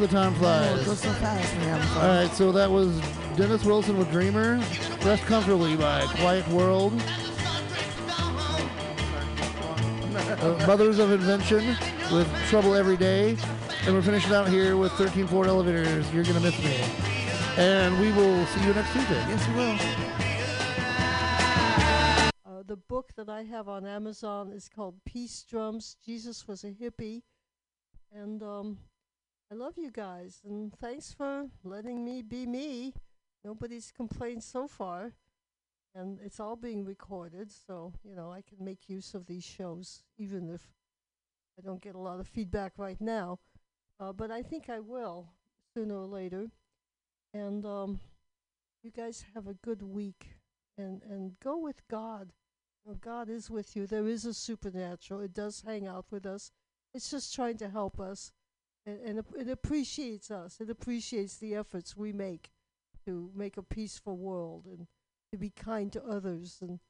Oh, 0.00 0.06
the 0.06 0.12
time 0.14 0.32
Oh, 0.32 0.38
flies. 0.38 0.80
it 0.80 0.86
goes 0.86 1.00
so 1.00 1.12
fast 1.12 1.52
when 1.52 1.60
you're 1.60 1.76
having 1.76 1.88
fun. 1.88 2.08
right, 2.26 2.34
so 2.34 2.50
that 2.52 2.70
was 2.70 2.98
Dennis 3.36 3.66
Wilson 3.66 3.98
with 3.98 4.10
Dreamer. 4.10 4.56
Rest 5.04 5.24
Comfortably 5.24 5.76
by 5.76 6.06
Quiet 6.16 6.48
World. 6.48 6.94
Uh, 10.40 10.64
Mothers 10.66 10.98
of 10.98 11.10
Invention 11.12 11.76
with 12.10 12.26
Trouble 12.48 12.74
Every 12.74 12.96
Day. 12.96 13.36
And 13.84 13.94
we're 13.94 14.00
finishing 14.00 14.32
out 14.32 14.48
here 14.48 14.78
with 14.78 14.90
13 14.92 15.26
Floor 15.26 15.46
Elevators. 15.46 16.10
You're 16.14 16.24
going 16.24 16.36
to 16.36 16.40
miss 16.40 16.58
me. 16.64 16.82
And 17.58 18.00
we 18.00 18.10
will 18.12 18.46
see 18.46 18.64
you 18.64 18.72
next 18.72 18.94
Tuesday. 18.94 19.22
Yes, 19.28 19.46
we 19.48 19.54
will. 19.54 19.78
Uh, 22.56 22.62
the 22.66 22.76
book 22.76 23.12
that 23.16 23.28
I 23.28 23.42
have 23.42 23.68
on 23.68 23.84
Amazon 23.84 24.50
is 24.50 24.66
called 24.66 24.94
Peace 25.04 25.42
Drums. 25.46 25.96
Jesus 26.02 26.48
was 26.48 26.64
a 26.64 26.70
hippie, 26.70 27.20
and 28.14 28.42
um, 28.42 28.78
I 29.52 29.56
love 29.56 29.74
you 29.76 29.90
guys, 29.90 30.40
and 30.44 30.72
thanks 30.78 31.12
for 31.12 31.48
letting 31.64 32.04
me 32.04 32.22
be 32.22 32.46
me. 32.46 32.94
Nobody's 33.44 33.90
complained 33.90 34.44
so 34.44 34.68
far, 34.68 35.14
and 35.92 36.20
it's 36.24 36.38
all 36.38 36.54
being 36.54 36.84
recorded, 36.84 37.50
so 37.50 37.92
you 38.04 38.14
know 38.14 38.30
I 38.30 38.42
can 38.42 38.64
make 38.64 38.88
use 38.88 39.12
of 39.12 39.26
these 39.26 39.42
shows, 39.42 40.04
even 40.18 40.48
if 40.50 40.62
I 41.58 41.62
don't 41.62 41.82
get 41.82 41.96
a 41.96 41.98
lot 41.98 42.20
of 42.20 42.28
feedback 42.28 42.74
right 42.76 43.00
now. 43.00 43.40
Uh, 43.98 44.12
but 44.12 44.30
I 44.30 44.40
think 44.42 44.68
I 44.70 44.78
will 44.78 45.26
sooner 45.74 45.96
or 45.96 46.06
later. 46.06 46.50
And 47.34 47.66
um, 47.66 47.98
you 48.84 48.92
guys 48.92 49.24
have 49.34 49.48
a 49.48 49.54
good 49.54 49.82
week, 49.82 50.28
and 50.78 51.02
and 51.02 51.32
go 51.40 51.58
with 51.58 51.82
God. 51.88 52.32
You 52.84 52.92
know, 52.92 52.98
God 53.00 53.28
is 53.28 53.50
with 53.50 53.74
you. 53.74 53.88
There 53.88 54.06
is 54.06 54.24
a 54.24 54.32
supernatural. 54.32 55.20
It 55.20 55.34
does 55.34 55.64
hang 55.66 55.88
out 55.88 56.06
with 56.08 56.24
us. 56.24 56.52
It's 56.94 57.10
just 57.10 57.34
trying 57.34 57.56
to 57.58 57.68
help 57.68 57.98
us, 57.98 58.30
and, 58.86 58.98
and 59.04 59.24
it 59.38 59.50
appreciates 59.50 60.30
us. 60.30 60.60
It 60.60 60.70
appreciates 60.70 61.36
the 61.36 61.54
efforts 61.54 61.96
we 61.96 62.12
make 62.12 62.50
to 63.04 63.30
make 63.34 63.56
a 63.56 63.62
peaceful 63.62 64.16
world 64.16 64.66
and 64.66 64.86
to 65.32 65.38
be 65.38 65.50
kind 65.50 65.92
to 65.92 66.04
others. 66.04 66.58
And 66.60 66.80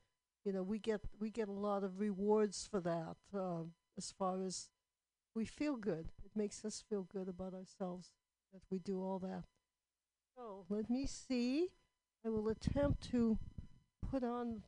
you 0.44 0.52
know, 0.52 0.62
we 0.62 0.78
get 0.78 1.00
we 1.18 1.30
get 1.30 1.48
a 1.48 1.52
lot 1.52 1.84
of 1.84 2.00
rewards 2.00 2.66
for 2.70 2.80
that. 2.80 3.16
Uh, 3.34 3.64
as 3.98 4.12
far 4.16 4.42
as 4.42 4.68
we 5.34 5.44
feel 5.44 5.76
good, 5.76 6.08
it 6.24 6.30
makes 6.34 6.64
us 6.64 6.82
feel 6.88 7.02
good 7.02 7.28
about 7.28 7.54
ourselves 7.54 8.10
that 8.52 8.62
we 8.70 8.78
do 8.78 9.02
all 9.02 9.18
that. 9.18 9.44
So 10.36 10.64
let 10.68 10.88
me 10.90 11.06
see. 11.06 11.68
I 12.24 12.28
will 12.28 12.48
attempt 12.48 13.10
to 13.10 13.38
put 14.10 14.22
on 14.22 14.62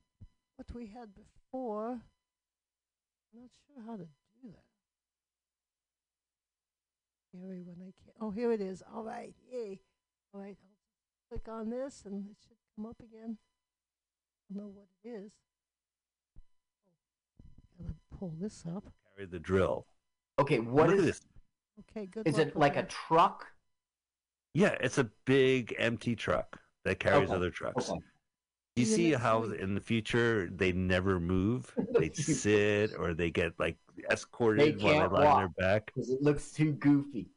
what 0.57 0.75
we 0.75 0.87
had 0.87 1.11
before. 1.15 2.03
I'm 3.35 3.41
not 3.41 3.51
sure 3.67 3.85
how 3.87 3.97
to 3.97 4.07
do 7.33 7.65
that. 7.65 7.77
When 7.79 7.89
I 7.89 7.93
can't. 8.05 8.17
Oh, 8.21 8.31
here 8.31 8.53
it 8.53 8.61
is. 8.61 8.83
All 8.95 9.03
right. 9.03 9.35
Yay. 9.51 9.81
All 10.35 10.41
right. 10.41 10.57
I'll 10.63 11.39
click 11.39 11.49
on 11.49 11.71
this 11.71 12.03
and 12.05 12.27
it 12.31 12.37
should 12.47 12.57
come 12.77 12.87
up 12.87 12.97
again. 13.01 13.37
I 14.51 14.55
don't 14.55 14.65
know 14.65 14.71
what 14.73 14.87
it 15.05 15.09
is. 15.09 15.33
Oh, 17.81 17.85
gotta 17.85 17.95
pull 18.19 18.35
this 18.41 18.65
up. 18.75 18.85
Carry 19.17 19.27
the 19.27 19.39
drill. 19.39 19.87
Okay, 20.39 20.59
what 20.61 20.89
Look 20.89 20.99
is 20.99 21.05
this. 21.05 21.21
Okay, 21.81 22.07
good. 22.07 22.27
Is 22.27 22.35
luck 22.35 22.43
it 22.43 22.55
with 22.55 22.61
like 22.61 22.77
a 22.77 22.83
truck? 22.85 23.47
Yeah, 24.55 24.77
it's 24.81 24.99
a 24.99 25.05
big 25.25 25.75
empty 25.79 26.15
truck 26.15 26.61
that 26.85 27.01
carries 27.01 27.29
Okay, 27.31 27.37
other 27.37 27.51
trucks. 27.51 27.89
okay. 27.91 28.01
You 28.77 28.85
See 28.87 28.91
you 28.91 28.97
see 28.97 29.11
next 29.11 29.23
how 29.23 29.43
in 29.45 29.75
the 29.75 29.81
future 29.81 30.49
they 30.51 30.73
never 30.73 31.21
move? 31.21 31.73
They 31.99 32.11
sit 32.11 32.93
or 32.99 33.13
they 33.13 33.31
get 33.31 33.53
like 33.59 33.77
escorted 34.11 34.83
while 34.83 35.09
they 35.11 35.17
lie 35.17 35.27
on 35.27 35.39
their 35.41 35.49
back. 35.59 35.93
Because 35.95 36.11
it 36.11 36.23
looks 36.23 36.51
too 36.53 36.73
goofy. 36.73 37.29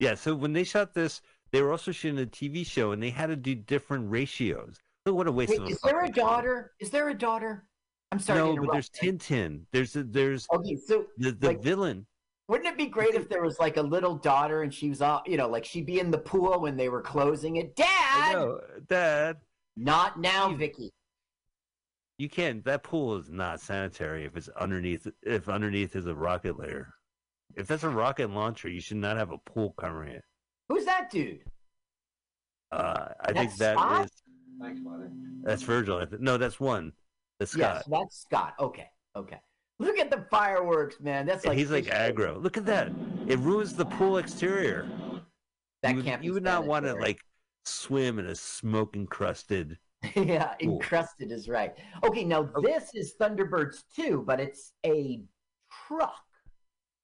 Yeah, 0.00 0.14
so 0.16 0.34
when 0.34 0.52
they 0.52 0.64
shot 0.64 0.94
this, 0.94 1.22
they 1.52 1.62
were 1.62 1.70
also 1.70 1.92
shooting 1.92 2.20
a 2.20 2.26
TV 2.26 2.66
show 2.66 2.90
and 2.90 3.00
they 3.00 3.10
had 3.10 3.26
to 3.28 3.36
do 3.36 3.54
different 3.54 4.10
ratios. 4.10 4.76
Look 5.06 5.14
what 5.14 5.28
a 5.28 5.32
waste 5.32 5.50
Wait, 5.50 5.60
of 5.60 5.66
a 5.68 5.70
is 5.70 5.80
there 5.80 6.04
a 6.04 6.08
daughter? 6.10 6.72
Is 6.80 6.90
there 6.90 7.08
a 7.08 7.14
daughter? 7.14 7.64
I'm 8.10 8.18
sorry 8.18 8.38
No, 8.40 8.56
but 8.56 8.72
there's 8.72 8.90
Tintin. 8.90 9.62
There's 9.72 9.94
a, 9.94 10.02
there's 10.02 10.46
Okay, 10.52 10.76
so 10.76 11.06
the 11.18 11.30
the 11.30 11.48
like- 11.48 11.62
villain. 11.62 12.04
Wouldn't 12.48 12.68
it 12.68 12.76
be 12.76 12.86
great 12.86 13.14
if 13.14 13.28
there 13.28 13.42
was 13.42 13.58
like 13.58 13.76
a 13.76 13.82
little 13.82 14.14
daughter 14.16 14.62
and 14.62 14.72
she 14.74 14.88
was 14.88 15.00
all, 15.00 15.22
you 15.26 15.36
know, 15.36 15.48
like 15.48 15.64
she'd 15.64 15.86
be 15.86 16.00
in 16.00 16.10
the 16.10 16.18
pool 16.18 16.60
when 16.60 16.76
they 16.76 16.88
were 16.88 17.00
closing 17.02 17.56
it? 17.56 17.74
Dad! 17.76 18.32
know, 18.34 18.60
Dad. 18.88 19.36
Not 19.76 20.18
now, 20.20 20.50
You- 20.50 20.56
Vicky. 20.56 20.90
You 22.18 22.28
can't. 22.28 22.64
That 22.64 22.82
pool 22.84 23.16
is 23.16 23.30
not 23.30 23.58
sanitary 23.60 24.24
if 24.26 24.36
it's 24.36 24.48
underneath. 24.50 25.08
If 25.22 25.48
underneath 25.48 25.96
is 25.96 26.06
a 26.06 26.14
rocket 26.14 26.58
layer. 26.58 26.94
If 27.56 27.66
that's 27.66 27.82
a 27.82 27.88
rocket 27.88 28.30
launcher, 28.30 28.68
you 28.68 28.80
should 28.80 28.98
not 28.98 29.16
have 29.16 29.32
a 29.32 29.38
pool 29.38 29.74
covering 29.78 30.12
it. 30.12 30.24
Who's 30.68 30.84
that 30.84 31.10
dude? 31.10 31.40
Uh, 32.70 33.08
I 33.20 33.32
That's 33.32 33.38
think 33.38 33.56
that 33.58 33.76
Scott? 33.76 34.04
is. 34.04 34.22
That's 35.42 35.62
Virgil. 35.62 36.06
No, 36.20 36.36
that's 36.38 36.60
one. 36.60 36.92
That's 37.38 37.52
Scott. 37.52 37.76
Yes, 37.76 37.84
that's 37.90 38.20
Scott. 38.22 38.54
Okay, 38.60 38.88
okay. 39.16 39.40
Look 39.82 39.98
at 39.98 40.10
the 40.10 40.24
fireworks, 40.30 41.00
man. 41.00 41.26
That's 41.26 41.44
like 41.44 41.58
he's 41.58 41.72
like 41.72 41.86
aggro. 41.86 42.40
Look 42.40 42.56
at 42.56 42.64
that. 42.66 42.92
It 43.26 43.38
ruins 43.40 43.74
the 43.74 43.84
pool 43.84 44.18
exterior. 44.18 44.88
That 45.82 45.90
you 45.90 45.96
would, 45.96 46.04
can't 46.04 46.20
be 46.20 46.28
you 46.28 46.34
would 46.34 46.44
not 46.44 46.64
want 46.66 46.84
to 46.86 46.94
like 46.94 47.18
swim 47.64 48.20
in 48.20 48.26
a 48.26 48.34
smoke 48.36 48.94
encrusted. 48.94 49.78
yeah, 50.14 50.54
Cool. 50.62 50.74
encrusted 50.74 51.32
is 51.32 51.48
right. 51.48 51.74
Okay, 52.04 52.22
now 52.22 52.48
this 52.62 52.94
is 52.94 53.14
Thunderbirds 53.20 53.82
2, 53.96 54.22
but 54.24 54.38
it's 54.38 54.72
a 54.86 55.20
truck. 55.88 56.14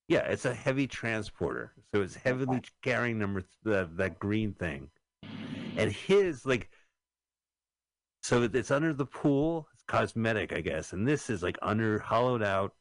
Yeah, 0.06 0.20
it's 0.20 0.44
a 0.44 0.54
heavy 0.54 0.86
transporter, 0.86 1.72
so 1.92 2.00
it's 2.02 2.14
heavily 2.14 2.62
carrying 2.82 3.18
number 3.18 3.40
th- 3.40 3.50
the, 3.64 3.90
that 3.96 4.18
green 4.20 4.54
thing, 4.54 4.88
and 5.76 5.92
his 5.92 6.46
like, 6.46 6.70
so 8.22 8.48
it's 8.52 8.70
under 8.70 8.94
the 8.94 9.04
pool. 9.04 9.68
Cosmetic, 9.88 10.52
I 10.52 10.60
guess, 10.60 10.92
and 10.92 11.06
this 11.08 11.28
is 11.30 11.42
like 11.42 11.58
under 11.62 11.98
hollowed 11.98 12.42
out 12.42 12.74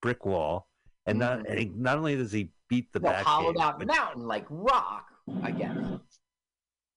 brick 0.00 0.24
wall, 0.26 0.68
and 1.06 1.18
not 1.18 1.40
Mhm. 1.40 1.50
and 1.50 1.76
not 1.78 1.98
only 1.98 2.16
does 2.16 2.32
he 2.32 2.50
beat 2.68 2.90
the 2.92 3.00
Well, 3.00 3.12
back, 3.12 3.24
hollowed 3.26 3.54
cage, 3.56 3.62
out 3.62 3.78
but- 3.78 3.86
mountain 3.88 4.26
like 4.26 4.46
rock, 4.48 5.08
I 5.42 5.50
guess. 5.50 5.76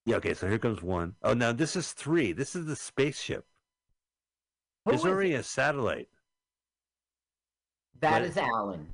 Yeah, 0.05 0.15
okay, 0.17 0.33
so 0.33 0.47
here 0.47 0.59
comes 0.59 0.81
one. 0.81 1.15
Oh, 1.21 1.33
now 1.33 1.51
this 1.51 1.75
is 1.75 1.91
three. 1.93 2.31
This 2.31 2.55
is 2.55 2.65
the 2.65 2.75
spaceship. 2.75 3.45
Who 4.85 4.91
There's 4.91 5.01
is 5.01 5.07
already 5.07 5.33
it? 5.33 5.39
a 5.39 5.43
satellite. 5.43 6.09
That 7.99 8.21
what- 8.21 8.29
is 8.29 8.37
Alan. 8.37 8.93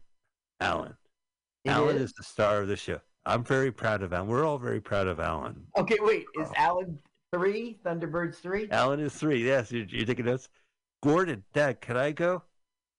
Alan. 0.59 0.97
It 1.63 1.69
Alan 1.69 1.97
is? 1.97 2.03
is 2.03 2.13
the 2.13 2.23
star 2.23 2.61
of 2.61 2.67
the 2.67 2.75
show. 2.77 3.01
I'm 3.25 3.43
very 3.43 3.71
proud 3.71 4.01
of 4.01 4.13
Alan. 4.13 4.27
We're 4.29 4.45
all 4.45 4.57
very 4.57 4.81
proud 4.81 5.07
of 5.07 5.19
Alan. 5.19 5.67
Okay, 5.77 5.97
wait. 5.99 6.25
Is 6.35 6.47
Oh. 6.49 6.53
Alan 6.55 6.99
three? 7.33 7.79
Thunderbirds 7.85 8.35
three? 8.35 8.67
Alan 8.71 8.99
is 8.99 9.13
three. 9.13 9.43
Yes, 9.45 9.71
you're, 9.71 9.85
you're 9.85 10.05
taking 10.05 10.25
notes. 10.25 10.49
Gordon, 11.03 11.43
Dad, 11.53 11.81
can 11.81 11.97
I 11.97 12.11
go? 12.11 12.43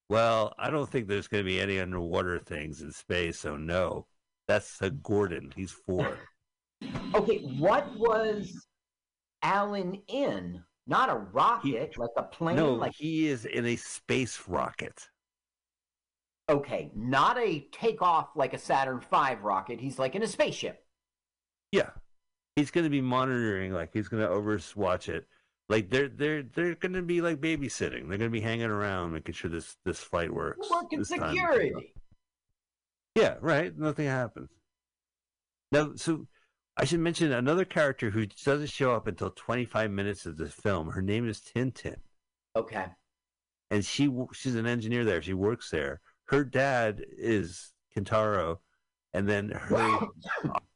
Well, 0.08 0.54
I 0.58 0.70
don't 0.70 0.88
think 0.90 1.06
there's 1.08 1.28
going 1.28 1.44
to 1.44 1.48
be 1.48 1.60
any 1.60 1.78
underwater 1.80 2.38
things 2.38 2.82
in 2.82 2.92
space, 2.92 3.38
so 3.38 3.56
no. 3.56 4.06
That's 4.48 4.82
uh, 4.82 4.90
Gordon. 5.02 5.52
He's 5.56 5.70
four. 5.72 6.18
Okay, 7.14 7.38
what 7.58 7.96
was 7.96 8.66
Alan 9.42 10.02
in? 10.08 10.64
Not 10.88 11.10
a 11.10 11.14
rocket, 11.14 11.96
like 11.96 12.10
a 12.16 12.24
plane. 12.24 12.56
no, 12.56 12.74
like 12.74 12.92
he 12.96 13.28
is 13.28 13.44
in 13.44 13.66
a 13.66 13.76
space 13.76 14.42
rocket. 14.48 15.08
okay, 16.48 16.90
not 16.96 17.38
a 17.38 17.68
takeoff 17.70 18.30
like 18.34 18.52
a 18.52 18.58
Saturn 18.58 18.98
V 18.98 19.34
rocket. 19.40 19.80
He's 19.80 20.00
like 20.00 20.16
in 20.16 20.24
a 20.24 20.26
spaceship. 20.26 20.84
Yeah, 21.70 21.90
he's 22.56 22.70
going 22.70 22.84
to 22.84 22.90
be 22.90 23.00
monitoring. 23.00 23.72
Like 23.72 23.90
he's 23.92 24.08
going 24.08 24.22
to 24.22 24.28
overwatch 24.28 25.08
it. 25.08 25.26
Like 25.68 25.90
they're 25.90 26.08
they're 26.08 26.42
they're 26.42 26.74
going 26.74 26.92
to 26.92 27.02
be 27.02 27.20
like 27.20 27.40
babysitting. 27.40 28.08
They're 28.08 28.18
going 28.18 28.20
to 28.20 28.28
be 28.30 28.40
hanging 28.40 28.66
around, 28.70 29.12
making 29.12 29.34
sure 29.34 29.50
this 29.50 29.76
this 29.84 30.00
flight 30.00 30.32
works. 30.32 30.68
Working 30.70 31.04
time. 31.04 31.30
security. 31.30 31.94
Yeah, 33.14 33.36
right. 33.40 33.76
Nothing 33.76 34.06
happens. 34.06 34.50
Now, 35.70 35.92
so 35.96 36.26
I 36.76 36.84
should 36.84 37.00
mention 37.00 37.32
another 37.32 37.64
character 37.64 38.10
who 38.10 38.26
doesn't 38.26 38.70
show 38.70 38.92
up 38.94 39.06
until 39.06 39.30
25 39.30 39.90
minutes 39.90 40.26
of 40.26 40.36
the 40.36 40.48
film. 40.48 40.90
Her 40.90 41.02
name 41.02 41.28
is 41.28 41.40
Tintin, 41.40 41.96
Okay. 42.56 42.86
and 43.70 43.84
she 43.84 44.10
she's 44.32 44.54
an 44.54 44.66
engineer 44.66 45.04
there. 45.04 45.22
She 45.22 45.34
works 45.34 45.70
there. 45.70 46.00
Her 46.24 46.44
dad 46.44 47.04
is 47.16 47.72
Kintaro, 47.96 48.58
and 49.14 49.28
then 49.28 49.50
her 49.50 49.98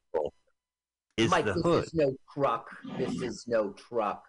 is 1.16 1.30
Mike, 1.30 1.44
the 1.46 1.54
this 1.54 1.62
hood. 1.62 1.84
is 1.84 1.94
no 1.94 2.14
truck. 2.34 2.68
This 2.98 3.20
is 3.22 3.44
no 3.46 3.72
truck. 3.72 4.22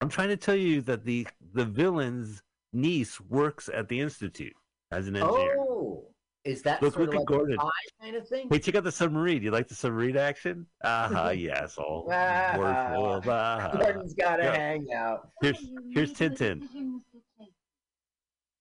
I'm 0.00 0.08
trying 0.08 0.28
to 0.28 0.36
tell 0.36 0.56
you 0.56 0.82
that 0.82 1.04
the 1.04 1.26
the 1.54 1.64
villain's 1.64 2.42
niece 2.72 3.20
works 3.20 3.70
at 3.72 3.88
the 3.88 4.00
institute 4.00 4.52
as 4.90 5.06
an 5.08 5.16
engineer. 5.16 5.56
Oh, 5.58 6.04
is 6.44 6.62
that 6.62 6.80
Look, 6.82 6.94
sort 6.94 7.06
look 7.06 7.14
of 7.14 7.18
like 7.20 7.26
Gordon. 7.26 7.56
a 7.58 8.02
kind 8.02 8.16
of 8.16 8.28
thing? 8.28 8.48
Hey, 8.50 8.58
check 8.60 8.74
out 8.76 8.84
the 8.84 8.92
submarine. 8.92 9.42
You 9.42 9.50
like 9.50 9.66
the 9.68 9.74
submarine 9.74 10.16
action? 10.16 10.66
Aha, 10.84 11.30
yes, 11.30 11.76
all 11.78 12.08
Ah. 12.12 12.54
wonderful. 12.56 13.32
Ah. 13.32 13.70
Gordon's 13.72 14.14
got 14.14 14.36
to 14.36 14.44
Yeah. 14.44 14.54
hang 14.56 14.86
out. 14.94 15.30
Here's 15.42 15.58
here's 15.92 16.12
Tintin. 16.12 16.68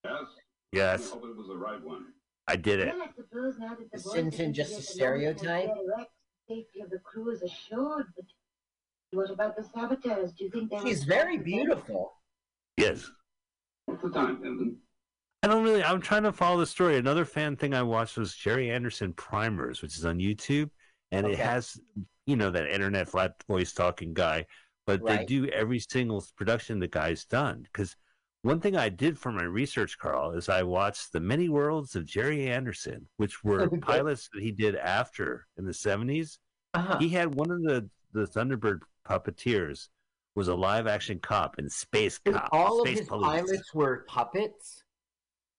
Yes. 0.04 0.14
Yes. 0.72 1.08
I 1.12 1.14
hope 1.16 1.26
it 1.26 1.36
was 1.38 1.48
the 1.48 1.58
right 1.58 1.84
one. 1.84 2.06
I 2.48 2.56
did 2.56 2.80
it. 2.80 2.94
Well, 2.94 3.04
I 3.04 3.10
suppose 3.16 3.58
now 3.58 3.70
that 3.76 3.90
the 3.92 3.98
Is 3.98 4.04
boys 4.04 4.14
Sin 4.14 4.28
are 4.28 4.32
Sin 4.32 4.54
just 4.54 4.78
a 4.80 4.82
stereotype? 4.82 5.70
Local 6.50 6.64
direct, 6.64 6.68
Safety 6.68 6.82
of 6.82 6.90
the 6.90 7.00
crew 7.00 7.32
is 7.32 7.42
assured, 7.42 8.08
but 8.16 8.26
what 9.12 9.32
about 9.32 9.56
the 9.56 9.64
saboteurs? 9.64 10.34
Do 10.34 10.44
you 10.46 10.50
think 10.50 10.70
they 10.72 10.80
She's 10.80 11.04
very 11.04 11.38
beautiful. 11.38 12.14
Yes. 12.78 13.10
What's 13.86 14.02
the 14.04 14.10
time, 14.10 14.38
Pimpin? 14.38 14.76
I 15.44 15.48
don't 15.48 15.64
really. 15.64 15.84
I'm 15.84 16.02
trying 16.02 16.24
to 16.24 16.32
follow 16.32 16.60
the 16.60 16.66
story. 16.66 16.98
Another 16.98 17.26
fan 17.26 17.56
thing 17.56 17.74
I 17.74 17.84
watched 17.84 18.18
was 18.18 18.36
Gerry 18.36 18.72
Anderson 18.72 19.14
Primers, 19.14 19.82
which 19.82 19.96
is 19.96 20.06
on 20.06 20.18
YouTube, 20.18 20.70
and 21.12 21.28
it 21.28 21.38
has, 21.38 21.80
you 22.26 22.36
know, 22.36 22.50
that 22.52 22.68
internet 22.68 23.08
flat 23.08 23.36
voice 23.48 23.72
talking 23.72 24.14
guy. 24.14 24.46
But 24.88 25.06
they 25.06 25.26
do 25.26 25.48
every 25.48 25.80
single 25.80 26.26
production 26.36 26.80
the 26.80 26.88
guy's 26.88 27.26
done. 27.26 27.62
Because 27.64 27.96
one 28.46 28.60
thing 28.60 28.76
I 28.78 28.90
did 28.90 29.18
for 29.18 29.32
my 29.32 29.44
research, 29.44 29.98
Carl, 29.98 30.32
is 30.32 30.50
I 30.50 30.62
watched 30.64 31.12
the 31.12 31.20
many 31.20 31.50
worlds 31.50 31.96
of 31.96 32.06
Gerry 32.06 32.48
Anderson, 32.50 33.08
which 33.18 33.44
were 33.44 33.68
pilots 33.82 34.30
that 34.34 34.44
he 34.44 34.52
did 34.52 34.76
after 34.76 35.48
in 35.58 35.66
the 35.66 35.72
70s. 35.72 36.38
Uh-huh. 36.76 37.00
He 37.00 37.10
had 37.10 37.34
one 37.36 37.50
of 37.52 37.62
the 37.64 37.90
the 38.14 38.26
Thunderbird 38.28 38.80
puppeteers 39.06 39.90
was 40.36 40.48
a 40.48 40.56
live 40.56 40.88
action 40.88 41.20
cop 41.20 41.58
in 41.60 41.70
Space 41.70 42.18
Cop. 42.20 42.48
All 42.52 42.82
of 42.82 42.88
Space 42.88 43.00
his 43.00 43.08
Police. 43.08 43.28
pilots 43.28 43.74
were 43.74 44.06
puppets. 44.08 44.84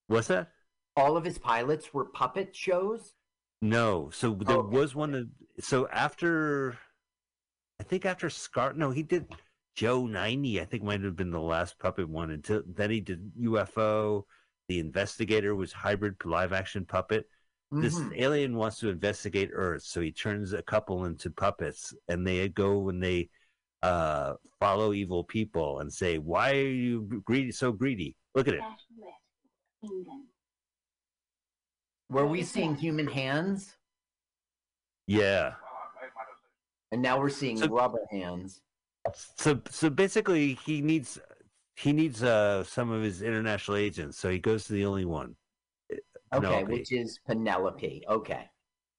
What's 0.07 0.29
that? 0.29 0.49
All 0.97 1.17
of 1.17 1.25
his 1.25 1.39
pilots 1.39 1.93
were 1.93 2.05
puppet 2.07 2.55
shows. 2.55 3.13
No. 3.61 4.11
So 4.11 4.35
there 4.35 4.57
Okay. 4.57 4.77
was 4.77 4.95
one. 4.95 5.15
Of, 5.15 5.27
so 5.61 5.89
after, 5.89 6.79
I 7.81 7.83
think 7.83 8.07
after 8.07 8.31
Scar. 8.31 8.73
No, 8.75 8.91
he 8.91 9.03
did 9.03 9.27
Joe 9.77 10.07
ninety. 10.07 10.61
I 10.61 10.65
think 10.65 10.83
might 10.83 11.03
have 11.03 11.17
been 11.17 11.31
the 11.31 11.41
last 11.41 11.79
puppet 11.79 12.09
one. 12.09 12.31
Until 12.31 12.63
then, 12.67 12.91
he 12.91 13.01
did 13.01 13.31
UFO. 13.39 14.25
The 14.69 14.81
investigator 14.81 15.55
was 15.55 15.73
hybrid 15.73 16.17
live 16.25 16.53
action 16.53 16.85
puppet. 16.87 17.29
This 17.71 17.95
Mhm. 17.99 18.17
alien 18.17 18.57
wants 18.57 18.79
to 18.79 18.89
investigate 18.89 19.51
Earth, 19.53 19.83
so 19.83 20.01
he 20.01 20.13
turns 20.13 20.53
a 20.53 20.63
couple 20.63 21.05
into 21.05 21.31
puppets, 21.31 21.95
and 22.09 22.27
they 22.27 22.49
go 22.49 22.89
and 22.89 23.03
they 23.03 23.29
uh, 23.83 24.35
follow 24.59 24.93
evil 24.95 25.23
people 25.23 25.81
and 25.81 25.93
say, 25.93 26.19
"Why 26.19 26.53
are 26.57 26.69
you 26.69 27.03
greedy? 27.25 27.53
So 27.53 27.71
greedy? 27.73 28.17
Look 28.35 28.49
at 28.49 28.55
it." 28.55 28.61
National 28.61 29.13
Rescue, 29.83 29.99
England. 29.99 30.29
Were 32.09 32.27
we 32.27 32.43
seeing 32.43 32.75
human 32.75 33.07
hands? 33.07 33.77
Yeah. 35.07 35.57
And 36.91 37.03
now 37.03 37.21
we're 37.21 37.29
seeing 37.29 37.59
So- 37.59 37.69
rubber 37.69 38.07
hands. 38.11 38.63
So 39.15 39.61
so 39.71 39.91
basically, 39.91 40.55
he 40.65 40.81
needs 40.81 41.19
he 41.77 41.93
needs 41.93 42.23
uh, 42.23 42.65
some 42.65 42.91
of 42.91 43.03
his 43.03 43.23
international 43.23 43.77
agents. 43.77 44.19
So 44.19 44.31
he 44.31 44.39
goes 44.39 44.65
to 44.65 44.73
the 44.73 44.85
only 44.87 45.05
one. 45.05 45.37
Okay, 46.35 46.47
Penelope. 46.47 46.73
which 46.73 46.93
is 46.93 47.21
Penelope. 47.27 48.05
Okay. 48.09 48.51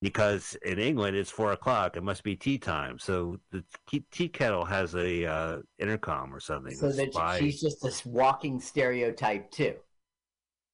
because 0.02 0.56
in 0.64 0.80
England 0.80 1.18
it's 1.18 1.30
four 1.32 1.52
o'clock. 1.54 1.98
It 1.98 2.04
must 2.04 2.24
be 2.24 2.36
tea 2.36 2.58
time. 2.58 3.00
So 3.00 3.38
the 3.52 3.64
tea, 3.90 4.04
tea 4.12 4.30
kettle 4.30 4.66
has 4.66 4.96
a 4.96 5.26
uh, 5.26 5.58
intercom 5.80 6.34
or 6.34 6.40
something. 6.40 6.76
So 6.76 6.92
that 6.92 7.14
spy. 7.14 7.40
she's 7.40 7.60
just 7.62 7.82
this 7.82 8.06
walking 8.06 8.60
stereotype 8.60 9.52
too. 9.52 9.76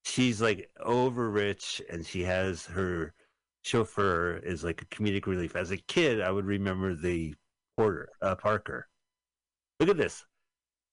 she's 0.05 0.41
like 0.41 0.69
over 0.81 1.29
rich, 1.29 1.81
and 1.89 2.05
she 2.05 2.23
has 2.23 2.65
her 2.65 3.13
chauffeur 3.63 4.37
is 4.43 4.63
like 4.63 4.81
a 4.81 4.85
comedic 4.85 5.25
relief. 5.25 5.55
As 5.55 5.71
a 5.71 5.77
kid, 5.77 6.21
I 6.21 6.31
would 6.31 6.45
remember 6.45 6.95
the 6.95 7.33
Porter 7.77 8.09
uh, 8.21 8.35
Parker. 8.35 8.87
Look 9.83 9.89
at 9.89 9.97
this, 9.97 10.25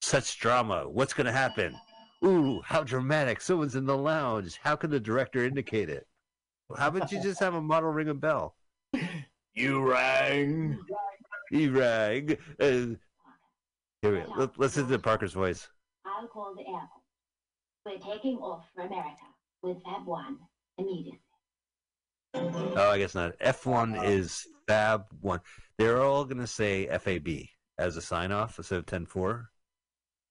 such 0.01 0.41
drama. 0.41 0.89
What's 0.89 1.13
going 1.13 1.27
to 1.27 1.33
happen? 1.33 1.77
Ooh, 2.25 2.61
how 2.65 2.83
dramatic! 2.83 3.41
Someone's 3.41 3.77
in 3.77 3.87
the 3.87 3.97
lounge. 3.97 4.59
How 4.61 4.75
can 4.75 4.91
the 4.91 4.99
director 4.99 5.45
indicate 5.45 5.89
it? 5.89 6.09
How 6.77 6.89
about 6.89 7.13
you 7.13 7.23
just 7.23 7.39
have 7.39 7.55
a 7.55 7.63
model 7.63 7.91
ring 7.91 8.09
a 8.09 8.15
bell? 8.15 8.57
You 9.55 9.89
rang. 9.89 10.77
He 11.53 11.69
rang. 11.69 12.37
Uh, 12.59 12.67
here 12.67 12.99
we 14.03 14.11
go. 14.23 14.33
Let, 14.37 14.59
listen 14.59 14.89
to 14.89 14.99
Parker's 14.99 15.35
voice. 15.35 15.69
I'll 16.05 16.27
call 16.27 16.53
the 16.57 16.63
airport. 16.63 16.91
We're 17.87 18.15
taking 18.15 18.39
off 18.39 18.65
for 18.75 18.81
America 18.81 19.23
with 19.63 19.77
Fab 19.85 20.05
One 20.05 20.37
immediately. 20.79 21.21
Oh, 22.35 22.91
I 22.91 22.99
guess 22.99 23.15
not. 23.15 23.39
F1 23.39 24.05
is 24.05 24.49
Fab 24.67 25.05
1. 25.21 25.39
They're 25.79 26.03
all 26.03 26.25
going 26.25 26.39
to 26.39 26.47
say 26.49 26.89
FAB 26.89 27.47
as 27.81 27.97
a 27.97 28.03
sign 28.03 28.31
off 28.31 28.59
instead 28.59 28.79
of 28.79 28.87
10 28.87 29.07
4. 29.07 29.51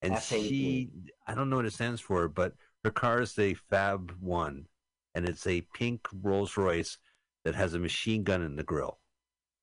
And 0.01 0.17
she, 0.19 0.89
I 1.27 1.35
don't 1.35 1.49
know 1.49 1.57
what 1.57 1.65
it 1.65 1.73
stands 1.73 1.99
for, 1.99 2.29
but 2.29 2.53
her 2.85 2.91
car 2.91 3.21
is 3.21 3.37
a 3.37 3.53
Fab 3.53 4.13
1. 4.21 4.65
And 5.15 5.27
it's 5.27 5.45
a 5.47 5.61
pink 5.73 6.07
Rolls 6.21 6.55
Royce 6.55 6.97
that 7.43 7.55
has 7.55 7.73
a 7.73 7.79
machine 7.79 8.23
gun 8.23 8.41
in 8.41 8.55
the 8.55 8.63
grill. 8.63 8.99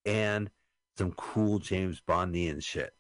And 0.05 0.51
some 0.99 1.13
cool 1.13 1.59
James 1.59 2.03
Bondian 2.07 2.63
shit. 2.63 2.93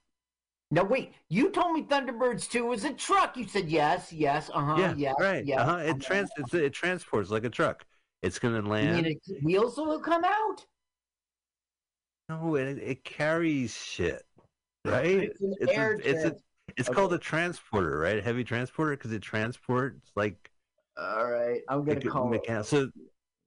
Now 0.70 0.84
wait, 0.84 1.12
you 1.28 1.50
told 1.50 1.74
me 1.74 1.82
Thunderbirds 1.82 2.48
2 2.50 2.64
was 2.64 2.84
a 2.84 2.92
truck. 2.92 3.36
You 3.36 3.46
said 3.46 3.68
yes, 3.68 4.12
yes, 4.12 4.50
uh-huh, 4.52 4.76
yeah, 4.78 4.94
yes, 4.96 5.14
right. 5.20 5.44
yes. 5.46 5.60
Uh-huh. 5.60 5.76
It, 5.78 6.00
trans- 6.00 6.30
it's, 6.38 6.54
it 6.54 6.72
transports 6.72 7.30
like 7.30 7.44
a 7.44 7.50
truck. 7.50 7.84
It's 8.22 8.38
going 8.38 8.54
to 8.54 8.62
You 8.62 8.68
land. 8.68 9.06
its 9.06 9.30
wheels 9.42 9.76
will 9.76 10.00
come 10.00 10.24
out? 10.24 10.66
No, 12.28 12.56
it, 12.56 12.78
it 12.78 13.04
carries 13.04 13.76
shit, 13.76 14.24
right? 14.90 15.30
It's 15.40 15.40
an 15.40 15.54
air 15.70 15.94
a, 15.94 15.98
it's 16.08 16.24
a, 16.24 16.36
it's 16.76 16.88
Okay. 16.88 16.94
called 16.94 17.12
a 17.12 17.18
transporter, 17.18 17.98
right? 17.98 18.22
Heavy 18.22 18.44
transporter 18.44 18.96
because 18.96 19.12
it 19.12 19.22
transports 19.22 20.10
like 20.16 20.50
All 20.96 21.30
right, 21.30 21.60
I'm 21.68 21.80
gonna 21.84 21.94
like 21.94 22.04
a 22.04 22.08
call 22.08 22.32
it. 22.32 22.42
mechan- 22.44 22.64
So 22.64 22.90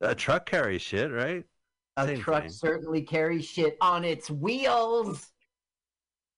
a 0.02 0.16
truck 0.16 0.46
carries 0.46 0.82
shit, 0.82 1.12
right? 1.12 1.44
A 1.98 2.06
same 2.08 2.20
truck 2.20 2.44
thing. 2.44 2.52
certainly 2.52 3.02
carries 3.02 3.46
shit 3.46 3.78
on 3.82 4.06
its 4.06 4.30
wheels. 4.32 5.32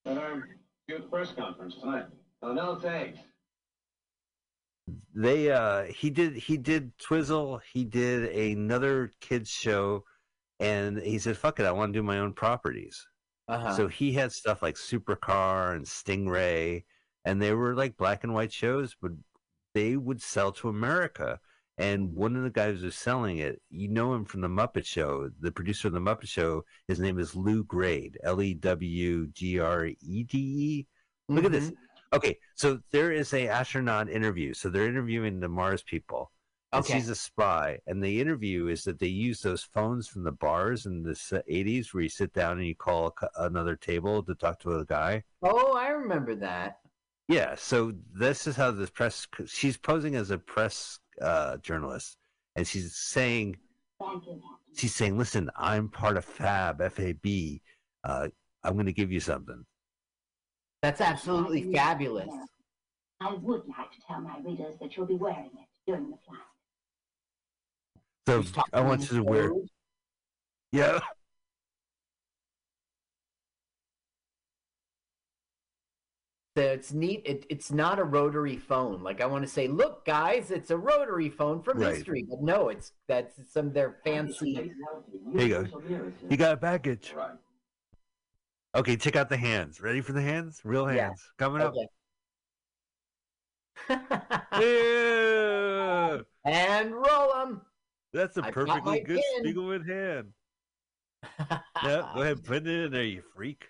At 0.05 0.17
our 0.17 0.49
good 0.89 1.09
press 1.11 1.31
conference 1.33 1.75
tonight. 1.79 2.05
Oh, 2.41 2.53
no 2.53 2.75
thanks. 2.79 3.19
They 5.13 5.51
uh 5.51 5.83
he 5.83 6.09
did 6.09 6.35
he 6.35 6.57
did 6.57 6.97
Twizzle, 6.97 7.61
he 7.71 7.83
did 7.85 8.23
another 8.35 9.11
kids 9.19 9.49
show, 9.49 10.05
and 10.59 10.97
he 10.97 11.19
said, 11.19 11.37
"Fuck 11.37 11.59
it, 11.59 11.65
I 11.65 11.71
want 11.71 11.93
to 11.93 11.99
do 11.99 12.03
my 12.03 12.17
own 12.19 12.33
properties." 12.33 13.07
Uh-huh. 13.47 13.75
So 13.75 13.87
he 13.87 14.13
had 14.13 14.31
stuff 14.31 14.61
like 14.61 14.75
Supercar 14.75 15.75
and 15.75 15.85
Stingray, 15.85 16.83
and 17.25 17.41
they 17.41 17.53
were 17.53 17.75
like 17.75 17.97
black 17.97 18.23
and 18.23 18.33
white 18.33 18.53
shows, 18.53 18.95
but 19.01 19.11
they 19.73 19.97
would 19.97 20.21
sell 20.21 20.51
to 20.53 20.69
America. 20.69 21.39
And 21.77 22.13
one 22.13 22.35
of 22.35 22.43
the 22.43 22.49
guys 22.49 22.81
who's 22.81 22.95
selling 22.95 23.37
it, 23.39 23.61
you 23.69 23.87
know 23.87 24.13
him 24.13 24.25
from 24.25 24.41
the 24.41 24.47
Muppet 24.47 24.85
Show. 24.85 25.29
The 25.39 25.51
producer 25.51 25.87
of 25.87 25.93
the 25.93 25.99
Muppet 25.99 26.27
Show, 26.27 26.63
his 26.87 26.99
name 26.99 27.17
is 27.17 27.35
Lew 27.35 27.63
Grade, 27.63 28.17
L 28.23 28.41
E 28.41 28.53
W 28.53 29.27
G 29.27 29.59
R 29.59 29.87
E 29.87 30.23
D 30.23 30.37
E. 30.37 30.87
Look 31.27 31.45
at 31.45 31.51
this. 31.51 31.71
Mhm. 31.71 31.75
Okay, 32.13 32.37
so 32.55 32.79
there 32.91 33.11
is 33.11 33.33
a 33.33 33.47
astronaut 33.47 34.09
interview. 34.09 34.53
So 34.53 34.69
they're 34.69 34.87
interviewing 34.87 35.39
the 35.39 35.47
Mars 35.47 35.81
people. 35.81 36.31
And 36.73 36.83
Okay. 36.85 36.93
she's 36.93 37.09
a 37.09 37.15
spy. 37.15 37.79
And 37.87 38.01
the 38.01 38.21
interview 38.21 38.67
is 38.67 38.83
that 38.85 38.97
they 38.99 39.07
use 39.07 39.41
those 39.41 39.61
phones 39.63 40.07
from 40.07 40.23
the 40.23 40.31
bars 40.31 40.85
in 40.85 41.03
the 41.03 41.11
80s 41.49 41.93
where 41.93 42.03
you 42.03 42.09
sit 42.09 42.31
down 42.33 42.59
and 42.59 42.65
you 42.67 42.75
call 42.75 43.13
another 43.37 43.75
table 43.75 44.23
to 44.23 44.33
talk 44.35 44.59
to 44.61 44.77
a 44.77 44.85
guy. 44.85 45.23
Oh, 45.43 45.73
I 45.75 45.89
remember 45.89 46.33
that. 46.35 46.79
Yeah, 47.27 47.55
so 47.55 47.93
this 48.13 48.47
is 48.47 48.55
how 48.55 48.71
the 48.71 48.87
press, 48.87 49.27
she's 49.45 49.77
posing 49.77 50.15
as 50.15 50.31
a 50.31 50.37
press 50.37 50.99
uh, 51.21 51.57
journalist. 51.57 52.17
And 52.55 52.65
she's 52.67 52.95
saying, 52.95 53.57
Thank 53.99 54.25
you, 54.25 54.33
Captain. 54.33 54.75
she's 54.75 54.95
saying, 54.95 55.17
listen, 55.17 55.49
I'm 55.57 55.89
part 55.89 56.17
of 56.17 56.25
FAB, 56.25 56.81
F-A-B. 56.81 57.61
Uh, 58.03 58.27
I'm 58.63 58.73
going 58.73 58.85
to 58.87 58.93
give 58.93 59.11
you 59.11 59.19
something. 59.19 59.65
That's 60.81 61.01
absolutely 61.01 61.71
fabulous. 61.73 62.29
I 63.21 63.33
would 63.33 63.61
like 63.67 63.91
to 63.91 64.01
tell 64.07 64.19
my 64.21 64.39
readers 64.43 64.75
that 64.81 64.97
you'll 64.97 65.05
be 65.05 65.13
wearing 65.15 65.51
it 65.53 65.67
during 65.85 66.09
the 66.09 66.17
flight. 66.25 66.39
So 68.27 68.43
I 68.71 68.81
want 68.81 69.01
you 69.09 69.17
to 69.17 69.23
wear, 69.23 69.51
yeah. 70.71 70.99
So 76.57 76.63
it's 76.63 76.91
neat. 76.91 77.21
It, 77.25 77.45
it's 77.49 77.71
not 77.71 77.97
a 77.97 78.03
rotary 78.03 78.57
phone. 78.57 79.01
Like 79.03 79.21
I 79.21 79.25
want 79.25 79.43
to 79.43 79.49
say, 79.49 79.67
look, 79.67 80.05
guys, 80.05 80.51
it's 80.51 80.69
a 80.69 80.77
rotary 80.77 81.29
phone 81.29 81.61
from 81.61 81.79
Right. 81.79 81.95
history. 81.95 82.25
But 82.29 82.41
no, 82.41 82.67
it's 82.69 82.91
that's 83.07 83.39
some 83.51 83.67
of 83.67 83.73
their 83.73 83.97
fancy. 84.03 84.71
Here 85.33 85.47
you 85.47 85.47
go. 85.47 85.65
You 86.29 86.37
got 86.37 86.53
a 86.53 86.57
package. 86.57 87.13
Right. 87.15 87.31
Okay, 88.75 88.97
check 88.97 89.15
out 89.15 89.29
the 89.29 89.37
hands. 89.37 89.81
Ready 89.81 90.01
for 90.01 90.11
the 90.13 90.21
hands? 90.21 90.61
Real 90.63 90.85
hands. 90.85 90.97
Yeah. 90.97 91.11
Coming 91.37 91.61
up. 91.61 91.73
Yeah! 94.59 96.19
and 96.45 96.93
roll 96.93 97.33
them. 97.33 97.61
That's 98.13 98.37
a 98.37 98.43
I've 98.45 98.53
perfectly 98.53 98.99
good 99.01 99.21
pin. 99.43 99.55
Spiegelman 99.55 99.87
hand. 99.87 100.27
Yeah, 101.83 102.09
go 102.13 102.21
ahead, 102.21 102.43
put 102.43 102.57
it 102.57 102.67
in 102.67 102.91
there, 102.91 103.03
you 103.03 103.21
freak. 103.35 103.65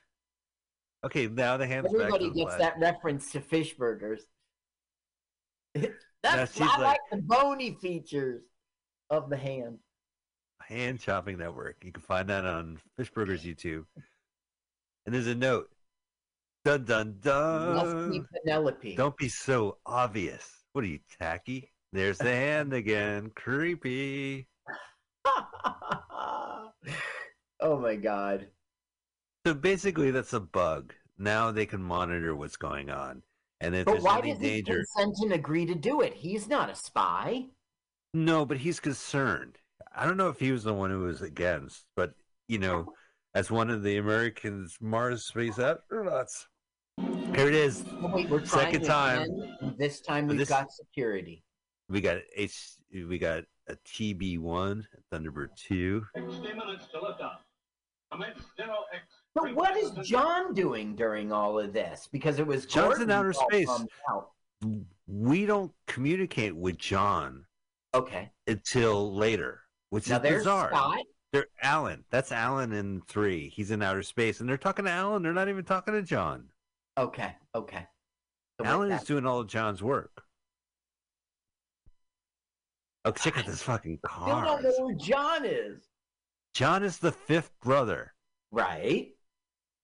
Okay, 1.06 1.28
now 1.28 1.58
the 1.58 1.66
hands 1.68 1.88
Everybody 1.94 2.28
back 2.28 2.36
gets 2.36 2.56
that 2.58 2.80
reference 2.80 3.32
to 3.32 3.40
fish 3.42 3.74
burgers. 3.76 4.22
That's 6.24 6.60
I 6.60 6.66
like- 6.66 6.78
like 6.80 7.00
the 7.12 7.18
bony 7.22 7.78
features. 7.82 8.44
of 9.10 9.30
the 9.30 9.38
hand. 9.38 9.78
Hand 10.62 11.00
Chopping 11.00 11.38
Network. 11.38 11.78
You 11.84 11.92
can 11.92 12.04
find 12.04 12.30
that 12.30 12.46
on 12.46 12.80
Fishburger's 12.98 13.44
YouTube. 13.44 13.86
And 15.06 15.14
there's 15.16 15.28
a 15.28 15.36
note. 15.36 15.70
Dun 16.64 16.86
dun 16.86 17.18
Must 17.24 18.10
be 18.12 18.20
dun. 18.20 18.28
Penelope. 18.46 18.96
Don't 18.96 19.18
be 19.18 19.28
so 19.30 19.78
obvious. 19.86 20.48
What 20.74 20.84
are 20.84 20.88
you, 20.88 21.00
tacky? 21.20 21.71
There's 21.94 22.18
the 22.18 22.34
hand 22.34 22.74
again. 22.74 23.32
Creepy. 23.36 24.48
oh 27.60 27.80
my 27.80 27.96
god. 27.96 28.48
So 29.46 29.54
basically, 29.54 30.12
that's 30.12 30.34
a 30.34 30.40
bug. 30.40 30.94
Now 31.18 31.52
they 31.52 31.66
can 31.66 31.82
monitor 31.84 32.36
what's 32.36 32.58
going 32.58 32.90
on. 32.90 33.22
And 33.60 33.76
if 33.76 33.86
But 33.86 33.92
there's 33.94 34.04
why 34.04 34.20
any 34.20 34.36
danger. 34.36 34.84
consent 34.96 35.16
and 35.22 35.34
agree 35.34 35.66
to 35.66 35.76
do 35.76 36.02
it? 36.02 36.14
He's 36.14 36.48
not 36.48 36.70
a 36.70 36.76
spy. 36.76 37.46
No, 38.14 38.46
but 38.46 38.58
he's 38.58 38.80
concerned. 38.80 39.58
I 39.96 40.06
don't 40.06 40.18
know 40.18 40.30
if 40.30 40.40
he 40.40 40.52
was 40.52 40.64
the 40.64 40.74
one 40.74 40.90
who 40.90 41.02
was 41.02 41.22
against, 41.22 41.86
but 41.96 42.14
you 42.48 42.58
know, 42.58 42.88
as 43.36 43.52
one 43.52 43.70
of 43.70 43.84
the 43.84 43.98
Americans 43.98 44.78
Mars 44.82 45.26
space 45.26 45.58
astronauts. 45.58 46.46
Here 46.98 47.48
it 47.48 47.56
is. 47.56 47.84
Wait, 48.02 48.48
Second 48.48 48.84
time. 48.84 49.22
again, 49.24 49.76
This 49.78 50.02
time 50.02 50.28
we've 50.28 50.38
This- 50.40 50.50
got 50.50 50.72
security. 50.72 51.44
We 51.92 52.00
got 52.02 52.18
H. 52.36 52.72
We 52.94 53.18
got 53.18 53.44
a 53.68 53.76
TB 53.76 54.40
one, 54.40 54.88
Thunderbird 55.12 55.50
two. 55.56 56.06
60 56.16 56.42
minutes 56.54 56.88
to 56.94 57.02
lift 57.02 57.22
off. 57.22 57.42
Commence 58.12 58.40
zero 58.58 58.76
X. 58.94 59.04
But 59.36 59.56
what 59.56 59.78
is 59.78 59.92
John 60.08 60.54
doing 60.54 60.96
during 60.96 61.32
all 61.32 61.60
of 61.60 61.72
this? 61.74 62.08
Because 62.12 62.40
it 62.40 62.48
was 62.48 62.66
John's 62.66 62.96
Gordon 62.98 63.04
in 63.04 63.12
outer 63.12 63.34
space. 63.34 63.70
out. 64.10 64.32
We 65.08 65.46
don't 65.46 65.72
communicate 65.88 66.56
with 66.56 66.78
John 66.78 67.46
Okay. 67.94 68.30
until 68.48 69.14
later, 69.14 69.62
which 69.90 70.10
Now 70.10 70.18
is 70.18 70.22
there's 70.22 70.40
bizarre. 70.42 70.70
Scott. 70.70 71.06
They're 71.34 71.48
Alan. 71.62 72.04
That's 72.10 72.32
Alan 72.34 72.74
in 72.74 73.02
three. 73.08 73.48
He's 73.50 73.72
in 73.72 73.82
outer 73.82 74.04
space, 74.04 74.42
and 74.42 74.50
they're 74.50 74.58
talking 74.58 74.84
to 74.86 74.92
Alan. 74.92 75.24
They're 75.24 75.32
not 75.34 75.48
even 75.48 75.64
talking 75.64 75.94
to 75.94 76.02
John. 76.02 76.50
Okay. 76.98 77.34
Okay. 77.56 77.88
So 78.60 78.66
Alan 78.66 78.92
is 78.92 79.04
doing 79.04 79.26
all 79.26 79.40
of 79.40 79.48
John's 79.48 79.82
work. 79.82 80.24
Oh, 83.06 83.12
check 83.12 83.38
out 83.38 83.46
this 83.46 83.64
fucking 83.64 84.00
car. 84.04 84.28
Still 84.28 84.46
don't 84.46 84.64
know 84.64 84.88
who 84.88 84.96
John 84.96 85.46
is. 85.46 85.84
John 86.54 86.84
is 86.84 86.98
the 87.00 87.12
fifth 87.12 87.52
brother, 87.62 88.14
Right. 88.52 89.16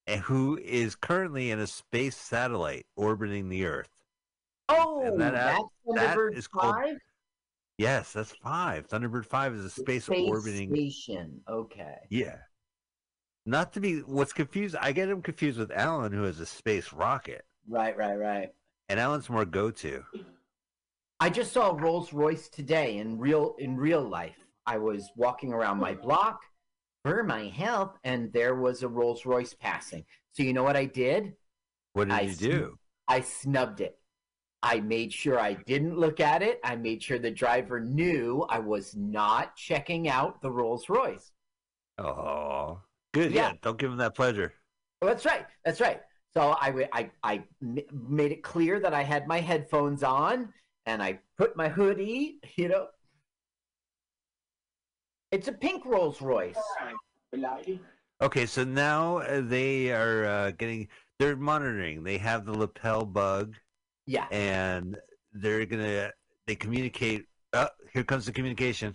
and 0.06 0.20
who 0.20 0.58
is 0.58 0.94
currently 0.94 1.50
in 1.50 1.58
a 1.58 1.66
space 1.66 2.16
satellite 2.16 2.86
orbiting 2.96 3.48
the 3.48 3.64
Earth. 3.66 3.90
Oh, 4.68 5.00
And 5.02 5.20
that- 5.20 5.32
that's 5.32 5.62
that 5.94 6.16
Thunderbird 6.16 6.36
is 6.36 6.46
called- 6.46 6.74
Five. 6.74 6.98
Yes, 7.78 8.12
that's 8.12 8.32
five. 8.42 8.86
Thunderbird 8.88 9.24
five 9.24 9.54
is 9.54 9.64
a 9.64 9.70
space, 9.70 10.04
Space 10.04 10.28
orbiting. 10.28 10.70
station. 10.74 11.42
Okay. 11.48 11.98
Yeah. 12.10 12.42
Not 13.46 13.72
to 13.74 13.80
be 13.80 14.00
what's 14.02 14.32
confused. 14.32 14.76
I 14.76 14.92
get 14.92 15.08
him 15.08 15.22
confused 15.22 15.58
with 15.58 15.70
Alan, 15.70 16.12
who 16.12 16.24
has 16.24 16.38
a 16.40 16.46
space 16.46 16.92
rocket, 16.92 17.46
Right. 17.66 17.96
Right. 17.96 18.16
Right. 18.16 18.54
and 18.88 19.00
Alan's 19.00 19.30
more 19.30 19.44
go-to. 19.46 20.04
I 21.20 21.30
just 21.30 21.52
saw 21.52 21.70
a 21.70 21.74
Rolls 21.74 22.12
Royce 22.12 22.48
today 22.48 22.98
in 22.98 23.18
real 23.18 23.56
in 23.58 23.76
real 23.76 24.02
life. 24.02 24.36
I 24.66 24.78
was 24.78 25.10
walking 25.16 25.52
around 25.52 25.78
my 25.78 25.94
hmm. 25.94 26.02
block 26.02 26.40
for 27.04 27.22
my 27.24 27.46
health, 27.46 27.96
and 28.04 28.32
there 28.32 28.54
was 28.54 28.82
a 28.82 28.88
Rolls 28.88 29.26
Royce 29.26 29.54
passing. 29.54 30.04
So 30.32 30.42
you 30.42 30.52
know 30.52 30.62
what 30.62 30.76
I 30.76 30.84
did? 30.84 31.32
What 31.94 32.08
did 32.08 32.14
I 32.14 32.20
you 32.22 32.32
see. 32.32 32.48
do? 32.48 32.78
I 33.08 33.20
snubbed 33.20 33.80
it. 33.80 33.98
I 34.62 34.80
made 34.80 35.12
sure 35.12 35.38
I 35.38 35.54
didn't 35.54 35.98
look 35.98 36.20
at 36.20 36.42
it. 36.42 36.60
I 36.64 36.76
made 36.76 37.02
sure 37.02 37.18
the 37.18 37.30
driver 37.30 37.80
knew 37.80 38.44
I 38.48 38.58
was 38.58 38.94
not 38.96 39.56
checking 39.56 40.08
out 40.08 40.42
the 40.42 40.50
Rolls 40.50 40.88
Royce. 40.88 41.32
Oh, 41.96 42.80
good. 43.12 43.32
Yeah. 43.32 43.48
Yeah. 43.48 43.52
don't 43.62 43.78
give 43.78 43.90
him 43.90 43.98
that 43.98 44.14
pleasure. 44.14 44.52
Oh, 45.00 45.06
that's 45.06 45.24
right. 45.24 45.46
That's 45.64 45.80
right. 45.80 46.00
So 46.34 46.56
I, 46.60 46.88
I, 46.92 47.10
I 47.22 47.44
m- 47.62 47.78
made 47.92 48.32
it 48.32 48.42
clear 48.42 48.80
that 48.80 48.92
I 48.92 49.02
had 49.02 49.26
my 49.26 49.40
headphones 49.40 50.02
on 50.02 50.52
and 50.88 51.02
I 51.02 51.18
put 51.36 51.54
my 51.54 51.68
hoodie, 51.68 52.40
you 52.56 52.68
know. 52.68 52.86
It's 55.30 55.46
a 55.46 55.52
pink 55.52 55.84
Rolls 55.84 56.22
Royce. 56.22 56.56
Okay, 58.22 58.46
so 58.46 58.64
now 58.64 59.18
uh, 59.18 59.42
they 59.44 59.92
are 59.92 60.24
uh, 60.24 60.50
getting. 60.52 60.88
They're 61.18 61.36
monitoring. 61.36 62.02
They 62.02 62.16
have 62.18 62.46
the 62.46 62.56
lapel 62.56 63.04
bug, 63.04 63.54
Yeah. 64.06 64.26
and 64.30 64.96
they're 65.32 65.66
gonna. 65.66 66.10
They 66.46 66.54
communicate. 66.56 67.26
Oh, 67.52 67.68
here 67.92 68.04
comes 68.04 68.24
the 68.24 68.32
communication. 68.32 68.94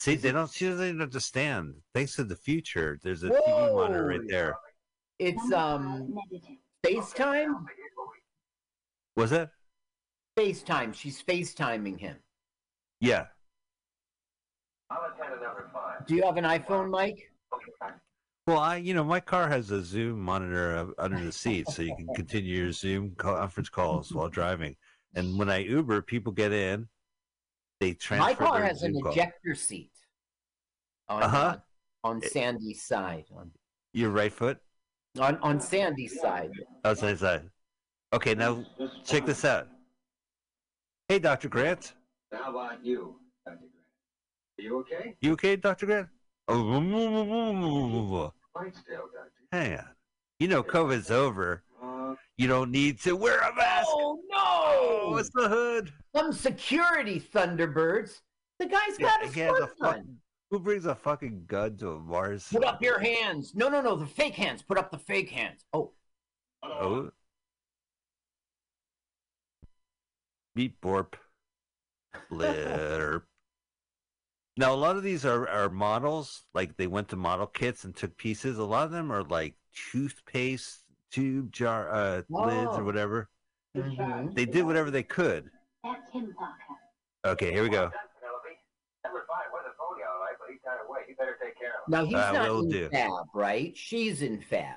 See, 0.00 0.16
they 0.16 0.32
don't. 0.32 0.50
She 0.50 0.66
doesn't 0.68 0.86
even 0.86 1.00
have 1.00 1.10
to. 1.10 1.74
Thanks 1.94 2.16
to 2.16 2.24
the 2.24 2.36
future, 2.36 2.98
there's 3.02 3.22
a 3.22 3.30
TV 3.30 3.74
monitor 3.74 4.06
right 4.06 4.28
there. 4.28 4.56
It's 5.18 5.50
um. 5.52 6.14
FaceTime? 6.84 7.64
Was 9.16 9.32
it? 9.32 9.48
FaceTime. 10.38 10.94
She's 10.94 11.22
FaceTiming 11.22 11.98
him. 11.98 12.16
Yeah. 13.00 13.26
I'll 14.90 15.10
attend 15.12 15.34
to 15.38 15.42
number 15.44 15.70
five. 15.72 16.06
Do 16.06 16.14
you 16.14 16.24
have 16.24 16.36
an 16.36 16.44
iPhone, 16.44 16.90
Mike? 16.90 17.30
Well, 18.46 18.58
I, 18.58 18.76
you 18.76 18.92
know, 18.92 19.04
my 19.04 19.20
car 19.20 19.48
has 19.48 19.70
a 19.70 19.82
Zoom 19.82 20.20
monitor 20.20 20.76
uh, 20.76 21.02
under 21.02 21.22
the 21.24 21.32
seat, 21.32 21.68
so 21.68 21.80
you 21.82 21.96
can 21.96 22.08
continue 22.14 22.62
your 22.64 22.72
Zoom 22.72 23.14
conference 23.16 23.70
calls 23.70 24.12
while 24.12 24.28
driving. 24.28 24.76
And 25.14 25.38
when 25.38 25.48
I 25.48 25.58
Uber, 25.58 26.02
people 26.02 26.30
get 26.32 26.52
in, 26.52 26.86
they 27.80 27.94
transfer. 27.94 28.28
My 28.28 28.34
car 28.34 28.58
their 28.58 28.68
has 28.68 28.82
an 28.82 28.92
Zoom 28.94 29.02
call. 29.02 29.12
ejector 29.12 29.54
seat. 29.54 29.90
On, 31.08 31.22
Uh-huh. 31.22 31.36
uh, 31.38 31.56
on 32.06 32.20
Sandy's 32.20 32.82
side. 32.82 33.24
On, 33.34 33.50
Your 33.94 34.10
right 34.10 34.32
foot. 34.32 34.58
on 35.18 35.38
on 35.38 35.60
Sandy's 35.60 36.20
side. 36.20 36.50
Outside 36.84 37.18
side. 37.18 37.48
Okay, 38.12 38.34
now 38.34 38.62
check 39.04 39.24
this 39.24 39.44
out. 39.44 39.68
Hey, 41.14 41.20
Dr. 41.20 41.48
Grant. 41.48 41.92
How 42.32 42.50
about 42.50 42.84
you, 42.84 43.14
Dr. 43.46 43.58
Grant? 43.58 44.58
Are 44.58 44.62
you 44.62 44.80
okay? 44.80 45.14
You 45.20 45.32
okay, 45.34 45.54
Dr. 45.54 45.86
Grant? 45.86 46.08
Oh, 46.48 48.32
Quite 48.52 48.74
still, 48.74 49.02
Doctor. 49.14 49.30
hang 49.52 49.78
on. 49.78 49.86
You 50.40 50.48
know 50.48 50.64
COVID's 50.64 51.12
over. 51.12 51.62
Uh, 51.80 52.16
You 52.36 52.48
don't 52.48 52.72
need 52.72 52.98
to 53.02 53.14
wear 53.14 53.38
a 53.42 53.54
mask. 53.54 53.86
Oh 53.92 54.18
Oh, 54.34 55.10
no! 55.12 55.16
it's 55.18 55.30
the 55.32 55.48
hood. 55.48 55.92
Some 56.16 56.32
security 56.32 57.20
Thunderbirds. 57.20 58.20
The 58.58 58.66
guy's 58.66 58.98
got 58.98 59.20
Yeah, 59.20 59.26
his 59.26 59.34
he 59.34 59.40
has 59.42 59.50
a 59.50 59.60
work 59.60 59.76
fucking, 59.78 60.16
who 60.50 60.58
brings 60.58 60.84
a 60.84 60.96
fucking 60.96 61.44
gun 61.46 61.76
to 61.76 61.90
a 61.92 62.00
Mars? 62.00 62.48
Put 62.50 62.64
up 62.64 62.82
your 62.82 62.98
hands. 62.98 63.54
No, 63.54 63.68
no, 63.68 63.80
no. 63.80 63.94
The 63.94 64.04
fake 64.06 64.34
hands. 64.34 64.62
Put 64.62 64.78
up 64.78 64.90
the 64.90 64.98
fake 64.98 65.30
hands. 65.30 65.64
Oh, 65.72 65.92
Oh. 66.64 67.10
Beep 70.54 70.80
borp. 70.80 71.14
Blurp. 72.30 73.22
Now 74.56 74.72
a 74.72 74.76
lot 74.76 74.96
of 74.96 75.02
these 75.02 75.24
are, 75.24 75.48
are 75.48 75.68
models, 75.68 76.42
like 76.54 76.76
they 76.76 76.86
went 76.86 77.08
to 77.08 77.16
model 77.16 77.46
kits 77.46 77.84
and 77.84 77.94
took 77.94 78.16
pieces. 78.16 78.58
A 78.58 78.64
lot 78.64 78.84
of 78.84 78.92
them 78.92 79.10
are 79.10 79.24
like 79.24 79.54
toothpaste 79.90 80.80
tube 81.10 81.50
jar 81.52 81.90
uh, 81.92 82.16
lids 82.28 82.68
Oh. 82.70 82.78
or 82.78 82.84
whatever. 82.84 83.28
mhm. 83.76 84.32
They 84.34 84.44
did 84.44 84.64
whatever 84.64 84.90
they 84.92 85.02
could. 85.02 85.50
That's 85.82 86.08
him, 86.12 86.32
Parker. 86.38 86.54
Okay, 87.24 87.50
here 87.52 87.62
we 87.64 87.68
go. 87.68 87.90
Penelope. 87.90 88.48
Number 89.04 89.24
five, 89.28 89.46
we're 89.52 89.62
the 89.64 89.74
pony 89.76 90.02
all 90.04 90.20
right, 90.20 90.34
but 90.38 90.48
he's 90.50 90.60
kind 90.64 90.78
of 90.80 90.88
away. 90.88 91.00
You 91.08 91.16
better 91.16 91.36
take 91.42 91.58
care 91.58 91.72
now 91.88 92.04
he's 92.04 92.14
I 92.14 92.32
not 92.32 92.48
in 92.48 92.68
do. 92.68 92.88
Fab, 92.90 93.26
right? 93.34 93.76
She's 93.76 94.22
in 94.22 94.40
Fab, 94.40 94.76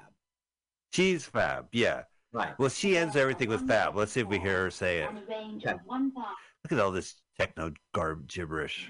She's 0.91 1.25
fab, 1.25 1.67
yeah. 1.71 2.03
Right? 2.37 2.57
Well, 2.59 2.69
she 2.69 2.97
ends 2.97 3.15
everything 3.15 3.49
with 3.49 3.67
fab. 3.67 3.95
Let's 3.95 4.11
see 4.11 4.21
if 4.21 4.27
we 4.27 4.39
hear 4.39 4.63
her 4.63 4.71
say 4.71 4.99
it. 4.99 5.09
On 5.09 5.17
a 5.17 5.21
range 5.29 5.65
Okay. 5.65 5.77
Look 5.87 6.71
at 6.71 6.79
all 6.79 6.91
this 6.91 7.15
techno 7.37 7.71
garb 7.93 8.27
gibberish. 8.27 8.89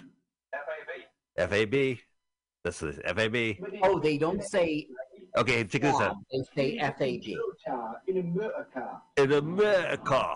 FAB. 1.37 1.49
FAB. 1.49 1.97
That's 2.63 2.79
the 2.79 2.93
FAB. 2.93 3.81
Oh, 3.83 3.99
they 3.99 4.17
don't 4.17 4.43
say 4.43 4.87
Okay, 5.37 5.63
check 5.65 5.81
this 5.81 5.93
out. 5.95 6.15
Fab. 6.15 6.17
They 6.31 6.43
say 6.55 6.79
FAB. 6.79 7.37
In 8.07 8.17
a 8.17 8.23
motor 8.23 8.67
car. 8.73 9.01
In 9.17 9.31
America. 9.33 10.35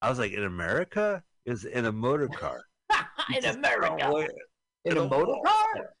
I 0.00 0.08
was 0.08 0.18
like, 0.18 0.32
in 0.32 0.44
America? 0.44 1.22
Is 1.44 1.64
in 1.64 1.86
a 1.86 1.92
motor 1.92 2.28
car. 2.28 2.62
in 3.34 3.42
Just- 3.42 3.58
America. 3.58 4.26
In 4.84 4.92
in 4.92 4.98
a 4.98 5.02
a 5.02 5.08
motor 5.08 5.34
car. 5.44 5.94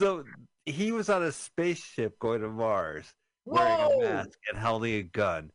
So 0.00 0.24
he 0.66 0.92
was 0.92 1.08
on 1.08 1.22
a 1.22 1.32
spaceship 1.32 2.18
going 2.18 2.40
to 2.42 2.48
Mars, 2.48 3.12
wearing 3.46 3.78
Whoa! 3.78 4.00
a 4.00 4.02
mask 4.02 4.38
and 4.50 4.58
holding 4.58 4.94
a 4.94 5.02
gun. 5.02 5.50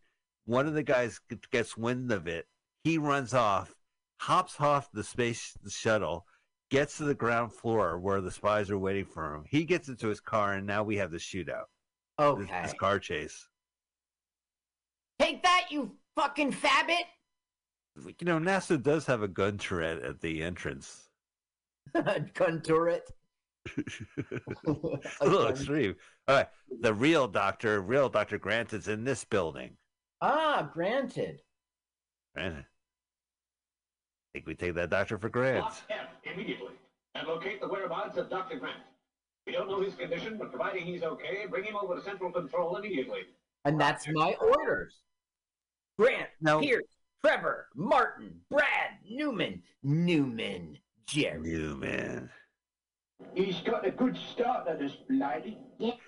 One 0.45 0.67
of 0.67 0.73
the 0.73 0.83
guys 0.83 1.19
gets 1.51 1.77
wind 1.77 2.11
of 2.11 2.27
it. 2.27 2.47
He 2.83 2.97
runs 2.97 3.33
off, 3.33 3.75
hops 4.19 4.55
off 4.59 4.91
the 4.91 5.03
space 5.03 5.55
shuttle, 5.69 6.25
gets 6.71 6.97
to 6.97 7.03
the 7.03 7.13
ground 7.13 7.53
floor 7.53 7.99
where 7.99 8.21
the 8.21 8.31
spies 8.31 8.71
are 8.71 8.77
waiting 8.77 9.05
for 9.05 9.35
him. 9.35 9.43
He 9.47 9.65
gets 9.65 9.87
into 9.87 10.07
his 10.07 10.19
car, 10.19 10.53
and 10.53 10.65
now 10.65 10.83
we 10.83 10.97
have 10.97 11.11
the 11.11 11.17
shootout. 11.17 11.65
This, 12.17 12.27
Okay. 12.27 12.61
this 12.63 12.73
car 12.73 12.97
chase. 12.99 13.47
Take 15.19 15.43
that, 15.43 15.67
you 15.69 15.95
fucking 16.15 16.53
fabbit. 16.53 17.03
You 18.05 18.25
know, 18.25 18.39
NASA 18.39 18.81
does 18.81 19.05
have 19.05 19.21
a 19.21 19.27
gun 19.27 19.57
turret 19.57 20.01
at 20.03 20.21
the 20.21 20.41
entrance. 20.43 21.09
gun 22.33 22.61
turret. 22.61 23.09
a 24.67 25.25
little 25.25 25.47
extreme. 25.47 25.95
All 26.27 26.35
right, 26.35 26.47
the 26.81 26.93
real 26.93 27.27
doctor, 27.27 27.81
real 27.81 28.09
Doctor 28.09 28.37
Grant, 28.37 28.73
is 28.73 28.87
in 28.87 29.03
this 29.03 29.23
building. 29.23 29.77
Ah, 30.21 30.69
granted. 30.73 31.41
Right? 32.35 32.53
I 32.53 32.65
think 34.33 34.47
we 34.47 34.55
take 34.55 34.75
that 34.75 34.89
doctor 34.89 35.17
for 35.17 35.29
Grant. 35.29 35.61
Block 35.61 35.77
F 35.89 36.07
immediately 36.23 36.73
and 37.15 37.27
locate 37.27 37.59
the 37.59 37.67
whereabouts 37.67 38.17
of 38.17 38.29
Dr. 38.29 38.57
Grant. 38.57 38.77
We 39.45 39.53
don't 39.53 39.67
know 39.67 39.81
his 39.81 39.95
condition, 39.95 40.37
but 40.37 40.49
providing 40.51 40.85
he's 40.85 41.03
okay, 41.03 41.45
bring 41.49 41.63
him 41.63 41.75
over 41.75 41.95
to 41.95 42.01
Central 42.01 42.31
Control 42.31 42.77
immediately. 42.77 43.21
And 43.65 43.79
that's 43.79 44.07
my 44.13 44.35
orders. 44.39 45.01
Grant, 45.97 46.29
No. 46.39 46.59
Pierce, 46.59 46.85
Trevor, 47.23 47.67
Martin, 47.75 48.39
Brad, 48.49 48.97
Newman, 49.07 49.61
Newman, 49.83 50.77
Jerry. 51.07 51.39
Newman. 51.39 52.29
He's 53.33 53.61
got 53.61 53.85
a 53.85 53.91
good 53.91 54.17
start 54.33 54.67
at 54.67 54.79
this 54.79 54.93
lady. 55.09 55.57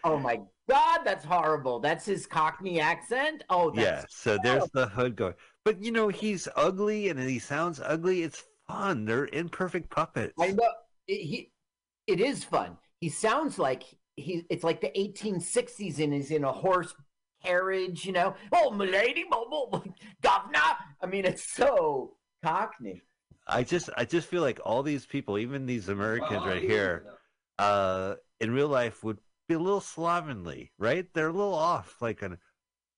Oh 0.03 0.17
my 0.17 0.41
God, 0.70 1.00
that's 1.03 1.24
horrible. 1.25 1.79
That's 1.79 2.05
his 2.05 2.25
Cockney 2.25 2.79
accent. 2.79 3.43
Oh, 3.50 3.72
Yeah, 3.75 4.01
that's 4.01 4.17
so 4.17 4.38
there's 4.43 4.70
the 4.74 4.88
hood 4.88 5.15
going. 5.15 5.34
But 5.65 5.82
you 5.82 5.91
know, 5.91 6.10
he's 6.10 6.48
ugly 6.55 7.10
and 7.10 7.20
he 7.20 7.39
sounds 7.39 7.79
ugly. 7.79 8.24
It's 8.24 8.43
fun. 8.67 9.05
They're 9.05 9.27
imperfect 9.27 9.89
puppets. 9.89 10.34
I 10.39 10.51
know 10.51 10.70
it, 11.08 11.22
he. 11.22 11.51
It 12.08 12.20
is 12.20 12.43
fun. 12.43 12.77
He 13.00 13.10
sounds 13.10 13.58
like 13.58 13.84
he. 14.15 14.46
It's 14.50 14.63
like 14.63 14.82
the 14.82 14.91
1860s, 14.98 16.00
and 16.03 16.13
he's 16.13 16.32
in 16.32 16.43
a 16.43 16.51
horse 16.51 16.93
carriage. 17.43 18.05
You 18.05 18.12
know, 18.13 18.36
oh, 18.51 18.72
milady, 18.72 19.24
mo- 19.29 19.48
mo- 19.50 19.84
governor. 20.22 20.60
I 21.01 21.05
mean, 21.05 21.25
it's 21.25 21.53
so 21.53 22.15
Cockney. 22.43 23.01
I 23.47 23.63
just 23.63 23.89
I 23.97 24.05
just 24.05 24.27
feel 24.27 24.41
like 24.41 24.59
all 24.63 24.83
these 24.83 25.05
people, 25.05 25.38
even 25.38 25.65
these 25.65 25.89
Americans 25.89 26.45
right 26.45 26.62
here, 26.62 27.05
uh, 27.59 28.15
in 28.39 28.51
real 28.51 28.69
life 28.69 29.03
would 29.03 29.19
be 29.47 29.55
a 29.55 29.59
little 29.59 29.81
slovenly, 29.81 30.71
right? 30.77 31.05
They're 31.13 31.27
a 31.27 31.33
little 31.33 31.53
off. 31.53 32.01
Like, 32.01 32.21
an, 32.21 32.38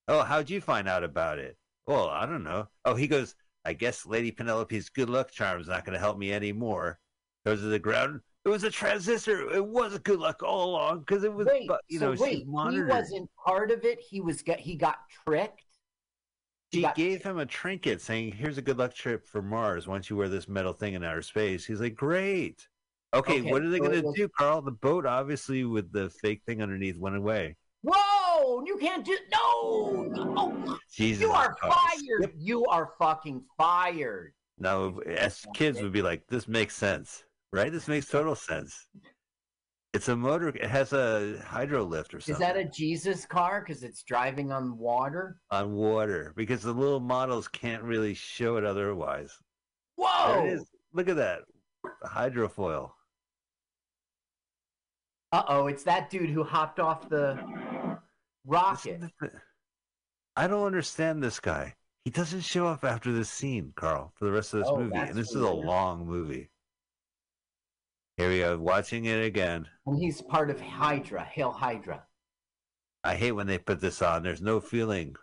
oh, 0.08 0.24
how'd 0.24 0.50
you 0.50 0.62
find 0.62 0.88
out 0.88 1.04
about 1.04 1.40
it? 1.40 1.58
Well, 1.88 2.10
I 2.10 2.26
don't 2.26 2.44
know. 2.44 2.68
Oh, 2.84 2.96
he 2.96 3.08
goes. 3.08 3.36
I 3.68 3.74
guess 3.74 4.06
Lady 4.06 4.32
Penelope's 4.32 4.90
good 4.90 5.10
luck 5.10 5.32
charm's 5.32 5.68
not 5.68 5.86
going 5.86 5.94
to 5.94 6.00
help 6.00 6.20
me 6.20 6.32
anymore. 6.32 7.00
Goes 7.46 7.62
to 7.62 7.66
the 7.66 7.80
ground. 7.80 8.22
It 8.46 8.50
was 8.50 8.64
a 8.64 8.70
transistor. 8.70 9.52
It 9.52 9.66
was 9.66 9.96
a 9.96 10.00
good 10.00 10.20
luck 10.20 10.44
all 10.44 10.70
along 10.70 11.00
because 11.00 11.24
it 11.24 11.34
was, 11.34 11.48
Wait, 11.48 11.68
you 11.88 11.98
so 11.98 12.16
wait, 12.20 12.46
he 12.46 12.46
wasn't 12.46 13.28
part 13.44 13.72
of 13.72 13.84
it. 13.84 14.00
He 14.00 14.22
was. 14.22 14.44
Get, 14.44 14.60
he 14.60 14.76
got 14.76 14.98
tricked. 15.26 15.65
He 16.76 16.80
She 16.80 16.84
got- 16.84 16.96
gave 16.96 17.24
him 17.24 17.38
a 17.38 17.46
trinket 17.46 18.02
saying, 18.02 18.34
Here's 18.34 18.58
a 18.58 18.62
good 18.62 18.78
luck 18.78 18.94
trip 18.94 19.26
for 19.26 19.42
Mars 19.42 19.88
once 19.88 20.10
you 20.10 20.18
wear 20.18 20.28
this 20.28 20.50
metal 20.50 20.74
thing 20.74 20.94
in 20.94 21.06
outer 21.06 21.22
space. 21.22 21.66
He's 21.66 21.80
like, 21.80 21.96
Great. 21.96 22.68
Okay, 23.14 23.40
Okay, 23.40 23.50
what 23.50 23.62
are 23.62 23.70
they 23.70 23.78
so 23.78 23.86
going 23.86 24.02
to 24.04 24.12
do, 24.14 24.28
Carl? 24.28 24.62
The 24.62 24.72
boat, 24.72 25.06
obviously, 25.06 25.64
with 25.64 25.90
the 25.94 26.10
fake 26.10 26.42
thing 26.46 26.62
underneath, 26.62 26.98
went 26.98 27.16
away. 27.16 27.56
Whoa! 27.82 28.66
You 28.66 28.76
can't 28.78 29.06
do. 29.06 29.18
No! 29.32 30.12
Oh, 30.38 30.80
Jesus. 30.92 31.22
you 31.22 31.32
are 31.32 31.56
fired. 31.62 32.34
You 32.38 32.66
are 32.66 32.92
fucking 33.00 33.42
fired. 33.58 34.34
Now, 34.60 34.98
as 35.06 35.46
kids 35.54 35.82
would 35.82 35.94
be 35.94 36.02
like, 36.02 36.28
This 36.28 36.46
makes 36.50 36.76
sense, 36.76 37.24
right? 37.54 37.72
This 37.72 37.88
makes 37.88 38.08
total 38.10 38.36
sense. 38.36 38.88
It's 39.96 40.10
a 40.10 40.16
motor, 40.16 40.50
it 40.50 40.66
has 40.66 40.92
a 40.92 41.38
hydro 41.46 41.84
lift 41.84 42.14
or 42.14 42.20
something. 42.20 42.34
Is 42.34 42.40
that 42.40 42.58
a 42.58 42.66
Jesus 42.66 43.26
car? 43.26 43.64
Because 43.66 43.82
it's 43.82 44.04
driving 44.04 44.52
on 44.52 44.78
water. 44.78 45.38
on 45.52 45.74
water 45.74 46.34
because 46.36 46.62
the 46.62 46.74
little 46.74 47.00
models 47.00 47.48
can't 47.48 47.82
really 47.82 48.14
show 48.14 48.58
it 48.58 48.66
otherwise. 48.66 49.32
There 49.98 50.08
Whoa! 50.08 50.46
it 50.46 50.54
is. 50.54 50.70
Look 50.94 51.08
at 51.08 51.16
that. 51.16 51.40
Hydrofoil. 52.04 52.92
Uh 55.32 55.44
oh! 55.48 55.68
It's 55.68 55.84
that 55.84 56.10
dude 56.10 56.30
who 56.30 56.44
hopped 56.44 56.80
off 56.80 57.08
the 57.10 57.40
rocket. 58.46 59.02
I 60.36 60.48
don't 60.48 60.66
understand 60.66 61.24
this 61.24 61.40
guy. 61.40 61.74
He 62.04 62.12
doesn't 62.12 62.42
show 62.42 62.68
up 62.68 62.84
after 62.84 63.12
this 63.12 63.30
scene, 63.30 63.72
Carl, 63.76 64.14
for 64.16 64.26
the 64.26 64.32
rest 64.32 64.54
of 64.54 64.60
this 64.60 64.70
Oh, 64.70 64.78
movie. 64.78 64.98
And 64.98 65.16
this 65.16 65.30
is 65.30 65.42
a 65.42 65.50
long 65.50 66.06
movie. 66.06 66.50
Here 68.18 68.30
we 68.30 68.40
go, 68.40 68.58
watching 68.58 69.06
it 69.06 69.24
again. 69.26 69.68
And 69.86 70.00
he's 70.02 70.22
part 70.22 70.50
of 70.50 70.62
Hydra, 70.62 71.24
Hail 71.24 71.52
Hydra. 71.52 72.04
I 73.04 73.16
hate 73.16 73.34
when 73.34 73.46
they 73.48 73.58
put 73.58 73.82
this 73.82 74.02
on. 74.02 74.24
There's 74.24 74.42
no 74.42 74.60
feeling. 74.62 75.16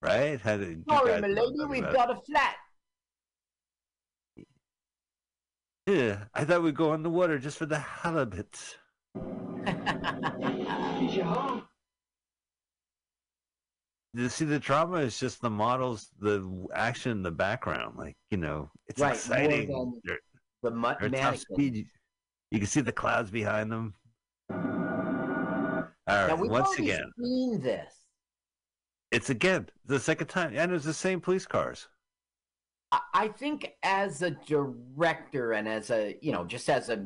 Right? 0.00 0.40
How 0.40 0.56
did 0.56 0.84
Sorry, 0.88 1.20
milady, 1.20 1.64
we've 1.68 1.82
got 1.92 2.10
a 2.10 2.16
flat. 2.26 2.56
Yeah, 5.86 6.24
I 6.32 6.44
thought 6.44 6.62
we'd 6.62 6.74
go 6.76 6.92
on 6.92 7.02
the 7.02 7.10
water 7.10 7.38
just 7.38 7.58
for 7.58 7.66
the 7.66 7.78
halibut. 7.78 8.56
Is 9.16 11.14
your 11.14 11.24
home? 11.26 11.64
You 14.14 14.28
see, 14.28 14.44
the 14.44 14.58
drama 14.58 14.98
is 14.98 15.18
just 15.18 15.40
the 15.40 15.50
models, 15.50 16.10
the 16.20 16.66
action 16.74 17.12
in 17.12 17.22
the 17.22 17.30
background. 17.30 17.96
Like, 17.96 18.16
you 18.30 18.38
know, 18.38 18.70
it's 18.86 19.00
Right, 19.00 19.14
exciting. 19.14 19.68
than 19.68 20.00
The 20.62 20.70
They're 20.70 21.10
mannequin. 21.10 21.86
You- 22.50 22.58
can 22.58 22.66
see 22.66 22.80
the 22.82 22.92
clouds 22.92 23.30
behind 23.30 23.72
them. 23.72 23.94
All 24.50 24.58
right, 26.08 26.38
we've 26.38 26.50
once 26.50 26.78
again, 26.78 27.10
seen 27.18 27.60
this. 27.60 27.94
it's 29.10 29.30
again 29.30 29.68
the 29.86 29.98
second 29.98 30.26
time, 30.26 30.52
and 30.54 30.72
it's 30.72 30.84
the 30.84 30.92
same 30.92 31.20
police 31.20 31.46
cars. 31.46 31.88
I- 32.92 33.28
think 33.28 33.72
as 33.82 34.20
a 34.20 34.30
director 34.32 35.52
and 35.52 35.66
as 35.66 35.90
a 35.90 36.18
you 36.20 36.30
know 36.32 36.44
just 36.44 36.68
as 36.68 36.90
a 36.90 37.02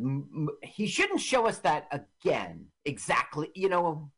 he 0.63 0.87
shouldn't 0.87 1.21
show 1.21 1.47
us 1.47 1.59
that 1.59 1.87
again 1.93 2.67
exactly 2.85 3.53
you 3.55 3.69
know 3.69 4.11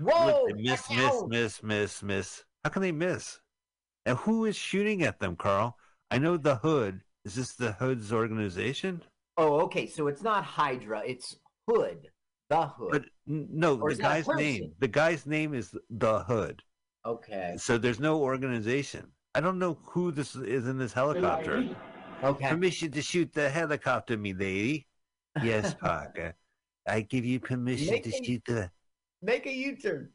whoa 0.00 0.46
Look, 0.46 0.56
miss, 0.58 0.90
miss, 0.90 1.22
miss, 1.28 1.62
miss, 1.62 2.02
miss. 2.02 2.44
How 2.64 2.70
can 2.70 2.82
they 2.82 2.90
miss? 2.90 3.38
And 4.06 4.18
who 4.18 4.46
is 4.46 4.56
shooting 4.56 5.02
at 5.02 5.20
them, 5.20 5.36
Carl? 5.36 5.76
I 6.12 6.18
know 6.18 6.36
the 6.36 6.56
Hood. 6.56 7.00
Is 7.24 7.34
this 7.34 7.54
the 7.54 7.72
Hood's 7.72 8.12
organization? 8.12 9.02
oh 9.38 9.60
okay 9.62 9.86
so 9.86 10.08
it's 10.08 10.22
not 10.22 10.44
hydra 10.44 11.02
it's 11.06 11.36
hood 11.66 12.06
the 12.50 12.66
hood 12.66 12.90
But 12.92 13.04
n- 13.26 13.48
no, 13.50 13.78
Or 13.80 13.88
the 13.88 13.92
is 13.94 13.98
that 14.00 14.04
a 14.20 14.22
guy's 14.24 14.36
name. 14.36 14.72
The 14.78 14.88
guy's 14.88 15.24
name 15.26 15.54
is 15.54 15.74
the 15.88 16.18
Hood. 16.24 16.60
okay 17.06 17.54
So 17.56 17.78
there's 17.78 17.98
no 17.98 18.20
organization. 18.20 19.06
I 19.34 19.40
don't 19.40 19.58
know 19.58 19.78
who 19.86 20.12
this 20.12 20.36
is 20.36 20.66
in 20.68 20.76
this 20.76 20.92
helicopter. 20.92 21.64
Okay 22.22 22.48
Permission 22.50 22.90
to 22.92 23.00
shoot 23.00 23.32
the 23.32 23.48
helicopter, 23.48 24.18
me 24.18 24.34
lady. 24.34 24.86
Yes, 25.42 25.72
Parker. 25.80 26.34
I 26.86 27.00
give 27.00 27.24
you 27.24 27.40
permission 27.40 27.86
to 28.02 28.10
Making- 28.10 28.24
shoot 28.24 28.42
the. 28.46 28.70
make 29.22 29.46
a 29.46 29.52
u-turn 29.68 30.10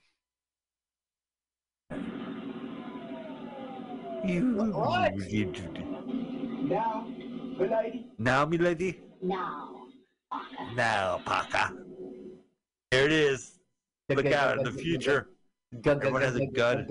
You, 4.25 4.71
What? 4.73 5.15
you- 5.29 5.51
Now, 6.67 7.07
milady. 7.57 8.07
now, 8.17 8.45
me 8.45 8.57
lady. 8.57 9.01
Now, 9.21 9.87
Parker. 10.31 10.75
Now, 10.75 11.21
Parker. 11.25 11.85
Here 12.91 13.05
it 13.05 13.11
is. 13.11 13.59
Look 14.09 14.25
out 14.27 14.57
in 14.57 14.63
the 14.63 14.71
future. 14.71 15.29
Everyone 15.85 16.21
has 16.21 16.35
a 16.35 16.45
gun. 16.47 16.87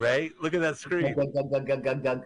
Right? 0.00 0.32
Look 0.40 0.54
at 0.54 0.60
that 0.60 0.76
screen. 0.76 1.14
Gug, 1.14 1.32
gug, 1.34 1.50
gug, 1.50 1.66
gug, 1.66 1.84
gug, 1.84 2.02
gug. 2.02 2.24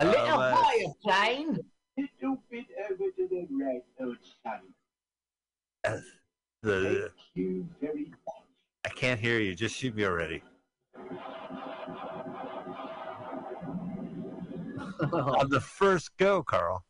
A 0.00 0.06
little 0.06 0.20
Oh, 0.26 0.40
uh, 0.40 0.54
higher 0.56 0.92
plane 1.02 1.58
Little 1.98 2.42
bit 2.50 2.64
over 2.90 3.10
to 3.10 3.28
the 3.28 3.46
right, 3.62 3.82
old 4.00 4.16
son. 4.42 4.60
Yes. 5.84 6.02
The. 6.62 7.10
I 8.84 8.88
can't 8.90 9.18
hear 9.18 9.40
you. 9.40 9.54
Just 9.54 9.74
shoot 9.76 9.94
me 9.94 10.04
already. 10.04 10.42
On 15.12 15.48
the 15.48 15.60
first 15.60 16.14
go, 16.18 16.42
Carl. 16.42 16.84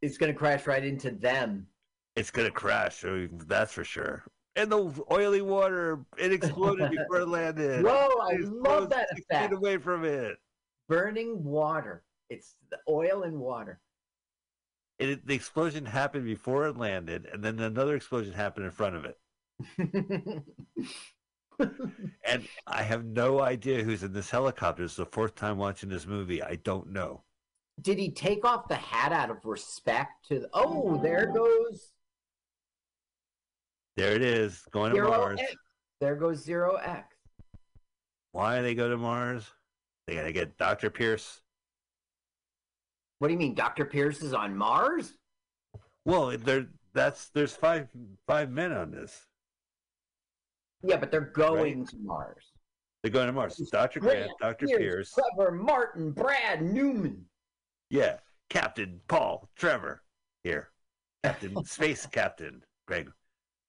it's 0.00 0.16
gonna 0.16 0.32
crash 0.32 0.66
right 0.66 0.82
into 0.84 1.10
them 1.10 1.66
It's 2.16 2.30
gonna 2.30 2.50
crash. 2.50 3.04
That's 3.46 3.72
for 3.72 3.84
sure. 3.84 4.24
And 4.56 4.70
the 4.72 5.04
oily 5.10 5.42
water, 5.42 6.00
it 6.16 6.32
exploded 6.32 6.90
before 6.90 7.20
it 7.20 7.28
landed. 7.28 7.84
Whoa, 7.84 8.08
I 8.22 8.36
love 8.40 8.88
that 8.90 9.08
effect. 9.12 9.50
Feet 9.50 9.56
away 9.56 9.76
from 9.78 10.04
it. 10.04 10.38
burning 10.88 11.42
water. 11.44 12.02
It's 12.30 12.54
the 12.70 12.78
oil 12.88 13.24
and 13.24 13.38
water. 13.38 13.80
It. 14.98 15.26
The 15.26 15.34
explosion 15.34 15.86
happened 15.86 16.24
before 16.24 16.66
it 16.66 16.76
landed, 16.76 17.26
and 17.32 17.42
then 17.42 17.58
another 17.60 17.96
explosion 17.96 18.32
happened 18.32 18.66
in 18.66 18.72
front 18.72 18.96
of 18.96 19.04
it. 19.04 20.42
And 22.26 22.48
I 22.66 22.82
have 22.82 23.04
no 23.04 23.40
idea 23.40 23.82
who's 23.82 24.02
in 24.02 24.12
this 24.12 24.30
helicopter. 24.30 24.84
It's 24.84 24.96
the 24.96 25.06
fourth 25.06 25.34
time 25.34 25.58
watching 25.58 25.88
this 25.88 26.06
movie. 26.06 26.42
I 26.42 26.56
don't 26.56 26.90
know. 26.90 27.22
Did 27.80 27.98
he 27.98 28.10
take 28.10 28.44
off 28.44 28.68
the 28.68 28.76
hat 28.76 29.12
out 29.12 29.30
of 29.30 29.44
respect 29.44 30.26
to? 30.28 30.40
The, 30.40 30.48
oh, 30.52 31.00
there 31.02 31.26
goes. 31.26 31.90
There 33.96 34.14
it 34.14 34.22
is, 34.22 34.62
going 34.70 34.94
to 34.94 35.02
Mars. 35.02 35.40
X. 35.40 35.54
There 36.00 36.16
goes 36.16 36.42
Zero 36.42 36.76
X. 36.76 37.14
Why 38.32 38.60
they 38.62 38.74
go 38.74 38.88
to 38.88 38.96
Mars? 38.96 39.48
They 40.06 40.16
gotta 40.16 40.32
get 40.32 40.58
Dr. 40.58 40.90
Pierce. 40.90 41.40
What 43.18 43.28
do 43.28 43.32
you 43.32 43.38
mean, 43.38 43.54
Dr. 43.54 43.84
Pierce 43.84 44.22
is 44.22 44.34
on 44.34 44.56
Mars? 44.56 45.14
Well, 46.04 46.36
there 46.36 46.66
that's 46.92 47.28
there's 47.30 47.54
five 47.54 47.88
five 48.26 48.50
men 48.50 48.72
on 48.72 48.90
this. 48.90 49.26
Yeah, 50.82 50.96
but 50.96 51.10
they're 51.10 51.20
going 51.20 51.86
to 51.86 51.96
Mars. 52.02 52.44
They're 53.02 53.12
going 53.12 53.26
to 53.26 53.32
Mars. 53.32 53.56
Dr. 53.70 54.00
Grant, 54.00 54.30
Dr. 54.40 54.66
Pierce, 54.66 55.12
Trevor, 55.14 55.52
Martin, 55.52 56.10
Brad, 56.10 56.62
Newman. 56.62 57.24
yeah, 57.90 58.18
Captain 58.50 59.00
Paul, 59.08 59.48
Trevor, 59.56 60.02
here, 60.42 60.70
Captain 61.22 61.64
Space 61.64 62.06
Captain 62.06 62.62
Greg. 62.86 63.10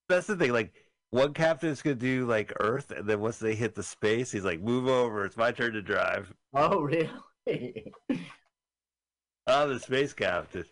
That's 0.09 0.27
the 0.27 0.35
thing. 0.35 0.51
Like 0.51 0.73
one 1.11 1.33
captain's 1.33 1.81
gonna 1.81 1.95
do 1.95 2.25
like 2.25 2.51
Earth, 2.59 2.91
and 2.91 3.07
then 3.07 3.21
once 3.21 3.37
they 3.37 3.55
hit 3.55 3.75
the 3.75 3.83
space, 3.83 4.31
he's 4.31 4.45
like, 4.45 4.61
"Move 4.61 4.87
over. 4.87 5.25
It's 5.25 5.37
my 5.37 5.51
turn 5.51 5.73
to 5.73 5.81
drive." 5.81 6.33
Oh, 6.53 6.81
really? 6.81 7.09
I'm 9.47 9.69
the 9.69 9.79
space 9.79 10.13
captain. 10.13 10.65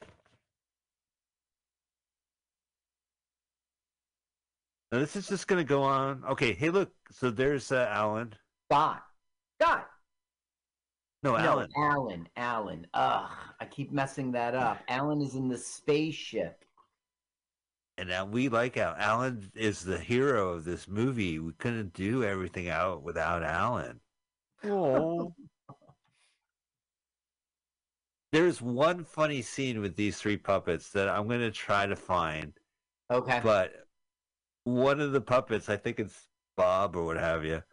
Now 4.92 5.00
this 5.00 5.16
is 5.16 5.28
just 5.28 5.48
gonna 5.48 5.64
go 5.64 5.84
on. 5.84 6.24
Okay, 6.30 6.54
hey, 6.54 6.70
look. 6.70 6.92
So 7.12 7.32
there's 7.32 7.72
uh, 7.72 7.88
Alan. 7.90 8.34
Scott. 8.70 9.04
Scott. 9.60 9.88
No, 11.24 11.38
Alan. 11.38 11.70
No, 11.76 11.84
Alan. 11.84 11.90
Alan. 11.92 12.28
Alan. 12.36 12.88
Ugh, 12.94 13.32
I 13.60 13.66
keep 13.66 13.92
messing 13.92 14.32
that 14.34 14.56
up. 14.56 14.80
Alan 14.88 15.22
is 15.22 15.36
in 15.36 15.48
the 15.48 15.58
spaceship. 15.58 16.64
And 17.98 18.10
now 18.10 18.26
we 18.26 18.50
like 18.50 18.78
Al. 18.78 18.96
Alan 18.98 19.52
is 19.56 19.82
the 19.82 20.00
hero 20.00 20.50
of 20.50 20.66
this 20.66 20.88
movie. 20.88 21.40
We 21.40 21.54
couldn't 21.54 21.94
do 21.94 22.24
everything 22.24 22.70
out 22.70 23.04
without 23.04 23.44
Alan. 23.44 24.00
Oh. 24.64 25.34
There's 28.34 28.62
one 28.62 29.06
funny 29.06 29.42
scene 29.44 29.80
with 29.80 29.96
these 29.96 30.20
three 30.20 30.38
puppets 30.38 30.90
that 30.92 31.08
I'm 31.08 31.28
going 31.28 31.40
to 31.40 31.52
try 31.52 31.86
to 31.86 31.96
find, 31.96 32.60
Okay. 33.12 33.40
but 33.44 33.88
one 34.66 35.00
of 35.00 35.12
the 35.14 35.22
puppets, 35.22 35.70
I 35.70 35.78
think 35.78 36.00
it's 36.00 36.28
Bob 36.58 36.96
or 36.96 37.06
what 37.06 37.18
have 37.18 37.46
you, 37.46 37.64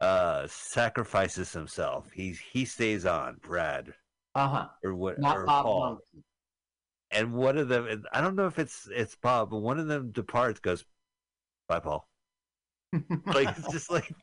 uh, 0.00 0.46
sacrifices 0.48 1.52
himself. 1.52 2.12
He 2.12 2.32
he 2.32 2.64
stays 2.66 3.06
on, 3.06 3.36
Brad 3.38 3.94
Uh 4.34 4.48
huh. 4.48 4.68
or 4.84 4.94
what 4.94 5.18
Not 5.18 5.38
or 5.38 5.46
Bob 5.46 5.64
Paul. 5.64 5.98
And 7.10 7.34
one 7.34 7.58
of 7.58 7.68
them 7.68 7.86
and 7.86 8.06
I 8.12 8.20
don't 8.20 8.36
know 8.36 8.46
if 8.46 8.58
it's 8.58 8.88
it's 8.92 9.16
Bob, 9.16 9.50
but 9.50 9.58
one 9.58 9.78
of 9.78 9.86
them 9.88 10.12
departs, 10.12 10.60
goes, 10.60 10.84
Bye 11.68 11.80
Paul. 11.80 12.08
Like 13.34 13.48
it's 13.56 13.70
just 13.72 13.90
like 13.90 14.14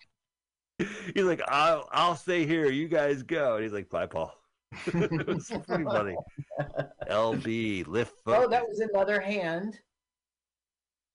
he's 0.77 1.23
like, 1.23 1.41
I'll 1.47 1.89
I'll 1.91 2.15
stay 2.15 2.45
here, 2.45 2.67
you 2.71 2.87
guys 2.87 3.23
go. 3.23 3.55
And 3.55 3.63
he's 3.63 3.73
like, 3.73 3.89
Bye 3.89 4.07
Paul. 4.07 4.38
pretty 4.85 5.83
funny. 5.83 6.15
LB, 7.09 7.87
lift 7.87 8.13
oh, 8.27 8.47
that 8.47 8.67
was 8.67 8.79
another 8.79 9.19
hand. 9.19 9.79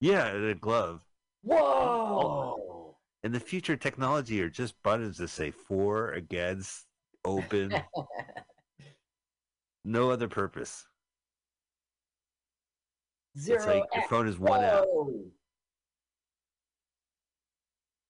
Yeah, 0.01 0.27
and 0.27 0.45
a 0.51 0.55
glove. 0.55 1.03
Whoa. 1.43 2.97
And 3.23 3.35
the 3.35 3.41
future 3.41 3.77
technology 3.77 4.43
are 4.43 4.51
just 4.51 4.75
buttons 4.83 5.19
that 5.19 5.29
say 5.29 5.51
for, 5.51 6.13
against, 6.13 6.85
open, 7.25 7.75
no 9.85 10.11
other 10.11 10.29
purpose. 10.29 10.87
Zero 13.39 13.57
it's 13.57 13.67
like 13.67 13.83
your 13.95 14.09
phone 14.09 14.29
is 14.29 14.39
one 14.39 14.63
app. 14.63 14.85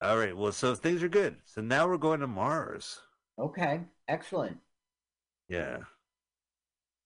All 0.03 0.19
right, 0.19 0.37
well, 0.37 0.53
so 0.53 0.75
things 0.75 1.03
are 1.03 1.09
good. 1.09 1.37
So 1.45 1.63
now 1.63 1.89
we're 1.89 1.97
going 1.97 2.21
to 2.21 2.27
Mars. 2.27 3.01
Okay. 3.39 3.81
Excellent. 4.09 4.59
Yeah. 5.49 5.79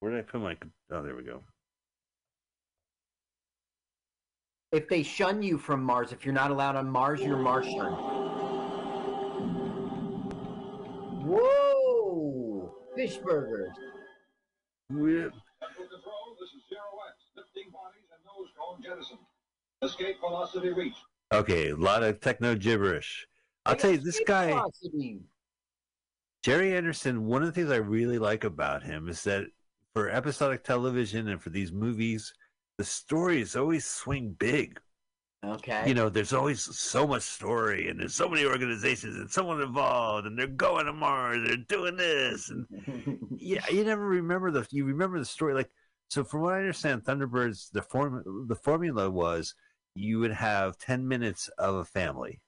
Where 0.01 0.13
did 0.13 0.21
I 0.21 0.23
put 0.23 0.41
my? 0.41 0.57
Oh, 0.93 1.03
there 1.03 1.17
we 1.17 1.23
go. 1.23 1.43
If 4.71 4.89
they 4.89 5.03
shun 5.03 5.43
you 5.43 5.59
from 5.59 5.83
Mars, 5.83 6.13
if 6.13 6.25
you're 6.25 6.35
not 6.35 6.51
allowed 6.51 6.77
on 6.77 6.89
Mars, 6.91 7.21
you're 7.21 7.39
Martian. 7.39 7.93
Whoa! 11.27 12.75
Fish 12.95 13.17
burgers. 13.17 13.71
Whip. 14.91 15.33
Central 15.61 15.89
Control, 15.89 16.37
this 16.39 16.51
is 16.51 16.63
Zero 16.69 16.83
X. 17.09 17.17
Lifting 17.37 17.71
bodies 17.73 18.09
and 18.13 18.25
nose 18.25 18.49
cone 18.59 18.83
jettisoned. 18.83 19.21
Escape 19.83 20.21
velocity 20.21 20.71
reached. 20.71 20.99
Okay, 21.33 21.71
a 21.71 21.77
lot 21.77 22.03
of 22.03 22.21
techno 22.21 22.55
gibberish. 22.55 23.27
I'll 23.67 23.77
tell 23.77 23.93
you, 23.93 23.99
this 23.99 24.21
guy, 24.27 24.49
velocity. 24.49 25.21
Gerry 26.43 26.77
Anderson. 26.77 27.27
One 27.27 27.43
of 27.43 27.47
the 27.47 27.53
things 27.53 27.71
I 27.71 27.77
really 27.77 28.19
like 28.19 28.45
about 28.45 28.83
him 28.83 29.09
is 29.09 29.23
that 29.25 29.47
for 29.95 30.09
episodic 30.09 30.65
television 30.65 31.29
and 31.29 31.43
for 31.43 31.51
these 31.51 31.73
movies, 31.73 32.33
the 32.77 32.85
stories 32.85 33.57
always 33.57 33.85
swing 33.85 34.37
big. 34.39 34.81
Okay. 35.45 35.85
You 35.87 35.95
know, 35.95 36.09
there's 36.09 36.33
always 36.33 36.61
so 36.61 37.07
much 37.07 37.23
story, 37.23 37.89
and 37.89 38.01
there's 38.01 38.15
so 38.15 38.29
many 38.29 38.45
organizations 38.45 39.17
and 39.17 39.31
someone 39.31 39.61
involved, 39.61 40.27
and 40.27 40.37
they're 40.37 40.49
going 40.49 40.87
to 40.87 40.93
Mars, 40.93 41.47
they're 41.47 41.57
doing 41.57 41.97
this, 41.97 42.51
and 42.51 42.67
yeah, 43.37 43.65
you 43.71 43.85
never 43.85 44.05
remember 44.05 44.51
the 44.51 44.67
you 44.71 44.85
remember 44.85 45.19
the 45.19 45.25
story 45.25 45.55
like 45.55 45.71
so. 46.09 46.25
From 46.25 46.43
what 46.43 46.55
I 46.55 46.59
understand, 46.59 47.05
Thunderbirds 47.05 47.71
the 47.71 47.83
form 47.83 48.47
the 48.49 48.57
formula 48.57 49.09
was 49.09 49.55
you 49.95 50.19
would 50.19 50.33
have 50.33 50.77
ten 50.77 51.07
minutes 51.07 51.49
of 51.57 51.77
a 51.77 51.85
family, 51.85 52.41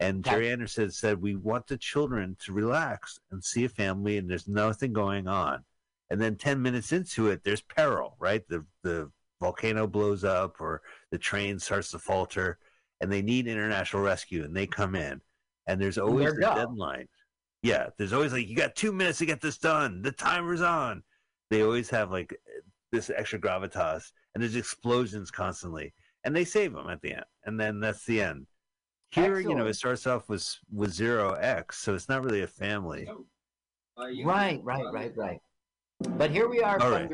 and. 0.00 0.24
Gerry 0.24 0.50
Anderson 0.50 0.90
said 0.90 1.20
we 1.20 1.34
want 1.34 1.66
the 1.66 1.76
children 1.76 2.36
to 2.40 2.52
relax 2.52 3.18
and 3.30 3.42
see 3.42 3.64
a 3.64 3.68
family, 3.68 4.18
and 4.18 4.28
there's 4.28 4.48
nothing 4.48 4.92
going 4.92 5.26
on, 5.28 5.64
and 6.10 6.20
then 6.20 6.36
ten 6.36 6.60
minutes 6.62 6.92
into 6.92 7.28
it, 7.28 7.42
there's 7.44 7.62
peril, 7.62 8.16
right? 8.18 8.46
The 8.48 8.64
the 8.82 9.10
volcano 9.40 9.86
blows 9.86 10.24
up 10.24 10.60
or 10.60 10.82
the 11.10 11.18
train 11.18 11.58
starts 11.58 11.90
to 11.92 11.98
falter, 11.98 12.58
and 13.00 13.10
they 13.10 13.22
need 13.22 13.46
international 13.46 14.02
rescue, 14.02 14.44
and 14.44 14.56
they 14.56 14.66
come 14.66 14.94
in, 14.94 15.20
and 15.66 15.80
there's 15.80 15.98
always 15.98 16.34
the 16.34 16.40
deadline. 16.40 17.06
Yeah, 17.62 17.88
there's 17.96 18.12
always 18.12 18.32
like 18.32 18.48
you 18.48 18.56
got 18.56 18.76
two 18.76 18.92
minutes 18.92 19.18
to 19.18 19.26
get 19.26 19.40
this 19.40 19.58
done. 19.58 20.02
The 20.02 20.12
timer's 20.12 20.62
on. 20.62 21.02
They 21.50 21.62
always 21.62 21.90
have 21.90 22.10
like 22.10 22.36
this 22.92 23.10
extra 23.14 23.38
gravitas, 23.38 24.12
and 24.34 24.42
there's 24.42 24.56
explosions 24.56 25.30
constantly, 25.30 25.92
and 26.24 26.34
they 26.34 26.44
save 26.44 26.72
them 26.72 26.88
at 26.88 27.00
the 27.02 27.14
end, 27.14 27.24
and 27.44 27.58
then 27.58 27.80
that's 27.80 28.04
the 28.04 28.22
end. 28.22 28.46
Here, 29.10 29.40
you 29.40 29.54
know, 29.54 29.66
it 29.66 29.74
starts 29.74 30.06
off 30.06 30.28
with 30.28 30.46
with 30.72 30.92
zero 30.92 31.32
X, 31.34 31.78
so 31.78 31.94
it's 31.94 32.08
not 32.08 32.22
really 32.24 32.42
a 32.42 32.46
family. 32.46 33.08
right, 33.96 34.60
right, 34.62 34.84
right, 34.92 35.12
right. 35.16 35.40
But 36.00 36.30
here 36.30 36.48
we 36.48 36.62
are, 36.62 36.80
All 36.80 36.90
right. 36.90 37.10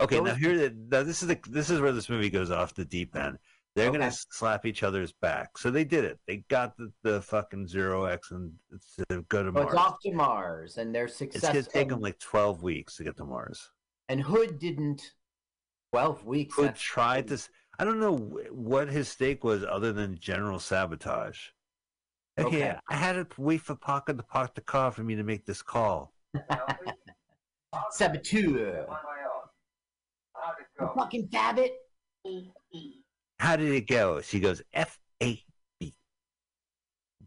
Okay, 0.00 0.16
Those- 0.16 0.26
now 0.26 0.34
here, 0.34 0.56
the, 0.56 0.76
now 0.90 1.02
this 1.02 1.22
is 1.22 1.28
the 1.28 1.38
this 1.48 1.70
is 1.70 1.80
where 1.80 1.92
this 1.92 2.08
movie 2.08 2.30
goes 2.30 2.50
off 2.50 2.74
the 2.74 2.84
deep 2.84 3.16
end. 3.16 3.38
They're 3.76 3.88
Okay. 3.88 3.98
gonna 3.98 4.10
slap 4.12 4.66
each 4.66 4.82
other's 4.82 5.12
back, 5.12 5.56
so 5.56 5.70
they 5.70 5.84
did 5.84 6.04
it. 6.04 6.18
They 6.26 6.38
got 6.48 6.76
the, 6.76 6.92
the 7.02 7.22
fucking 7.22 7.68
zero 7.68 8.04
X 8.04 8.30
and 8.32 8.52
to 9.10 9.22
go 9.28 9.42
to 9.42 9.52
So 9.52 9.60
it's 9.62 9.72
Mars. 9.74 9.74
off 9.74 9.98
to 10.00 10.12
Mars, 10.12 10.76
and 10.78 10.94
they're 10.94 11.06
successful. 11.08 11.36
It's 11.50 11.66
successful. 11.68 11.72
gonna 11.72 11.84
take 11.84 11.88
them 11.90 12.00
like 12.00 12.18
twelve 12.18 12.62
weeks 12.62 12.96
to 12.96 13.04
get 13.04 13.16
to 13.18 13.24
Mars. 13.24 13.70
and 14.08 14.20
Hood 14.20 14.58
didn't. 14.58 15.14
Twelve 15.92 16.24
weeks. 16.24 16.54
Hood 16.56 16.64
that's- 16.66 16.80
tried 16.80 17.28
to? 17.28 17.38
S- 17.80 17.82
I 17.82 17.84
don't 17.84 18.00
know 18.00 18.16
wh- 18.16 18.54
what 18.56 18.88
his 18.88 19.08
stake 19.08 19.42
was 19.44 19.64
other 19.64 19.92
than 19.92 20.18
general 20.18 20.58
sabotage. 20.58 21.48
Okay, 22.38 22.70
Okay. 22.70 22.78
I 22.88 22.94
had 22.96 23.12
to 23.14 23.26
wait 23.40 23.60
for 23.60 23.74
Parker 23.74 24.12
to 24.14 24.22
park 24.22 24.54
the 24.54 24.60
car 24.60 24.90
for 24.92 25.02
me 25.02 25.14
to 25.16 25.22
make 25.22 25.44
this 25.46 25.62
call. 25.62 26.12
Saboteur. 27.90 28.86
Fucking 30.96 31.26
Babbitt. 31.26 31.72
B. 32.24 33.02
How 33.38 33.56
did 33.56 33.72
it 33.72 33.86
go? 33.86 34.20
She 34.20 34.40
goes 34.40 34.62
F 34.72 34.98
A 35.22 35.42
B. 35.78 35.94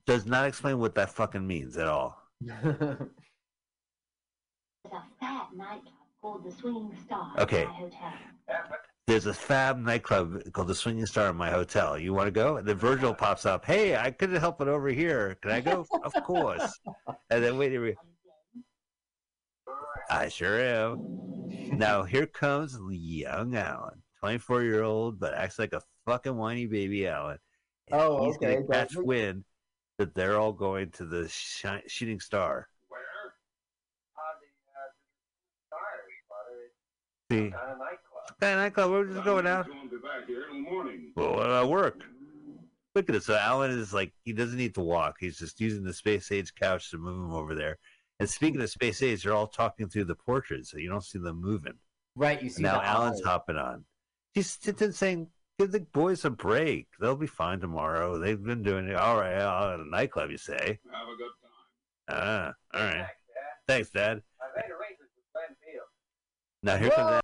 Does 0.05 0.25
not 0.25 0.45
explain 0.47 0.79
what 0.79 0.95
that 0.95 1.09
fucking 1.09 1.45
means 1.45 1.77
at 1.77 1.87
all. 1.87 2.17
There's 2.41 2.63
a 4.91 5.03
fat 5.19 5.47
nightclub 5.55 5.93
called 6.21 6.43
the 6.43 6.51
Swinging 6.51 6.95
Star 7.05 7.33
Okay. 7.39 7.67
At 9.07 9.11
my 9.11 9.15
hotel. 9.15 9.23
There's 9.23 9.25
a 9.25 9.33
fab 9.33 9.77
nightclub 9.79 10.53
called 10.53 10.67
the 10.67 10.75
Swinging 10.75 11.05
Star 11.05 11.29
in 11.29 11.35
my 11.35 11.49
hotel. 11.49 11.97
You 11.97 12.13
want 12.13 12.27
to 12.27 12.31
go? 12.31 12.57
And 12.57 12.67
then 12.67 12.77
Virgil 12.77 13.13
pops 13.13 13.45
up. 13.45 13.65
Hey, 13.65 13.95
I 13.95 14.11
couldn't 14.11 14.39
help 14.39 14.61
it 14.61 14.67
over 14.67 14.89
here. 14.89 15.35
Can 15.41 15.51
I 15.51 15.61
go? 15.61 15.85
of 16.03 16.13
course. 16.23 16.79
And 17.29 17.43
then 17.43 17.57
wait 17.57 17.75
a 17.75 17.79
minute. 17.79 17.97
I 20.09 20.29
sure 20.29 20.59
am. 20.59 21.47
Now 21.77 22.03
here 22.03 22.25
comes 22.25 22.77
young 22.91 23.55
Alan, 23.55 24.01
24 24.19 24.63
year 24.63 24.83
old, 24.83 25.19
but 25.19 25.33
acts 25.33 25.57
like 25.57 25.73
a 25.73 25.81
fucking 26.05 26.35
whiny 26.35 26.65
baby 26.67 27.07
Alan. 27.07 27.37
And 27.91 28.01
Oh, 28.01 28.25
he's 28.25 28.35
okay, 28.37 28.55
gonna 28.55 28.67
catch 28.67 28.89
doesn't 28.89 29.05
wind 29.05 29.43
that 29.97 30.13
they're 30.13 30.37
all 30.39 30.51
going 30.53 30.91
to 30.91 31.05
the 31.05 31.27
shi- 31.29 31.87
shooting 31.87 32.19
star. 32.19 32.67
Where? 32.89 32.99
See, 37.31 37.47
At 37.47 37.53
a 37.53 37.77
nightclub. 37.77 38.12
That 38.39 38.55
nightclub. 38.55 38.91
We're 38.91 39.05
just 39.05 39.23
going 39.23 39.47
out. 39.47 39.65
Doing 39.65 39.89
be 39.89 39.97
back 39.97 40.27
here 40.27 40.45
till 40.49 40.59
morning. 40.59 41.11
Well, 41.15 41.33
what 41.35 41.45
about 41.45 41.69
work? 41.69 42.01
Look 42.95 43.09
at 43.09 43.13
this. 43.13 43.25
So 43.25 43.35
Alan 43.35 43.71
is 43.71 43.93
like 43.93 44.13
he 44.23 44.33
doesn't 44.33 44.57
need 44.57 44.75
to 44.75 44.81
walk. 44.81 45.17
He's 45.19 45.37
just 45.37 45.59
using 45.59 45.83
the 45.83 45.93
space 45.93 46.31
age 46.31 46.53
couch 46.53 46.91
to 46.91 46.97
move 46.97 47.17
him 47.17 47.33
over 47.33 47.55
there. 47.55 47.77
And 48.19 48.29
speaking 48.29 48.61
of 48.61 48.69
space 48.69 49.01
age, 49.01 49.23
they're 49.23 49.33
all 49.33 49.47
talking 49.47 49.89
through 49.89 50.05
the 50.05 50.15
portrait, 50.15 50.67
so 50.67 50.77
you 50.77 50.89
don't 50.89 51.03
see 51.03 51.19
them 51.19 51.41
moving. 51.41 51.73
Right, 52.15 52.41
you 52.41 52.49
see 52.49 52.61
now 52.61 52.81
Alan's 52.81 53.21
eyes. 53.21 53.25
hopping 53.25 53.57
on. 53.57 53.85
He's 54.33 54.51
sitting 54.51 54.91
saying, 54.91 55.29
"Give 55.57 55.71
the 55.71 55.79
boys 55.79 56.23
a 56.23 56.29
break. 56.29 56.87
They'll 56.99 57.15
be 57.15 57.27
fine 57.27 57.59
tomorrow. 57.59 58.19
They've 58.19 58.41
been 58.41 58.61
doing 58.61 58.87
it 58.87 58.95
all 58.95 59.17
right 59.17 59.33
out 59.35 59.73
at 59.73 59.79
a 59.79 59.89
nightclub." 59.89 60.29
You 60.29 60.37
say? 60.37 60.79
Have 60.91 61.07
a 61.07 61.17
good 61.17 61.31
time. 61.41 62.53
Ah, 62.73 62.77
all 62.79 62.85
right. 62.85 63.07
Thanks, 63.67 63.89
Dad. 63.89 64.21
I 64.39 64.45
made 64.55 64.69
arrangements 64.69 65.13
with 65.15 65.25
Glenn 65.33 65.55
Field. 65.65 65.87
Now 66.61 66.77
here 66.77 66.91
comes. 66.91 67.21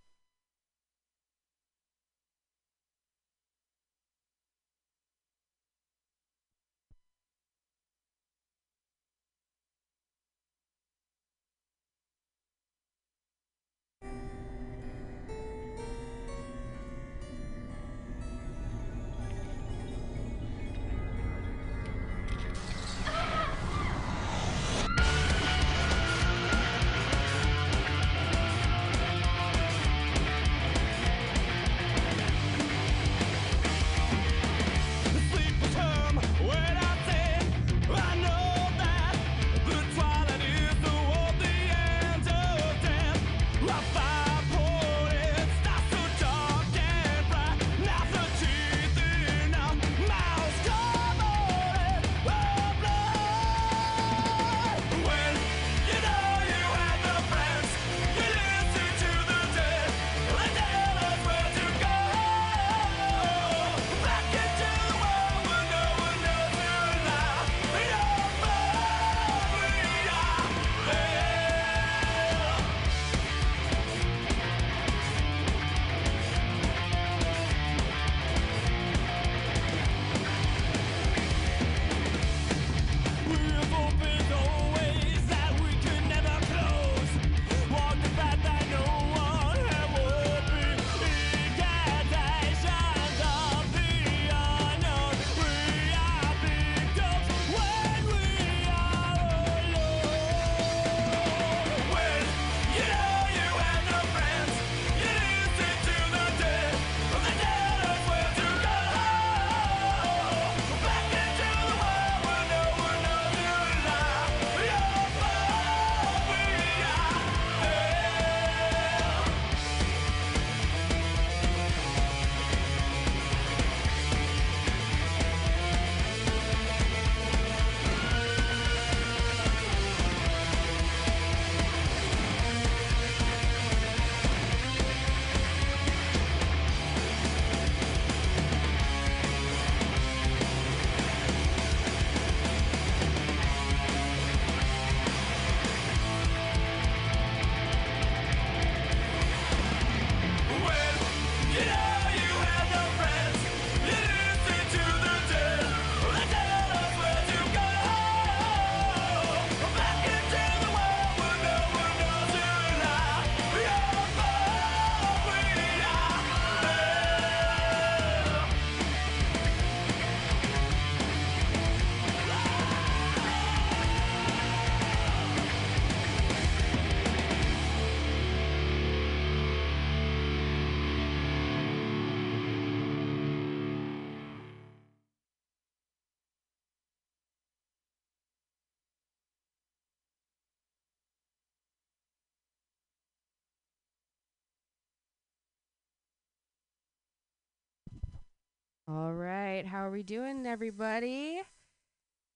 Are 199.89 199.91
we 199.91 200.03
doing, 200.03 200.45
everybody? 200.45 201.41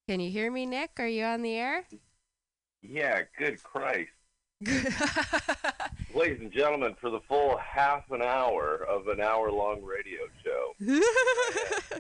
Can 0.10 0.20
you 0.20 0.32
hear 0.32 0.50
me, 0.50 0.66
Nick? 0.66 0.94
Are 0.98 1.08
you 1.08 1.24
on 1.24 1.44
the 1.44 1.54
air? 1.54 1.84
Yeah, 2.82 3.22
good 3.38 3.62
Christ. 3.62 4.10
Ladies 6.16 6.40
and 6.40 6.52
gentlemen, 6.52 6.96
for 7.00 7.12
the 7.12 7.20
full 7.28 7.56
half 7.58 8.10
an 8.10 8.24
hour 8.24 8.84
of 8.90 9.08
an 9.08 9.22
hour 9.22 9.52
long 9.52 9.84
radio 9.84 10.22
show. 10.44 10.74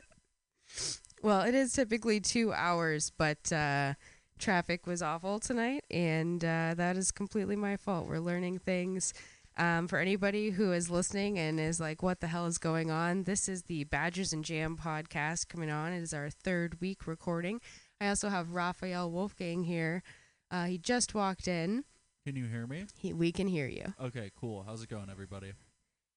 well, 1.21 1.41
it 1.41 1.53
is 1.53 1.71
typically 1.71 2.19
two 2.19 2.51
hours, 2.51 3.11
but 3.15 3.53
uh, 3.53 3.93
traffic 4.39 4.87
was 4.87 5.03
awful 5.03 5.37
tonight, 5.37 5.83
and 5.91 6.43
uh, 6.43 6.73
that 6.75 6.97
is 6.97 7.11
completely 7.11 7.55
my 7.55 7.77
fault. 7.77 8.07
We're 8.07 8.17
learning 8.17 8.57
things. 8.57 9.13
Um, 9.55 9.87
for 9.87 9.99
anybody 9.99 10.49
who 10.49 10.71
is 10.71 10.89
listening 10.89 11.37
and 11.37 11.59
is 11.59 11.79
like, 11.79 12.01
what 12.01 12.19
the 12.21 12.27
hell 12.27 12.47
is 12.47 12.57
going 12.57 12.89
on? 12.89 13.23
This 13.23 13.47
is 13.47 13.63
the 13.63 13.83
Badgers 13.83 14.33
and 14.33 14.43
Jam 14.43 14.75
podcast 14.77 15.47
coming 15.47 15.69
on. 15.69 15.93
It 15.93 16.01
is 16.01 16.13
our 16.13 16.29
third 16.31 16.81
week 16.81 17.05
recording. 17.05 17.61
I 18.01 18.07
also 18.09 18.29
have 18.29 18.51
Raphael 18.51 19.11
Wolfgang 19.11 19.63
here. 19.63 20.01
Uh, 20.49 20.65
he 20.65 20.77
just 20.79 21.13
walked 21.13 21.47
in. 21.47 21.83
Can 22.25 22.35
you 22.35 22.45
hear 22.45 22.65
me? 22.65 22.85
He, 22.97 23.13
we 23.13 23.31
can 23.31 23.47
hear 23.47 23.67
you. 23.67 23.93
Okay, 24.01 24.31
cool. 24.39 24.63
How's 24.65 24.81
it 24.81 24.89
going, 24.89 25.09
everybody? 25.11 25.53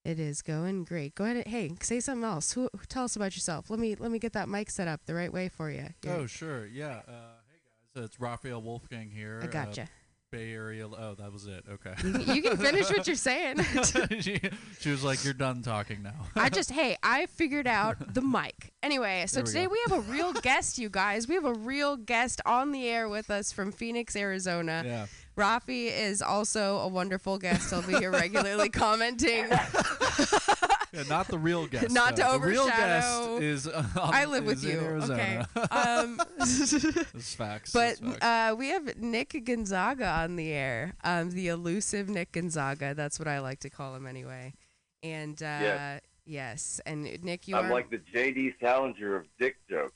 It 0.03 0.19
is 0.19 0.41
going 0.41 0.85
great. 0.85 1.13
Go 1.15 1.25
ahead. 1.25 1.37
And, 1.37 1.47
hey, 1.47 1.71
say 1.81 1.99
something 1.99 2.23
else. 2.23 2.53
Who, 2.53 2.69
tell 2.87 3.03
us 3.03 3.15
about 3.15 3.35
yourself. 3.35 3.69
Let 3.69 3.77
me 3.79 3.93
let 3.95 4.09
me 4.09 4.19
get 4.19 4.33
that 4.33 4.47
mic 4.47 4.69
set 4.69 4.87
up 4.87 5.01
the 5.05 5.13
right 5.13 5.31
way 5.31 5.49
for 5.49 5.69
you. 5.69 5.89
You're- 6.03 6.17
Oh, 6.21 6.25
sure. 6.27 6.65
Yeah. 6.65 7.01
Uh, 7.07 7.11
hey, 7.49 7.59
guys. 7.95 8.05
It's 8.05 8.19
Raphael 8.19 8.61
Wolfgang 8.61 9.11
here. 9.11 9.39
I 9.43 9.45
uh, 9.45 9.49
gotcha. 9.49 9.89
Bay 10.31 10.51
Area. 10.51 10.85
Oh, 10.87 11.15
that 11.15 11.31
was 11.31 11.45
it. 11.47 11.63
Okay. 11.69 11.93
You 12.33 12.41
can- 12.41 12.57
finish 12.57 12.89
what 12.89 13.07
you're 13.07 13.15
saying. 13.15 13.57
she, 14.19 14.39
she 14.79 14.89
was 14.91 15.03
like, 15.03 15.23
"You're 15.23 15.33
done 15.33 15.61
talking 15.61 16.03
now." 16.03 16.25
I 16.35 16.49
just 16.49 16.71
hey, 16.71 16.97
I 17.01 17.27
figured 17.27 17.67
out 17.67 18.13
the 18.13 18.21
mic. 18.21 18.73
Anyway, 18.83 19.23
so 19.27 19.39
we 19.41 19.45
today 19.47 19.65
go. 19.65 19.71
we 19.71 19.79
have 19.87 19.97
a 19.99 20.11
real 20.11 20.33
guest, 20.41 20.77
you 20.77 20.89
guys. 20.89 21.27
We 21.27 21.35
have 21.35 21.45
a 21.45 21.53
real 21.53 21.95
guest 21.95 22.41
on 22.45 22.71
the 22.73 22.87
air 22.87 23.07
with 23.07 23.31
us 23.31 23.51
from 23.53 23.71
Phoenix, 23.71 24.15
Arizona. 24.15 24.83
Yeah. 24.85 25.05
Rafi 25.37 25.91
is 25.95 26.21
also 26.21 26.79
a 26.79 26.87
wonderful 26.87 27.37
guest. 27.37 27.69
He'll 27.69 27.81
be 27.83 27.93
here 27.95 28.11
regularly 28.11 28.69
commenting. 28.83 29.45
Yeah, 30.97 31.03
not 31.09 31.27
the 31.27 31.37
real 31.37 31.65
guest. 31.71 31.91
Not 31.91 32.15
to 32.17 32.23
though. 32.23 32.39
The 32.39 32.47
real 32.47 32.67
guest 32.67 33.29
is. 33.41 33.67
Um, 33.67 33.87
I 33.95 34.25
live 34.25 34.45
with 34.47 34.57
is 34.57 34.65
in 34.65 34.71
you. 34.71 34.79
Arizona. 34.79 35.47
Okay. 35.55 35.67
Um, 35.71 36.21
That's 36.37 37.35
facts. 37.35 37.71
but 37.71 37.99
that's 37.99 37.99
facts. 37.99 38.25
uh, 38.25 38.55
we 38.57 38.69
have 38.69 38.97
Nick 38.97 39.39
Gonzaga 39.45 40.07
on 40.07 40.35
the 40.35 40.51
air. 40.51 40.95
Um, 41.03 41.31
the 41.31 41.47
elusive 41.49 42.09
Nick 42.09 42.31
Gonzaga. 42.33 42.93
That's 42.93 43.19
what 43.19 43.27
I 43.27 43.39
like 43.39 43.59
to 43.61 43.69
call 43.69 43.95
him 43.95 44.05
anyway. 44.07 44.53
And 45.03 45.41
uh, 45.43 45.45
Yes. 45.61 46.01
yes, 46.25 46.81
and 46.85 47.03
Nick, 47.23 47.47
you 47.47 47.55
I'm 47.55 47.65
are 47.67 47.73
like 47.73 47.89
the 47.91 47.99
J.D. 48.11 48.53
Salinger 48.59 49.15
of 49.15 49.25
dick 49.39 49.55
jokes. 49.69 49.93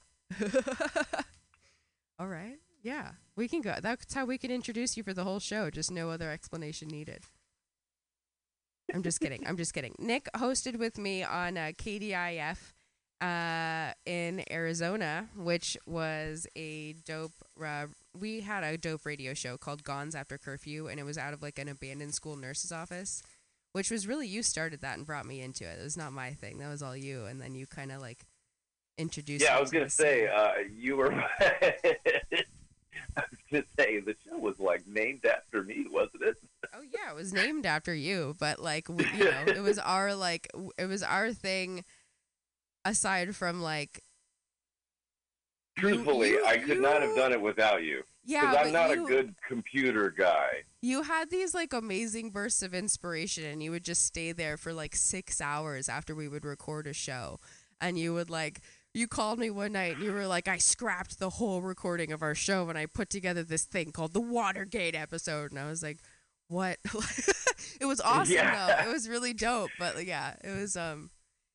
All 2.20 2.28
right. 2.28 2.58
Yeah, 2.84 3.12
we 3.36 3.48
can 3.48 3.62
go. 3.62 3.76
That's 3.82 4.14
how 4.14 4.26
we 4.26 4.38
can 4.38 4.52
introduce 4.52 4.98
you 4.98 5.04
for 5.04 5.14
the 5.14 5.24
whole 5.24 5.40
show. 5.40 5.70
Just 5.70 5.92
no 5.92 6.10
other 6.10 6.30
explanation 6.32 6.88
needed. 6.88 7.24
I'm 8.94 9.04
just 9.04 9.20
kidding. 9.20 9.46
I'm 9.48 9.58
just 9.58 9.74
kidding. 9.74 9.96
Nick 10.00 10.28
hosted 10.36 10.78
with 10.78 10.98
me 10.98 11.24
on 11.24 11.58
uh, 11.58 11.72
KDIF 11.78 12.58
uh, 13.22 13.94
in 14.06 14.44
Arizona, 14.52 15.28
which 15.36 15.78
was 15.86 16.48
a 16.56 16.94
dope. 17.06 17.34
Uh, 17.64 17.88
we 18.20 18.42
had 18.42 18.64
a 18.64 18.78
dope 18.78 19.06
radio 19.06 19.34
show 19.34 19.58
called 19.58 19.84
Gone's 19.84 20.16
After 20.16 20.38
Curfew, 20.38 20.88
and 20.88 21.00
it 21.00 21.04
was 21.04 21.18
out 21.18 21.34
of 21.34 21.42
like 21.42 21.60
an 21.60 21.70
abandoned 21.70 22.14
school 22.14 22.36
nurse's 22.36 22.72
office, 22.72 23.24
which 23.74 23.92
was 23.92 24.08
really 24.08 24.28
you 24.28 24.44
started 24.44 24.82
that 24.82 24.98
and 24.98 25.06
brought 25.06 25.26
me 25.26 25.42
into 25.42 25.64
it. 25.64 25.80
It 25.80 25.84
was 25.84 25.98
not 25.98 26.12
my 26.12 26.32
thing. 26.32 26.58
That 26.58 26.70
was 26.70 26.82
all 26.82 26.98
you, 26.98 27.26
and 27.26 27.40
then 27.40 27.56
you 27.56 27.68
kind 27.68 27.92
of 27.92 28.02
like 28.02 28.26
introduced. 28.98 29.46
Yeah, 29.46 29.56
I 29.58 29.62
was 29.62 29.70
to 29.70 29.78
gonna 29.78 29.90
say 29.90 30.28
uh, 30.28 30.54
you 30.76 30.98
were. 30.98 31.14
I 33.18 33.24
was 33.30 33.40
gonna 33.52 33.64
say 33.78 34.00
the 34.00 34.16
show 34.28 34.38
was 34.38 34.60
like 34.60 34.86
named 34.88 35.26
after 35.26 35.64
me, 35.64 35.86
wasn't 35.90 36.24
it? 36.24 36.38
Yeah, 36.92 37.12
it 37.12 37.16
was 37.16 37.32
named 37.34 37.66
after 37.66 37.94
you, 37.96 38.36
but 38.40 38.60
like 38.62 38.90
we, 38.90 39.06
you 39.18 39.26
know, 39.26 39.44
it 39.48 39.62
was 39.62 39.80
our 39.80 40.14
like 40.14 40.50
it 40.78 40.86
was 40.86 41.04
our 41.04 41.32
thing. 41.34 41.84
Aside 42.84 43.36
from 43.36 43.62
like, 43.62 44.02
Truthfully, 45.78 46.32
you- 46.32 46.46
I 46.46 46.58
could 46.58 46.82
not 46.82 47.02
have 47.02 47.16
done 47.16 47.32
it 47.32 47.42
without 47.42 47.84
you. 47.84 48.04
Yeah, 48.24 48.52
because 48.52 48.68
I'm 48.68 48.74
not 48.74 48.90
you- 48.92 49.06
a 49.06 49.08
good 49.10 49.36
computer 49.48 50.10
guy. 50.12 50.64
you 50.82 51.04
had 51.04 51.30
these 51.32 51.54
like 51.54 51.74
amazing 51.74 52.32
bursts 52.32 52.62
of 52.62 52.74
inspiration, 52.74 53.46
and 53.46 53.64
you 53.64 53.72
would 53.72 53.84
just 53.84 54.06
stay 54.06 54.32
there 54.32 54.58
for 54.58 54.74
like 54.74 54.96
six 54.96 55.40
hours 55.42 55.88
after 55.90 56.14
we 56.14 56.28
would 56.28 56.46
record 56.46 56.88
a 56.88 56.94
show, 56.94 57.40
and 57.80 57.98
you 57.98 58.14
would 58.14 58.30
like. 58.30 58.62
You 58.94 59.08
called 59.08 59.40
me 59.40 59.50
one 59.50 59.72
night 59.72 59.96
and 59.96 60.04
you 60.04 60.12
were 60.12 60.28
like, 60.28 60.50
I 60.50 60.58
scrapped 60.58 61.18
the 61.18 61.30
whole 61.30 61.62
recording 61.62 62.12
of 62.12 62.22
our 62.22 62.36
show 62.36 62.68
and 62.68 62.78
I 62.78 62.88
put 62.88 63.10
together 63.10 63.42
this 63.42 63.64
thing 63.64 63.94
called 63.94 64.12
the 64.12 64.20
Watergate 64.20 64.96
episode. 64.96 65.52
And 65.52 65.60
I 65.62 65.70
was 65.70 65.82
like, 65.82 66.00
what? 66.52 66.78
it 67.80 67.86
was 67.86 68.02
awesome 68.02 68.34
Yeah. 68.36 68.84
though. 68.84 68.90
It 68.90 68.94
was 68.94 69.08
really 69.08 69.34
dope. 69.34 69.70
But 69.80 70.06
yeah, 70.06 70.36
it 70.44 70.56
was 70.60 70.76
um 70.76 71.10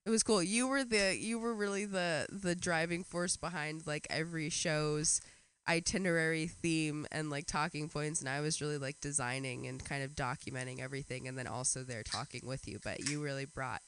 it 0.07 0.11
was 0.11 0.23
cool. 0.23 0.43
You 0.43 0.67
were 0.69 0.85
the 0.85 1.17
you 1.19 1.39
were 1.39 1.55
really 1.55 1.85
the 1.85 2.27
the 2.31 2.55
driving 2.55 3.05
force 3.05 3.37
behind 3.37 3.87
like 3.87 4.07
every 4.11 4.49
show's 4.49 5.21
itinerary 5.69 6.47
theme 6.47 7.07
and 7.11 7.29
like 7.29 7.45
talking 7.45 7.89
points 7.89 8.21
and 8.21 8.29
I 8.29 8.41
was 8.41 8.61
really 8.61 8.79
like 8.79 9.01
designing 9.01 9.67
and 9.67 9.85
kind 9.85 10.03
of 10.05 10.15
documenting 10.15 10.81
everything 10.81 11.27
and 11.27 11.37
then 11.37 11.47
also 11.49 11.83
there 11.83 12.03
talking 12.03 12.43
with 12.45 12.67
you, 12.69 12.79
but 12.83 13.09
you 13.09 13.23
really 13.23 13.45
brought 13.45 13.83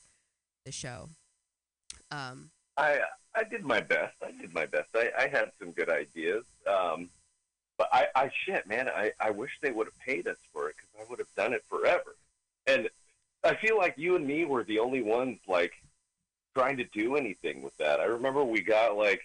the 0.66 0.72
show. 0.72 1.08
Um 2.10 2.50
I 2.76 3.00
I 3.34 3.44
did 3.44 3.64
my 3.64 3.80
best. 3.80 4.14
I 4.22 4.32
did 4.40 4.52
my 4.52 4.66
best. 4.66 4.88
I, 4.94 5.10
I 5.16 5.28
had 5.28 5.52
some 5.58 5.70
good 5.72 5.88
ideas. 5.90 6.44
Um, 6.66 7.08
but 7.78 7.88
I, 7.92 8.08
I 8.14 8.30
shit, 8.44 8.66
man. 8.66 8.88
I, 8.88 9.12
I 9.20 9.30
wish 9.30 9.52
they 9.62 9.70
would 9.70 9.86
have 9.86 9.98
paid 9.98 10.26
us 10.26 10.36
for 10.52 10.68
it 10.68 10.76
because 10.76 11.06
I 11.06 11.08
would 11.08 11.20
have 11.20 11.34
done 11.36 11.52
it 11.52 11.64
forever. 11.70 12.16
And 12.66 12.90
I 13.44 13.54
feel 13.54 13.78
like 13.78 13.94
you 13.96 14.16
and 14.16 14.26
me 14.26 14.44
were 14.44 14.64
the 14.64 14.80
only 14.80 15.00
ones 15.00 15.38
like 15.46 15.72
trying 16.54 16.76
to 16.78 16.84
do 16.84 17.16
anything 17.16 17.62
with 17.62 17.76
that. 17.78 18.00
I 18.00 18.04
remember 18.04 18.44
we 18.44 18.60
got 18.60 18.96
like 18.96 19.22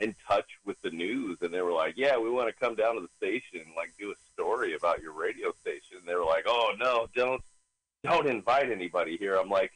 in 0.00 0.14
touch 0.26 0.48
with 0.64 0.76
the 0.82 0.90
news 0.90 1.38
and 1.40 1.54
they 1.54 1.62
were 1.62 1.72
like, 1.72 1.94
"Yeah, 1.96 2.18
we 2.18 2.30
want 2.30 2.48
to 2.48 2.64
come 2.64 2.74
down 2.74 2.96
to 2.96 3.00
the 3.00 3.08
station 3.16 3.60
and 3.64 3.76
like 3.76 3.92
do 3.98 4.10
a 4.10 4.32
story 4.32 4.74
about 4.74 5.00
your 5.00 5.12
radio 5.12 5.52
station." 5.60 5.98
And 5.98 6.08
they 6.08 6.16
were 6.16 6.24
like, 6.24 6.44
"Oh 6.48 6.74
no, 6.78 7.06
don't 7.14 7.42
don't 8.02 8.26
invite 8.26 8.72
anybody 8.72 9.16
here." 9.16 9.36
I'm 9.36 9.48
like, 9.48 9.70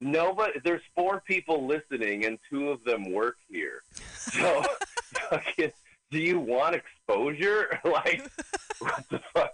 "Nobody. 0.00 0.60
There's 0.62 0.82
four 0.94 1.22
people 1.26 1.66
listening 1.66 2.26
and 2.26 2.38
two 2.50 2.68
of 2.68 2.84
them 2.84 3.10
work 3.10 3.38
here. 3.48 3.82
So, 4.14 4.62
fucking, 5.30 5.72
do 6.12 6.18
you 6.18 6.38
want 6.38 6.76
exposure? 6.76 7.80
like, 7.84 8.22
what 8.78 9.04
the 9.10 9.20
fuck?" 9.34 9.50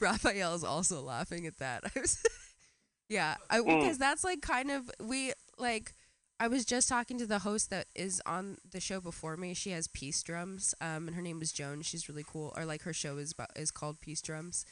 Raphael 0.00 0.54
is 0.54 0.64
also 0.64 1.00
laughing 1.02 1.46
at 1.46 1.58
that. 1.58 1.84
I 1.96 2.00
was, 2.00 2.18
yeah, 3.08 3.36
I, 3.50 3.58
Mm. 3.60 3.80
because 3.80 3.98
that's 3.98 4.24
like 4.24 4.40
kind 4.42 4.70
of 4.70 4.90
we 5.00 5.32
like. 5.58 5.94
I 6.40 6.46
was 6.46 6.64
just 6.64 6.88
talking 6.88 7.18
to 7.18 7.26
the 7.26 7.40
host 7.40 7.68
that 7.70 7.86
is 7.96 8.22
on 8.24 8.58
the 8.70 8.78
show 8.78 9.00
before 9.00 9.36
me. 9.36 9.54
She 9.54 9.70
has 9.70 9.88
Peace 9.88 10.22
Drums, 10.22 10.72
um, 10.80 11.08
and 11.08 11.16
her 11.16 11.22
name 11.22 11.42
is 11.42 11.50
Joan. 11.50 11.82
She's 11.82 12.08
really 12.08 12.24
cool. 12.24 12.52
Or 12.56 12.64
like 12.64 12.82
her 12.82 12.92
show 12.92 13.16
is 13.18 13.32
about 13.32 13.48
is 13.56 13.72
called 13.72 13.98
Peace 14.00 14.22
Drums, 14.22 14.64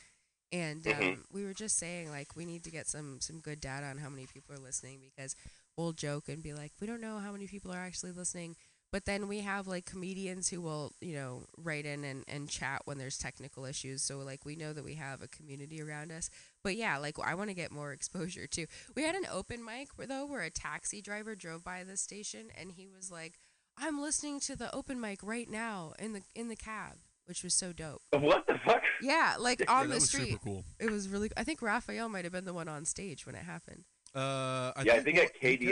and 0.52 0.86
um, 0.86 0.92
Mhm. 0.92 1.18
we 1.32 1.44
were 1.44 1.54
just 1.54 1.76
saying 1.76 2.08
like 2.08 2.36
we 2.36 2.44
need 2.44 2.62
to 2.64 2.70
get 2.70 2.86
some 2.86 3.20
some 3.20 3.40
good 3.40 3.60
data 3.60 3.86
on 3.86 3.98
how 3.98 4.08
many 4.08 4.26
people 4.26 4.54
are 4.54 4.60
listening 4.60 5.00
because 5.00 5.34
we'll 5.76 5.92
joke 5.92 6.28
and 6.28 6.40
be 6.40 6.52
like 6.54 6.70
we 6.80 6.86
don't 6.86 7.00
know 7.00 7.18
how 7.18 7.32
many 7.32 7.48
people 7.48 7.72
are 7.72 7.80
actually 7.84 8.12
listening 8.12 8.54
but 8.96 9.04
then 9.04 9.28
we 9.28 9.40
have 9.40 9.66
like 9.66 9.84
comedians 9.84 10.48
who 10.48 10.58
will 10.58 10.90
you 11.02 11.12
know 11.14 11.44
write 11.58 11.84
in 11.84 12.02
and, 12.02 12.24
and 12.28 12.48
chat 12.48 12.80
when 12.86 12.96
there's 12.96 13.18
technical 13.18 13.66
issues 13.66 14.00
so 14.00 14.16
like 14.20 14.46
we 14.46 14.56
know 14.56 14.72
that 14.72 14.82
we 14.86 14.94
have 14.94 15.20
a 15.20 15.28
community 15.28 15.82
around 15.82 16.10
us 16.10 16.30
but 16.64 16.76
yeah 16.76 16.96
like 16.96 17.14
i 17.22 17.34
want 17.34 17.50
to 17.50 17.54
get 17.54 17.70
more 17.70 17.92
exposure 17.98 18.46
too 18.46 18.64
we 18.94 19.02
had 19.02 19.14
an 19.14 19.26
open 19.30 19.62
mic 19.62 19.88
where, 19.96 20.06
though 20.06 20.24
where 20.24 20.40
a 20.40 20.48
taxi 20.48 21.02
driver 21.02 21.34
drove 21.34 21.62
by 21.62 21.84
the 21.84 21.94
station 21.94 22.46
and 22.58 22.72
he 22.72 22.86
was 22.88 23.10
like 23.10 23.34
i'm 23.76 24.00
listening 24.00 24.40
to 24.40 24.56
the 24.56 24.74
open 24.74 24.98
mic 24.98 25.18
right 25.22 25.50
now 25.50 25.92
in 25.98 26.14
the 26.14 26.22
in 26.34 26.48
the 26.48 26.56
cab 26.56 26.94
which 27.26 27.42
was 27.44 27.52
so 27.52 27.74
dope 27.74 28.00
What 28.18 28.46
the 28.46 28.56
fuck? 28.64 28.80
yeah 29.02 29.34
like 29.38 29.60
Yeah, 29.60 29.72
on 29.74 29.82
that 29.82 29.88
the 29.88 29.94
was 29.96 30.08
super 30.08 30.24
street 30.24 30.38
cool. 30.42 30.64
it 30.80 30.90
was 30.90 31.06
really 31.10 31.28
i 31.36 31.44
think 31.44 31.60
raphael 31.60 32.08
might 32.08 32.24
have 32.24 32.32
been 32.32 32.46
the 32.46 32.54
one 32.54 32.68
on 32.68 32.86
stage 32.86 33.26
when 33.26 33.34
it 33.34 33.44
happened 33.44 33.84
Uh, 34.14 34.72
I 34.74 34.82
yeah, 34.86 34.92
I 34.94 35.00
think 35.00 35.04
think 35.04 35.16
what- 35.18 35.24
at 35.26 35.36
he 35.36 35.56
kept 35.58 35.62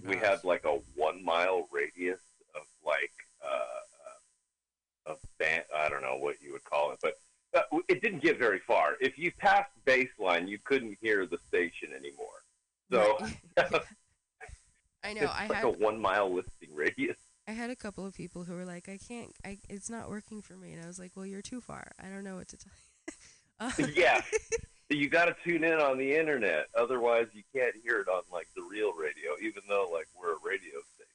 KDIF 0.00 0.06
we 0.06 0.14
past. 0.14 0.26
had 0.26 0.44
like 0.44 0.64
a 0.64 0.78
one 0.94 1.22
mile 1.22 1.68
radius 1.70 2.20
of 2.20 2.20
like 2.20 2.29
of 5.10 5.18
ban- 5.38 5.64
I 5.76 5.88
don't 5.88 6.02
know 6.02 6.16
what 6.16 6.36
you 6.40 6.52
would 6.52 6.64
call 6.64 6.92
it, 6.92 6.98
but 7.02 7.14
uh, 7.54 7.78
it 7.88 8.00
didn't 8.02 8.22
get 8.22 8.38
very 8.38 8.60
far. 8.60 8.94
If 9.00 9.18
you 9.18 9.32
passed 9.32 9.72
baseline, 9.86 10.48
you 10.48 10.58
couldn't 10.64 10.96
hear 11.00 11.26
the 11.26 11.38
station 11.48 11.90
anymore. 11.96 12.26
So 12.90 13.18
i 15.02 15.14
know 15.14 15.22
it's 15.22 15.32
i 15.32 15.46
like 15.46 15.52
had 15.54 15.64
a 15.64 15.70
one 15.70 16.00
mile 16.00 16.32
listing 16.32 16.74
radius. 16.74 17.18
I 17.48 17.52
had 17.52 17.70
a 17.70 17.76
couple 17.76 18.06
of 18.06 18.14
people 18.14 18.44
who 18.44 18.54
were 18.54 18.64
like, 18.64 18.88
"I 18.88 18.96
can't, 18.96 19.32
I, 19.44 19.58
it's 19.68 19.90
not 19.90 20.08
working 20.08 20.40
for 20.40 20.54
me," 20.54 20.72
and 20.72 20.84
I 20.84 20.86
was 20.86 21.00
like, 21.00 21.12
"Well, 21.16 21.26
you're 21.26 21.42
too 21.42 21.60
far. 21.60 21.90
I 21.98 22.08
don't 22.08 22.22
know 22.22 22.36
what 22.36 22.48
to 22.48 22.56
tell 22.56 22.72
you." 22.76 23.86
Um, 23.86 23.92
yeah, 23.96 24.20
you 24.88 25.08
got 25.08 25.26
to 25.26 25.36
tune 25.44 25.64
in 25.64 25.80
on 25.80 25.98
the 25.98 26.14
internet, 26.14 26.66
otherwise 26.78 27.26
you 27.32 27.42
can't 27.54 27.74
hear 27.82 28.00
it 28.00 28.08
on 28.08 28.22
like 28.32 28.48
the 28.54 28.62
real 28.62 28.92
radio, 28.92 29.32
even 29.42 29.62
though 29.68 29.88
like 29.92 30.06
we're 30.18 30.34
a 30.34 30.38
radio 30.44 30.78
station. 30.94 31.10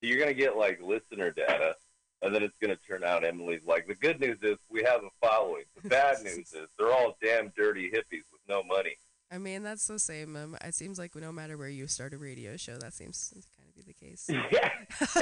So 0.00 0.06
you're 0.06 0.18
gonna 0.18 0.34
get 0.34 0.56
like 0.56 0.80
listener 0.80 1.30
data, 1.30 1.76
and 2.24 2.34
then 2.34 2.42
it's 2.42 2.56
gonna 2.60 2.76
turn 2.76 3.04
out 3.04 3.24
Emily's 3.24 3.62
like 3.66 3.86
the 3.86 3.94
good 3.94 4.18
news 4.20 4.38
is 4.42 4.56
we 4.68 4.82
have 4.82 5.02
a 5.04 5.10
following. 5.26 5.64
The 5.82 5.88
bad 5.88 6.16
news 6.24 6.52
is 6.52 6.66
they're 6.78 6.92
all 6.92 7.16
damn 7.22 7.52
dirty 7.56 7.90
hippies 7.90 8.24
with 8.32 8.40
no 8.48 8.62
money. 8.64 8.96
I 9.30 9.38
mean, 9.38 9.62
that's 9.62 9.86
the 9.86 9.98
same. 9.98 10.36
Um, 10.36 10.56
it 10.64 10.74
seems 10.74 10.98
like 10.98 11.14
no 11.16 11.32
matter 11.32 11.56
where 11.56 11.68
you 11.68 11.86
start 11.88 12.14
a 12.14 12.18
radio 12.18 12.56
show, 12.56 12.76
that 12.76 12.92
seems 12.94 13.28
to 13.30 13.34
kind 13.56 13.68
of 13.68 13.74
be 13.74 13.82
the 13.82 13.94
case. 13.94 14.28
Yeah. 14.52 14.70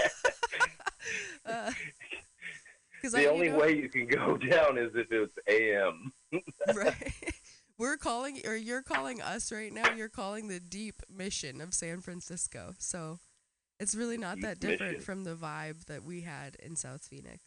Uh, 1.45 1.73
'cause 3.03 3.15
I- 3.15 3.19
the 3.19 3.23
you 3.25 3.29
only 3.31 3.49
know- 3.49 3.59
way 3.59 3.77
you 3.77 3.89
can 3.89 4.07
go 4.07 4.37
down 4.37 4.79
is 4.79 4.93
if 4.95 5.11
it's 5.11 5.37
AM. 5.49 6.13
right? 6.75 7.13
We're 7.79 7.97
calling, 7.97 8.41
or 8.47 8.55
you're 8.55 8.83
calling 8.83 9.21
us 9.21 9.51
right 9.51 9.73
now. 9.73 9.93
You're 9.93 10.09
calling 10.09 10.47
the 10.47 10.61
deep 10.61 11.03
mission 11.13 11.61
of 11.61 11.75
San 11.75 12.01
Francisco. 12.01 12.75
So 12.79 13.19
it's 13.83 13.97
really 13.97 14.17
not 14.17 14.37
Deep 14.37 14.45
that 14.45 14.61
different 14.61 14.93
Mission. 14.93 15.05
from 15.05 15.25
the 15.25 15.35
vibe 15.35 15.87
that 15.87 16.05
we 16.05 16.21
had 16.21 16.57
in 16.63 16.77
South 16.77 17.05
Phoenix. 17.05 17.43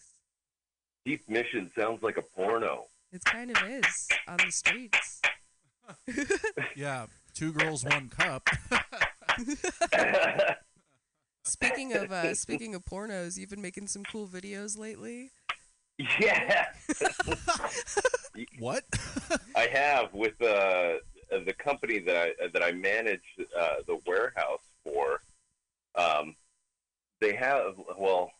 Deep 1.06 1.28
Mission 1.30 1.72
sounds 1.78 2.04
like 2.04 2.18
a 2.18 2.22
porno. 2.22 2.88
It 3.14 3.24
kind 3.24 3.52
of 3.52 3.58
is 3.70 4.08
on 4.28 4.38
the 4.46 4.52
streets. 4.52 5.22
Yeah, 6.76 7.06
two 7.34 7.54
girls, 7.54 7.86
one 7.86 8.10
cup. 8.10 8.50
Speaking 11.44 11.94
of 11.94 12.12
uh, 12.12 12.34
speaking 12.34 12.74
of 12.74 12.84
pornos, 12.84 13.38
you've 13.38 13.52
been 13.52 13.62
making 13.62 13.88
some 13.88 14.04
cool 14.04 14.28
videos 14.28 14.78
lately. 14.80 15.32
yeah. 16.20 16.66
what? 18.60 18.84
I 19.56 19.68
have 19.72 20.12
with 20.12 20.42
uh, 20.42 20.96
the 21.30 21.54
company 21.58 22.00
that 22.00 22.18
I 22.18 22.34
that 22.52 22.64
I 22.64 22.72
manage 22.72 23.22
uh, 23.58 23.76
the 23.88 24.00
warehouse 24.08 24.64
for. 24.84 25.22
Um, 25.98 26.36
they 27.22 27.34
have 27.36 27.74
well, 27.98 28.32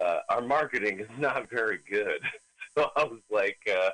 uh, 0.00 0.20
our 0.28 0.40
marketing 0.40 1.00
is 1.00 1.08
not 1.18 1.48
very 1.50 1.80
good, 1.88 2.20
so 2.76 2.90
I 2.96 3.04
was 3.04 3.20
like, 3.30 3.58
uh, 3.70 3.90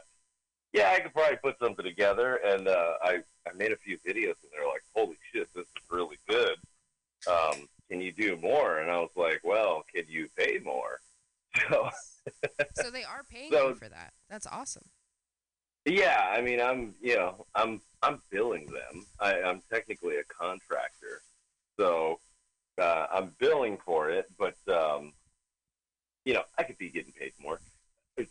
yeah, 0.73 0.93
I 0.97 1.01
could 1.01 1.13
probably 1.13 1.37
put 1.43 1.59
something 1.59 1.85
together, 1.85 2.37
and 2.45 2.69
uh, 2.69 2.95
I 3.03 3.23
I 3.49 3.53
made 3.57 3.73
a 3.73 3.77
few 3.77 3.99
videos, 3.99 4.37
and 4.43 4.51
they're 4.53 4.67
like, 4.69 4.83
holy 4.95 5.19
shit, 5.33 5.49
this 5.55 5.65
is 5.67 5.83
really 5.91 6.19
good. 6.29 6.57
Um, 7.29 7.69
can 7.91 8.01
you 8.01 8.13
do 8.13 8.37
more, 8.37 8.79
and 8.79 8.91
I 8.91 8.99
was 8.99 9.11
like, 9.17 9.41
well, 9.45 9.83
can 9.95 10.05
you 10.09 10.29
pay 10.37 10.59
more? 10.65 11.01
So 11.69 11.89
So 12.77 12.91
they 12.93 13.03
are 13.03 13.25
paying 13.29 13.51
So- 13.51 13.71
you 13.71 13.75
for 13.75 13.89
that. 13.89 14.13
That's 14.29 14.47
awesome. 14.47 14.85
yeah, 15.85 16.29
I 16.31 16.41
mean, 16.41 16.61
I'm 16.61 16.95
you 17.01 17.17
know 17.17 17.45
I'm 17.57 17.81
I'm 18.03 18.23
billing 18.31 18.67
them. 18.67 19.07
I, 19.19 19.43
I'm 19.43 19.61
technically 19.71 20.17
a 20.19 20.25
contractor, 20.25 21.23
so 21.77 22.21
uh, 22.81 23.07
I'm 23.13 23.33
billing 23.39 23.79
for 23.85 24.11
it, 24.11 24.31
but 24.39 24.57
um, 24.69 25.13
you 26.25 26.35
know 26.35 26.43
I 26.59 26.63
could 26.65 26.79
be 26.79 26.91
getting 26.91 27.13
paid 27.13 27.33
more. 27.41 27.61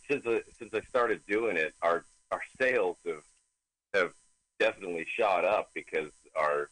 Since 0.08 0.26
I, 0.28 0.42
since 0.58 0.74
I 0.74 0.82
started 0.82 1.22
doing 1.28 1.58
it, 1.58 1.74
our 1.82 2.06
our 2.32 2.42
sales 2.60 2.98
have 3.06 3.24
have 3.94 4.14
definitely 4.60 5.06
shot 5.10 5.46
up 5.46 5.70
because 5.74 6.12
our 6.36 6.70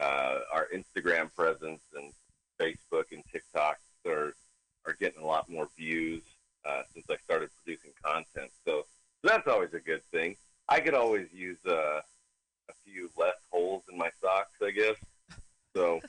uh, 0.00 0.40
our 0.52 0.68
Instagram 0.74 1.34
presence 1.34 1.82
and 1.96 2.12
Facebook 2.60 3.04
and 3.12 3.22
TikTok 3.30 3.78
are 4.06 4.34
are 4.86 4.96
getting 5.00 5.22
a 5.22 5.26
lot 5.26 5.48
more 5.48 5.68
views 5.76 6.22
uh, 6.64 6.82
since 6.92 7.06
I 7.10 7.16
started 7.24 7.50
producing 7.62 7.92
content. 8.02 8.50
So, 8.64 8.84
so 9.22 9.28
that's 9.28 9.46
always 9.48 9.72
a 9.74 9.80
good 9.80 10.02
thing. 10.10 10.36
I 10.68 10.80
could 10.80 10.94
always 10.94 11.28
use 11.32 11.58
uh, 11.66 12.00
a 12.68 12.72
few 12.84 13.10
less 13.16 13.36
holes 13.50 13.82
in 13.90 13.98
my 13.98 14.10
socks, 14.22 14.56
I 14.62 14.70
guess. 14.70 14.96
So, 15.74 16.00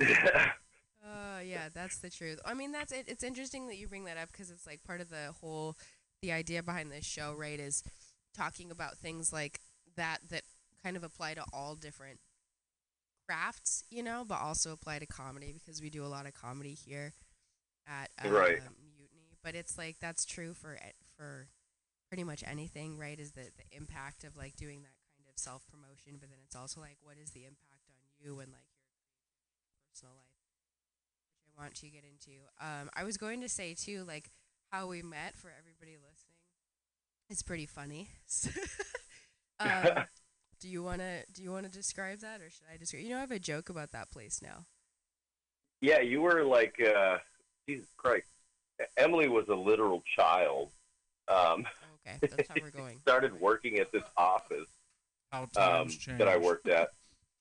Uh, 0.00 1.40
yeah, 1.44 1.68
that's 1.72 1.98
the 1.98 2.10
truth. 2.10 2.40
I 2.44 2.54
mean, 2.54 2.72
that's 2.72 2.92
it. 2.92 3.04
It's 3.08 3.24
interesting 3.24 3.66
that 3.68 3.76
you 3.76 3.88
bring 3.88 4.04
that 4.04 4.16
up 4.16 4.32
because 4.32 4.50
it's 4.50 4.66
like 4.66 4.82
part 4.84 5.00
of 5.00 5.10
the 5.10 5.32
whole, 5.40 5.76
the 6.22 6.32
idea 6.32 6.62
behind 6.62 6.90
this 6.90 7.04
show, 7.04 7.34
right? 7.36 7.58
Is 7.60 7.82
talking 8.36 8.70
about 8.70 8.98
things 8.98 9.32
like 9.32 9.60
that 9.96 10.18
that 10.30 10.42
kind 10.82 10.96
of 10.96 11.04
apply 11.04 11.34
to 11.34 11.44
all 11.52 11.74
different 11.74 12.20
crafts, 13.28 13.84
you 13.90 14.02
know, 14.02 14.24
but 14.26 14.40
also 14.40 14.72
apply 14.72 14.98
to 14.98 15.06
comedy 15.06 15.52
because 15.52 15.80
we 15.80 15.90
do 15.90 16.04
a 16.04 16.08
lot 16.08 16.26
of 16.26 16.34
comedy 16.34 16.74
here 16.74 17.12
at 17.86 18.10
uh, 18.24 18.30
Right. 18.30 18.58
Mutiny. 18.96 19.36
But 19.42 19.54
it's 19.54 19.76
like 19.78 19.96
that's 20.00 20.24
true 20.24 20.54
for 20.54 20.78
for 21.16 21.48
pretty 22.08 22.24
much 22.24 22.42
anything, 22.46 22.98
right? 22.98 23.18
Is 23.18 23.32
the 23.32 23.50
the 23.56 23.76
impact 23.76 24.24
of 24.24 24.36
like 24.36 24.56
doing 24.56 24.82
that 24.82 24.96
kind 25.16 25.28
of 25.28 25.38
self 25.38 25.66
promotion, 25.68 26.18
but 26.20 26.30
then 26.30 26.38
it's 26.44 26.56
also 26.56 26.80
like 26.80 26.98
what 27.02 27.16
is 27.22 27.30
the 27.30 27.44
impact 27.44 27.88
on 27.88 27.96
you 28.18 28.40
and 28.40 28.52
like 28.52 28.68
personal 29.94 30.14
life 30.14 30.26
which 31.38 31.54
I 31.56 31.62
want 31.62 31.74
to 31.76 31.88
get 31.88 32.02
into. 32.04 32.32
Um, 32.60 32.90
I 32.96 33.04
was 33.04 33.16
going 33.16 33.40
to 33.42 33.48
say 33.48 33.74
too, 33.74 34.04
like 34.06 34.30
how 34.70 34.88
we 34.88 35.02
met 35.02 35.36
for 35.36 35.52
everybody 35.56 35.96
listening. 35.96 36.34
It's 37.30 37.42
pretty 37.42 37.66
funny. 37.66 38.10
um, 39.60 40.04
do 40.60 40.68
you 40.68 40.82
wanna 40.82 41.20
do 41.32 41.42
you 41.42 41.52
wanna 41.52 41.68
describe 41.68 42.20
that, 42.20 42.40
or 42.40 42.50
should 42.50 42.66
I 42.72 42.76
describe? 42.76 43.04
You 43.04 43.10
know, 43.10 43.18
I 43.18 43.20
have 43.20 43.30
a 43.30 43.38
joke 43.38 43.68
about 43.68 43.92
that 43.92 44.10
place 44.10 44.40
now. 44.42 44.66
yeah, 45.80 46.00
you 46.00 46.20
were 46.20 46.44
like, 46.44 46.74
uh, 46.80 47.18
Jesus 47.68 47.88
Christ. 47.96 48.26
Emily 48.96 49.28
was 49.28 49.48
a 49.48 49.54
literal 49.54 50.02
child. 50.16 50.72
Um, 51.28 51.66
Okay, 52.06 52.18
that's 52.20 52.48
how 52.48 52.56
we're 52.60 52.70
going. 52.76 52.98
started 53.00 53.40
working 53.40 53.78
at 53.78 53.90
this 53.90 54.02
office 54.16 54.68
um, 55.32 55.88
that 56.18 56.28
I 56.28 56.36
worked 56.36 56.68
at. 56.68 56.88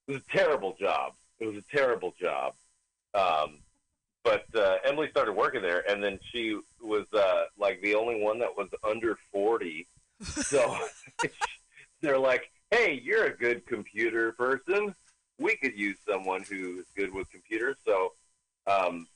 It 0.07 0.13
was 0.13 0.21
a 0.21 0.37
terrible 0.37 0.75
job. 0.79 1.13
It 1.39 1.47
was 1.47 1.57
a 1.57 1.75
terrible 1.75 2.13
job. 2.19 2.53
Um, 3.13 3.59
but 4.23 4.45
uh, 4.55 4.77
Emily 4.85 5.09
started 5.09 5.33
working 5.33 5.61
there, 5.61 5.83
and 5.89 6.01
then 6.01 6.17
she 6.31 6.57
was 6.81 7.05
uh, 7.13 7.43
like 7.57 7.81
the 7.81 7.95
only 7.95 8.21
one 8.21 8.39
that 8.39 8.55
was 8.55 8.69
under 8.83 9.17
forty. 9.31 9.87
So 10.21 10.77
they're 12.01 12.17
like, 12.17 12.49
"Hey, 12.71 13.01
you're 13.03 13.25
a 13.25 13.37
good 13.37 13.65
computer 13.65 14.31
person. 14.33 14.95
We 15.39 15.57
could 15.57 15.77
use 15.77 15.97
someone 16.07 16.43
who 16.43 16.79
is 16.79 16.85
good 16.95 17.13
with 17.13 17.29
computers." 17.29 17.75
So 17.85 18.13
um, 18.65 19.07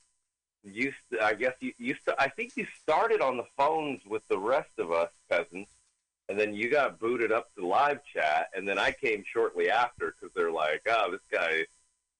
I 1.22 1.34
guess 1.34 1.54
you, 1.60 1.94
I 2.18 2.28
think 2.28 2.52
you 2.56 2.66
started 2.82 3.20
on 3.20 3.36
the 3.36 3.46
phones 3.56 4.00
with 4.06 4.26
the 4.28 4.38
rest 4.38 4.70
of 4.78 4.92
us 4.92 5.10
peasants, 5.30 5.70
and 6.28 6.38
then 6.38 6.52
you 6.52 6.70
got 6.70 7.00
booted 7.00 7.32
up 7.32 7.54
to 7.54 7.66
live 7.66 8.00
chat, 8.04 8.48
and 8.54 8.68
then 8.68 8.78
I 8.78 8.92
came 8.92 9.24
shortly 9.32 9.70
after 9.70 10.14
because 10.14 10.34
they're 10.34 10.52
like, 10.52 10.82
"Oh, 10.86 11.10
this 11.10 11.20
guy, 11.32 11.64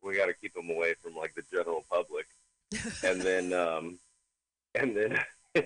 we 0.02 0.16
got 0.16 0.26
to 0.26 0.34
keep 0.34 0.54
them 0.54 0.70
away 0.70 0.94
from 1.02 1.14
like 1.14 1.34
the 1.34 1.42
general 1.50 1.84
public." 1.90 2.26
and 3.02 3.20
then, 3.20 3.52
um, 3.54 3.98
and 4.74 4.96
then, 4.96 5.18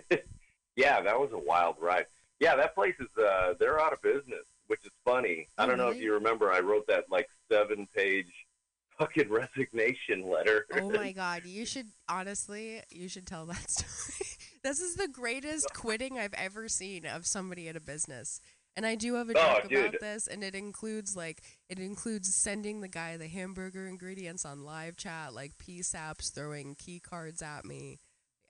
yeah, 0.77 1.01
that 1.01 1.19
was 1.19 1.31
a 1.33 1.39
wild 1.39 1.77
ride. 1.81 2.07
Yeah, 2.41 2.57
that 2.57 2.75
place 2.75 2.95
is 2.99 3.09
uh, 3.23 3.55
they're 3.59 3.81
out 3.81 3.93
of 3.93 4.03
business, 4.03 4.45
which 4.67 4.85
is 4.85 4.91
funny. 5.05 5.47
I 5.59 5.67
don't 5.67 5.79
know 5.79 5.91
if 5.91 6.01
you 6.01 6.13
remember, 6.15 6.51
I 6.51 6.61
wrote 6.61 6.87
that 6.89 7.05
like 7.11 7.29
seven-page 7.51 8.33
fucking 8.99 9.31
resignation 9.31 10.29
letter. 10.29 10.67
Oh 10.75 10.91
my 10.91 11.13
god, 11.13 11.45
you 11.45 11.65
should 11.65 11.87
honestly, 12.09 12.83
you 12.91 13.09
should 13.09 13.27
tell 13.27 13.47
that 13.47 13.71
story. 13.71 14.29
this 14.65 14.81
is 14.81 14.97
the 14.97 15.09
greatest 15.09 15.73
quitting 15.73 16.19
I've 16.19 16.35
ever 16.35 16.69
seen 16.69 17.07
of 17.07 17.27
somebody 17.27 17.69
at 17.69 17.77
a 17.77 17.81
business. 17.81 18.41
And 18.77 18.87
I 18.87 18.95
do 18.95 19.15
have 19.15 19.29
a 19.29 19.35
Oh, 19.37 19.61
joke 19.61 19.69
dude. 19.69 19.79
about 19.87 20.01
this, 20.01 20.27
and 20.27 20.43
it 20.43 20.55
includes 20.55 21.15
like 21.15 21.43
it 21.69 21.79
includes 21.79 22.35
sending 22.35 22.81
the 22.81 22.89
guy 22.89 23.17
the 23.19 23.29
hamburger 23.29 23.87
ingredients 23.87 24.45
on 24.47 24.65
live 24.65 24.97
chat, 24.97 25.35
like 25.35 25.53
PSAPs 25.59 26.33
throwing 26.33 26.75
key 26.75 26.99
cards 26.99 27.43
at 27.43 27.65
me, 27.67 27.99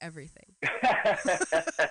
everything. 0.01 0.55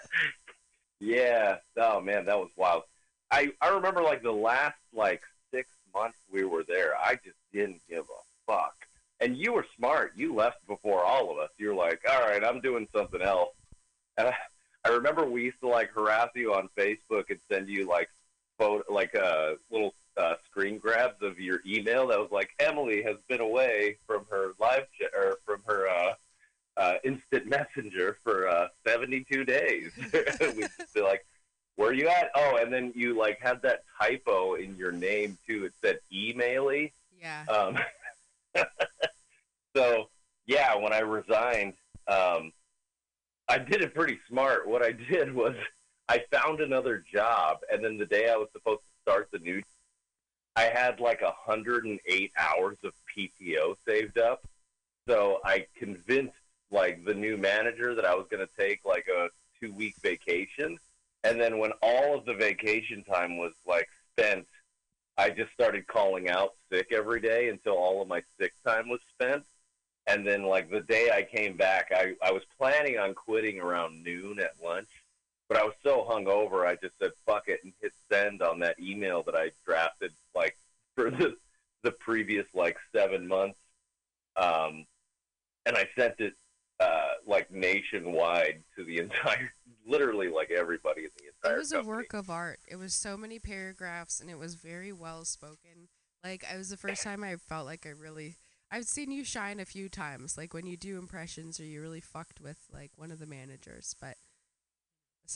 yeah. 0.99 1.57
Oh 1.77 1.99
man, 2.01 2.25
that 2.25 2.37
was 2.37 2.49
wild. 2.55 2.83
I 3.31 3.51
I 3.61 3.69
remember 3.69 4.01
like 4.01 4.23
the 4.23 4.31
last 4.31 4.77
like 4.93 5.21
six 5.53 5.69
months 5.93 6.17
we 6.31 6.45
were 6.45 6.63
there. 6.67 6.95
I 6.97 7.15
just 7.15 7.37
didn't 7.51 7.81
give 7.89 8.05
a 8.05 8.51
fuck. 8.51 8.75
And 9.19 9.37
you 9.37 9.53
were 9.53 9.65
smart. 9.77 10.13
You 10.15 10.33
left 10.33 10.65
before 10.67 11.03
all 11.03 11.31
of 11.31 11.37
us. 11.37 11.49
You're 11.57 11.75
like, 11.75 12.01
all 12.11 12.21
right, 12.21 12.43
I'm 12.43 12.59
doing 12.61 12.87
something 12.95 13.21
else. 13.21 13.53
And 14.17 14.27
I, 14.29 14.35
I 14.85 14.89
remember 14.89 15.25
we 15.25 15.43
used 15.43 15.59
to 15.61 15.67
like 15.67 15.91
harass 15.91 16.29
you 16.35 16.53
on 16.53 16.69
Facebook 16.77 17.25
and 17.29 17.39
send 17.51 17.69
you 17.69 17.87
like 17.87 18.09
photo, 18.61 18.83
like 18.93 19.15
uh, 19.15 19.53
little 19.71 19.95
uh, 20.17 20.35
screen 20.49 20.77
grabs 20.77 21.21
of 21.21 21.39
your 21.39 21.61
email 21.65 22.07
that 22.07 22.19
was 22.19 22.29
like 22.31 22.51
Emily 22.59 23.01
has 23.01 23.15
been 23.27 23.41
away 23.41 23.97
from 24.05 24.25
her 24.29 24.51
live 24.59 24.85
chat 24.99 25.09
or 25.17 25.39
from 25.45 25.61
her 25.65 25.87
uh, 25.89 26.13
uh, 26.77 26.93
instant 27.03 27.47
messenger 27.47 28.17
for 28.23 28.47
uh, 28.47 28.67
72 28.87 29.43
days. 29.45 29.91
We'd 30.13 30.69
just 30.77 30.93
be 30.93 31.01
like, 31.01 31.25
where 31.75 31.93
you 31.93 32.07
at? 32.07 32.29
Oh, 32.35 32.59
and 32.61 32.71
then 32.71 32.93
you 32.95 33.17
like 33.17 33.39
had 33.41 33.61
that 33.63 33.83
typo 33.99 34.55
in 34.55 34.75
your 34.77 34.91
name 34.91 35.37
too. 35.47 35.65
It 35.65 35.73
said 35.83 35.99
emaily. 36.13 36.91
Yeah. 37.19 37.43
Um, 37.45 37.77
so 39.75 40.09
yeah, 40.45 40.75
when 40.75 40.93
I 40.93 40.99
resigned, 40.99 41.73
um, 42.07 42.51
I 43.47 43.57
did 43.57 43.81
it 43.81 43.95
pretty 43.95 44.19
smart. 44.29 44.67
What 44.67 44.83
I 44.83 44.91
did 44.91 45.33
was 45.33 45.55
I 46.11 46.25
found 46.29 46.59
another 46.59 47.05
job, 47.09 47.59
and 47.71 47.81
then 47.81 47.97
the 47.97 48.05
day 48.05 48.29
I 48.29 48.35
was 48.35 48.49
supposed 48.51 48.81
to 48.81 49.01
start 49.01 49.29
the 49.31 49.39
new, 49.39 49.63
I 50.57 50.63
had 50.63 50.99
like 50.99 51.21
a 51.21 51.31
hundred 51.31 51.85
and 51.85 52.01
eight 52.05 52.33
hours 52.37 52.75
of 52.83 52.91
PTO 53.15 53.77
saved 53.87 54.17
up. 54.17 54.45
So 55.07 55.39
I 55.45 55.67
convinced 55.73 56.35
like 56.69 57.05
the 57.05 57.13
new 57.13 57.37
manager 57.37 57.95
that 57.95 58.03
I 58.03 58.13
was 58.13 58.25
going 58.29 58.45
to 58.45 58.53
take 58.59 58.81
like 58.83 59.07
a 59.07 59.29
two 59.57 59.71
week 59.71 59.95
vacation, 60.03 60.77
and 61.23 61.39
then 61.39 61.59
when 61.59 61.71
all 61.81 62.17
of 62.17 62.25
the 62.25 62.33
vacation 62.33 63.05
time 63.05 63.37
was 63.37 63.53
like 63.65 63.87
spent, 64.11 64.45
I 65.17 65.29
just 65.29 65.53
started 65.53 65.87
calling 65.87 66.27
out 66.27 66.55
sick 66.69 66.87
every 66.91 67.21
day 67.21 67.47
until 67.47 67.77
all 67.77 68.01
of 68.01 68.09
my 68.09 68.21
sick 68.37 68.51
time 68.67 68.89
was 68.89 68.99
spent. 69.13 69.45
And 70.07 70.27
then, 70.27 70.43
like 70.43 70.69
the 70.69 70.81
day 70.81 71.09
I 71.13 71.23
came 71.23 71.55
back, 71.55 71.93
I, 71.95 72.15
I 72.21 72.33
was 72.33 72.43
planning 72.57 72.97
on 72.97 73.13
quitting 73.13 73.61
around 73.61 74.03
noon 74.03 74.41
at 74.41 74.61
lunch, 74.61 74.89
but 75.51 75.59
I 75.59 75.65
was 75.65 75.73
so 75.83 76.07
hungover, 76.09 76.65
I 76.65 76.75
just 76.75 76.93
said 76.97 77.11
fuck 77.25 77.49
it 77.49 77.59
and 77.65 77.73
hit 77.81 77.91
send 78.09 78.41
on 78.41 78.57
that 78.59 78.79
email 78.79 79.21
that 79.23 79.35
I 79.35 79.51
drafted 79.65 80.13
like 80.33 80.57
for 80.95 81.11
the 81.11 81.35
the 81.83 81.91
previous 81.91 82.45
like 82.53 82.77
seven 82.95 83.27
months. 83.27 83.59
Um, 84.37 84.85
and 85.65 85.75
I 85.75 85.89
sent 85.97 86.21
it 86.21 86.35
uh, 86.79 87.15
like 87.27 87.51
nationwide 87.51 88.63
to 88.77 88.85
the 88.85 88.99
entire, 88.99 89.51
literally 89.85 90.29
like 90.29 90.51
everybody 90.51 91.01
in 91.01 91.09
the 91.17 91.25
entire. 91.25 91.57
It 91.57 91.59
was 91.59 91.73
a 91.73 91.83
work 91.83 92.13
of 92.13 92.29
art. 92.29 92.61
It 92.65 92.77
was 92.77 92.93
so 92.93 93.17
many 93.17 93.37
paragraphs 93.37 94.21
and 94.21 94.29
it 94.29 94.39
was 94.39 94.55
very 94.55 94.93
well 94.93 95.25
spoken. 95.25 95.89
Like 96.23 96.45
it 96.49 96.57
was 96.57 96.69
the 96.69 96.77
first 96.77 97.03
time 97.03 97.25
I 97.25 97.35
felt 97.35 97.65
like 97.65 97.85
I 97.85 97.89
really 97.89 98.37
I've 98.71 98.85
seen 98.85 99.11
you 99.11 99.25
shine 99.25 99.59
a 99.59 99.65
few 99.65 99.89
times, 99.89 100.37
like 100.37 100.53
when 100.53 100.65
you 100.65 100.77
do 100.77 100.97
impressions 100.97 101.59
or 101.59 101.65
you 101.65 101.81
really 101.81 101.99
fucked 101.99 102.39
with 102.39 102.69
like 102.73 102.91
one 102.95 103.11
of 103.11 103.19
the 103.19 103.27
managers, 103.27 103.97
but 103.99 104.15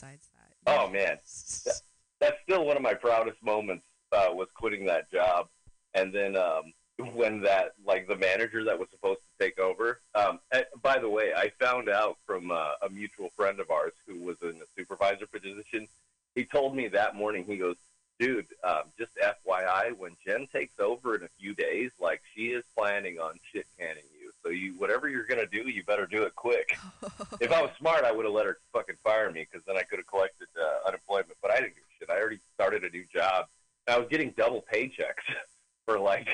besides 0.00 0.28
that. 0.34 0.72
Oh 0.78 0.88
man, 0.88 1.18
That- 1.64 1.80
that's 2.20 2.36
still 2.42 2.64
one 2.64 2.76
of 2.76 2.82
my 2.82 2.94
proudest 2.94 3.42
moments 3.42 3.84
uh, 4.12 4.28
was 4.32 4.48
quitting 4.54 4.84
that 4.86 5.10
job, 5.10 5.48
and 5.94 6.12
then 6.12 6.36
um, 6.36 6.72
when 7.14 7.40
that 7.42 7.72
like 7.84 8.06
the 8.08 8.16
manager 8.16 8.64
that 8.64 8.78
was 8.78 8.88
supposed 8.90 9.20
to 9.20 9.44
take 9.44 9.58
over. 9.58 10.00
Um, 10.14 10.40
eh, 10.52 10.62
by 10.82 10.98
the 10.98 11.08
way, 11.08 11.32
I 11.36 11.50
found 11.60 11.88
out 11.88 12.16
from 12.26 12.50
uh, 12.50 12.72
a 12.82 12.88
mutual 12.90 13.30
friend 13.36 13.60
of 13.60 13.70
ours 13.70 13.92
who 14.06 14.18
was 14.20 14.36
in 14.42 14.50
a 14.62 14.66
supervisor 14.76 15.26
position. 15.26 15.88
He 16.34 16.44
told 16.44 16.74
me 16.76 16.88
that 16.88 17.14
morning. 17.14 17.44
He 17.44 17.56
goes, 17.56 17.76
"Dude, 18.18 18.46
um, 18.64 18.84
just 18.98 19.12
FYI, 19.16 19.96
when 19.96 20.16
Jen 20.26 20.46
takes 20.52 20.78
over 20.80 21.14
in 21.16 21.22
a 21.22 21.28
few 21.38 21.54
days, 21.54 21.90
like 22.00 22.22
she 22.34 22.48
is 22.48 22.64
planning 22.76 23.18
on 23.18 23.38
shit 23.52 23.66
canning 23.78 24.04
you, 24.15 24.15
so 24.46 24.52
you 24.52 24.74
whatever 24.78 25.08
you're 25.08 25.26
gonna 25.26 25.46
do, 25.46 25.68
you 25.68 25.82
better 25.84 26.06
do 26.06 26.22
it 26.22 26.34
quick. 26.36 26.76
if 27.40 27.52
I 27.52 27.60
was 27.60 27.70
smart, 27.78 28.04
I 28.04 28.12
would 28.12 28.24
have 28.24 28.34
let 28.34 28.46
her 28.46 28.58
fucking 28.72 28.96
fire 29.02 29.30
me 29.30 29.46
because 29.50 29.64
then 29.66 29.76
I 29.76 29.82
could 29.82 29.98
have 29.98 30.06
collected 30.06 30.46
uh, 30.60 30.88
unemployment. 30.88 31.36
But 31.42 31.50
I 31.50 31.56
didn't 31.56 31.74
give 31.74 31.84
a 31.84 31.98
shit. 31.98 32.10
I 32.10 32.20
already 32.20 32.40
started 32.54 32.84
a 32.84 32.90
new 32.90 33.04
job. 33.12 33.46
I 33.88 33.98
was 33.98 34.08
getting 34.08 34.32
double 34.36 34.64
paychecks 34.72 35.26
for 35.86 35.98
like 35.98 36.28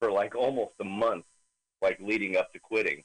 for 0.00 0.10
like 0.10 0.34
almost 0.34 0.72
a 0.80 0.84
month, 0.84 1.24
like 1.80 1.98
leading 2.00 2.36
up 2.36 2.52
to 2.52 2.58
quitting. 2.58 3.04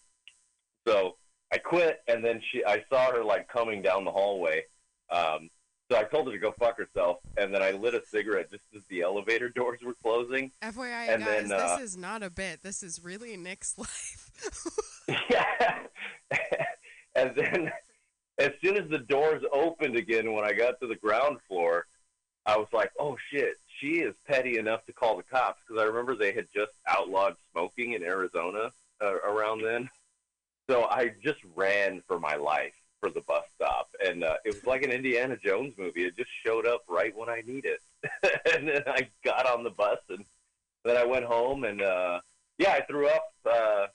So 0.88 1.18
I 1.52 1.58
quit, 1.58 2.02
and 2.08 2.26
then 2.26 2.42
she 2.52 2.66
I 2.66 2.84
saw 2.90 3.12
her 3.12 3.24
like 3.24 3.48
coming 3.50 3.82
down 3.82 4.06
the 4.06 4.12
hallway. 4.12 4.64
Um, 5.12 5.50
so 5.90 5.98
I 5.98 6.04
told 6.04 6.28
her 6.28 6.34
to 6.34 6.40
go 6.40 6.52
fuck 6.60 6.78
herself, 6.78 7.18
and 7.38 7.54
then 7.54 7.62
I 7.64 7.72
lit 7.72 7.94
a 7.96 8.02
cigarette 8.06 8.50
just 8.52 8.64
as 8.76 8.84
the 8.90 9.02
elevator 9.02 9.50
doors 9.56 9.80
were 9.84 9.96
closing. 10.02 10.52
FYI, 10.62 11.10
And 11.14 11.24
guys, 11.24 11.50
then, 11.50 11.60
uh, 11.60 11.78
this 11.78 11.92
is 11.92 11.98
not 11.98 12.24
a 12.24 12.30
bit. 12.30 12.62
This 12.62 12.84
is 12.84 13.04
really 13.04 13.36
Nick's 13.38 13.78
life. 13.78 14.32
yeah. 15.30 15.80
and 17.16 17.32
then 17.36 17.72
as 18.38 18.52
soon 18.64 18.78
as 18.78 18.90
the 18.90 19.00
doors 19.00 19.44
opened 19.52 19.96
again 19.96 20.32
when 20.34 20.46
I 20.46 20.54
got 20.54 20.80
to 20.82 20.88
the 20.88 20.96
ground 20.96 21.38
floor, 21.48 21.86
I 22.46 22.58
was 22.58 22.68
like, 22.72 22.92
"Oh 23.00 23.18
shit, 23.32 23.56
she 23.80 24.00
is 24.00 24.16
petty 24.28 24.58
enough 24.58 24.86
to 24.86 24.94
call 24.94 25.18
the 25.18 25.24
cops." 25.24 25.60
Because 25.68 25.82
I 25.82 25.86
remember 25.86 26.16
they 26.16 26.32
had 26.34 26.48
just 26.54 26.72
outlawed 26.88 27.36
smoking 27.52 27.94
in 27.94 28.04
Arizona 28.04 28.72
uh, 29.04 29.14
around 29.16 29.62
then. 29.64 29.90
So 30.70 30.86
I 30.86 31.12
just 31.24 31.40
ran 31.56 32.02
for 32.08 32.20
my 32.20 32.36
life 32.36 32.74
for 33.00 33.10
the 33.10 33.22
bus 33.22 33.44
stop, 33.56 33.90
and 34.06 34.24
uh, 34.24 34.36
it 34.46 34.54
was 34.54 34.66
like 34.66 34.84
an 34.84 34.92
Indiana 34.92 35.38
Jones 35.44 35.74
movie. 35.78 36.06
It 36.06 36.18
just 36.18 36.30
showed 36.46 36.66
up 36.66 36.84
right 36.88 37.16
when 37.16 37.30
I 37.30 37.42
need 37.46 37.66
it, 37.66 37.82
and 38.56 38.68
then 38.68 38.84
I 38.88 39.08
got 39.24 39.46
on 39.46 39.64
the 39.64 39.70
bus, 39.70 40.00
and 40.10 40.26
then 40.84 40.98
I 40.98 41.06
went 41.06 41.26
home, 41.26 41.64
and 41.64 41.82
uh, 41.82 42.20
yeah, 42.58 42.72
I 42.72 42.82
threw 42.82 43.08
up. 43.08 43.34
Uh, 43.50 43.88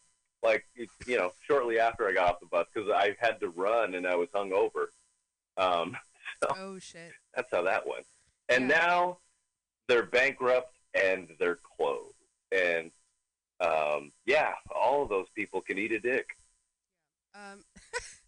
like 0.44 0.64
you 1.07 1.16
know, 1.16 1.30
shortly 1.48 1.80
after 1.80 2.07
I 2.07 2.12
got 2.12 2.28
off 2.28 2.40
the 2.40 2.46
bus 2.46 2.66
because 2.72 2.90
I 2.90 3.16
had 3.18 3.40
to 3.40 3.48
run 3.48 3.94
and 3.94 4.07
I 4.07 4.14
was 4.14 4.28
hungover. 4.34 4.86
Um, 5.57 5.96
so 6.42 6.50
oh 6.57 6.78
shit. 6.78 7.12
that's 7.34 7.48
how 7.50 7.62
that 7.62 7.86
went. 7.86 8.05
And 8.50 8.68
now 8.68 9.18
they're 9.88 10.07
bankrupt 10.07 10.74
and 10.94 11.28
they're 11.40 11.59
closed. 11.76 12.12
And 12.52 12.90
um, 13.61 14.12
yeah, 14.26 14.52
all 14.74 15.02
of 15.02 15.09
those 15.09 15.26
people 15.34 15.62
can 15.62 15.78
eat 15.78 15.92
a 15.92 15.98
dick. 15.98 16.26
Um, 17.34 17.64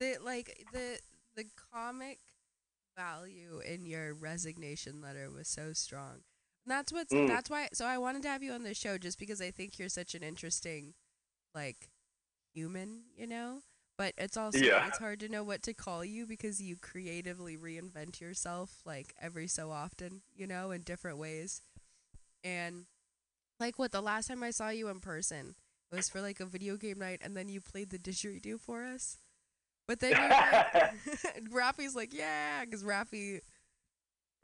the 0.00 0.16
like 0.24 0.66
the 0.72 0.98
the 1.36 1.44
comic 1.72 2.18
value 2.96 3.60
in 3.60 3.86
your 3.86 4.14
resignation 4.14 5.00
letter 5.00 5.30
was 5.30 5.48
so 5.48 5.72
strong. 5.72 6.22
And 6.64 6.70
that's 6.72 6.92
what's 6.92 7.14
Mm. 7.14 7.26
that's 7.26 7.50
why. 7.50 7.68
So 7.72 7.86
I 7.86 7.98
wanted 7.98 8.22
to 8.22 8.28
have 8.28 8.42
you 8.42 8.52
on 8.52 8.62
the 8.64 8.74
show 8.74 8.98
just 8.98 9.18
because 9.18 9.40
I 9.40 9.50
think 9.50 9.78
you're 9.78 9.88
such 9.88 10.14
an 10.14 10.22
interesting, 10.22 10.94
like, 11.54 11.90
human. 12.54 13.02
You 13.16 13.26
know. 13.26 13.60
But 13.98 14.14
it's 14.18 14.36
also 14.36 14.66
Yeah. 14.66 14.86
it's 14.86 14.98
hard 14.98 15.20
to 15.20 15.28
know 15.28 15.44
what 15.44 15.62
to 15.64 15.74
call 15.74 16.04
you 16.04 16.26
because 16.26 16.60
you 16.62 16.76
creatively 16.76 17.56
reinvent 17.56 18.20
yourself 18.20 18.80
like 18.84 19.14
every 19.20 19.46
so 19.48 19.70
often, 19.70 20.22
you 20.36 20.46
know, 20.46 20.70
in 20.70 20.82
different 20.82 21.18
ways. 21.18 21.62
And 22.44 22.86
like 23.60 23.78
what 23.78 23.92
the 23.92 24.00
last 24.02 24.28
time 24.28 24.42
I 24.42 24.50
saw 24.50 24.68
you 24.70 24.88
in 24.88 25.00
person, 25.00 25.54
it 25.90 25.96
was 25.96 26.08
for 26.08 26.20
like 26.20 26.40
a 26.40 26.46
video 26.46 26.76
game 26.76 26.98
night, 26.98 27.20
and 27.22 27.36
then 27.36 27.48
you 27.48 27.60
played 27.60 27.90
the 27.90 27.98
didgeridoo 27.98 28.60
for 28.60 28.84
us. 28.84 29.18
But 29.88 30.00
then 30.00 30.10
you're 30.10 30.28
like, 30.28 30.94
Rafi's 31.76 31.96
like, 31.96 32.12
yeah, 32.12 32.62
because 32.64 32.84
Rafi, 32.84 33.40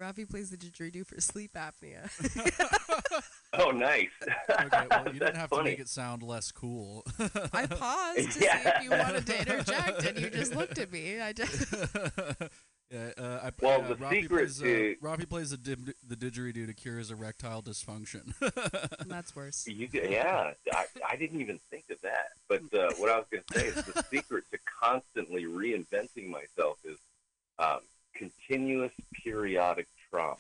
Rafi 0.03 0.29
plays 0.29 0.51
the 0.51 0.57
didgeridoo 0.57 1.07
for 1.07 1.21
sleep 1.21 1.53
apnea. 1.55 2.11
Oh, 3.57 3.71
nice. 3.71 4.09
Okay, 4.51 4.87
well, 4.91 5.05
you 5.07 5.21
didn't 5.21 5.37
have 5.37 5.49
funny. 5.51 5.63
to 5.63 5.71
make 5.71 5.79
it 5.79 5.89
sound 5.89 6.25
less 6.25 6.51
cool. 6.51 7.05
I 7.53 7.67
paused 7.67 8.17
to 8.17 8.33
see 8.33 8.47
if 8.47 8.83
you 8.83 8.91
wanted 8.91 9.27
to 9.27 9.39
interject, 9.39 10.05
and 10.05 10.19
you 10.19 10.29
just 10.29 10.57
looked 10.57 10.77
at 10.77 10.91
me. 10.91 11.21
I 11.21 11.33
just. 11.33 11.73
Yeah, 12.95 13.11
uh, 13.19 13.41
I, 13.43 13.51
Well, 13.61 13.83
uh, 13.83 13.89
the 13.89 13.95
Rafi 13.97 14.23
secret 14.23 14.29
plays, 14.39 14.63
uh, 14.63 14.65
to- 14.65 14.97
Rafi 15.03 15.29
plays 15.29 15.51
the, 15.51 15.57
dim- 15.57 15.95
the 16.07 16.15
didgeridoo 16.17 16.67
to 16.67 16.73
cure 16.75 16.99
his 16.99 17.11
erectile 17.11 17.63
dysfunction. 17.63 18.33
That's 19.07 19.35
worse. 19.35 19.67
You, 19.75 19.89
yeah, 19.93 20.53
I, 20.73 20.85
I 21.09 21.17
didn't 21.17 21.41
even 21.41 21.59
think 21.71 21.85
of 21.91 22.01
that. 22.03 22.29
But 22.49 22.63
uh, 22.73 22.93
what 22.99 23.11
I 23.11 23.17
was 23.19 23.27
going 23.31 23.43
to 23.51 23.59
say 23.59 23.67
is 23.67 23.75
the 23.85 24.03
secret 24.11 24.45
to 24.53 24.59
constantly 24.81 25.45
reinventing 25.45 26.29
myself 26.29 26.79
is 26.85 26.99
um, 27.59 27.81
continuous 28.15 28.93
periodic 29.25 29.89
trauma. 30.11 30.37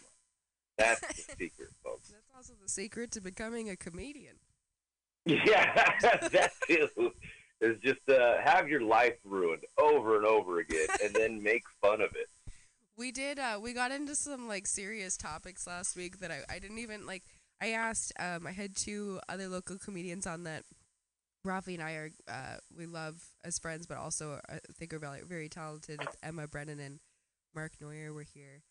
That's 0.78 1.00
the 1.00 1.14
secret, 1.38 1.70
folks. 1.82 2.08
That's 2.10 2.28
also 2.36 2.52
the 2.62 2.68
secret 2.68 3.10
to 3.12 3.20
becoming 3.20 3.68
a 3.70 3.76
comedian. 3.76 4.36
Yeah, 5.26 5.74
that 6.00 6.52
too. 6.68 7.12
Is 7.60 7.78
just 7.82 8.06
uh, 8.10 8.38
have 8.44 8.68
your 8.68 8.82
life 8.82 9.14
ruined 9.24 9.62
over 9.78 10.16
and 10.16 10.26
over 10.26 10.58
again, 10.58 10.86
and 11.02 11.14
then 11.14 11.42
make 11.42 11.62
fun 11.80 12.00
of 12.00 12.10
it. 12.14 12.28
We 12.96 13.10
did. 13.10 13.38
Uh, 13.38 13.58
we 13.60 13.72
got 13.72 13.90
into 13.90 14.14
some 14.14 14.46
like 14.46 14.66
serious 14.66 15.16
topics 15.16 15.66
last 15.66 15.96
week 15.96 16.20
that 16.20 16.30
I, 16.30 16.40
I 16.48 16.58
didn't 16.58 16.78
even 16.78 17.06
like. 17.06 17.24
I 17.60 17.70
asked. 17.70 18.12
Um, 18.18 18.46
I 18.46 18.52
had 18.52 18.76
two 18.76 19.20
other 19.28 19.48
local 19.48 19.78
comedians 19.78 20.26
on 20.26 20.44
that. 20.44 20.64
Rafi 21.46 21.74
and 21.74 21.82
I 21.82 21.92
are. 21.92 22.10
Uh, 22.28 22.56
we 22.76 22.86
love 22.86 23.22
as 23.44 23.58
friends, 23.58 23.86
but 23.86 23.98
also 23.98 24.40
I 24.48 24.58
think 24.78 24.94
are 24.94 24.98
very 24.98 25.22
very 25.22 25.48
talented. 25.48 26.00
Emma 26.22 26.46
Brennan 26.46 26.80
and 26.80 27.00
Mark 27.54 27.72
Neuer 27.80 28.12
were 28.12 28.22
here, 28.22 28.62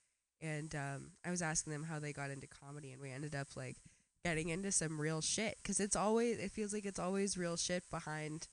and 0.42 0.74
um, 0.74 1.12
I 1.26 1.30
was 1.30 1.42
asking 1.42 1.74
them 1.74 1.84
how 1.84 2.00
they 2.00 2.14
got 2.14 2.32
into 2.32 2.48
comedy, 2.48 2.92
and 2.92 3.02
we 3.02 3.12
ended 3.12 3.36
up 3.36 3.50
like 3.56 3.78
getting 4.24 4.50
into 4.50 4.72
some 4.72 5.02
real 5.02 5.22
shit 5.22 5.58
because 5.62 5.80
it's 5.80 5.96
always 5.96 6.40
it 6.40 6.52
feels 6.52 6.74
like 6.74 6.86
it's 6.86 7.00
always 7.00 7.38
real 7.38 7.58
shit 7.58 7.84
behind 7.90 8.48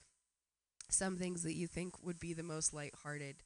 some 0.88 1.16
things 1.16 1.44
that 1.44 1.54
you 1.54 1.68
think 1.68 1.94
would 2.04 2.18
be 2.18 2.32
the 2.32 2.42
most 2.42 2.74
lighthearted 2.74 3.36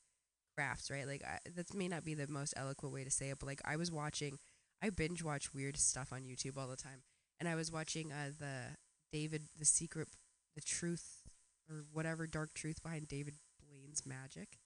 crafts, 0.56 0.90
right? 0.90 1.06
Like 1.06 1.22
I, 1.24 1.38
that 1.54 1.74
may 1.74 1.88
not 1.88 2.04
be 2.04 2.14
the 2.14 2.26
most 2.28 2.54
eloquent 2.56 2.94
way 2.94 3.04
to 3.04 3.10
say 3.10 3.30
it, 3.30 3.38
but 3.38 3.46
like 3.46 3.60
I 3.64 3.76
was 3.76 3.90
watching, 3.90 4.38
I 4.82 4.90
binge 4.90 5.22
watch 5.22 5.52
weird 5.54 5.76
stuff 5.76 6.12
on 6.12 6.22
YouTube 6.22 6.56
all 6.58 6.68
the 6.68 6.76
time, 6.76 7.02
and 7.40 7.48
I 7.48 7.54
was 7.54 7.70
watching 7.72 8.12
uh, 8.12 8.30
the 8.38 8.76
David, 9.12 9.44
the 9.58 9.64
secret, 9.64 10.08
the 10.54 10.60
truth, 10.60 11.22
or 11.70 11.84
whatever 11.92 12.26
dark 12.26 12.54
truth 12.54 12.82
behind 12.82 13.08
David 13.08 13.34
Blaine's 13.60 14.04
magic, 14.06 14.58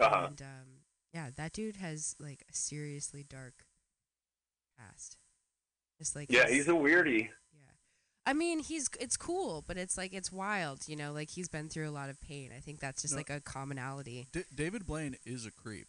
Uh-huh. 0.00 0.26
and 0.28 0.40
um, 0.42 0.68
yeah, 1.12 1.28
that 1.36 1.52
dude 1.52 1.76
has 1.76 2.14
like 2.18 2.42
a 2.50 2.54
seriously 2.54 3.24
dark 3.28 3.64
past. 4.78 5.16
Just 5.98 6.16
like 6.16 6.30
Yeah, 6.30 6.48
he's 6.48 6.68
a 6.68 6.72
weirdie. 6.72 7.28
I 8.24 8.32
mean, 8.34 8.60
he's 8.60 8.88
it's 9.00 9.16
cool, 9.16 9.64
but 9.66 9.76
it's 9.76 9.96
like 9.98 10.12
it's 10.12 10.30
wild, 10.30 10.86
you 10.86 10.94
know. 10.96 11.12
Like 11.12 11.30
he's 11.30 11.48
been 11.48 11.68
through 11.68 11.88
a 11.88 11.90
lot 11.90 12.08
of 12.08 12.20
pain. 12.20 12.50
I 12.56 12.60
think 12.60 12.78
that's 12.80 13.02
just 13.02 13.14
No. 13.14 13.18
like 13.18 13.30
a 13.30 13.40
commonality. 13.40 14.28
D- 14.32 14.44
David 14.54 14.86
Blaine 14.86 15.16
is 15.26 15.44
a 15.46 15.50
creep. 15.50 15.88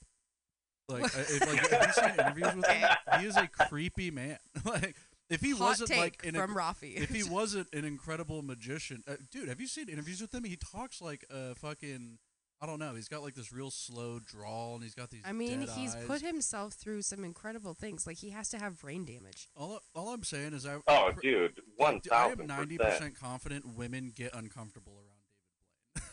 Like, 0.90 1.04
if, 1.18 1.42
like, 1.42 1.60
have 1.70 1.88
you 1.88 1.94
seen 1.94 2.20
interviews 2.20 2.56
with 2.56 2.68
him? 2.68 2.90
He 3.20 3.26
is 3.28 3.38
a 3.38 3.48
creepy 3.48 4.12
man. 4.12 4.38
like, 4.66 4.96
if 5.30 5.42
he 5.42 5.52
Hot 5.52 5.60
wasn't 5.62 5.90
take 5.90 6.00
like 6.00 6.26
an, 6.26 6.34
from 6.36 6.56
Rafi. 6.56 6.96
if 6.98 7.10
he 7.10 7.24
wasn't 7.30 7.68
an 7.74 7.86
incredible 7.86 8.42
magician, 8.42 9.04
uh, 9.08 9.14
dude, 9.32 9.48
have 9.48 9.62
you 9.62 9.68
seen 9.68 9.88
interviews 9.88 10.20
with 10.22 10.34
him? 10.34 10.44
He 10.44 10.58
talks 10.58 11.02
like 11.02 11.26
a 11.30 11.56
fucking, 11.56 12.18
I 12.62 12.66
don't 12.66 12.80
know. 12.80 12.96
He's 12.96 13.10
got 13.10 13.22
like 13.24 13.36
this 13.36 13.52
real 13.52 13.70
slow 13.72 14.20
drawl, 14.20 14.76
and 14.76 14.84
he's 14.84 14.96
got 14.96 15.10
these. 15.10 15.22
I 15.26 15.34
mean, 15.34 15.60
dead 15.62 15.70
he's 15.76 15.96
eyes. 15.96 16.06
put 16.06 16.22
himself 16.22 16.74
through 16.74 17.02
some 17.02 17.26
incredible 17.26 17.74
things. 17.74 18.08
Like 18.08 18.18
he 18.18 18.30
has 18.30 18.50
to 18.50 18.58
have 18.58 18.80
brain 18.80 19.04
damage. 19.04 19.50
All, 19.58 19.80
all 19.94 20.14
I'm 20.14 20.24
saying 20.24 20.54
is, 20.54 20.66
I. 20.66 20.78
Oh, 20.88 21.12
pr- 21.14 21.20
dude, 21.22 21.62
I- 21.82 22.00
I 22.12 22.26
am 22.28 22.38
1000%. 22.38 22.48
ninety 22.48 22.78
percent 22.78 23.20
confident 23.20 23.76
women 23.76 24.14
get 24.16 24.34
uncomfortable 24.34 24.94
around 24.94 26.06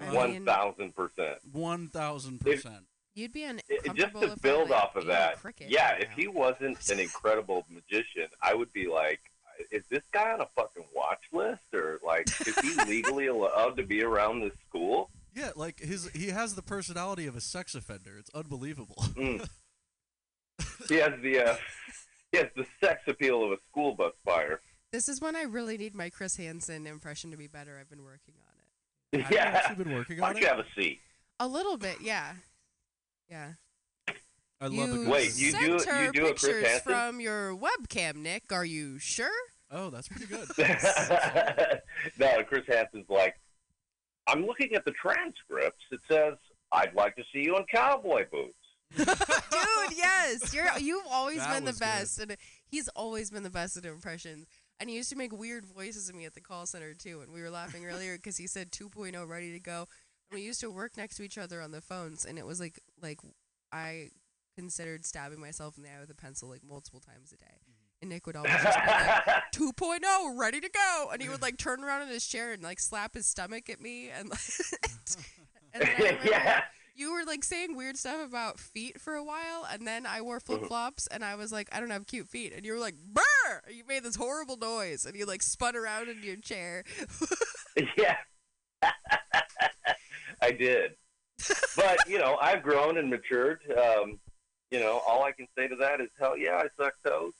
David 0.00 0.12
Blaine. 0.12 0.44
One 0.44 0.44
thousand 0.46 0.94
percent. 0.94 1.38
One 1.52 1.88
thousand 1.88 2.40
percent. 2.40 2.84
You'd 3.16 3.32
be 3.32 3.42
an 3.42 3.60
It- 3.68 3.82
just 3.96 4.12
to 4.20 4.36
build 4.40 4.70
off 4.70 4.94
of 4.94 5.06
that, 5.06 5.38
yeah, 5.66 5.90
right 5.92 6.02
if 6.02 6.10
he 6.12 6.28
wasn't 6.28 6.88
an 6.90 7.00
incredible 7.00 7.66
magician, 7.68 8.28
I 8.40 8.54
would 8.54 8.72
be 8.72 8.86
like, 8.86 9.18
is 9.72 9.82
this 9.90 10.04
guy 10.12 10.30
on 10.32 10.40
a 10.40 10.46
fucking 10.54 10.84
watch 10.94 11.24
list, 11.32 11.74
or 11.74 11.98
like, 12.06 12.28
is 12.46 12.56
he 12.60 12.74
legally 12.84 13.26
allowed 13.34 13.76
to 13.78 13.82
be 13.82 14.04
around 14.04 14.40
this 14.42 14.52
school? 14.68 15.07
Yeah, 15.48 15.60
like 15.60 15.80
his 15.80 16.08
he 16.10 16.28
has 16.28 16.54
the 16.54 16.62
personality 16.62 17.26
of 17.26 17.36
a 17.36 17.40
sex 17.40 17.74
offender. 17.74 18.16
It's 18.18 18.30
unbelievable. 18.34 19.04
Mm. 19.14 19.48
He 20.88 20.96
has 20.96 21.12
the 21.22 21.38
uh, 21.38 21.56
he 22.32 22.38
has 22.38 22.48
the 22.56 22.66
sex 22.82 23.02
appeal 23.06 23.44
of 23.44 23.52
a 23.52 23.56
school 23.70 23.94
bus 23.94 24.12
fire. 24.24 24.60
This 24.92 25.08
is 25.08 25.20
when 25.20 25.36
I 25.36 25.42
really 25.42 25.78
need 25.78 25.94
my 25.94 26.10
Chris 26.10 26.36
Hansen 26.36 26.86
impression 26.86 27.30
to 27.30 27.36
be 27.36 27.46
better. 27.46 27.78
I've 27.80 27.88
been 27.90 28.02
working 28.02 28.34
on 29.12 29.20
it. 29.20 29.24
I've 29.26 29.32
yeah, 29.32 29.44
actually 29.44 29.84
been 29.84 29.94
working 29.94 30.18
why 30.18 30.28
on 30.28 30.32
don't 30.34 30.42
you 30.42 30.48
have 30.48 30.58
a 30.58 30.66
seat? 30.76 31.00
A 31.40 31.46
little 31.46 31.76
bit, 31.76 31.98
yeah, 32.00 32.32
yeah. 33.30 33.52
I 34.60 34.66
love 34.66 34.72
a 34.72 34.74
you 34.74 34.86
good 34.86 35.08
Wait, 35.08 35.38
you 35.38 35.50
sent 35.52 35.78
do- 35.78 35.90
her 35.90 36.04
you 36.06 36.12
do 36.12 36.26
a 36.26 36.28
Chris 36.30 36.42
pictures 36.42 36.66
Hansen? 36.66 36.92
from 36.92 37.20
your 37.20 37.56
webcam, 37.56 38.16
Nick. 38.16 38.52
Are 38.52 38.64
you 38.64 38.98
sure? 38.98 39.30
Oh, 39.70 39.90
that's 39.90 40.08
pretty 40.08 40.26
good. 40.26 40.48
no, 42.18 42.42
Chris 42.44 42.64
Hansen's 42.66 43.08
like, 43.08 43.36
I'm 44.28 44.44
looking 44.46 44.74
at 44.74 44.84
the 44.84 44.92
transcripts. 44.92 45.82
It 45.90 46.00
says, 46.10 46.34
I'd 46.72 46.94
like 46.94 47.16
to 47.16 47.22
see 47.32 47.40
you 47.40 47.56
in 47.56 47.64
cowboy 47.72 48.24
boots. 48.30 48.54
Dude, 48.96 49.96
yes, 49.96 50.54
you're 50.54 50.66
you've 50.78 51.04
always 51.10 51.38
That 51.38 51.54
been 51.54 51.64
the 51.64 51.70
was 51.70 51.78
good. 51.78 51.84
best, 51.84 52.20
and 52.20 52.36
he's 52.66 52.88
always 52.88 53.30
been 53.30 53.42
the 53.42 53.50
best 53.50 53.76
at 53.76 53.84
impressions. 53.84 54.46
And 54.80 54.88
he 54.88 54.96
used 54.96 55.10
to 55.10 55.16
make 55.16 55.32
weird 55.32 55.64
voices 55.66 56.08
of 56.08 56.14
me 56.14 56.24
at 56.24 56.34
the 56.34 56.40
call 56.40 56.64
center 56.66 56.94
too. 56.94 57.20
And 57.20 57.32
we 57.32 57.42
were 57.42 57.50
laughing 57.50 57.84
earlier 57.84 58.16
because 58.16 58.36
he 58.36 58.46
said 58.46 58.70
2.0 58.70 59.26
ready 59.28 59.52
to 59.52 59.58
go. 59.60 59.86
And 60.30 60.38
we 60.38 60.42
used 60.42 60.60
to 60.60 60.70
work 60.70 60.96
next 60.96 61.16
to 61.16 61.22
each 61.22 61.36
other 61.38 61.60
on 61.60 61.70
the 61.72 61.80
phones, 61.80 62.24
and 62.24 62.38
it 62.38 62.46
was 62.46 62.60
like 62.60 62.78
like 63.02 63.18
I 63.72 64.08
considered 64.56 65.04
stabbing 65.04 65.40
myself 65.40 65.76
in 65.76 65.82
the 65.82 65.90
eye 65.90 66.00
with 66.00 66.10
a 66.10 66.14
pencil 66.14 66.48
like 66.48 66.62
multiple 66.66 67.00
times 67.00 67.32
a 67.32 67.36
day. 67.36 67.58
And 68.00 68.10
Nick 68.10 68.26
would 68.26 68.36
always 68.36 68.52
just 68.52 68.78
be 68.78 68.86
like 68.86 69.42
2.0 69.54 70.38
ready 70.38 70.60
to 70.60 70.68
go, 70.68 71.10
and 71.12 71.20
he 71.20 71.28
would 71.28 71.42
like 71.42 71.58
turn 71.58 71.82
around 71.82 72.02
in 72.02 72.08
his 72.08 72.26
chair 72.26 72.52
and 72.52 72.62
like 72.62 72.78
slap 72.80 73.14
his 73.14 73.26
stomach 73.26 73.68
at 73.68 73.80
me, 73.80 74.08
and 74.10 74.28
like, 74.30 74.40
and 75.98 76.18
Yeah. 76.24 76.62
you 76.94 77.12
were 77.12 77.24
like 77.24 77.42
saying 77.42 77.76
weird 77.76 77.96
stuff 77.96 78.24
about 78.26 78.60
feet 78.60 79.00
for 79.00 79.14
a 79.14 79.24
while, 79.24 79.66
and 79.70 79.86
then 79.86 80.06
I 80.06 80.20
wore 80.22 80.38
flip 80.40 80.64
flops, 80.66 81.06
and 81.08 81.24
I 81.24 81.34
was 81.34 81.50
like, 81.50 81.68
I 81.72 81.80
don't 81.80 81.90
have 81.90 82.06
cute 82.06 82.28
feet, 82.28 82.52
and 82.54 82.64
you 82.64 82.72
were 82.72 82.78
like, 82.78 82.94
brr! 83.12 83.62
You 83.68 83.82
made 83.88 84.04
this 84.04 84.16
horrible 84.16 84.56
noise, 84.56 85.04
and 85.04 85.16
you 85.16 85.26
like 85.26 85.42
spun 85.42 85.74
around 85.74 86.08
in 86.08 86.22
your 86.22 86.36
chair. 86.36 86.84
yeah. 87.96 88.16
I 90.40 90.52
did. 90.52 90.92
But, 91.76 91.98
you 92.08 92.18
know, 92.18 92.36
I've 92.40 92.62
grown 92.62 92.96
and 92.98 93.10
matured. 93.10 93.60
Um, 93.76 94.18
you 94.70 94.78
know, 94.78 95.00
all 95.06 95.24
I 95.24 95.32
can 95.32 95.46
say 95.56 95.66
to 95.66 95.76
that 95.76 96.00
is, 96.00 96.08
hell 96.18 96.36
yeah, 96.36 96.56
I 96.62 96.66
suck 96.80 96.94
toes. 97.04 97.32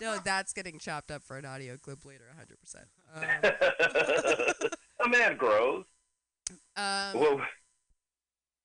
No, 0.00 0.18
that's 0.24 0.52
getting 0.52 0.78
chopped 0.78 1.10
up 1.10 1.22
for 1.22 1.36
an 1.36 1.44
audio 1.44 1.76
clip 1.76 2.04
later, 2.04 2.24
100%. 2.38 2.84
Um, 3.14 4.70
A 5.04 5.08
man 5.08 5.36
grows. 5.36 5.84
um, 6.76 7.18
What, 7.18 7.38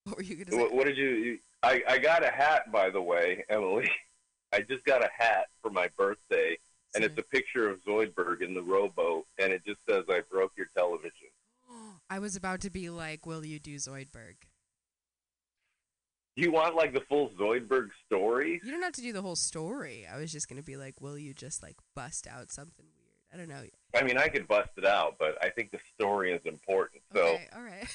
what 0.06 0.18
were 0.18 0.24
you 0.24 0.36
gonna 0.38 0.52
say? 0.52 0.58
what, 0.58 0.74
what 0.74 0.86
did 0.86 0.98
you, 0.98 1.10
you 1.10 1.40
I, 1.62 1.82
I 1.88 1.98
got 1.98 2.24
a 2.24 2.30
hat, 2.32 2.72
by 2.72 2.90
the 2.90 3.02
way, 3.02 3.44
Emily. 3.50 3.90
I 4.54 4.62
just 4.62 4.84
got 4.86 5.04
a 5.04 5.10
hat 5.18 5.46
for 5.62 5.72
my 5.72 5.90
birthday, 5.98 6.58
and 6.94 7.04
it's 7.04 7.18
a 7.18 7.24
picture 7.24 7.70
of 7.70 7.80
Zoidberg 7.86 8.42
in 8.42 8.54
the 8.54 8.62
rowboat, 8.62 9.26
and 9.40 9.52
it 9.54 9.64
just 9.66 9.80
says, 9.90 10.04
I 10.10 10.22
broke 10.30 10.52
your 10.58 10.68
television. 10.78 11.30
I 12.10 12.20
was 12.20 12.36
about 12.36 12.62
to 12.62 12.70
be 12.70 12.90
like, 12.90 13.26
"Will 13.26 13.44
you 13.46 13.60
do 13.60 13.76
Zoidberg?" 13.78 14.36
You 16.36 16.52
want, 16.52 16.76
like, 16.76 16.94
the 16.94 17.02
full 17.02 17.30
Zoidberg 17.32 17.90
story? 18.06 18.60
You 18.64 18.72
don't 18.72 18.82
have 18.82 18.94
to 18.94 19.02
do 19.02 19.14
the 19.14 19.22
whole 19.22 19.36
story. 19.36 20.08
I 20.12 20.18
was 20.18 20.32
just 20.32 20.50
gonna 20.50 20.64
be 20.64 20.78
like, 20.78 21.00
"Will 21.00 21.18
you 21.18 21.34
just 21.34 21.62
like 21.62 21.76
bust 21.96 22.28
out 22.28 22.52
something 22.52 22.86
weird?" 22.86 23.20
I 23.34 23.38
don't 23.38 23.50
know. 23.50 23.64
I 23.96 24.04
mean, 24.04 24.18
I 24.18 24.28
could 24.28 24.48
bust 24.48 24.70
it 24.78 24.86
out, 24.86 25.16
but 25.20 25.38
I 25.44 25.50
think 25.50 25.72
the 25.72 25.80
story 25.96 26.32
is 26.32 26.42
important. 26.46 27.02
So 27.14 27.22
Okay, 27.22 27.48
all 27.56 27.62
right. 27.62 27.88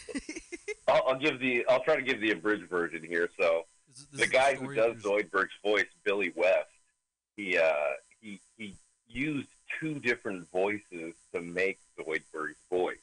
I'll, 0.89 1.03
I'll 1.09 1.19
give 1.19 1.41
the 1.41 1.65
I'll 1.69 1.83
try 1.83 1.97
to 1.97 2.03
give 2.03 2.21
the 2.21 2.31
abridged 2.31 2.69
version 2.69 3.03
here. 3.03 3.29
So 3.39 3.65
the 4.13 4.27
guy 4.27 4.55
who 4.55 4.75
does 4.75 5.03
Zoidberg's 5.03 5.51
voice, 5.65 5.87
Billy 6.05 6.33
West, 6.37 6.71
he 7.37 7.59
uh, 7.59 7.73
he 8.21 8.41
he 8.57 8.75
used 9.09 9.49
two 9.81 9.99
different 10.01 10.51
voices 10.51 11.15
to 11.33 11.41
make 11.41 11.79
Zoidberg's 11.99 12.57
voice. 12.71 12.97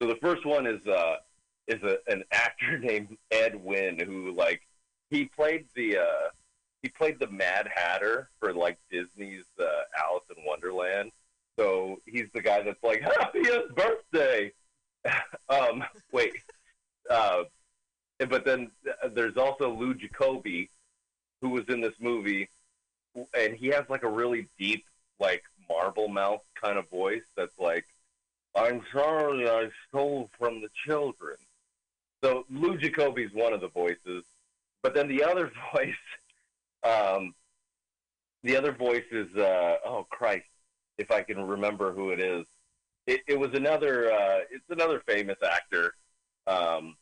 So 0.00 0.08
the 0.08 0.16
first 0.16 0.44
one 0.44 0.66
is 0.66 0.84
uh, 0.86 1.16
is 1.68 1.82
a, 1.82 1.98
an 2.10 2.24
actor 2.32 2.78
named 2.82 3.16
Ed 3.30 3.62
Wynn 3.62 3.98
who 3.98 4.32
like 4.32 4.62
he 5.10 5.26
played 5.26 5.66
the 5.74 5.98
uh, 5.98 6.30
he 6.82 6.88
played 6.88 7.18
the 7.18 7.28
Mad 7.28 7.68
Hatter 7.72 8.28
for 8.40 8.52
like 8.52 8.78
Disney's 8.90 9.44
uh, 9.60 9.82
Alice 10.02 10.24
in 10.36 10.44
Wonderland. 10.44 11.12
So 11.58 12.00
he's 12.06 12.28
the 12.34 12.40
guy 12.42 12.62
that's 12.62 12.82
like 12.82 13.00
happiest 13.18 13.74
birthday. 13.74 14.52
um, 15.48 15.84
wait, 16.12 16.34
uh, 17.10 17.44
but 18.28 18.44
then 18.44 18.70
uh, 19.02 19.08
there's 19.14 19.36
also 19.36 19.74
Lou 19.74 19.94
Jacobi, 19.94 20.68
who 21.40 21.50
was 21.50 21.64
in 21.68 21.80
this 21.80 21.94
movie, 22.00 22.48
and 23.36 23.54
he 23.54 23.68
has 23.68 23.84
like 23.88 24.04
a 24.04 24.10
really 24.10 24.48
deep, 24.58 24.84
like 25.20 25.42
marble 25.68 26.08
mouth 26.08 26.42
kind 26.54 26.78
of 26.78 26.88
voice 26.88 27.24
that's 27.36 27.58
like, 27.58 27.84
"I'm 28.56 28.82
sorry, 28.92 29.48
I 29.48 29.68
stole 29.88 30.30
from 30.38 30.60
the 30.60 30.68
children." 30.86 31.36
So 32.22 32.46
Lou 32.50 32.76
Jacobi's 32.76 33.32
one 33.32 33.52
of 33.52 33.60
the 33.60 33.68
voices, 33.68 34.24
but 34.82 34.94
then 34.94 35.08
the 35.08 35.24
other 35.24 35.50
voice, 35.74 35.94
um, 36.84 37.34
the 38.42 38.56
other 38.56 38.72
voice 38.72 39.04
is 39.10 39.34
uh, 39.36 39.76
oh 39.84 40.06
Christ, 40.10 40.44
if 40.98 41.10
I 41.10 41.22
can 41.22 41.42
remember 41.42 41.92
who 41.92 42.10
it 42.10 42.20
is. 42.20 42.44
It, 43.06 43.20
it 43.26 43.38
was 43.38 43.50
another. 43.54 44.12
Uh, 44.12 44.38
it's 44.50 44.70
another 44.70 45.02
famous 45.06 45.38
actor. 45.44 45.94
Um, 46.46 46.96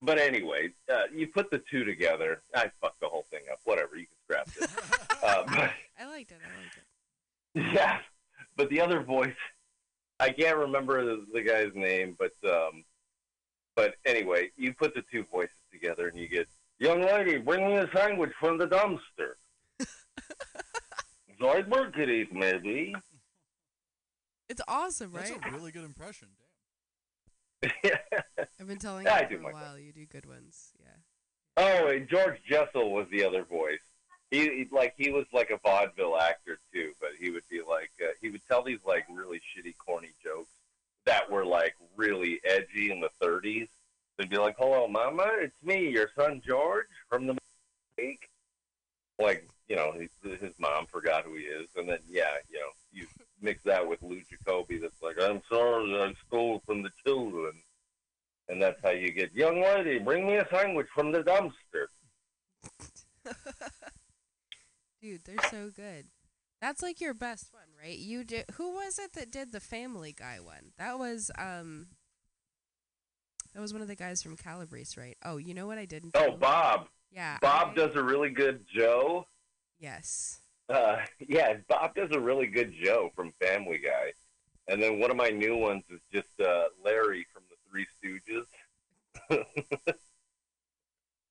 but 0.00 0.18
anyway, 0.18 0.70
uh, 0.92 1.04
you 1.12 1.26
put 1.26 1.50
the 1.50 1.62
two 1.70 1.84
together. 1.84 2.42
I 2.54 2.70
fucked 2.80 3.00
the 3.00 3.08
whole 3.08 3.24
thing 3.30 3.40
up. 3.50 3.58
Whatever, 3.64 3.96
you 3.96 4.06
can 4.06 4.16
scrap 4.24 4.48
it. 4.60 4.70
uh, 5.24 5.44
but, 5.46 5.70
I 5.98 6.06
liked 6.06 6.30
it. 6.30 6.38
I 6.44 6.60
liked 6.60 6.76
it. 6.76 7.74
yeah, 7.74 7.98
but 8.56 8.68
the 8.68 8.80
other 8.80 9.02
voice, 9.02 9.34
I 10.20 10.30
can't 10.30 10.58
remember 10.58 11.04
the, 11.04 11.24
the 11.32 11.42
guy's 11.42 11.72
name, 11.74 12.16
but 12.18 12.32
um, 12.48 12.84
but 13.76 13.94
anyway, 14.04 14.50
you 14.56 14.72
put 14.72 14.94
the 14.94 15.02
two 15.10 15.24
voices 15.30 15.56
together 15.72 16.08
and 16.08 16.18
you 16.18 16.28
get, 16.28 16.48
young 16.78 17.02
lady, 17.02 17.38
bring 17.38 17.66
me 17.66 17.76
a 17.76 17.88
sandwich 17.94 18.32
from 18.38 18.58
the 18.58 18.66
dumpster. 18.66 19.34
Zoidberg 21.40 21.94
could 21.94 22.10
eat, 22.10 22.32
maybe. 22.32 22.94
It's 24.48 24.62
awesome, 24.68 25.12
right? 25.12 25.26
That's 25.26 25.52
a 25.52 25.56
really 25.56 25.72
good 25.72 25.84
impression. 25.84 26.28
Damn. 27.62 27.72
I've 28.60 28.68
been 28.68 28.78
telling 28.78 29.06
I 29.08 29.22
you 29.22 29.28
do 29.28 29.36
for 29.36 29.42
my 29.42 29.50
a 29.50 29.52
while. 29.52 29.78
You 29.78 29.92
do 29.92 30.06
good 30.06 30.26
ones. 30.26 30.72
Yeah. 30.78 30.96
Oh, 31.56 31.88
and 31.88 32.08
George 32.08 32.38
Jessel 32.48 32.92
was 32.92 33.06
the 33.10 33.24
other 33.24 33.44
voice. 33.44 33.80
He, 34.30 34.40
he 34.40 34.68
like 34.72 34.94
he 34.96 35.10
was 35.10 35.26
like 35.32 35.50
a 35.50 35.58
vaudeville 35.58 36.18
actor 36.18 36.58
too, 36.72 36.92
but 37.00 37.10
he 37.18 37.30
would 37.30 37.44
be 37.48 37.60
like 37.66 37.90
uh, 38.02 38.12
he 38.20 38.30
would 38.30 38.44
tell 38.48 38.62
these 38.62 38.80
like 38.86 39.04
really 39.12 39.38
shitty, 39.38 39.74
corny 39.78 40.12
jokes 40.22 40.50
that 41.06 41.30
were 41.30 41.44
like 41.44 41.74
really 41.96 42.40
edgy 42.44 42.90
in 42.90 43.00
the 43.00 43.10
30s. 43.22 43.68
They'd 44.18 44.30
be 44.30 44.38
like, 44.38 44.56
"Hello, 44.58 44.88
Mama, 44.88 45.28
it's 45.40 45.54
me, 45.62 45.93
son 46.16 46.42
George 46.46 46.86
from 47.08 47.26
the 47.26 47.36
week." 47.98 48.28
Like 49.18 49.48
you 49.68 49.76
know, 49.76 49.92
his, 49.92 50.10
his 50.40 50.58
mom 50.58 50.86
forgot 50.86 51.24
who 51.24 51.34
he 51.36 51.44
is, 51.44 51.68
and 51.76 51.88
then 51.88 51.98
yeah, 52.08 52.34
you 52.48 52.58
know, 52.58 52.68
you 52.92 53.06
mix 53.40 53.62
that 53.64 53.86
with 53.86 54.02
Lou 54.02 54.20
Jacobi. 54.20 54.80
That's 54.80 55.02
like, 55.02 55.20
"I'm 55.20 55.42
sorry, 55.48 55.94
I 55.94 56.12
stole 56.26 56.62
from 56.66 56.82
the 56.82 56.90
children." 57.04 57.52
And 58.48 58.60
that's 58.60 58.80
how 58.82 58.90
you 58.90 59.10
get, 59.10 59.34
young 59.34 59.62
lady, 59.62 59.98
bring 59.98 60.26
me 60.26 60.34
a 60.36 60.46
sandwich 60.50 60.88
from 60.94 61.12
the 61.12 61.22
dumpster. 61.22 61.86
Dude, 65.00 65.24
they're 65.24 65.50
so 65.50 65.70
good. 65.74 66.08
That's 66.60 66.82
like 66.82 67.00
your 67.00 67.14
best 67.14 67.52
one, 67.52 67.68
right? 67.82 67.96
You 67.98 68.24
did. 68.24 68.46
Who 68.54 68.72
was 68.72 68.98
it 68.98 69.12
that 69.14 69.30
did 69.30 69.52
the 69.52 69.60
Family 69.60 70.14
Guy 70.16 70.38
one? 70.40 70.72
That 70.78 70.98
was 70.98 71.30
um. 71.38 71.88
That 73.54 73.60
was 73.60 73.72
one 73.72 73.82
of 73.82 73.88
the 73.88 73.94
guys 73.94 74.22
from 74.22 74.36
Calabrese, 74.36 75.00
right? 75.00 75.16
Oh, 75.24 75.36
you 75.36 75.54
know 75.54 75.66
what 75.66 75.78
I 75.78 75.84
didn't. 75.84 76.10
Oh. 76.14 76.32
Bob. 76.36 76.88
Yeah. 77.12 77.38
Bob 77.40 77.70
I- 77.70 77.74
does 77.74 77.94
a 77.94 78.02
really 78.02 78.30
good 78.30 78.64
Joe. 78.66 79.26
Yes. 79.78 80.40
Uh, 80.68 80.96
yeah, 81.20 81.58
Bob 81.68 81.94
does 81.94 82.10
a 82.12 82.20
really 82.20 82.46
good 82.46 82.72
Joe 82.82 83.10
from 83.14 83.32
Family 83.40 83.78
Guy. 83.78 84.12
And 84.66 84.82
then 84.82 84.98
one 84.98 85.10
of 85.10 85.16
my 85.16 85.28
new 85.28 85.56
ones 85.56 85.84
is 85.90 86.00
just 86.12 86.40
uh, 86.40 86.64
Larry 86.82 87.26
from 87.32 87.42
the 87.50 87.56
Three 87.70 87.86
Stooges. 88.02 88.46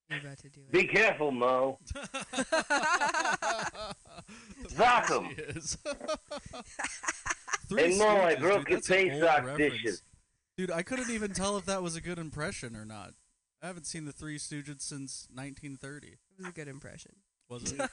You're 0.08 0.20
about 0.20 0.38
to 0.38 0.48
do 0.50 0.60
it. 0.60 0.70
Be 0.70 0.84
careful, 0.86 1.32
Moe. 1.32 1.78
Rock 4.78 5.10
'em. 5.10 5.24
He 5.24 5.42
is. 5.42 5.78
And 7.76 7.98
Moe, 7.98 8.06
I 8.20 8.34
broke 8.36 8.68
your 8.68 8.76
that's 8.78 8.90
an 8.90 8.96
face 8.96 9.12
old 9.14 9.22
sock 9.24 9.56
dishes. 9.56 10.02
Dude, 10.64 10.70
I 10.70 10.82
couldn't 10.82 11.10
even 11.10 11.34
tell 11.34 11.58
if 11.58 11.66
that 11.66 11.82
was 11.82 11.94
a 11.94 12.00
good 12.00 12.18
impression 12.18 12.74
or 12.74 12.86
not. 12.86 13.12
I 13.62 13.66
haven't 13.66 13.84
seen 13.84 14.06
the 14.06 14.12
Three 14.12 14.38
Stooges 14.38 14.80
since 14.80 15.28
1930. 15.30 16.06
It 16.06 16.18
was 16.38 16.46
a 16.46 16.52
good 16.52 16.68
impression. 16.68 17.16
Was 17.50 17.70
it? 17.78 17.90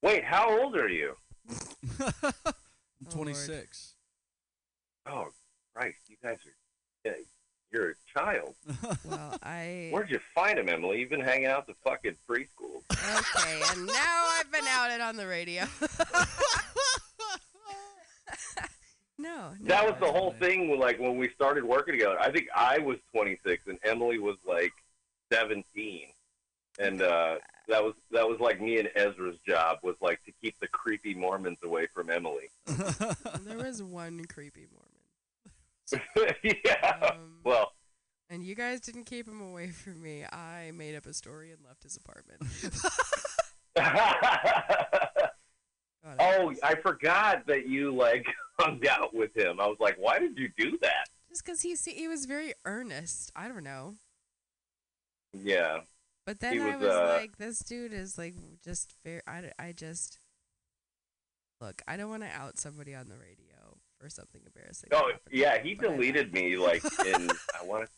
Wait, 0.00 0.22
how 0.22 0.56
old 0.56 0.76
are 0.76 0.88
you? 0.88 1.16
I'm 1.50 1.56
oh, 2.00 2.52
Lord. 3.02 3.10
26. 3.10 3.94
Oh, 5.06 5.24
Christ, 5.74 5.98
you 6.06 6.14
guys 6.22 6.36
are. 6.46 7.10
Yeah, 7.10 7.16
you're 7.72 7.90
a 7.90 7.94
child. 8.16 8.54
Well, 9.04 9.36
I. 9.42 9.88
Where'd 9.92 10.10
you 10.10 10.20
find 10.36 10.60
him, 10.60 10.68
Emily? 10.68 11.00
You've 11.00 11.10
been 11.10 11.18
hanging 11.18 11.46
out 11.46 11.66
the 11.66 11.74
fucking 11.82 12.14
preschool. 12.30 12.84
Okay, 12.92 13.62
and 13.72 13.84
now 13.84 14.26
I've 14.38 14.52
been 14.52 14.66
outed 14.68 15.00
on 15.00 15.16
the 15.16 15.26
radio. 15.26 15.64
no, 19.18 19.54
no. 19.57 19.57
That 19.68 19.84
was 19.84 19.94
the 20.00 20.10
whole 20.10 20.34
thing. 20.40 20.68
When, 20.68 20.80
like 20.80 20.98
when 20.98 21.16
we 21.16 21.28
started 21.30 21.62
working 21.64 21.94
together, 21.94 22.18
I 22.20 22.30
think 22.32 22.48
I 22.54 22.78
was 22.78 22.96
26 23.14 23.66
and 23.68 23.78
Emily 23.84 24.18
was 24.18 24.36
like 24.46 24.72
17, 25.32 26.06
and 26.78 27.02
uh, 27.02 27.36
that 27.68 27.82
was 27.84 27.94
that 28.10 28.26
was 28.26 28.40
like 28.40 28.60
me 28.60 28.78
and 28.78 28.88
Ezra's 28.96 29.36
job 29.46 29.78
was 29.82 29.94
like 30.00 30.24
to 30.24 30.32
keep 30.42 30.58
the 30.60 30.68
creepy 30.68 31.14
Mormons 31.14 31.58
away 31.62 31.86
from 31.94 32.10
Emily. 32.10 32.48
There 33.42 33.58
was 33.58 33.82
one 33.82 34.24
creepy 34.26 34.66
Mormon. 34.72 36.34
yeah. 36.64 36.96
Um, 37.02 37.36
well, 37.44 37.72
And 38.30 38.42
you 38.44 38.54
guys 38.54 38.80
didn't 38.80 39.04
keep 39.04 39.26
him 39.26 39.40
away 39.40 39.68
from 39.68 40.02
me. 40.02 40.24
I 40.24 40.70
made 40.74 40.94
up 40.94 41.06
a 41.06 41.14
story 41.14 41.50
and 41.52 41.60
left 41.66 41.82
his 41.82 41.96
apartment. 41.96 42.42
God, 43.76 45.28
oh, 46.04 46.14
Oh, 46.20 46.54
I 46.62 46.74
forgot 46.76 47.46
that 47.46 47.66
you 47.68 47.90
like 47.94 48.26
hung 48.58 48.80
out 48.88 49.14
with 49.14 49.36
him. 49.36 49.60
I 49.60 49.66
was 49.66 49.78
like, 49.80 49.96
why 49.98 50.18
did 50.18 50.36
you 50.38 50.50
do 50.56 50.78
that? 50.82 51.08
Just 51.28 51.44
because 51.44 51.60
he 51.60 51.76
se- 51.76 51.94
he 51.94 52.08
was 52.08 52.24
very 52.24 52.54
earnest. 52.64 53.30
I 53.36 53.48
don't 53.48 53.64
know. 53.64 53.94
Yeah. 55.32 55.80
But 56.26 56.40
then 56.40 56.54
He 56.54 56.60
I 56.60 56.76
was, 56.76 56.86
was 56.86 56.94
uh, 56.94 57.16
like, 57.20 57.36
this 57.38 57.60
dude 57.60 57.92
is 57.92 58.18
like 58.18 58.34
just 58.64 58.94
very. 59.04 59.20
I, 59.26 59.50
I 59.58 59.72
just 59.72 60.18
look. 61.60 61.82
I 61.86 61.96
don't 61.96 62.10
want 62.10 62.22
to 62.22 62.30
out 62.30 62.58
somebody 62.58 62.94
on 62.94 63.08
the 63.08 63.16
radio 63.16 63.78
for 63.98 64.08
something 64.08 64.40
embarrassing. 64.44 64.90
Oh, 64.92 65.10
yeah. 65.30 65.58
He 65.62 65.74
deleted 65.74 66.32
me 66.32 66.56
like 66.56 66.82
in 67.06 67.30
I 67.60 67.64
want 67.64 67.84
to. 67.84 67.90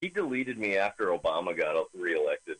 He 0.00 0.08
deleted 0.08 0.58
me 0.58 0.76
after 0.76 1.06
Obama 1.06 1.56
got 1.56 1.76
reelected. 1.94 2.56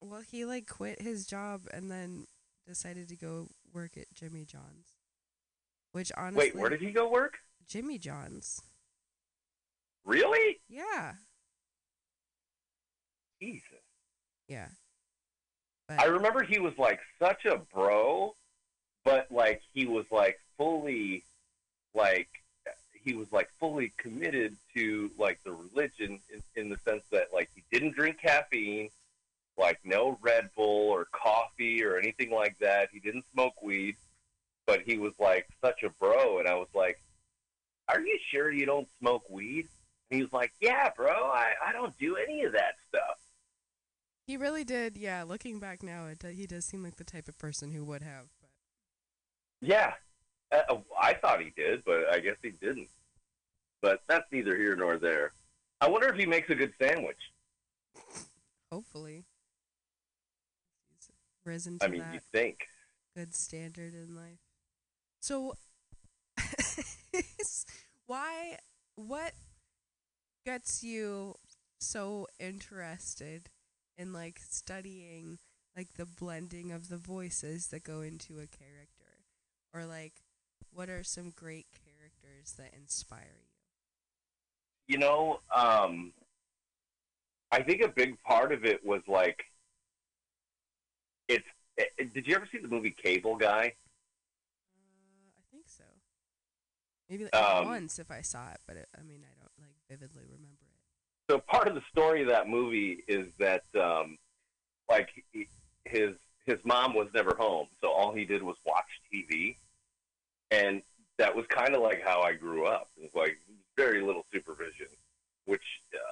Well, 0.00 0.22
he 0.28 0.44
like 0.44 0.68
quit 0.68 1.00
his 1.00 1.26
job 1.26 1.62
and 1.72 1.90
then 1.90 2.26
decided 2.66 3.08
to 3.08 3.16
go 3.16 3.48
work 3.72 3.96
at 3.96 4.12
Jimmy 4.14 4.44
John's. 4.44 4.93
Which 5.94 6.10
honestly, 6.16 6.46
Wait, 6.46 6.56
where 6.56 6.70
did 6.70 6.80
he 6.80 6.90
go 6.90 7.08
work? 7.08 7.38
Jimmy 7.68 7.98
John's. 7.98 8.60
Really? 10.04 10.58
Yeah, 10.68 11.12
Jesus. 13.40 13.62
yeah. 14.48 14.66
I 15.88 16.06
remember 16.06 16.42
he 16.42 16.58
was 16.58 16.76
like 16.78 16.98
such 17.20 17.44
a 17.44 17.60
bro, 17.72 18.34
but 19.04 19.28
like 19.30 19.62
he 19.72 19.86
was 19.86 20.04
like 20.10 20.40
fully, 20.58 21.22
like 21.94 22.28
he 22.92 23.14
was 23.14 23.30
like 23.30 23.48
fully 23.60 23.92
committed 23.96 24.56
to 24.74 25.12
like 25.16 25.38
the 25.44 25.52
religion 25.52 26.18
in, 26.32 26.42
in 26.56 26.70
the 26.70 26.78
sense 26.78 27.04
that 27.12 27.28
like 27.32 27.50
he 27.54 27.62
didn't 27.70 27.94
drink 27.94 28.18
caffeine, 28.20 28.88
like 29.56 29.78
no 29.84 30.18
Red 30.20 30.50
Bull 30.56 30.90
or 30.90 31.06
coffee 31.12 31.84
or 31.84 31.98
anything 31.98 32.32
like 32.32 32.58
that. 32.58 32.88
He 32.92 32.98
didn't 32.98 33.26
smoke 33.32 33.62
weed, 33.62 33.94
but 34.66 34.82
he 34.82 34.98
was 34.98 35.14
like 35.18 35.46
such 35.64 35.82
a 35.82 35.90
bro, 35.90 36.38
and 36.38 36.48
I 36.48 36.54
was 36.54 36.68
like, 36.74 37.02
"Are 37.88 38.00
you 38.00 38.18
sure 38.30 38.50
you 38.50 38.66
don't 38.66 38.88
smoke 38.98 39.28
weed?" 39.28 39.68
And 40.10 40.16
he 40.18 40.22
was 40.22 40.32
like, 40.32 40.52
"Yeah, 40.60 40.90
bro, 40.96 41.12
I 41.12 41.54
I 41.64 41.72
don't 41.72 41.96
do 41.98 42.16
any 42.16 42.44
of 42.44 42.52
that 42.52 42.74
stuff." 42.88 43.18
He 44.26 44.36
really 44.36 44.64
did. 44.64 44.96
Yeah, 44.96 45.22
looking 45.22 45.58
back 45.60 45.82
now, 45.82 46.06
it 46.06 46.22
he 46.22 46.46
does 46.46 46.64
seem 46.64 46.82
like 46.82 46.96
the 46.96 47.04
type 47.04 47.28
of 47.28 47.38
person 47.38 47.72
who 47.72 47.84
would 47.84 48.02
have. 48.02 48.26
But 48.40 48.50
Yeah, 49.60 49.94
uh, 50.52 50.78
I 51.00 51.14
thought 51.14 51.40
he 51.42 51.50
did, 51.56 51.84
but 51.84 52.08
I 52.12 52.20
guess 52.20 52.36
he 52.42 52.50
didn't. 52.50 52.88
But 53.82 54.02
that's 54.08 54.30
neither 54.32 54.56
here 54.56 54.76
nor 54.76 54.98
there. 54.98 55.32
I 55.80 55.88
wonder 55.88 56.08
if 56.08 56.16
he 56.16 56.26
makes 56.26 56.48
a 56.50 56.54
good 56.54 56.72
sandwich. 56.80 57.18
hopefully, 58.70 59.24
he's 60.90 61.10
risen 61.44 61.78
I 61.80 61.88
mean, 61.88 62.00
that 62.00 62.14
you 62.14 62.20
think? 62.32 62.68
good 63.16 63.34
standard 63.34 63.94
in 63.94 64.14
life. 64.14 64.43
So, 65.24 65.54
why? 68.06 68.58
What 68.96 69.32
gets 70.44 70.82
you 70.82 71.34
so 71.80 72.26
interested 72.38 73.50
in 73.96 74.12
like 74.12 74.38
studying 74.38 75.38
like 75.76 75.94
the 75.94 76.06
blending 76.06 76.70
of 76.72 76.88
the 76.88 76.96
voices 76.98 77.68
that 77.68 77.82
go 77.84 78.00
into 78.00 78.34
a 78.34 78.46
character, 78.46 79.24
or 79.72 79.84
like 79.86 80.22
what 80.72 80.88
are 80.90 81.02
some 81.02 81.30
great 81.30 81.66
characters 81.72 82.52
that 82.58 82.74
inspire 82.74 83.40
you? 83.40 83.48
You 84.86 84.98
know, 84.98 85.40
um, 85.54 86.12
I 87.50 87.62
think 87.62 87.80
a 87.82 87.88
big 87.88 88.20
part 88.22 88.52
of 88.52 88.64
it 88.64 88.84
was 88.84 89.02
like, 89.08 89.44
it's. 91.28 91.44
eh, 91.78 91.84
eh, 91.98 92.04
did 92.14 92.26
you 92.26 92.34
ever 92.34 92.48
see 92.50 92.58
the 92.58 92.68
movie 92.68 92.90
Cable 92.90 93.36
Guy? 93.36 93.74
I 95.38 95.42
think 95.50 95.68
so. 95.68 95.84
Maybe 97.08 97.24
like 97.24 97.34
Um, 97.34 97.66
once 97.66 97.98
if 97.98 98.10
I 98.10 98.20
saw 98.22 98.50
it, 98.50 98.60
but 98.66 98.76
it, 98.76 98.88
I 98.98 99.02
mean 99.02 99.22
I 99.24 99.34
don't 99.40 99.52
like 99.58 99.76
vividly 99.88 100.22
remember 100.24 100.64
it. 100.64 101.32
so 101.32 101.38
part 101.38 101.68
of 101.68 101.74
the 101.74 101.82
story 101.90 102.22
of 102.22 102.28
that 102.28 102.48
movie 102.48 103.04
is 103.08 103.26
that 103.38 103.64
um 103.80 104.16
like 104.88 105.10
he, 105.32 105.46
his 105.84 106.14
his 106.46 106.58
mom 106.64 106.94
was 106.94 107.08
never 107.14 107.34
home 107.36 107.66
so 107.80 107.90
all 107.90 108.12
he 108.12 108.24
did 108.24 108.42
was 108.42 108.56
watch 108.66 108.84
tv 109.12 109.56
and 110.50 110.82
that 111.18 111.34
was 111.34 111.46
kind 111.48 111.74
of 111.74 111.80
like 111.82 112.02
how 112.02 112.20
i 112.22 112.32
grew 112.34 112.66
up 112.66 112.88
it 112.98 113.02
was 113.02 113.14
like 113.14 113.38
very 113.76 114.02
little 114.02 114.24
supervision 114.32 114.88
which 115.46 115.62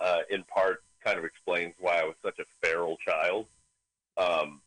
uh 0.01 0.20
in 0.30 0.43
part 0.45 0.82
kind 1.05 1.18
of 1.18 1.24
explains 1.24 1.74
why 1.80 2.01
i 2.01 2.05
was 2.05 2.14
such 2.22 2.38
a 2.38 2.45
feral 2.66 2.97
child 2.99 3.47
um 4.16 4.61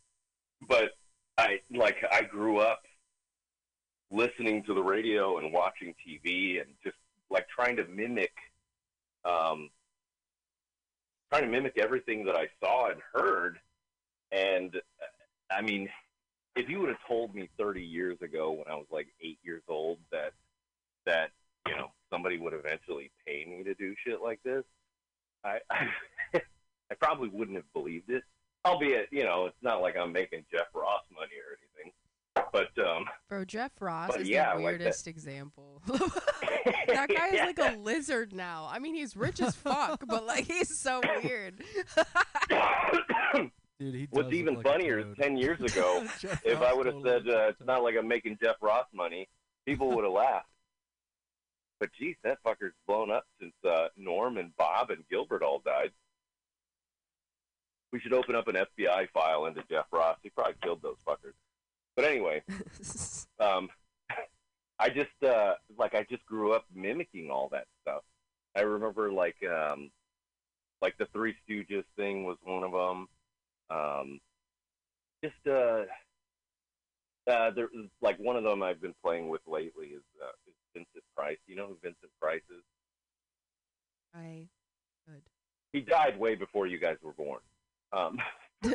but 0.68 0.92
i 1.38 1.60
like 1.72 2.04
i 2.12 2.22
grew 2.22 2.58
up 2.60 2.84
listening 4.12 4.64
to 4.64 4.74
the 4.74 4.82
radio 4.82 5.38
and 5.40 5.52
watching 5.52 5.94
tv 6.08 6.62
and 6.62 6.70
just 6.84 6.96
like 7.30 7.48
trying 7.50 7.76
to 7.76 7.86
mimic 7.86 8.32
um 9.26 9.70
trying 11.30 11.44
to 11.44 11.50
mimic 11.50 11.78
everything 11.78 12.26
that 12.26 12.36
I 12.36 12.48
saw 12.64 12.90
and 12.90 13.02
heard. 13.14 13.58
And 14.32 14.76
I 15.52 15.62
mean, 15.62 15.90
if 16.56 16.70
you 16.70 16.80
would 16.80 16.90
have 16.90 16.98
told 17.08 17.36
me 17.36 17.50
30 17.58 17.82
years 17.82 18.18
ago 18.22 18.52
when 18.52 18.66
I 18.70 18.76
was 18.76 18.88
like 18.92 19.08
eight 19.22 19.40
years 19.44 19.64
old 19.68 20.00
that 20.12 20.34
that 21.06 21.30
you 21.68 21.76
know 21.76 21.92
somebody 22.12 22.38
would 22.38 22.54
eventually 22.54 23.12
pay 23.26 23.46
me 23.46 23.64
to 23.64 23.74
do 23.76 23.96
shit 24.06 24.22
like 24.22 24.40
this, 24.44 24.64
I 25.44 25.60
I, 25.70 25.90
I 26.92 26.96
probably 27.00 27.30
wouldn't 27.30 27.58
have 27.58 27.74
believed 27.74 28.10
it. 28.10 28.24
Albeit, 28.66 29.10
you 29.12 29.24
know, 29.24 29.46
it's 29.46 29.62
not 29.62 29.82
like 29.82 29.96
I'm 29.96 30.12
making 30.12 30.46
Jeff 30.52 30.68
Ross 30.74 31.04
money 31.14 31.36
or 31.38 31.58
anything. 31.60 31.94
But 32.36 32.78
um, 32.78 33.06
Bro, 33.30 33.46
Jeff 33.46 33.72
Ross 33.80 34.16
is 34.16 34.28
yeah, 34.30 34.52
the 34.52 34.56
like 34.62 34.66
weirdest 34.80 35.08
example. 35.08 35.82
that 35.88 37.08
guy 37.10 37.28
is 37.30 37.58
like 37.58 37.60
a 37.60 37.78
lizard 37.80 38.34
now. 38.34 38.68
I 38.70 38.80
mean, 38.80 38.96
he's 38.96 39.16
rich 39.16 39.42
as 39.42 39.56
fuck, 39.56 40.04
but 40.08 40.26
like 40.26 40.46
he's 40.46 40.80
so 40.80 41.02
weird. 41.24 41.64
Dude, 43.80 43.94
he 43.94 44.08
What's 44.10 44.30
does 44.30 44.38
even 44.38 44.56
like 44.56 44.66
a 44.66 44.70
funnier 44.70 45.00
is 45.00 45.06
toad. 45.06 45.18
ten 45.18 45.38
years 45.38 45.60
ago, 45.60 46.06
Jeff 46.20 46.46
if 46.46 46.62
I 46.62 46.74
would 46.74 46.86
have 46.86 46.96
totally 46.96 47.24
said 47.26 47.30
uh, 47.30 47.48
it's 47.50 47.66
not 47.66 47.84
like 47.84 47.96
I'm 47.98 48.08
making 48.08 48.38
Jeff 48.42 48.56
Ross 48.62 48.86
money, 48.94 49.28
people 49.66 49.92
would 49.96 50.04
have 50.04 50.14
laughed. 50.14 50.48
But 51.80 51.90
geez, 51.98 52.16
that 52.24 52.38
fucker's 52.46 52.74
blown 52.88 53.12
up 53.12 53.26
since 53.40 53.54
uh, 53.68 53.88
Norm 53.98 54.38
and 54.38 54.56
Bob 54.58 54.92
and 54.92 55.04
Gilbert 55.10 55.44
all 55.44 55.62
died. 55.66 55.92
We 57.92 58.00
should 58.00 58.14
open 58.14 58.36
up 58.36 58.48
an 58.48 58.56
FBI 58.56 59.10
file 59.14 59.46
into 59.46 59.62
Jeff 59.70 59.86
Ross. 59.92 60.18
He 60.24 60.30
probably 60.30 60.56
killed 60.62 60.82
those 60.82 60.98
fuckers. 61.08 61.34
But 61.96 62.06
anyway, 62.06 62.44
um, 63.40 63.70
I 64.80 64.90
just 64.90 65.24
uh, 65.24 65.54
like 65.78 65.96
I 65.96 66.06
just 66.10 66.26
grew 66.26 66.54
up 66.54 66.66
mimicking 66.74 67.30
all 67.32 67.50
that 67.52 67.68
stuff. 67.82 68.04
I 68.56 68.62
remember 68.62 69.12
like 69.12 69.38
um, 69.44 69.92
like 70.82 70.98
the 70.98 71.08
Three 71.08 71.36
Stooges 71.48 71.86
thing 71.96 72.26
was 72.26 72.38
one 72.44 72.64
of 72.64 72.72
them. 72.72 73.08
Um, 73.70 74.20
just 75.24 75.48
uh, 75.48 75.86
uh, 77.30 77.52
there 77.52 77.70
like 78.02 78.18
one 78.20 78.36
of 78.36 78.44
them 78.44 78.62
I've 78.62 78.82
been 78.82 78.96
playing 79.04 79.30
with 79.30 79.42
lately 79.48 79.88
is, 79.88 80.04
uh, 80.22 80.32
is 80.48 80.54
Vincent 80.74 81.04
Price. 81.16 81.38
You 81.48 81.56
know 81.56 81.68
who 81.68 81.78
Vincent 81.82 82.12
Price 82.22 82.44
is? 82.50 82.64
I 84.14 84.48
good. 85.08 85.22
He 85.74 85.82
died 85.82 86.20
way 86.20 86.36
before 86.36 86.68
you 86.68 86.78
guys 86.78 86.98
were 87.02 87.14
born. 87.14 87.40
Um, 87.92 88.18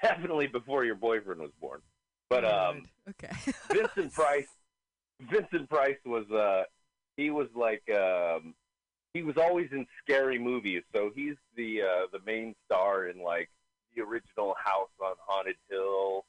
definitely 0.02 0.46
before 0.46 0.84
your 0.84 0.94
boyfriend 0.94 1.40
was 1.40 1.50
born. 1.60 1.80
But 2.28 2.44
um, 2.44 2.84
okay. 3.08 3.34
Vincent 3.72 4.12
Price, 4.12 4.48
Vincent 5.20 5.68
Price 5.68 5.98
was 6.04 6.30
uh, 6.30 6.64
he 7.16 7.30
was 7.30 7.48
like 7.54 7.82
um, 7.90 8.54
he 9.14 9.22
was 9.22 9.36
always 9.36 9.68
in 9.72 9.86
scary 10.02 10.38
movies. 10.38 10.82
So 10.94 11.10
he's 11.14 11.34
the 11.56 11.82
uh, 11.82 12.06
the 12.12 12.20
main 12.24 12.54
star 12.66 13.08
in 13.08 13.20
like 13.20 13.50
the 13.94 14.02
original 14.02 14.54
House 14.62 14.90
on 15.02 15.14
Haunted 15.26 15.56
Hill, 15.68 16.24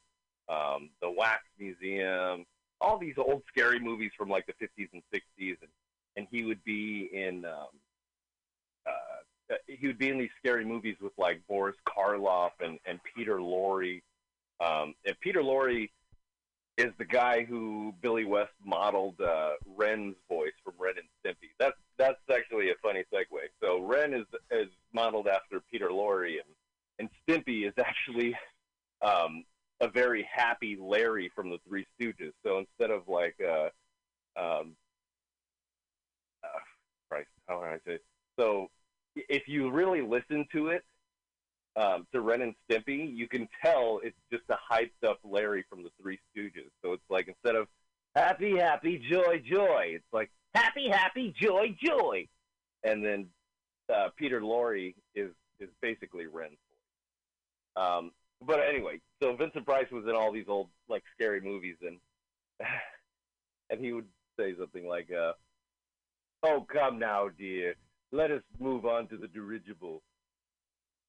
um, 0.49 0.89
the 1.01 1.11
Wax 1.11 1.43
Museum, 1.59 2.45
all 2.79 2.97
these 2.97 3.15
old 3.17 3.43
scary 3.47 3.79
movies 3.79 4.11
from 4.17 4.29
like 4.29 4.47
the 4.47 4.53
50s 4.53 4.89
and 4.93 5.03
60s, 5.13 5.57
and 5.61 5.69
and 6.17 6.27
he 6.31 6.43
would 6.43 6.63
be 6.63 7.09
in 7.13 7.45
um, 7.45 7.69
uh, 9.51 9.55
he 9.67 9.87
would 9.87 9.97
be 9.97 10.09
in 10.09 10.17
these 10.17 10.29
scary 10.39 10.65
movies 10.65 10.95
with 11.01 11.13
like 11.17 11.41
Boris 11.47 11.75
Karloff 11.87 12.51
and 12.59 12.79
and 12.85 12.99
Peter 13.15 13.37
Lorre. 13.37 14.01
Um, 14.59 14.93
and 15.05 15.19
Peter 15.19 15.41
Lorre 15.41 15.89
is 16.77 16.91
the 16.97 17.05
guy 17.05 17.43
who 17.43 17.93
Billy 18.01 18.25
West 18.25 18.53
modeled 18.63 19.19
uh, 19.19 19.51
Ren's 19.75 20.15
voice 20.29 20.53
from 20.63 20.73
Ren 20.79 20.95
and 20.97 21.07
Stimpy. 21.23 21.49
That's 21.59 21.77
that's 21.97 22.19
actually 22.33 22.69
a 22.69 22.75
funny 22.81 23.03
segue. 23.13 23.25
So 23.61 23.81
Ren 23.81 24.13
is 24.13 24.25
is 24.51 24.69
modeled 24.93 25.27
after 25.27 25.61
Peter 25.71 25.89
Lorre, 25.89 26.37
and 26.39 26.49
and 26.99 27.09
Stimpy 27.27 27.67
is 27.67 27.73
actually 27.77 28.35
um, 29.01 29.43
a 29.81 29.89
very 29.89 30.27
happy 30.31 30.77
Larry 30.79 31.31
from 31.35 31.49
the 31.49 31.57
Three 31.67 31.85
Stooges. 31.99 32.33
So 32.45 32.59
instead 32.59 32.91
of 32.91 33.07
like 33.07 33.35
uh, 33.41 33.69
um, 34.39 34.75
uh, 36.43 36.59
Christ, 37.09 37.29
how 37.47 37.59
do 37.59 37.65
I 37.65 37.77
say? 37.85 37.99
So 38.39 38.69
if 39.15 39.47
you 39.47 39.71
really 39.71 40.01
listen 40.01 40.45
to 40.53 40.69
it, 40.69 40.83
um, 41.75 42.05
to 42.11 42.21
Ren 42.21 42.41
and 42.41 42.55
Stimpy, 42.69 43.15
you 43.15 43.27
can 43.27 43.47
tell 43.63 44.01
it's 44.03 44.17
just 44.31 44.43
a 44.49 44.57
hyped 44.71 45.07
up 45.07 45.19
Larry 45.23 45.63
from 45.69 45.83
the 45.83 45.89
Three 46.01 46.19
Stooges. 46.35 46.69
So 46.83 46.93
it's 46.93 47.03
like 47.09 47.27
instead 47.27 47.55
of 47.55 47.67
happy, 48.15 48.57
happy, 48.57 49.01
joy, 49.09 49.41
joy. 49.45 49.91
It's 49.95 50.05
like 50.11 50.29
happy, 50.53 50.89
happy, 50.89 51.33
joy, 51.39 51.75
joy. 51.81 52.27
And 52.83 53.05
then 53.05 53.27
uh, 53.93 54.09
Peter 54.17 54.41
Lorre 54.41 54.93
is 55.15 55.31
is 55.59 55.69
basically 55.81 56.25
Ren's 56.25 56.57
voice. 57.75 57.85
Um, 57.85 58.11
but 58.45 58.59
anyway, 58.67 58.99
so 59.21 59.35
Vincent 59.35 59.65
Price 59.65 59.89
was 59.91 60.05
in 60.05 60.15
all 60.15 60.31
these 60.31 60.47
old 60.47 60.69
like 60.89 61.03
scary 61.13 61.41
movies, 61.41 61.75
and 61.81 61.97
and 63.69 63.79
he 63.79 63.93
would 63.93 64.07
say 64.39 64.55
something 64.59 64.87
like, 64.87 65.09
uh, 65.11 65.33
"Oh, 66.43 66.65
come 66.67 66.99
now, 66.99 67.29
dear, 67.29 67.75
let 68.11 68.31
us 68.31 68.43
move 68.59 68.85
on 68.85 69.07
to 69.09 69.17
the 69.17 69.27
dirigible," 69.27 70.01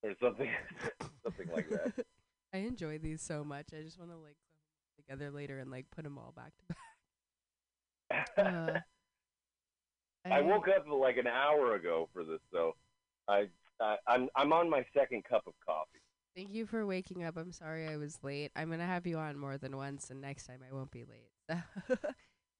or 0.02 0.12
something, 0.20 0.50
something 1.24 1.48
like 1.52 1.68
that. 1.70 2.06
I 2.52 2.58
enjoy 2.58 2.98
these 2.98 3.22
so 3.22 3.44
much. 3.44 3.68
I 3.72 3.82
just 3.82 3.98
want 3.98 4.10
to 4.10 4.16
like 4.16 4.36
put 4.36 5.14
them 5.14 5.18
together 5.18 5.30
later 5.30 5.58
and 5.58 5.70
like 5.70 5.86
put 5.90 6.04
them 6.04 6.18
all 6.18 6.32
back 6.36 6.52
to 6.58 6.66
back. 6.66 6.76
Uh, 8.36 8.78
I 10.30 10.40
woke 10.42 10.68
up 10.68 10.84
like 10.86 11.16
an 11.16 11.26
hour 11.26 11.74
ago 11.74 12.08
for 12.12 12.24
this, 12.24 12.40
so 12.52 12.74
I, 13.26 13.48
I 13.80 13.96
I'm 14.06 14.28
I'm 14.36 14.52
on 14.52 14.68
my 14.68 14.84
second 14.94 15.24
cup 15.24 15.44
of 15.46 15.54
coffee. 15.66 16.02
Thank 16.36 16.52
you 16.52 16.66
for 16.66 16.86
waking 16.86 17.24
up. 17.24 17.36
I'm 17.36 17.52
sorry 17.52 17.88
I 17.88 17.96
was 17.96 18.18
late. 18.22 18.52
I'm 18.54 18.70
gonna 18.70 18.86
have 18.86 19.06
you 19.06 19.18
on 19.18 19.38
more 19.38 19.58
than 19.58 19.76
once, 19.76 20.10
and 20.10 20.20
next 20.20 20.46
time 20.46 20.60
I 20.68 20.74
won't 20.74 20.90
be 20.90 21.04
late. 21.04 21.30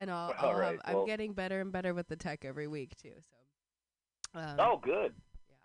and 0.01 0.11
I'll, 0.11 0.35
I'll 0.39 0.55
right, 0.55 0.79
have, 0.85 0.97
I'm 0.97 1.07
getting 1.07 1.33
better 1.35 1.61
and 1.61 1.71
better 1.71 1.95
with 1.95 2.09
the 2.09 2.17
tech 2.17 2.45
every 2.45 2.67
week 2.67 2.97
too. 2.97 3.15
So. 3.21 3.37
Um, 4.35 4.57
oh, 4.59 4.81
good. 4.83 5.13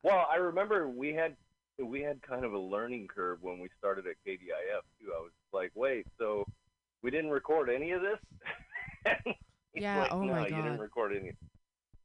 Yeah. 0.03 0.11
Well, 0.11 0.28
I 0.32 0.38
remember 0.38 0.88
we 0.89 1.13
had 1.13 1.36
we 1.84 2.01
had 2.01 2.22
kind 2.22 2.43
of 2.43 2.53
a 2.53 2.59
learning 2.59 3.07
curve 3.07 3.39
when 3.41 3.59
we 3.59 3.70
started 3.78 4.05
at 4.07 4.15
KDIF 4.26 4.82
too. 4.99 5.11
I 5.15 5.22
was 5.22 5.32
like, 5.53 5.72
wait, 5.76 6.07
so 6.18 6.45
we 7.03 7.11
didn't 7.11 7.30
record 7.30 7.70
any 7.70 7.91
of 7.91 8.01
this? 8.01 9.15
Yeah, 9.80 9.99
like, 10.01 10.13
oh 10.13 10.24
no, 10.24 10.34
my 10.34 10.49
god. 10.49 10.57
you 10.57 10.63
didn't 10.63 10.80
record 10.80 11.15
any. 11.15 11.34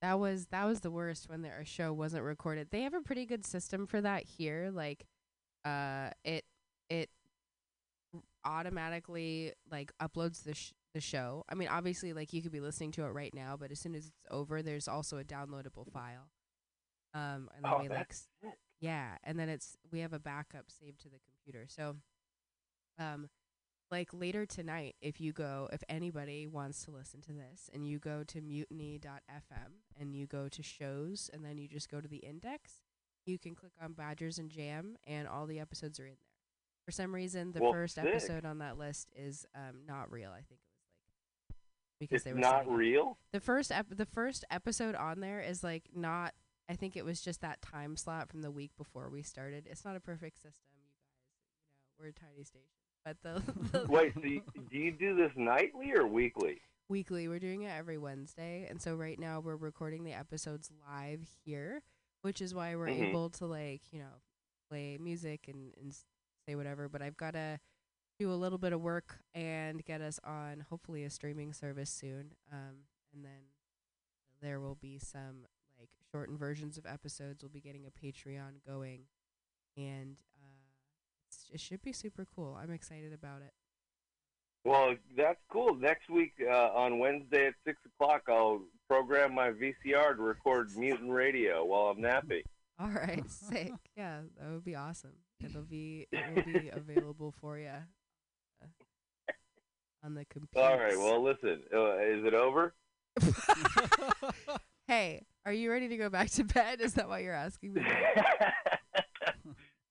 That 0.00 0.18
was 0.18 0.46
that 0.50 0.64
was 0.64 0.80
the 0.80 0.90
worst 0.90 1.28
when 1.28 1.42
their 1.42 1.64
show 1.64 1.92
wasn't 1.92 2.24
recorded. 2.24 2.68
They 2.70 2.82
have 2.82 2.94
a 2.94 3.00
pretty 3.00 3.24
good 3.24 3.46
system 3.46 3.86
for 3.86 4.00
that 4.00 4.24
here. 4.24 4.70
Like, 4.72 5.06
uh, 5.64 6.10
it 6.24 6.44
it 6.90 7.08
automatically 8.44 9.52
like 9.70 9.92
uploads 10.02 10.42
the 10.42 10.54
sh- 10.54 10.72
the 10.92 11.00
show. 11.00 11.44
I 11.48 11.54
mean, 11.54 11.68
obviously, 11.68 12.12
like 12.12 12.32
you 12.32 12.42
could 12.42 12.52
be 12.52 12.60
listening 12.60 12.92
to 12.92 13.04
it 13.04 13.10
right 13.10 13.32
now, 13.32 13.56
but 13.58 13.70
as 13.70 13.80
soon 13.80 13.94
as 13.94 14.06
it's 14.06 14.26
over, 14.30 14.62
there's 14.62 14.88
also 14.88 15.18
a 15.18 15.24
downloadable 15.24 15.90
file. 15.90 16.28
Um, 17.14 17.48
and 17.54 17.64
then 17.64 17.72
Oh, 17.74 17.78
we 17.82 17.88
like 17.88 17.98
that's 18.08 18.28
s- 18.42 18.52
yeah, 18.80 19.16
and 19.24 19.38
then 19.38 19.48
it's 19.48 19.76
we 19.90 20.00
have 20.00 20.12
a 20.12 20.18
backup 20.18 20.70
saved 20.70 21.00
to 21.02 21.08
the 21.08 21.18
computer. 21.20 21.66
So, 21.68 21.96
um, 22.98 23.28
like 23.90 24.08
later 24.14 24.46
tonight, 24.46 24.96
if 25.02 25.20
you 25.20 25.32
go, 25.32 25.68
if 25.72 25.82
anybody 25.88 26.46
wants 26.46 26.84
to 26.84 26.90
listen 26.90 27.20
to 27.22 27.32
this, 27.32 27.68
and 27.74 27.86
you 27.86 27.98
go 27.98 28.24
to 28.24 28.40
mutiny.fm 28.40 29.72
and 30.00 30.14
you 30.16 30.26
go 30.26 30.48
to 30.48 30.62
shows, 30.62 31.30
and 31.32 31.44
then 31.44 31.58
you 31.58 31.68
just 31.68 31.90
go 31.90 32.00
to 32.00 32.08
the 32.08 32.16
index, 32.18 32.80
you 33.26 33.38
can 33.38 33.54
click 33.54 33.72
on 33.80 33.92
Badgers 33.92 34.38
and 34.38 34.50
Jam, 34.50 34.96
and 35.06 35.28
all 35.28 35.46
the 35.46 35.60
episodes 35.60 36.00
are 36.00 36.06
in 36.06 36.12
there. 36.18 36.28
For 36.86 36.90
some 36.90 37.14
reason, 37.14 37.52
the 37.52 37.60
Well, 37.60 37.72
first 37.72 37.94
sick. 37.96 38.04
episode 38.06 38.44
on 38.44 38.58
that 38.58 38.78
list 38.78 39.10
is 39.14 39.46
um, 39.54 39.82
not 39.86 40.10
real. 40.10 40.30
I 40.30 40.40
think 40.42 40.58
it 40.60 40.66
was 40.72 41.50
like 41.50 41.56
because 42.00 42.16
It's 42.16 42.24
they 42.24 42.32
were 42.32 42.40
not 42.40 42.66
real. 42.68 43.18
The 43.32 43.40
first 43.40 43.70
ep- 43.70 43.94
the 43.96 44.06
first 44.06 44.44
episode 44.50 44.94
on 44.96 45.20
there 45.20 45.40
is 45.40 45.62
like 45.62 45.84
not. 45.94 46.32
I 46.68 46.74
think 46.74 46.96
it 46.96 47.04
was 47.04 47.20
just 47.20 47.40
that 47.42 47.60
time 47.62 47.96
slot 47.96 48.28
from 48.28 48.42
the 48.42 48.50
week 48.50 48.70
before 48.76 49.08
we 49.10 49.22
started. 49.22 49.66
It's 49.70 49.84
not 49.84 49.96
a 49.96 50.00
perfect 50.00 50.38
system, 50.40 50.70
you 50.78 50.90
guys. 50.90 51.12
You 51.98 52.04
know, 52.04 52.04
we're 52.04 52.08
a 52.10 52.12
tiny 52.12 52.44
station, 52.44 52.68
but 53.04 53.16
the, 53.22 53.42
the 53.78 53.86
Wait, 53.90 54.14
so 54.14 54.22
you, 54.22 54.42
do 54.70 54.78
you 54.78 54.92
do 54.92 55.14
this 55.16 55.32
nightly 55.36 55.92
or 55.92 56.06
weekly? 56.06 56.60
weekly. 56.88 57.26
We're 57.28 57.38
doing 57.38 57.62
it 57.62 57.72
every 57.76 57.98
Wednesday, 57.98 58.66
and 58.68 58.80
so 58.80 58.94
right 58.94 59.18
now 59.18 59.40
we're 59.40 59.56
recording 59.56 60.04
the 60.04 60.12
episodes 60.12 60.70
live 60.88 61.20
here, 61.44 61.82
which 62.22 62.40
is 62.42 62.54
why 62.54 62.76
we're 62.76 62.88
Mhm. 62.88 63.08
able 63.10 63.30
to 63.30 63.46
like 63.46 63.82
you 63.92 63.98
know 63.98 64.20
play 64.70 64.98
music 64.98 65.48
and 65.48 65.72
and 65.80 65.94
say 66.46 66.54
whatever. 66.54 66.88
But 66.88 67.02
I've 67.02 67.16
got 67.16 67.32
to 67.32 67.58
do 68.18 68.30
a 68.30 68.34
little 68.36 68.58
bit 68.58 68.72
of 68.72 68.80
work 68.82 69.20
and 69.34 69.82
get 69.84 70.00
us 70.02 70.20
on 70.24 70.66
hopefully 70.70 71.02
a 71.04 71.10
streaming 71.10 71.52
service 71.54 71.90
soon, 71.90 72.34
um, 72.52 72.84
and 73.14 73.24
then 73.24 73.40
there 74.42 74.60
will 74.60 74.74
be 74.76 74.98
some 74.98 75.46
like 75.83 75.91
shortened 76.12 76.39
versions 76.39 76.78
of 76.78 76.87
episodes. 76.87 77.43
We'll 77.43 77.51
be 77.51 77.61
getting 77.61 77.85
a 77.87 78.07
Patreon 78.07 78.64
going, 78.66 79.03
and 79.76 80.16
uh, 80.39 80.70
it's, 81.28 81.51
it 81.53 81.61
should 81.61 81.83
be 81.83 81.93
super 81.93 82.26
cool. 82.35 82.57
I'm 82.61 82.70
excited 82.70 83.12
about 83.12 83.43
it. 83.43 83.53
Well, 84.64 84.95
that's 85.16 85.41
cool. 85.51 85.74
Next 85.74 86.09
week 86.09 86.35
uh, 86.41 86.70
on 86.72 87.01
Wednesday 87.01 87.49
at 87.49 87.55
six 87.66 87.78
o'clock, 87.85 88.22
I'll 88.28 88.61
program 88.89 89.35
my 89.35 89.51
VCR 89.51 90.16
to 90.16 90.22
record 90.22 90.70
Mutiny 90.76 91.11
Radio 91.11 91.64
while 91.64 91.87
I'm 91.87 92.01
napping. 92.01 92.43
All 92.78 92.91
right, 92.91 93.24
sick. 93.28 93.72
Yeah, 93.97 94.20
that 94.39 94.51
would 94.51 94.64
be 94.64 94.76
awesome. 94.76 95.16
It'll 95.45 95.62
be 95.62 96.07
it 96.12 96.22
will 96.35 96.61
be 96.61 96.68
available 96.72 97.35
for 97.41 97.59
you 97.59 97.72
on 100.05 100.14
the 100.14 100.24
computer. 100.26 100.64
All 100.66 100.78
right. 100.78 100.97
Well, 100.97 101.22
listen. 101.22 101.62
Uh, 101.74 101.97
is 101.99 102.24
it 102.24 102.35
over? 102.35 102.74
hey, 104.87 105.22
are 105.45 105.53
you 105.53 105.70
ready 105.70 105.88
to 105.88 105.97
go 105.97 106.09
back 106.09 106.30
to 106.30 106.45
bed? 106.45 106.80
Is 106.80 106.95
that 106.95 107.09
why 107.09 107.20
you're 107.20 107.34
asking 107.34 107.74
me? 107.74 107.82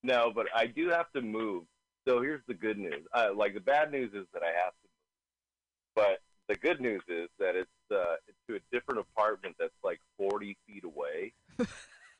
No, 0.03 0.31
but 0.33 0.47
I 0.55 0.65
do 0.65 0.89
have 0.89 1.11
to 1.13 1.21
move. 1.21 1.65
So 2.07 2.21
here's 2.21 2.41
the 2.47 2.53
good 2.53 2.77
news. 2.77 3.05
Uh, 3.13 3.29
like 3.35 3.53
the 3.53 3.59
bad 3.59 3.91
news 3.91 4.11
is 4.13 4.25
that 4.33 4.41
I 4.41 4.47
have 4.47 4.73
to 4.73 4.87
move, 4.87 5.95
but 5.95 6.21
the 6.47 6.55
good 6.55 6.81
news 6.81 7.03
is 7.07 7.29
that 7.39 7.55
it's 7.55 7.69
uh, 7.91 8.15
it's 8.27 8.37
to 8.49 8.55
a 8.55 8.59
different 8.71 9.01
apartment 9.01 9.55
that's 9.59 9.75
like 9.83 9.99
40 10.17 10.57
feet 10.65 10.83
away. 10.83 11.33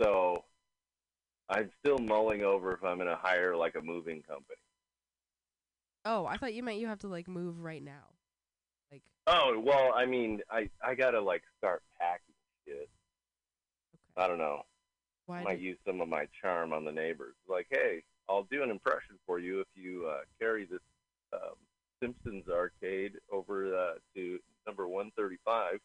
so 0.02 0.44
I'm 1.50 1.72
still 1.84 1.98
mulling 1.98 2.44
over 2.44 2.74
if 2.74 2.84
I'm 2.84 2.98
going 2.98 3.10
to 3.10 3.16
hire 3.20 3.56
like 3.56 3.76
a 3.76 3.82
moving 3.82 4.22
company. 4.22 4.58
Oh, 6.06 6.26
I 6.26 6.38
thought 6.38 6.54
you 6.54 6.62
meant 6.62 6.78
you 6.78 6.88
have 6.88 7.00
to 7.00 7.08
like 7.08 7.28
move 7.28 7.62
right 7.62 7.84
now. 7.84 8.10
Like, 8.92 9.02
Oh 9.26 9.60
well, 9.60 9.92
I 9.96 10.06
mean, 10.06 10.42
I 10.52 10.70
I 10.86 10.94
gotta 10.94 11.20
like 11.22 11.44
start 11.58 11.82
packing 12.00 12.36
shit. 12.68 12.90
I 14.18 14.28
don't 14.28 14.38
know. 14.38 14.62
Why 15.26 15.44
might 15.44 15.60
use 15.60 15.78
some 15.86 16.02
of 16.02 16.08
my 16.08 16.28
charm 16.42 16.74
on 16.74 16.84
the 16.84 16.92
neighbors. 16.92 17.36
Like, 17.48 17.68
hey, 17.70 18.04
I'll 18.30 18.48
do 18.52 18.64
an 18.64 18.70
impression 18.70 19.18
for 19.26 19.40
you 19.40 19.62
if 19.62 19.68
you 19.76 20.08
uh, 20.10 20.22
carry 20.40 20.66
this 20.66 20.82
um, 21.34 21.56
Simpsons 22.02 22.46
arcade 22.50 23.14
over 23.32 23.76
uh, 23.76 23.94
to 24.16 24.40
number 24.66 24.88
one 24.88 25.12
thirty-five. 25.16 25.80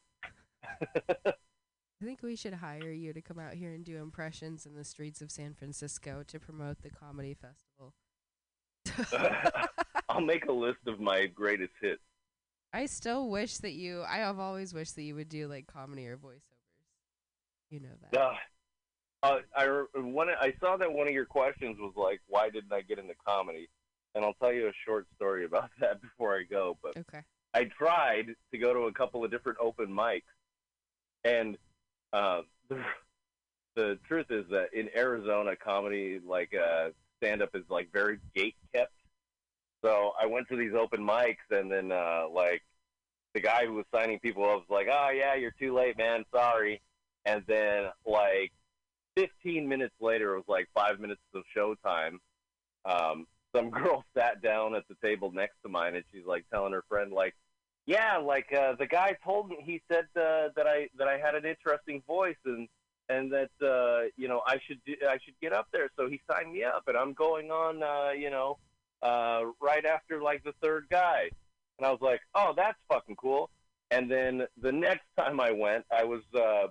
I 2.02 2.04
think 2.04 2.22
we 2.22 2.36
should 2.36 2.54
hire 2.54 2.92
you 2.92 3.12
to 3.12 3.22
come 3.22 3.38
out 3.38 3.54
here 3.54 3.72
and 3.72 3.84
do 3.84 3.96
impressions 3.96 4.66
in 4.66 4.74
the 4.74 4.84
streets 4.84 5.22
of 5.22 5.30
San 5.30 5.54
Francisco 5.54 6.22
to 6.26 6.38
promote 6.38 6.82
the 6.82 6.90
comedy 6.90 7.34
festival. 7.34 7.94
I'll 10.08 10.20
make 10.20 10.44
a 10.46 10.52
list 10.52 10.86
of 10.86 11.00
my 11.00 11.26
greatest 11.26 11.72
hits. 11.80 12.02
I 12.72 12.86
still 12.86 13.30
wish 13.30 13.58
that 13.58 13.72
you. 13.72 14.02
I 14.02 14.18
have 14.18 14.38
always 14.38 14.74
wished 14.74 14.96
that 14.96 15.02
you 15.02 15.14
would 15.14 15.28
do 15.28 15.48
like 15.48 15.66
comedy 15.66 16.06
or 16.06 16.16
voiceovers. 16.16 16.55
You 17.70 17.80
know 17.80 17.88
that. 18.10 18.20
Uh, 18.20 18.34
uh, 19.22 19.38
I 19.56 19.66
one 20.00 20.28
I 20.28 20.54
saw 20.60 20.76
that 20.76 20.92
one 20.92 21.08
of 21.08 21.14
your 21.14 21.24
questions 21.24 21.76
was 21.78 21.94
like, 21.96 22.20
why 22.26 22.50
didn't 22.50 22.72
I 22.72 22.82
get 22.82 22.98
into 22.98 23.14
comedy? 23.26 23.68
And 24.14 24.24
I'll 24.24 24.34
tell 24.34 24.52
you 24.52 24.68
a 24.68 24.72
short 24.86 25.06
story 25.16 25.44
about 25.44 25.70
that 25.80 26.00
before 26.00 26.36
I 26.36 26.44
go. 26.44 26.78
But 26.82 26.96
Okay. 26.96 27.22
I 27.54 27.64
tried 27.64 28.34
to 28.52 28.58
go 28.58 28.74
to 28.74 28.80
a 28.80 28.92
couple 28.92 29.24
of 29.24 29.30
different 29.30 29.58
open 29.60 29.88
mics, 29.88 30.22
and 31.24 31.56
uh, 32.12 32.42
the, 32.68 32.82
the 33.74 33.98
truth 34.06 34.26
is 34.30 34.44
that 34.50 34.74
in 34.74 34.90
Arizona, 34.94 35.56
comedy 35.56 36.20
like 36.24 36.54
uh, 36.54 36.90
stand 37.18 37.42
up 37.42 37.50
is 37.54 37.64
like 37.68 37.92
very 37.92 38.18
gate 38.34 38.56
kept. 38.74 38.92
So 39.84 40.12
I 40.20 40.26
went 40.26 40.48
to 40.48 40.56
these 40.56 40.72
open 40.74 41.00
mics, 41.00 41.36
and 41.50 41.70
then 41.70 41.92
uh, 41.92 42.24
like 42.32 42.62
the 43.34 43.40
guy 43.40 43.66
who 43.66 43.74
was 43.74 43.86
signing 43.94 44.18
people 44.18 44.44
up 44.44 44.68
was 44.68 44.70
like, 44.70 44.88
"Oh 44.90 45.10
yeah, 45.10 45.34
you're 45.34 45.54
too 45.58 45.74
late, 45.74 45.96
man. 45.98 46.24
Sorry." 46.34 46.80
And 47.26 47.42
then 47.46 47.86
like 48.06 48.52
15 49.16 49.68
minutes 49.68 49.94
later, 50.00 50.34
it 50.34 50.36
was 50.36 50.48
like 50.48 50.68
five 50.74 51.00
minutes 51.00 51.20
of 51.34 51.42
showtime. 51.54 52.18
Um, 52.84 53.26
some 53.54 53.70
girl 53.70 54.04
sat 54.16 54.40
down 54.40 54.74
at 54.74 54.84
the 54.88 54.96
table 55.06 55.32
next 55.32 55.56
to 55.64 55.68
mine, 55.68 55.96
and 55.96 56.04
she's 56.12 56.24
like 56.24 56.44
telling 56.52 56.72
her 56.72 56.84
friend, 56.88 57.12
like, 57.12 57.34
"Yeah, 57.86 58.18
like 58.18 58.52
uh, 58.52 58.74
the 58.78 58.86
guy 58.86 59.16
told 59.24 59.48
me. 59.48 59.58
He 59.60 59.82
said 59.90 60.04
uh, 60.16 60.48
that 60.56 60.66
I 60.66 60.88
that 60.96 61.08
I 61.08 61.18
had 61.18 61.34
an 61.34 61.44
interesting 61.44 62.02
voice, 62.06 62.36
and 62.44 62.68
and 63.08 63.32
that 63.32 63.50
uh, 63.60 64.08
you 64.16 64.28
know 64.28 64.42
I 64.46 64.60
should 64.66 64.80
do, 64.86 64.94
I 65.08 65.18
should 65.24 65.34
get 65.42 65.52
up 65.52 65.66
there. 65.72 65.90
So 65.96 66.08
he 66.08 66.20
signed 66.30 66.52
me 66.52 66.62
up, 66.62 66.84
and 66.86 66.96
I'm 66.96 67.12
going 67.12 67.50
on, 67.50 67.82
uh, 67.82 68.12
you 68.12 68.30
know, 68.30 68.58
uh, 69.02 69.42
right 69.60 69.84
after 69.84 70.22
like 70.22 70.44
the 70.44 70.54
third 70.62 70.86
guy." 70.90 71.30
And 71.78 71.86
I 71.86 71.90
was 71.90 72.00
like, 72.00 72.20
"Oh, 72.34 72.52
that's 72.56 72.78
fucking 72.88 73.16
cool." 73.16 73.50
And 73.90 74.10
then 74.10 74.46
the 74.60 74.72
next 74.72 75.04
time 75.18 75.40
I 75.40 75.50
went, 75.50 75.84
I 75.90 76.04
was 76.04 76.22
uh, 76.34 76.68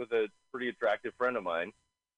with 0.00 0.12
a 0.12 0.26
pretty 0.50 0.68
attractive 0.68 1.12
friend 1.16 1.36
of 1.36 1.44
mine, 1.44 1.72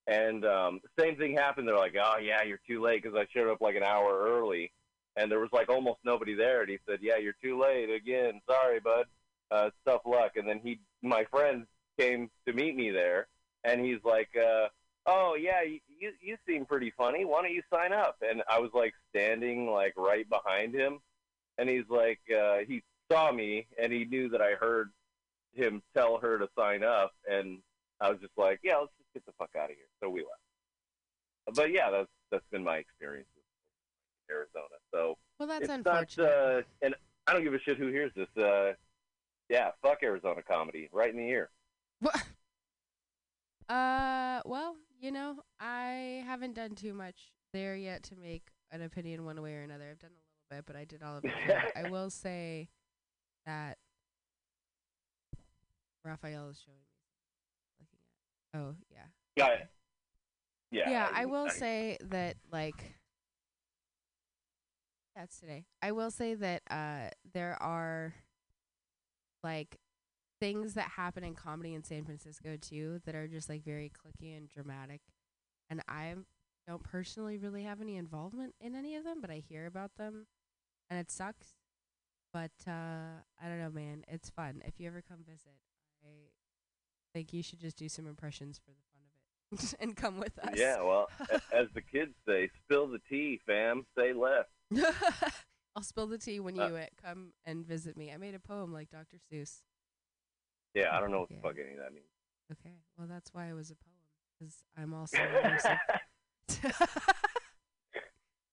and 0.06 0.44
um, 0.46 0.80
same 0.98 1.16
thing 1.16 1.36
happened. 1.36 1.68
They're 1.68 1.76
like, 1.76 1.96
"Oh 2.02 2.18
yeah, 2.18 2.42
you're 2.42 2.60
too 2.66 2.80
late," 2.80 3.02
because 3.02 3.18
I 3.18 3.26
showed 3.34 3.50
up 3.52 3.60
like 3.60 3.76
an 3.76 3.82
hour 3.82 4.24
early, 4.26 4.72
and 5.16 5.30
there 5.30 5.40
was 5.40 5.52
like 5.52 5.68
almost 5.68 5.98
nobody 6.04 6.34
there. 6.34 6.62
And 6.62 6.70
he 6.70 6.78
said, 6.88 7.00
"Yeah, 7.02 7.18
you're 7.18 7.36
too 7.42 7.60
late 7.60 7.90
again. 7.90 8.40
Sorry, 8.48 8.80
bud." 8.80 9.06
uh, 9.52 9.70
tough 9.86 10.02
luck. 10.06 10.32
And 10.36 10.48
then 10.48 10.60
he, 10.62 10.80
my 11.02 11.24
friend, 11.30 11.66
came 11.98 12.30
to 12.46 12.52
meet 12.52 12.74
me 12.74 12.90
there, 12.90 13.28
and 13.64 13.84
he's 13.84 14.02
like, 14.04 14.30
uh, 14.36 14.68
"Oh 15.06 15.36
yeah, 15.38 15.62
you, 15.62 15.78
you 16.00 16.12
you 16.20 16.36
seem 16.48 16.64
pretty 16.64 16.92
funny. 16.96 17.24
Why 17.24 17.42
don't 17.42 17.52
you 17.52 17.62
sign 17.72 17.92
up?" 17.92 18.16
And 18.28 18.42
I 18.50 18.58
was 18.58 18.70
like 18.74 18.94
standing 19.10 19.70
like 19.70 19.92
right 19.96 20.28
behind 20.28 20.74
him, 20.74 21.00
and 21.58 21.68
he's 21.68 21.88
like, 21.88 22.20
uh, 22.34 22.58
he 22.66 22.82
saw 23.10 23.30
me, 23.30 23.66
and 23.80 23.92
he 23.92 24.04
knew 24.06 24.30
that 24.30 24.40
I 24.40 24.54
heard 24.54 24.90
him 25.52 25.82
tell 25.94 26.18
her 26.18 26.38
to 26.38 26.48
sign 26.58 26.82
up, 26.82 27.12
and 27.30 27.58
I 28.02 28.10
was 28.10 28.20
just 28.20 28.36
like, 28.36 28.60
"Yeah, 28.62 28.76
let's 28.78 28.92
just 28.98 29.12
get 29.14 29.24
the 29.26 29.32
fuck 29.38 29.50
out 29.56 29.70
of 29.70 29.76
here." 29.76 29.86
So 30.02 30.10
we 30.10 30.20
left. 30.20 31.56
But 31.56 31.72
yeah, 31.72 31.90
that's 31.90 32.10
that's 32.30 32.44
been 32.50 32.64
my 32.64 32.76
experience 32.76 33.28
with 33.34 34.36
Arizona. 34.36 34.76
So 34.92 35.16
Well, 35.38 35.48
that's 35.48 35.64
it's 35.64 35.72
unfortunate. 35.72 36.24
Not, 36.24 36.32
uh, 36.32 36.62
and 36.82 36.94
I 37.26 37.32
don't 37.32 37.44
give 37.44 37.54
a 37.54 37.60
shit 37.60 37.78
who 37.78 37.88
hears 37.88 38.12
this. 38.16 38.28
Uh, 38.36 38.72
yeah, 39.48 39.70
fuck 39.82 39.98
Arizona 40.02 40.42
comedy, 40.42 40.88
right 40.92 41.10
in 41.10 41.16
the 41.16 41.28
ear. 41.28 41.50
Uh, 43.68 44.42
well, 44.44 44.76
you 45.00 45.10
know, 45.10 45.36
I 45.58 46.22
haven't 46.26 46.54
done 46.54 46.74
too 46.74 46.92
much 46.92 47.32
there 47.54 47.74
yet 47.74 48.02
to 48.02 48.16
make 48.16 48.48
an 48.70 48.82
opinion 48.82 49.24
one 49.24 49.40
way 49.40 49.54
or 49.54 49.62
another. 49.62 49.88
I've 49.90 49.98
done 49.98 50.10
a 50.10 50.20
little 50.20 50.62
bit, 50.62 50.66
but 50.66 50.76
I 50.76 50.84
did 50.84 51.02
all 51.02 51.16
of 51.16 51.24
it. 51.24 51.32
I 51.74 51.88
will 51.90 52.10
say 52.10 52.68
that 53.46 53.78
Raphael 56.04 56.50
is 56.50 56.60
showing 56.62 56.76
me. 56.76 56.82
Looking 56.82 56.84
at. 56.84 56.91
Oh 58.54 58.74
yeah. 58.90 59.46
It. 59.46 59.68
Yeah. 60.70 60.90
Yeah, 60.90 61.08
I 61.12 61.26
will 61.26 61.48
say 61.50 61.98
that 62.10 62.36
like 62.50 62.94
that's 65.14 65.38
today. 65.38 65.66
I 65.82 65.92
will 65.92 66.10
say 66.10 66.34
that 66.34 66.62
uh 66.70 67.10
there 67.34 67.56
are 67.60 68.14
like 69.44 69.78
things 70.40 70.74
that 70.74 70.90
happen 70.96 71.24
in 71.24 71.34
comedy 71.34 71.74
in 71.74 71.84
San 71.84 72.04
Francisco 72.04 72.56
too 72.60 73.00
that 73.04 73.14
are 73.14 73.28
just 73.28 73.48
like 73.48 73.64
very 73.64 73.90
clicky 73.90 74.36
and 74.36 74.48
dramatic. 74.48 75.00
And 75.70 75.82
I 75.88 76.14
don't 76.66 76.82
personally 76.82 77.38
really 77.38 77.64
have 77.64 77.80
any 77.80 77.96
involvement 77.96 78.54
in 78.60 78.74
any 78.74 78.96
of 78.96 79.04
them, 79.04 79.20
but 79.20 79.30
I 79.30 79.42
hear 79.46 79.66
about 79.66 79.96
them 79.96 80.26
and 80.90 80.98
it 80.98 81.10
sucks. 81.10 81.56
But 82.32 82.52
uh 82.66 83.20
I 83.42 83.48
don't 83.48 83.58
know, 83.58 83.70
man. 83.70 84.04
It's 84.08 84.30
fun. 84.30 84.62
If 84.64 84.80
you 84.80 84.86
ever 84.86 85.02
come 85.06 85.18
visit, 85.24 85.58
I 86.02 86.08
think 87.12 87.32
you 87.32 87.42
should 87.42 87.60
just 87.60 87.76
do 87.76 87.88
some 87.88 88.06
impressions 88.06 88.58
for 88.58 88.70
the 88.70 88.82
fun 88.92 89.02
of 89.60 89.62
it 89.64 89.76
and 89.80 89.96
come 89.96 90.18
with 90.18 90.38
us. 90.38 90.54
Yeah, 90.56 90.82
well, 90.82 91.08
as 91.52 91.68
the 91.74 91.82
kids 91.82 92.12
say, 92.26 92.48
spill 92.64 92.86
the 92.88 93.00
tea, 93.08 93.40
fam. 93.46 93.84
Say 93.96 94.12
less. 94.12 94.46
I'll 95.76 95.82
spill 95.82 96.06
the 96.06 96.18
tea 96.18 96.38
when 96.40 96.54
you 96.56 96.62
Uh, 96.62 96.66
uh, 96.80 96.86
come 97.02 97.32
and 97.46 97.66
visit 97.66 97.96
me. 97.96 98.12
I 98.12 98.16
made 98.18 98.34
a 98.34 98.38
poem 98.40 98.72
like 98.72 98.90
Dr. 98.90 99.16
Seuss. 99.32 99.62
Yeah, 100.74 100.94
I 100.96 101.00
don't 101.00 101.10
know 101.10 101.20
what 101.20 101.28
the 101.28 101.36
Yeah. 101.36 101.40
fuck 101.42 101.56
any 101.62 101.72
of 101.72 101.78
that 101.80 101.92
means. 101.92 102.06
Okay, 102.52 102.76
well 102.98 103.06
that's 103.08 103.32
why 103.32 103.46
it 103.48 103.54
was 103.54 103.70
a 103.70 103.74
poem 103.76 103.96
because 104.38 104.56
I'm 104.76 104.92
also. 104.92 105.16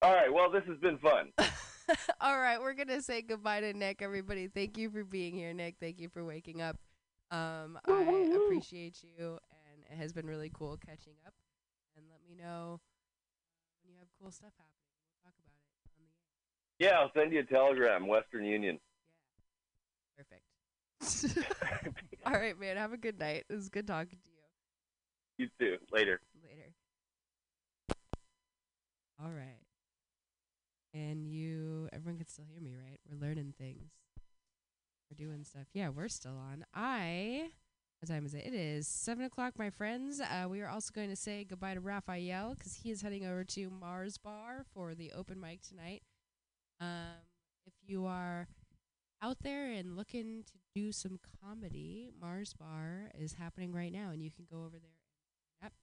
All 0.02 0.14
right, 0.14 0.32
well, 0.34 0.50
this 0.50 0.64
has 0.68 0.78
been 0.78 0.98
fun. 1.00 1.32
All 2.22 2.38
right, 2.40 2.60
we're 2.62 2.74
gonna 2.74 3.02
say 3.02 3.22
goodbye 3.22 3.60
to 3.62 3.74
Nick. 3.74 4.02
Everybody, 4.02 4.48
thank 4.48 4.78
you 4.78 4.90
for 4.90 5.04
being 5.04 5.34
here, 5.36 5.54
Nick. 5.54 5.76
Thank 5.80 6.00
you 6.00 6.08
for 6.08 6.24
waking 6.24 6.62
up. 6.62 6.78
Um, 7.32 7.80
I 7.86 8.32
appreciate 8.46 9.04
you, 9.04 9.38
and 9.52 9.84
it 9.92 10.02
has 10.02 10.14
been 10.14 10.26
really 10.26 10.52
cool 10.54 10.78
catching 10.78 11.14
up. 11.26 11.34
And 11.96 12.06
let 12.10 12.20
me 12.28 12.42
know 12.42 12.80
when 13.84 13.94
you 13.94 14.00
have 14.00 14.08
cool 14.20 14.32
stuff 14.32 14.52
happening. 14.58 14.96
We'll 15.04 15.32
talk 15.32 15.34
about 15.44 15.58
it 15.60 15.70
on 15.76 15.92
the 15.98 16.04
air. 16.04 16.92
Yeah, 16.92 17.00
I'll 17.00 17.12
send 17.14 17.34
you 17.34 17.42
a 17.42 17.44
telegram, 17.44 18.08
Western 18.08 18.46
Union. 18.46 18.80
Yeah, 20.18 20.24
perfect. 20.24 20.44
All 22.26 22.34
right, 22.34 22.60
man. 22.60 22.78
Have 22.78 22.94
a 22.94 22.98
good 22.98 23.20
night. 23.20 23.46
It 23.50 23.54
was 23.54 23.70
good 23.70 23.88
talking 23.88 24.18
to 24.18 24.30
you. 25.38 25.46
You 25.46 25.50
too. 25.60 25.78
Later. 25.92 26.20
Later. 26.44 26.74
All 29.22 29.32
right. 29.32 29.60
And 30.94 31.28
you, 31.28 31.88
everyone 31.94 32.18
can 32.18 32.28
still 32.28 32.46
hear 32.52 32.62
me, 32.62 32.76
right? 32.76 33.00
We're 33.10 33.20
learning 33.26 33.54
things. 33.58 33.92
We're 35.10 35.26
doing 35.26 35.44
stuff. 35.44 35.68
Yeah, 35.74 35.90
we're 35.90 36.08
still 36.08 36.38
on. 36.38 36.66
I, 36.74 37.50
what 38.00 38.14
time 38.14 38.26
is 38.26 38.34
it? 38.34 38.46
It 38.46 38.54
is 38.54 38.88
seven 38.88 39.26
o'clock, 39.26 39.54
my 39.58 39.70
friends. 39.70 40.22
Uh, 40.22 40.48
we 40.48 40.62
are 40.62 40.70
also 40.70 40.92
going 40.94 41.10
to 41.10 41.16
say 41.16 41.44
goodbye 41.44 41.74
to 41.74 41.80
Raphael 41.80 42.54
because 42.56 42.76
he 42.76 42.92
is 42.92 43.02
heading 43.02 43.26
over 43.26 43.44
to 43.44 43.70
Mars 43.70 44.18
Bar 44.18 44.66
for 44.74 44.94
the 44.94 45.12
open 45.14 45.40
mic 45.40 45.62
tonight. 45.62 46.04
Um, 46.80 47.26
if 47.66 47.74
you 47.86 48.06
are 48.06 48.48
out 49.22 49.38
there 49.42 49.72
and 49.72 49.98
looking 49.98 50.44
to 50.46 50.54
do 50.74 50.92
some 50.92 51.20
comedy, 51.42 52.12
Mars 52.22 52.54
Bar 52.54 53.12
is 53.20 53.34
happening 53.34 53.74
right 53.74 53.92
now, 53.92 54.12
and 54.12 54.22
you 54.22 54.32
can 54.32 54.46
go 54.50 54.60
over 54.60 54.78
there 54.80 55.00
yep, 55.62 55.74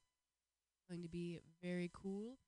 going 0.88 1.02
to 1.02 1.08
be 1.08 1.40
very 1.62 1.90
cool. 1.92 2.38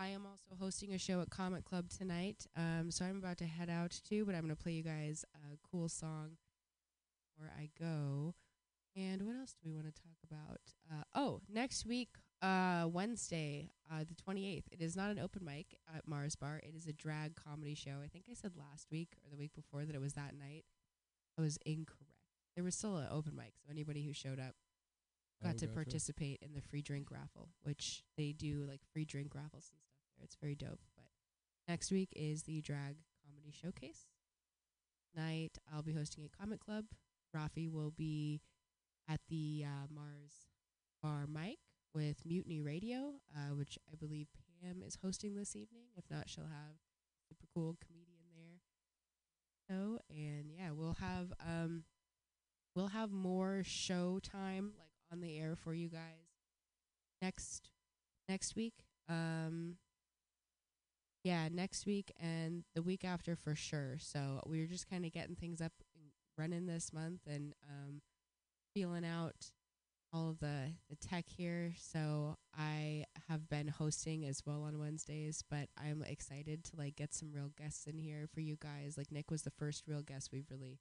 I 0.00 0.08
am 0.08 0.24
also 0.24 0.56
hosting 0.58 0.94
a 0.94 0.98
show 0.98 1.20
at 1.20 1.28
Comet 1.28 1.64
Club 1.66 1.90
tonight, 1.90 2.46
um, 2.56 2.90
so 2.90 3.04
I'm 3.04 3.18
about 3.18 3.36
to 3.38 3.44
head 3.44 3.68
out 3.68 4.00
too, 4.08 4.24
but 4.24 4.34
I'm 4.34 4.40
going 4.40 4.56
to 4.56 4.62
play 4.62 4.72
you 4.72 4.82
guys 4.82 5.26
a 5.34 5.58
cool 5.70 5.90
song 5.90 6.38
before 7.36 7.52
I 7.58 7.68
go. 7.78 8.34
And 8.96 9.22
what 9.26 9.36
else 9.36 9.52
do 9.62 9.68
we 9.68 9.74
want 9.74 9.94
to 9.94 10.02
talk 10.02 10.16
about? 10.26 10.60
Uh, 10.90 11.02
oh, 11.14 11.40
next 11.52 11.84
week, 11.84 12.08
uh, 12.40 12.88
Wednesday, 12.90 13.72
uh, 13.92 14.04
the 14.08 14.14
28th, 14.14 14.64
it 14.72 14.80
is 14.80 14.96
not 14.96 15.10
an 15.10 15.18
open 15.18 15.44
mic 15.44 15.76
at 15.94 16.08
Mars 16.08 16.34
Bar. 16.34 16.62
It 16.66 16.74
is 16.74 16.86
a 16.86 16.92
drag 16.94 17.36
comedy 17.36 17.74
show. 17.74 17.98
I 18.02 18.08
think 18.08 18.24
I 18.30 18.34
said 18.34 18.52
last 18.56 18.86
week 18.90 19.10
or 19.22 19.30
the 19.30 19.36
week 19.36 19.52
before 19.54 19.84
that 19.84 19.94
it 19.94 20.00
was 20.00 20.14
that 20.14 20.32
night. 20.34 20.64
I 21.38 21.42
was 21.42 21.58
incorrect. 21.66 22.06
There 22.54 22.64
was 22.64 22.74
still 22.74 22.96
an 22.96 23.08
open 23.10 23.36
mic, 23.36 23.52
so 23.58 23.70
anybody 23.70 24.02
who 24.06 24.14
showed 24.14 24.40
up 24.40 24.54
got 25.42 25.50
Oh, 25.54 25.58
to 25.58 25.66
gotcha. 25.66 25.74
participate 25.74 26.38
in 26.42 26.54
the 26.54 26.60
free 26.62 26.82
drink 26.82 27.10
raffle, 27.10 27.50
which 27.62 28.02
they 28.16 28.32
do 28.32 28.64
like 28.66 28.80
free 28.92 29.04
drink 29.04 29.34
raffles 29.34 29.70
and 29.72 29.80
stuff. 29.80 29.89
It's 30.22 30.36
very 30.40 30.54
dope. 30.54 30.80
But 30.96 31.06
next 31.68 31.90
week 31.90 32.10
is 32.14 32.42
the 32.42 32.60
drag 32.60 32.96
comedy 33.24 33.52
showcase. 33.52 34.06
Night 35.16 35.58
I'll 35.72 35.82
be 35.82 35.92
hosting 35.92 36.24
a 36.24 36.28
Comet 36.28 36.60
Club. 36.60 36.84
Rafi 37.36 37.70
will 37.70 37.90
be 37.90 38.40
at 39.08 39.20
the 39.28 39.64
uh, 39.66 39.86
Mars 39.92 40.46
Bar 41.02 41.26
mic 41.26 41.58
with 41.94 42.24
Mutiny 42.24 42.60
Radio, 42.60 43.14
uh, 43.36 43.54
which 43.54 43.78
I 43.90 43.96
believe 43.96 44.28
Pam 44.62 44.82
is 44.86 44.98
hosting 45.02 45.34
this 45.34 45.56
evening. 45.56 45.86
If 45.96 46.04
not, 46.10 46.28
she'll 46.28 46.44
have 46.44 46.76
super 47.28 47.46
cool 47.54 47.76
comedian 47.84 48.20
there. 48.34 48.60
So 49.68 49.98
and 50.10 50.50
yeah, 50.50 50.70
we'll 50.72 50.96
have 51.00 51.32
um 51.46 51.84
we'll 52.74 52.88
have 52.88 53.10
more 53.10 53.62
show 53.64 54.18
time 54.22 54.72
like 54.78 54.88
on 55.12 55.20
the 55.20 55.38
air 55.38 55.56
for 55.56 55.72
you 55.74 55.88
guys 55.88 56.28
next 57.22 57.70
next 58.28 58.56
week. 58.56 58.84
Um 59.08 59.76
yeah, 61.22 61.48
next 61.50 61.86
week 61.86 62.12
and 62.18 62.64
the 62.74 62.82
week 62.82 63.04
after 63.04 63.36
for 63.36 63.54
sure. 63.54 63.96
So 63.98 64.40
we're 64.46 64.66
just 64.66 64.88
kind 64.88 65.04
of 65.04 65.12
getting 65.12 65.36
things 65.36 65.60
up 65.60 65.72
and 65.94 66.06
running 66.38 66.66
this 66.66 66.92
month 66.92 67.20
and 67.26 67.54
um 67.68 68.00
feeling 68.74 69.04
out 69.04 69.50
all 70.12 70.30
of 70.30 70.40
the 70.40 70.72
the 70.88 70.96
tech 70.96 71.26
here. 71.28 71.74
So 71.76 72.36
I 72.56 73.04
have 73.28 73.48
been 73.48 73.68
hosting 73.68 74.26
as 74.26 74.42
well 74.46 74.62
on 74.62 74.78
Wednesdays, 74.78 75.44
but 75.48 75.68
I'm 75.78 76.02
excited 76.02 76.64
to 76.64 76.76
like 76.76 76.96
get 76.96 77.14
some 77.14 77.32
real 77.32 77.50
guests 77.56 77.86
in 77.86 77.98
here 77.98 78.26
for 78.32 78.40
you 78.40 78.56
guys. 78.58 78.96
Like 78.96 79.12
Nick 79.12 79.30
was 79.30 79.42
the 79.42 79.50
first 79.50 79.84
real 79.86 80.02
guest 80.02 80.30
we've 80.32 80.50
really 80.50 80.78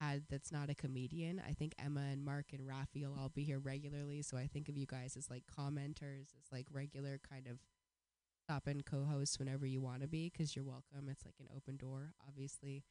had 0.00 0.24
that's 0.30 0.52
not 0.52 0.70
a 0.70 0.74
comedian. 0.74 1.40
I 1.46 1.52
think 1.52 1.74
Emma 1.78 2.04
and 2.10 2.24
Mark 2.24 2.46
and 2.52 2.66
Rafi 2.68 3.06
will 3.06 3.16
all 3.18 3.30
be 3.34 3.44
here 3.44 3.58
regularly. 3.58 4.22
So 4.22 4.36
I 4.36 4.46
think 4.46 4.68
of 4.68 4.76
you 4.76 4.86
guys 4.86 5.16
as 5.16 5.30
like 5.30 5.44
commenters, 5.46 6.34
as 6.36 6.52
like 6.52 6.66
regular 6.72 7.20
kind 7.30 7.46
of 7.46 7.58
stop 8.46 8.66
and 8.68 8.86
co-host 8.86 9.40
whenever 9.40 9.66
you 9.66 9.80
want 9.80 10.02
to 10.02 10.08
be 10.08 10.30
because 10.30 10.54
you're 10.54 10.64
welcome. 10.64 11.08
It's 11.10 11.24
like 11.24 11.34
an 11.40 11.48
open 11.56 11.76
door, 11.76 12.12
obviously. 12.28 12.84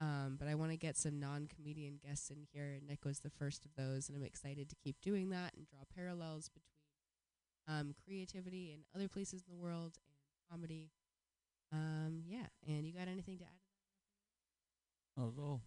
Um, 0.00 0.36
but 0.38 0.46
I 0.48 0.54
want 0.54 0.70
to 0.70 0.76
get 0.76 0.96
some 0.96 1.18
non-comedian 1.18 1.98
guests 2.04 2.30
in 2.30 2.46
here, 2.52 2.72
and 2.76 2.86
Nick 2.86 3.04
was 3.04 3.20
the 3.20 3.30
first 3.30 3.64
of 3.64 3.72
those, 3.76 4.08
and 4.08 4.16
I'm 4.16 4.24
excited 4.24 4.68
to 4.68 4.76
keep 4.76 4.96
doing 5.00 5.30
that 5.30 5.54
and 5.56 5.66
draw 5.66 5.80
parallels 5.94 6.48
between 6.48 7.80
um, 7.80 7.94
creativity 8.04 8.72
in 8.72 8.80
other 8.94 9.08
places 9.08 9.42
in 9.46 9.52
the 9.52 9.60
world 9.60 9.94
and 10.08 10.50
comedy. 10.50 10.90
Um, 11.72 12.22
yeah, 12.26 12.46
and 12.66 12.86
you 12.86 12.92
got 12.92 13.08
anything 13.08 13.38
to 13.38 13.44
add? 13.44 13.60
Not 15.16 15.32
at 15.36 15.42
all. 15.42 15.62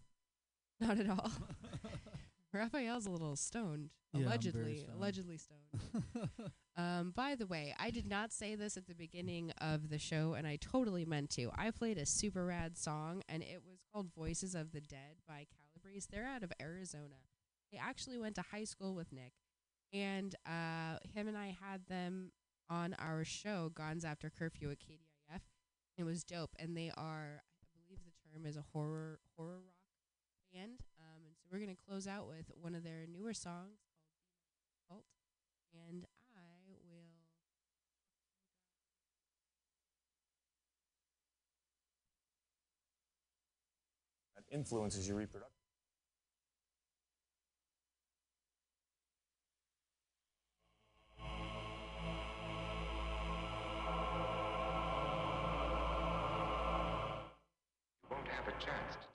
Not 0.80 1.00
at 1.00 1.10
all. 1.10 1.32
Raphael's 2.56 3.06
a 3.06 3.12
little 3.12 3.36
stoned, 3.36 3.90
Yeah, 4.14 4.26
allegedly, 4.26 4.80
stoned. 4.80 4.98
allegedly 4.98 5.38
stoned. 5.38 6.30
um, 6.78 7.12
by 7.16 7.36
the 7.36 7.46
way, 7.48 7.74
I 7.80 7.90
did 7.92 8.08
not 8.08 8.32
say 8.32 8.56
this 8.56 8.78
at 8.78 8.88
the 8.88 8.96
beginning 8.96 9.52
of 9.60 9.90
the 9.90 10.00
show, 10.00 10.34
and 10.34 10.48
I 10.48 10.58
totally 10.58 11.06
meant 11.06 11.30
to. 11.32 11.50
I 11.56 11.72
played 11.72 11.98
a 11.98 12.06
super 12.06 12.46
rad 12.46 12.78
song, 12.78 13.22
and 13.30 13.44
it 13.44 13.62
was 13.66 13.80
called 13.94 14.08
"Voices 14.16 14.56
of 14.56 14.72
the 14.72 14.82
Dead" 14.82 15.18
by 15.28 15.46
Calabrese. 15.58 16.08
They're 16.12 16.26
out 16.26 16.44
of 16.44 16.52
Arizona. 16.62 17.16
They 17.72 17.78
actually 17.78 18.18
went 18.18 18.36
to 18.36 18.42
high 18.42 18.64
school 18.64 18.96
with 18.96 19.12
Nick, 19.12 19.34
and 19.94 20.34
uh, 20.46 20.98
him 21.14 21.28
and 21.28 21.38
I 21.38 21.56
had 21.62 21.86
them 21.88 22.32
on 22.70 22.96
our 23.00 23.24
show, 23.24 23.72
Guns 23.76 24.04
After 24.06 24.30
Curfew 24.30 24.72
at 24.72 24.80
KDIF. 24.80 25.42
It 25.98 26.04
was 26.04 26.24
dope, 26.24 26.56
and 26.60 26.76
they 26.76 26.92
are, 26.98 27.42
I 27.64 27.66
believe 27.74 28.00
the 28.04 28.12
term 28.32 28.46
is 28.46 28.58
a 28.58 28.66
horror 28.74 29.20
horror 29.38 29.60
rock 29.60 30.54
band. 30.54 30.80
And 31.46 31.52
we're 31.52 31.64
gonna 31.66 31.78
close 31.88 32.08
out 32.08 32.28
with 32.28 32.52
one 32.60 32.74
of 32.74 32.84
their 32.84 33.06
newer 33.12 33.34
songs 33.34 33.78
called 34.90 35.04
Be 35.72 35.80
My 35.80 35.86
Cult, 35.92 36.02
and 36.02 36.06
I 36.36 36.72
will. 36.90 37.06
that 44.36 44.44
influences 44.56 45.08
your 45.08 45.18
reproduction. 45.18 45.52
You 58.04 58.10
won't 58.12 58.28
have 58.28 58.48
a 58.48 58.52
chance 58.52 58.96
to 58.96 59.15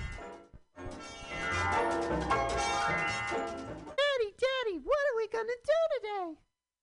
Daddy, 4.01 4.29
Daddy, 4.37 4.77
what 4.83 5.03
are 5.07 5.17
we 5.17 5.27
gonna 5.31 5.59
do 5.63 5.79
today? 5.95 6.39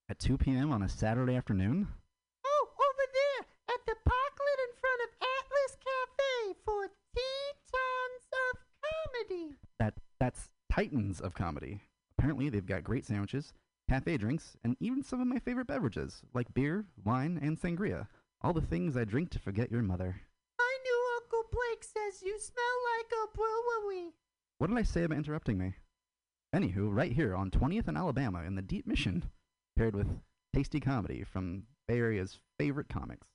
At 0.09 0.19
2 0.19 0.39
p.m. 0.39 0.73
on 0.73 0.83
a 0.83 0.89
Saturday 0.89 1.37
afternoon? 1.37 1.89
Oh, 2.47 2.69
over 2.73 3.05
there 3.13 3.47
at 3.75 3.87
the 3.87 3.95
parklet 4.09 4.59
in 4.65 4.73
front 4.81 5.01
of 5.05 5.11
Atlas 5.21 5.77
Cafe 5.85 6.55
for 6.65 6.91
Titans 7.15 8.25
of 8.33 8.59
Comedy. 8.83 9.57
That 9.79 9.95
that's 10.19 10.51
Titans 10.73 11.21
of 11.21 11.35
Comedy. 11.35 11.81
Apparently, 12.19 12.49
they've 12.49 12.65
got 12.65 12.85
great 12.85 13.05
sandwiches, 13.05 13.53
cafe 13.89 14.17
drinks, 14.17 14.57
and 14.65 14.77
even 14.81 15.03
some 15.03 15.21
of 15.21 15.27
my 15.29 15.39
favorite 15.39 15.67
beverages, 15.67 16.23
like 16.35 16.53
beer, 16.55 16.87
wine, 17.05 17.39
and 17.43 17.61
sangria. 17.61 18.09
All 18.43 18.53
the 18.53 18.61
things 18.61 18.97
I 18.97 19.05
drink 19.05 19.31
to 19.31 19.39
forget 19.39 19.71
your 19.71 19.83
mother. 19.83 20.23
My 21.51 21.57
new 21.57 21.61
Uncle 21.61 21.71
Blake 21.71 21.85
says 21.85 22.23
you 22.23 22.39
smell 22.39 22.65
like 22.99 23.13
a 23.13 23.37
brewery. 23.37 24.13
What 24.59 24.69
did 24.69 24.79
I 24.79 24.83
say 24.83 25.05
about 25.05 25.19
interrupting 25.19 25.59
me? 25.59 25.75
Anywho, 26.55 26.95
right 26.95 27.13
here 27.13 27.35
on 27.35 27.51
20th 27.51 27.89
and 27.89 27.97
Alabama 27.97 28.43
in 28.43 28.55
the 28.55 28.63
Deep 28.63 28.87
Mission, 28.87 29.25
paired 29.77 29.95
with 29.95 30.09
tasty 30.55 30.81
comedy 30.81 31.25
from 31.25 31.65
Bay 31.87 31.99
Area's 31.99 32.39
favorite 32.59 32.89
comics. 32.89 33.27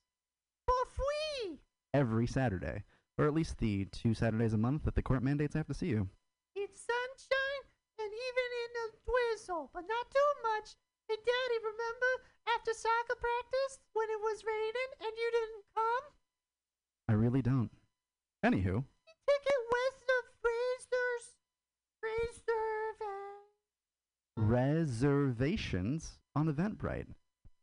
For 0.65 0.91
free. 0.91 1.60
Every 1.94 2.27
Saturday, 2.27 2.84
or 3.18 3.26
at 3.26 3.34
least 3.34 3.57
the 3.60 3.85
two 3.85 4.14
Saturdays 4.14 4.53
a 4.53 4.57
month 4.57 4.84
that 4.84 4.95
the 4.95 5.03
court 5.03 5.23
mandates 5.23 5.56
I 5.56 5.60
have 5.60 5.68
to 5.68 5.73
see 5.73 5.88
you. 5.88 6.10
It's 6.56 6.81
sunshine 6.81 7.64
and 7.99 8.11
even 8.11 8.49
in 8.65 8.72
a 8.84 8.88
drizzle, 9.06 9.69
but 9.73 9.85
not 9.88 10.10
too 10.10 10.31
much. 10.44 10.76
Hey, 11.07 11.15
Daddy, 11.15 11.60
remember 11.61 12.30
after 12.56 12.73
soccer 12.73 13.15
practice 13.15 13.80
when 13.94 14.10
it 14.10 14.19
was 14.19 14.44
raining 14.45 14.91
and 15.02 15.14
you 15.15 15.31
didn't 15.31 15.65
come? 15.76 16.14
I 17.07 17.14
really 17.14 17.41
don't. 17.41 17.69
Anywho, 18.44 18.84
Ticket 19.26 19.61
with 19.72 19.98
the 20.06 20.22
freezers. 20.41 21.24
Reservations 24.36 26.20
on 26.36 26.53
Eventbrite. 26.53 27.07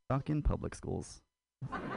Stuck 0.07 0.31
in 0.31 0.41
public 0.43 0.75
schools. 0.75 1.21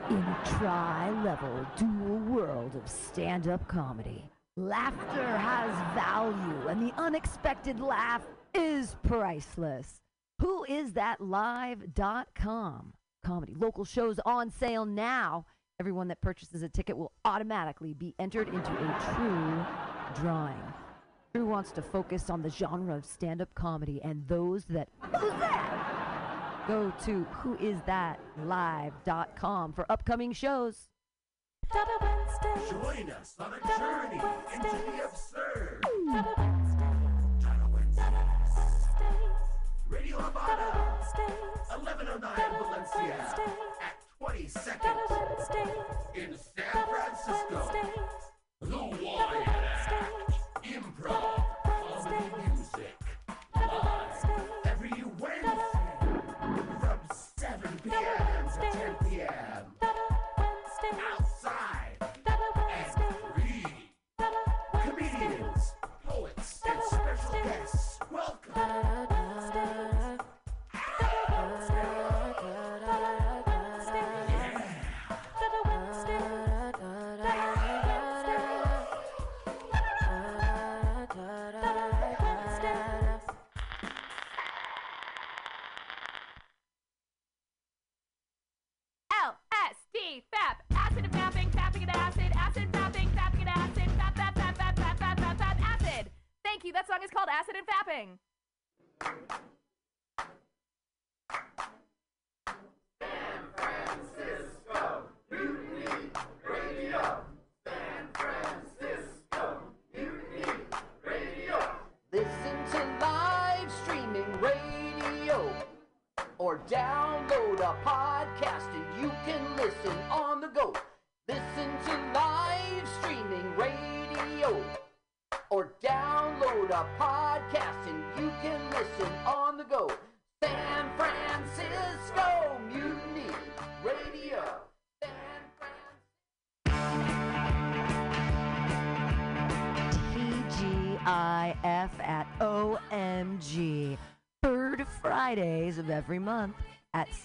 In 0.10 0.18
a 0.18 0.42
tri-level 0.46 1.66
dual 1.78 2.18
world 2.18 2.76
of 2.76 2.90
stand-up 2.90 3.66
comedy, 3.70 4.30
laughter 4.58 5.38
has 5.38 5.72
value 5.96 6.68
and 6.68 6.82
the 6.82 6.94
unexpected 7.00 7.80
laugh 7.80 8.24
is 8.54 8.98
priceless. 9.04 10.02
Who 10.40 10.66
is 10.66 10.92
that 10.94 11.22
live.com? 11.22 12.94
Comedy 13.24 13.54
local 13.58 13.86
shows 13.86 14.20
on 14.26 14.52
sale 14.52 14.86
now. 14.86 15.46
Everyone 15.80 16.08
that 16.10 16.22
purchases 16.22 16.62
a 16.62 16.70
ticket 16.70 16.96
will 16.96 17.12
automatically 17.26 17.96
be 17.96 18.14
entered 18.20 18.48
into 18.48 18.72
a 18.72 19.14
true 19.16 19.66
drawing. 20.22 20.62
Drew 21.34 21.48
wants 21.48 21.72
to 21.72 21.82
focus 21.82 22.30
on 22.30 22.44
the 22.44 22.50
genre 22.52 22.96
of 22.96 23.04
stand-up 23.06 23.52
comedy 23.56 24.00
and 24.04 24.28
those 24.28 24.66
that 24.66 24.88
who's 25.00 25.32
that? 25.40 26.66
Go 26.68 26.94
to 27.06 27.26
whoisthatlive.com 27.42 29.74
for 29.74 29.92
upcoming 29.92 30.32
shows. 30.32 30.90
Join 31.74 33.10
us 33.10 33.34
on 33.40 33.54
a 33.54 33.60
journey 33.80 34.22
into 34.54 34.70
the 34.70 35.06
absurd. 35.06 35.84
Radio 39.90 40.18
Havana, 40.18 41.00
1109 41.70 42.60
Valencia, 42.60 43.36
at 44.26 44.36
22nd 44.36 46.16
in 46.16 46.38
San 46.38 46.86
Francisco. 46.88 47.60
The 48.62 48.78
Wyatt 48.78 49.48
Act, 49.48 50.34
improv, 50.64 51.46
comedy 51.66 52.26
music, 52.48 52.96
live 53.56 54.26
every 54.66 55.04
Wednesday 55.20 55.90
from 56.80 57.00
7 57.38 57.80
p.m. 57.84 58.50
to 58.50 58.78
10 58.78 58.96
p.m. 59.10 59.64
Outside 60.38 61.23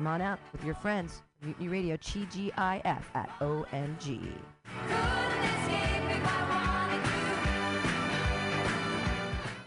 Come 0.00 0.06
on 0.06 0.22
out 0.22 0.38
with 0.52 0.64
your 0.64 0.76
friends. 0.76 1.20
Mutiny 1.42 1.68
Radio, 1.68 1.94
TGIF 1.98 3.02
at 3.14 3.28
OMG. 3.40 4.32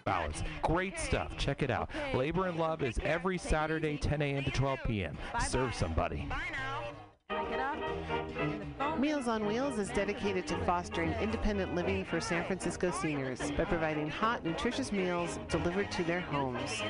Balance. 0.03 0.41
Great 0.63 0.97
stuff. 0.97 1.37
Check 1.37 1.61
it 1.61 1.69
out. 1.69 1.91
Labor 2.15 2.47
and 2.47 2.57
Love 2.57 2.81
is 2.81 2.97
every 3.03 3.37
Saturday, 3.37 3.95
10 3.95 4.23
a.m. 4.23 4.43
to 4.43 4.49
12 4.49 4.79
p.m. 4.87 5.15
Serve 5.47 5.75
somebody. 5.75 6.27
Meals 9.03 9.27
on 9.27 9.45
Wheels 9.45 9.77
is 9.79 9.89
dedicated 9.89 10.47
to 10.47 10.55
fostering 10.59 11.11
independent 11.19 11.75
living 11.75 12.05
for 12.05 12.21
San 12.21 12.45
Francisco 12.45 12.89
seniors 12.89 13.51
by 13.51 13.65
providing 13.65 14.09
hot, 14.09 14.45
nutritious 14.45 14.93
meals 14.93 15.39
delivered 15.49 15.91
to 15.91 16.05
their 16.05 16.21
homes. 16.21 16.81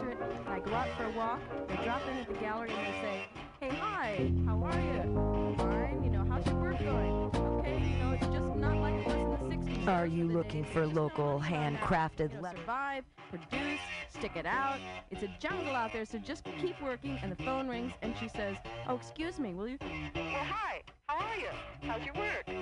I 0.47 0.61
go 0.61 0.74
out 0.74 0.89
for 0.98 1.05
a 1.05 1.11
walk, 1.12 1.40
I 1.70 1.77
drop 1.82 2.02
in 2.07 2.19
at 2.19 2.28
the 2.28 2.35
gallery 2.35 2.69
and 2.69 2.81
I 2.81 2.90
say, 3.01 3.24
hey, 3.60 3.68
hi. 3.76 4.32
How 4.46 4.62
are 4.64 4.80
you? 4.80 5.54
Fine. 5.58 6.02
You 6.02 6.10
know, 6.10 6.24
how's 6.28 6.46
your 6.46 6.54
work 6.56 6.78
going? 6.78 7.30
Okay, 7.60 7.78
you 7.78 7.98
know, 7.98 8.12
it's 8.12 8.26
just 8.26 8.56
not 8.56 8.76
like 8.78 8.94
it 8.94 9.06
was 9.06 9.40
in 9.42 9.50
the 9.50 9.70
60s. 9.70 9.88
Are 9.88 10.06
you 10.06 10.24
looking 10.24 10.64
for 10.64 10.86
local 10.86 11.38
handcrafted 11.38 12.32
You 12.32 12.40
know, 12.40 12.50
survive, 12.56 13.04
produce, 13.28 13.80
stick 14.08 14.32
it 14.36 14.46
out. 14.46 14.78
It's 15.10 15.22
a 15.22 15.28
jungle 15.38 15.74
out 15.74 15.92
there, 15.92 16.06
so 16.06 16.18
just 16.18 16.44
keep 16.58 16.80
working. 16.80 17.18
And 17.22 17.30
the 17.30 17.42
phone 17.44 17.68
rings, 17.68 17.92
and 18.00 18.14
she 18.18 18.28
says, 18.28 18.56
"Oh, 18.88 18.96
excuse 18.96 19.38
me, 19.38 19.52
will 19.52 19.68
you?" 19.68 19.78
Well, 19.80 19.92
hi. 20.14 20.82
How 21.06 21.18
are 21.18 21.36
you? 21.36 21.48
How's 21.82 22.04
your 22.04 22.14
work? 22.14 22.46
Good. 22.46 22.60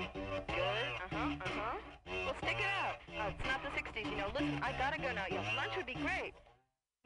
Uh 0.49 1.09
huh. 1.13 1.35
Uh 1.45 1.49
huh. 1.49 1.79
Well, 2.07 2.35
stick 2.43 2.57
it 2.59 2.67
out. 2.83 2.97
Uh, 3.09 3.31
it's 3.31 3.47
not 3.47 3.61
the 3.63 3.71
60s, 3.71 4.11
you 4.11 4.17
know. 4.17 4.29
Listen, 4.33 4.59
I 4.63 4.73
gotta 4.73 4.99
go 5.01 5.13
now. 5.13 5.25
Yeah, 5.31 5.45
lunch 5.57 5.77
would 5.77 5.87
be 5.87 5.95
great. 5.95 6.33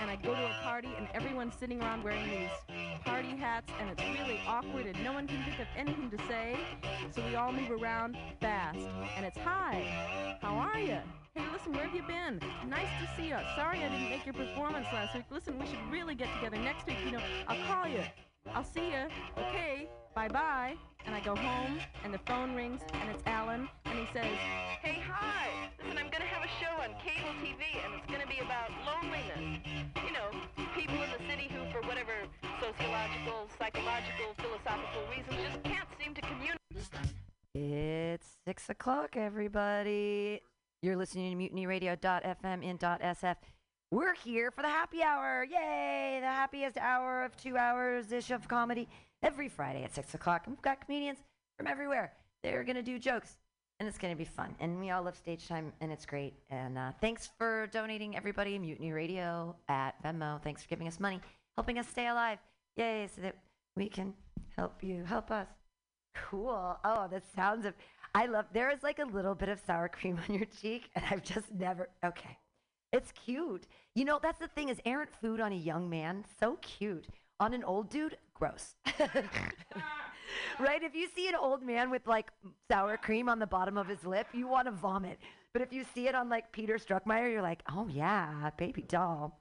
And 0.00 0.10
I 0.10 0.16
go 0.16 0.34
to 0.34 0.44
a 0.46 0.62
party, 0.62 0.88
and 0.96 1.08
everyone's 1.14 1.54
sitting 1.54 1.82
around 1.82 2.02
wearing 2.02 2.28
these 2.28 2.50
party 3.04 3.36
hats, 3.36 3.70
and 3.78 3.90
it's 3.90 4.02
really 4.18 4.40
awkward, 4.46 4.86
and 4.86 5.04
no 5.04 5.12
one 5.12 5.26
can 5.26 5.42
think 5.44 5.58
of 5.58 5.66
anything 5.76 6.10
to 6.10 6.18
say. 6.26 6.56
So 7.14 7.22
we 7.26 7.34
all 7.34 7.52
move 7.52 7.70
around 7.70 8.16
fast, 8.40 8.78
and 9.16 9.26
it's 9.26 9.36
hi. 9.38 10.38
How 10.40 10.54
are 10.54 10.78
you? 10.78 10.98
Hey, 11.34 11.44
listen, 11.52 11.72
where 11.72 11.84
have 11.84 11.94
you 11.94 12.02
been? 12.02 12.40
Nice 12.66 12.88
to 13.00 13.10
see 13.16 13.28
you. 13.28 13.36
Sorry 13.56 13.84
I 13.84 13.88
didn't 13.88 14.08
make 14.08 14.24
your 14.24 14.34
performance 14.34 14.86
last 14.92 15.14
week. 15.14 15.24
Listen, 15.30 15.58
we 15.58 15.66
should 15.66 15.78
really 15.90 16.14
get 16.14 16.28
together 16.36 16.56
next 16.56 16.86
week. 16.86 16.96
You 17.04 17.12
know, 17.12 17.22
I'll 17.46 17.66
call 17.66 17.86
you. 17.86 18.02
I'll 18.54 18.64
see 18.64 18.90
you. 18.90 19.06
Okay. 19.38 19.88
Bye 20.14 20.28
bye. 20.28 20.74
And 21.06 21.14
I 21.14 21.20
go 21.20 21.34
home, 21.34 21.78
and 22.04 22.12
the 22.12 22.18
phone 22.26 22.54
rings, 22.54 22.82
and 22.92 23.10
it's 23.10 23.22
Alan, 23.26 23.68
and 23.86 23.98
he 23.98 24.06
says, 24.12 24.36
Hey, 24.82 25.00
hi. 25.08 25.48
Listen, 25.82 25.96
I'm 25.96 26.10
gonna 26.10 26.24
have 26.24 26.44
a 26.44 26.50
show 26.60 26.82
on 26.82 26.94
cable 27.00 27.32
TV, 27.40 27.82
and 27.84 27.94
it's 27.94 28.10
gonna 28.10 28.26
be 28.26 28.38
about 28.44 28.68
loneliness. 28.84 29.64
You 30.04 30.12
know, 30.12 30.28
people 30.74 30.96
in 31.02 31.10
the 31.10 31.24
city 31.30 31.48
who, 31.48 31.70
for 31.72 31.86
whatever 31.86 32.12
sociological, 32.60 33.48
psychological, 33.58 34.34
philosophical 34.36 35.02
reasons, 35.08 35.36
just 35.48 35.62
can't 35.64 35.88
seem 35.98 36.14
to 36.14 36.20
communicate. 36.20 36.60
It's 37.54 38.36
six 38.46 38.68
o'clock, 38.68 39.16
everybody. 39.16 40.42
You're 40.82 40.96
listening 40.96 41.38
to 41.38 41.44
MutinyRadio.fm 41.44 42.62
in 42.62 42.78
.sf. 42.78 43.36
We're 43.92 44.14
here 44.14 44.52
for 44.52 44.62
the 44.62 44.68
happy 44.68 45.02
hour. 45.02 45.44
Yay! 45.50 46.18
The 46.20 46.26
happiest 46.28 46.78
hour 46.78 47.24
of 47.24 47.36
two 47.36 47.56
hours 47.56 48.12
ish 48.12 48.30
of 48.30 48.46
comedy 48.46 48.88
every 49.20 49.48
Friday 49.48 49.82
at 49.82 49.92
six 49.92 50.14
o'clock. 50.14 50.42
And 50.46 50.54
we've 50.54 50.62
got 50.62 50.80
comedians 50.80 51.18
from 51.58 51.66
everywhere. 51.66 52.12
They're 52.44 52.62
gonna 52.62 52.84
do 52.84 53.00
jokes, 53.00 53.38
and 53.80 53.88
it's 53.88 53.98
gonna 53.98 54.14
be 54.14 54.24
fun. 54.24 54.54
And 54.60 54.78
we 54.78 54.90
all 54.90 55.02
love 55.02 55.16
stage 55.16 55.48
time, 55.48 55.72
and 55.80 55.90
it's 55.90 56.06
great. 56.06 56.34
And 56.50 56.78
uh, 56.78 56.92
thanks 57.00 57.30
for 57.36 57.66
donating, 57.72 58.16
everybody. 58.16 58.56
Mutiny 58.60 58.92
Radio 58.92 59.56
at 59.68 60.00
Venmo. 60.04 60.40
Thanks 60.40 60.62
for 60.62 60.68
giving 60.68 60.86
us 60.86 61.00
money, 61.00 61.20
helping 61.56 61.76
us 61.76 61.88
stay 61.88 62.06
alive. 62.06 62.38
Yay! 62.76 63.08
So 63.12 63.22
that 63.22 63.34
we 63.76 63.88
can 63.88 64.14
help 64.56 64.84
you 64.84 65.02
help 65.02 65.32
us. 65.32 65.48
Cool. 66.14 66.78
Oh, 66.84 67.08
the 67.08 67.22
sounds 67.34 67.66
of. 67.66 67.74
I 68.14 68.26
love. 68.26 68.44
There 68.52 68.70
is 68.70 68.84
like 68.84 69.00
a 69.00 69.04
little 69.04 69.34
bit 69.34 69.48
of 69.48 69.58
sour 69.66 69.88
cream 69.88 70.16
on 70.28 70.36
your 70.36 70.46
cheek, 70.46 70.90
and 70.94 71.04
I've 71.10 71.24
just 71.24 71.52
never. 71.52 71.88
Okay. 72.04 72.38
It's 72.92 73.12
cute. 73.12 73.66
You 73.94 74.04
know, 74.04 74.18
that's 74.20 74.38
the 74.38 74.48
thing 74.48 74.68
is 74.68 74.78
errant 74.84 75.10
food 75.20 75.40
on 75.40 75.52
a 75.52 75.56
young 75.56 75.88
man, 75.88 76.24
so 76.38 76.58
cute. 76.60 77.06
On 77.38 77.54
an 77.54 77.64
old 77.64 77.88
dude, 77.88 78.16
gross. 78.34 78.74
right? 80.58 80.82
If 80.82 80.94
you 80.94 81.08
see 81.14 81.28
an 81.28 81.34
old 81.34 81.62
man 81.62 81.90
with 81.90 82.06
like 82.06 82.30
sour 82.70 82.96
cream 82.96 83.28
on 83.28 83.38
the 83.38 83.46
bottom 83.46 83.78
of 83.78 83.86
his 83.86 84.04
lip, 84.04 84.26
you 84.32 84.46
want 84.46 84.66
to 84.66 84.72
vomit. 84.72 85.18
But 85.52 85.62
if 85.62 85.72
you 85.72 85.84
see 85.94 86.08
it 86.08 86.14
on 86.14 86.28
like 86.28 86.52
Peter 86.52 86.76
Struckmeyer, 86.76 87.30
you're 87.30 87.42
like, 87.42 87.62
oh 87.70 87.88
yeah, 87.88 88.50
baby 88.56 88.82
doll. 88.82 89.40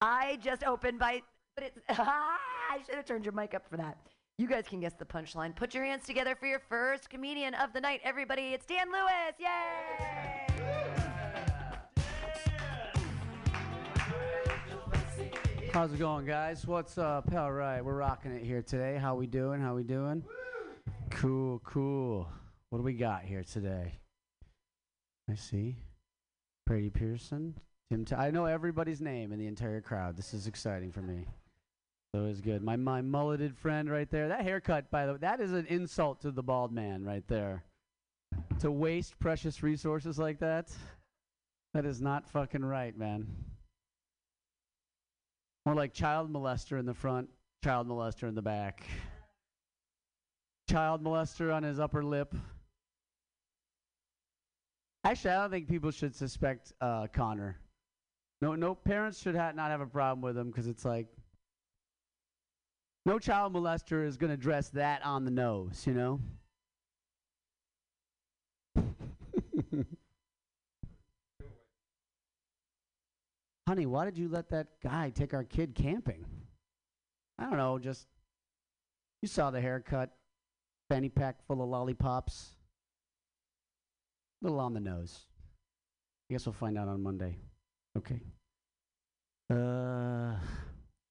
I 0.00 0.38
just 0.42 0.64
opened 0.64 0.98
by, 0.98 1.22
but 1.56 1.64
it's, 1.64 1.78
ah, 1.90 2.38
I 2.70 2.78
should 2.86 2.94
have 2.94 3.04
turned 3.04 3.24
your 3.24 3.34
mic 3.34 3.54
up 3.54 3.68
for 3.68 3.76
that. 3.76 3.98
You 4.38 4.48
guys 4.48 4.64
can 4.66 4.80
guess 4.80 4.94
the 4.94 5.04
punchline. 5.04 5.54
Put 5.54 5.74
your 5.74 5.84
hands 5.84 6.06
together 6.06 6.34
for 6.34 6.46
your 6.46 6.60
first 6.60 7.10
comedian 7.10 7.52
of 7.54 7.74
the 7.74 7.80
night, 7.80 8.00
everybody. 8.04 8.54
It's 8.54 8.64
Dan 8.64 8.90
Lewis. 8.90 9.34
Yay! 9.38 10.49
How's 15.72 15.92
it 15.92 16.00
going, 16.00 16.26
guys? 16.26 16.66
What's 16.66 16.98
up? 16.98 17.32
All 17.32 17.52
right, 17.52 17.80
we're 17.80 17.94
rocking 17.94 18.32
it 18.32 18.42
here 18.44 18.60
today. 18.60 18.98
How 19.00 19.14
we 19.14 19.28
doing? 19.28 19.60
How 19.60 19.76
we 19.76 19.84
doing? 19.84 20.24
Cool, 21.10 21.60
cool. 21.64 22.28
What 22.70 22.80
do 22.80 22.82
we 22.82 22.92
got 22.92 23.22
here 23.22 23.44
today? 23.44 23.92
I 25.30 25.36
see. 25.36 25.76
Brady 26.66 26.90
Pearson, 26.90 27.54
Tim. 27.88 28.04
T- 28.04 28.16
I 28.16 28.32
know 28.32 28.46
everybody's 28.46 29.00
name 29.00 29.32
in 29.32 29.38
the 29.38 29.46
entire 29.46 29.80
crowd. 29.80 30.16
This 30.16 30.34
is 30.34 30.48
exciting 30.48 30.90
for 30.90 31.02
me. 31.02 31.28
So 32.16 32.24
it's 32.24 32.40
good. 32.40 32.64
My 32.64 32.74
my 32.74 33.00
mulleted 33.00 33.56
friend 33.56 33.88
right 33.88 34.10
there. 34.10 34.26
That 34.26 34.42
haircut, 34.42 34.90
by 34.90 35.06
the 35.06 35.12
way, 35.12 35.18
that 35.20 35.40
is 35.40 35.52
an 35.52 35.66
insult 35.66 36.20
to 36.22 36.32
the 36.32 36.42
bald 36.42 36.72
man 36.72 37.04
right 37.04 37.26
there. 37.28 37.62
To 38.58 38.72
waste 38.72 39.20
precious 39.20 39.62
resources 39.62 40.18
like 40.18 40.40
that, 40.40 40.72
that 41.74 41.84
is 41.84 42.00
not 42.00 42.28
fucking 42.28 42.64
right, 42.64 42.98
man. 42.98 43.28
More 45.70 45.76
like 45.76 45.92
child 45.92 46.32
molester 46.32 46.80
in 46.80 46.84
the 46.84 46.92
front, 46.92 47.28
child 47.62 47.86
molester 47.86 48.24
in 48.24 48.34
the 48.34 48.42
back. 48.42 48.84
Child 50.68 51.04
molester 51.04 51.54
on 51.54 51.62
his 51.62 51.78
upper 51.78 52.02
lip. 52.02 52.34
Actually, 55.04 55.30
I 55.30 55.42
don't 55.42 55.50
think 55.52 55.68
people 55.68 55.92
should 55.92 56.16
suspect 56.16 56.72
uh, 56.80 57.06
Connor. 57.12 57.56
No, 58.42 58.56
no 58.56 58.74
parents 58.74 59.22
should 59.22 59.36
ha- 59.36 59.52
not 59.54 59.70
have 59.70 59.80
a 59.80 59.86
problem 59.86 60.22
with 60.22 60.36
him 60.36 60.48
because 60.48 60.66
it's 60.66 60.84
like 60.84 61.06
no 63.06 63.20
child 63.20 63.54
molester 63.54 64.04
is 64.04 64.16
going 64.16 64.30
to 64.30 64.36
dress 64.36 64.70
that 64.70 65.06
on 65.06 65.24
the 65.24 65.30
nose, 65.30 65.84
you 65.86 65.94
know. 65.94 66.18
Honey, 73.70 73.86
why 73.86 74.04
did 74.04 74.18
you 74.18 74.26
let 74.26 74.48
that 74.50 74.66
guy 74.82 75.10
take 75.10 75.32
our 75.32 75.44
kid 75.44 75.76
camping? 75.76 76.24
I 77.38 77.44
don't 77.44 77.56
know, 77.56 77.78
just 77.78 78.08
you 79.22 79.28
saw 79.28 79.52
the 79.52 79.60
haircut, 79.60 80.10
fanny 80.88 81.08
pack 81.08 81.36
full 81.46 81.62
of 81.62 81.68
lollipops. 81.68 82.56
A 84.42 84.44
little 84.44 84.58
on 84.58 84.74
the 84.74 84.80
nose. 84.80 85.20
I 86.28 86.34
guess 86.34 86.46
we'll 86.46 86.52
find 86.52 86.76
out 86.76 86.88
on 86.88 87.00
Monday. 87.00 87.38
Okay. 87.96 88.20
Uh, 89.48 90.34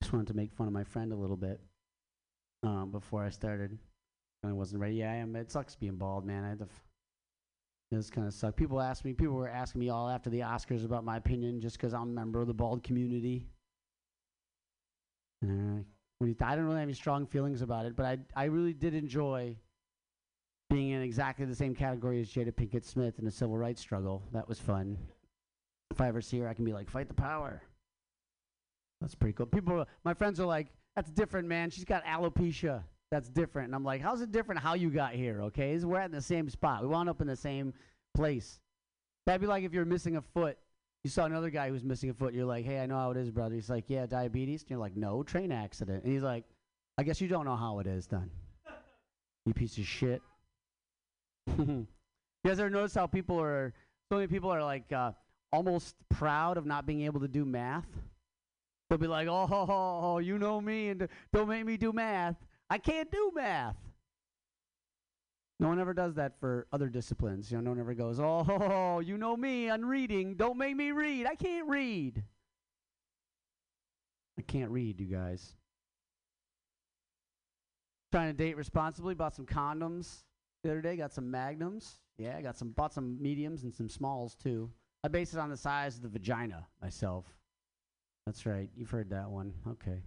just 0.01 0.11
wanted 0.11 0.27
to 0.27 0.33
make 0.33 0.51
fun 0.51 0.67
of 0.67 0.73
my 0.73 0.83
friend 0.83 1.13
a 1.13 1.15
little 1.15 1.37
bit 1.37 1.61
um, 2.63 2.91
before 2.91 3.23
I 3.23 3.29
started. 3.29 3.77
I 4.45 4.51
wasn't 4.51 4.81
ready. 4.81 4.95
Yeah, 4.95 5.13
I 5.13 5.15
am. 5.15 5.33
It 5.37 5.49
sucks 5.49 5.75
being 5.77 5.95
bald, 5.95 6.25
man. 6.25 6.43
I 6.43 6.49
had 6.49 6.59
to. 6.59 6.65
F- 6.65 6.88
this 7.91 8.09
kind 8.09 8.27
of 8.27 8.33
suck. 8.33 8.55
People 8.55 8.79
ask 8.79 9.03
me. 9.03 9.13
People 9.13 9.35
were 9.35 9.49
asking 9.49 9.79
me 9.79 9.89
all 9.89 10.09
after 10.09 10.29
the 10.29 10.41
Oscars 10.41 10.85
about 10.85 11.03
my 11.03 11.17
opinion, 11.17 11.59
just 11.59 11.77
because 11.77 11.93
I'm 11.93 12.03
a 12.03 12.05
member 12.05 12.39
of 12.41 12.47
the 12.47 12.53
bald 12.53 12.83
community. 12.83 13.47
And 15.41 15.85
th- 16.21 16.37
I 16.41 16.55
don't 16.55 16.65
really 16.65 16.77
have 16.77 16.83
any 16.83 16.93
strong 16.93 17.25
feelings 17.25 17.61
about 17.61 17.85
it, 17.85 17.95
but 17.95 18.05
I 18.05 18.17
I 18.35 18.45
really 18.45 18.73
did 18.73 18.93
enjoy 18.93 19.55
being 20.69 20.91
in 20.91 21.01
exactly 21.01 21.45
the 21.45 21.55
same 21.55 21.73
category 21.73 22.21
as 22.21 22.29
Jada 22.29 22.53
Pinkett 22.53 22.85
Smith 22.85 23.17
in 23.17 23.25
the 23.25 23.31
civil 23.31 23.57
rights 23.57 23.81
struggle. 23.81 24.21
That 24.31 24.47
was 24.47 24.59
fun. 24.59 24.97
If 25.91 25.99
I 25.99 26.07
ever 26.07 26.21
see 26.21 26.39
her, 26.39 26.47
I 26.47 26.53
can 26.53 26.65
be 26.65 26.73
like, 26.73 26.89
fight 26.89 27.07
the 27.07 27.15
power. 27.15 27.63
That's 29.01 29.15
pretty 29.15 29.33
cool. 29.33 29.47
People, 29.47 29.85
my 30.03 30.13
friends 30.13 30.39
are 30.39 30.45
like, 30.45 30.67
that's 30.95 31.09
different, 31.09 31.47
man. 31.47 31.71
She's 31.71 31.85
got 31.85 32.03
alopecia. 32.05 32.83
That's 33.11 33.29
different. 33.29 33.67
And 33.67 33.75
I'm 33.75 33.83
like, 33.83 34.01
how's 34.01 34.21
it 34.21 34.31
different 34.31 34.61
how 34.61 34.75
you 34.75 34.89
got 34.89 35.13
here, 35.13 35.41
okay? 35.43 35.73
Is 35.73 35.85
We're 35.85 35.99
at 35.99 36.11
the 36.11 36.21
same 36.21 36.49
spot. 36.49 36.81
We 36.81 36.87
wound 36.87 37.09
up 37.09 37.21
in 37.21 37.27
the 37.27 37.35
same 37.35 37.73
place. 38.13 38.59
That'd 39.25 39.41
be 39.41 39.47
like 39.47 39.63
if 39.63 39.73
you're 39.73 39.85
missing 39.85 40.17
a 40.17 40.21
foot. 40.21 40.57
You 41.03 41.09
saw 41.09 41.25
another 41.25 41.49
guy 41.49 41.69
who's 41.69 41.83
missing 41.83 42.09
a 42.09 42.13
foot. 42.13 42.33
You're 42.33 42.45
like, 42.45 42.65
hey, 42.65 42.79
I 42.79 42.85
know 42.85 42.97
how 42.97 43.11
it 43.11 43.17
is, 43.17 43.31
brother. 43.31 43.55
He's 43.55 43.69
like, 43.69 43.85
yeah, 43.87 44.05
diabetes. 44.05 44.63
And 44.63 44.71
you're 44.71 44.79
like, 44.79 44.97
no, 44.97 45.23
train 45.23 45.51
accident. 45.51 46.03
And 46.03 46.11
he's 46.11 46.23
like, 46.23 46.43
I 46.97 47.03
guess 47.03 47.21
you 47.21 47.29
don't 47.29 47.45
know 47.45 47.55
how 47.55 47.79
it 47.79 47.87
is 47.87 48.07
then. 48.07 48.29
You 49.45 49.53
piece 49.53 49.77
of 49.77 49.85
shit. 49.85 50.21
you 51.57 51.87
guys 52.45 52.59
ever 52.59 52.69
notice 52.69 52.93
how 52.93 53.07
people 53.07 53.39
are, 53.39 53.73
so 54.11 54.17
many 54.17 54.27
people 54.27 54.51
are 54.51 54.61
like 54.61 54.91
uh, 54.91 55.13
almost 55.51 55.95
proud 56.09 56.57
of 56.57 56.65
not 56.65 56.85
being 56.85 57.01
able 57.03 57.21
to 57.21 57.27
do 57.27 57.45
math? 57.45 57.87
They'll 58.89 58.99
be 58.99 59.07
like, 59.07 59.27
oh, 59.29 60.17
you 60.23 60.37
know 60.37 60.59
me, 60.59 60.89
and 60.89 61.07
don't 61.31 61.47
make 61.47 61.65
me 61.65 61.77
do 61.77 61.93
math. 61.93 62.35
I 62.69 62.77
can't 62.77 63.11
do 63.11 63.31
math. 63.33 63.77
No 65.59 65.67
one 65.67 65.79
ever 65.79 65.93
does 65.93 66.15
that 66.15 66.39
for 66.39 66.67
other 66.71 66.87
disciplines. 66.87 67.51
You 67.51 67.57
know, 67.57 67.63
no 67.63 67.69
one 67.71 67.79
ever 67.79 67.93
goes, 67.93 68.19
"Oh, 68.19 68.99
you 68.99 69.17
know 69.17 69.35
me, 69.35 69.69
I'm 69.69 69.83
reading. 69.83 70.35
Don't 70.35 70.57
make 70.57 70.75
me 70.75 70.91
read. 70.91 71.25
I 71.25 71.35
can't 71.35 71.67
read." 71.67 72.23
I 74.37 74.41
can't 74.41 74.71
read, 74.71 75.01
you 75.01 75.07
guys. 75.07 75.53
Trying 78.13 78.29
to 78.29 78.33
date 78.33 78.55
responsibly. 78.55 79.13
Bought 79.13 79.35
some 79.35 79.45
condoms 79.45 80.23
the 80.63 80.71
other 80.71 80.81
day. 80.81 80.95
Got 80.95 81.13
some 81.13 81.29
magnums. 81.29 81.99
Yeah, 82.17 82.37
I 82.37 82.41
got 82.41 82.57
some. 82.57 82.69
Bought 82.69 82.93
some 82.93 83.21
mediums 83.21 83.63
and 83.63 83.75
some 83.75 83.89
smalls 83.89 84.35
too. 84.35 84.71
I 85.03 85.09
base 85.09 85.33
it 85.33 85.39
on 85.39 85.49
the 85.49 85.57
size 85.57 85.97
of 85.97 86.03
the 86.03 86.09
vagina 86.09 86.65
myself. 86.81 87.25
That's 88.25 88.45
right. 88.45 88.69
You've 88.75 88.89
heard 88.89 89.09
that 89.09 89.29
one. 89.29 89.53
Okay. 89.67 90.03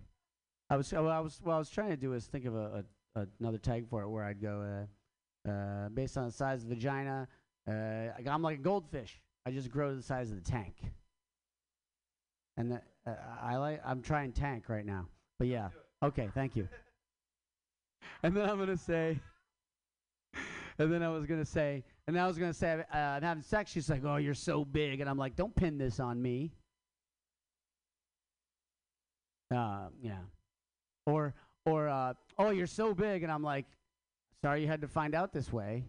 I 0.73 0.77
was. 0.77 0.91
Well, 0.91 1.09
I 1.11 1.21
was. 1.21 1.39
What 1.43 1.53
I 1.53 1.59
was 1.59 1.69
trying 1.69 1.91
to 1.91 1.99
do 1.99 2.15
is 2.15 2.25
think 2.25 2.47
of 2.47 2.55
a, 2.55 2.83
a 3.15 3.27
another 3.39 3.59
tag 3.59 3.87
for 3.91 4.01
it 4.01 4.09
where 4.09 4.25
I'd 4.25 4.41
go. 4.41 4.87
Uh, 5.47 5.51
uh, 5.51 5.89
based 5.91 6.17
on 6.17 6.25
the 6.25 6.33
size 6.33 6.63
of 6.63 6.71
the 6.71 6.77
vagina, 6.77 7.29
uh, 7.69 8.31
I'm 8.31 8.41
like 8.41 8.59
a 8.59 8.63
goldfish. 8.63 9.21
I 9.45 9.51
just 9.51 9.71
grow 9.71 9.91
to 9.91 9.97
the 9.97 10.03
size 10.03 10.31
of 10.31 10.43
the 10.43 10.51
tank. 10.51 10.77
And 12.57 12.73
the, 12.73 12.81
uh, 13.07 13.17
I 13.43 13.57
like. 13.57 13.83
I'm 13.85 14.01
trying 14.01 14.33
tank 14.33 14.71
right 14.71 14.87
now. 14.87 15.09
But 15.39 15.49
yeah. 15.49 15.69
Okay. 16.03 16.31
Thank 16.35 16.57
you. 16.57 16.67
And 18.25 18.37
then 18.37 18.49
I'm 18.49 18.59
gonna 18.59 18.77
say. 18.77 19.21
And 20.79 20.91
then 20.91 21.03
I 21.03 21.11
was 21.11 21.27
gonna 21.27 21.45
say, 21.45 21.85
and 22.07 22.17
then 22.17 22.25
I 22.25 22.27
was 22.27 22.39
gonna 22.39 22.55
say, 22.55 22.83
uh, 22.93 22.97
I'm 22.97 23.23
having 23.23 23.43
sex. 23.43 23.71
She's 23.71 23.91
like, 23.91 24.05
"Oh, 24.05 24.17
you're 24.17 24.33
so 24.33 24.65
big," 24.65 25.01
and 25.01 25.11
I'm 25.11 25.19
like, 25.19 25.37
"Don't 25.37 25.55
pin 25.55 25.77
this 25.77 26.01
on 26.01 26.21
me." 26.21 26.51
Uh, 29.55 29.89
yeah. 30.01 30.19
Or, 31.07 31.35
or, 31.67 31.89
uh, 31.89 32.15
"Oh, 32.39 32.51
you're 32.51 32.67
so 32.67 32.95
big," 32.95 33.23
and 33.23 33.33
I'm 33.33 33.43
like, 33.43 33.67
"Sorry, 34.43 34.63
you 34.63 34.69
had 34.69 34.81
to 34.83 34.89
find 34.89 35.15
out 35.15 35.33
this 35.33 35.53
way." 35.53 35.85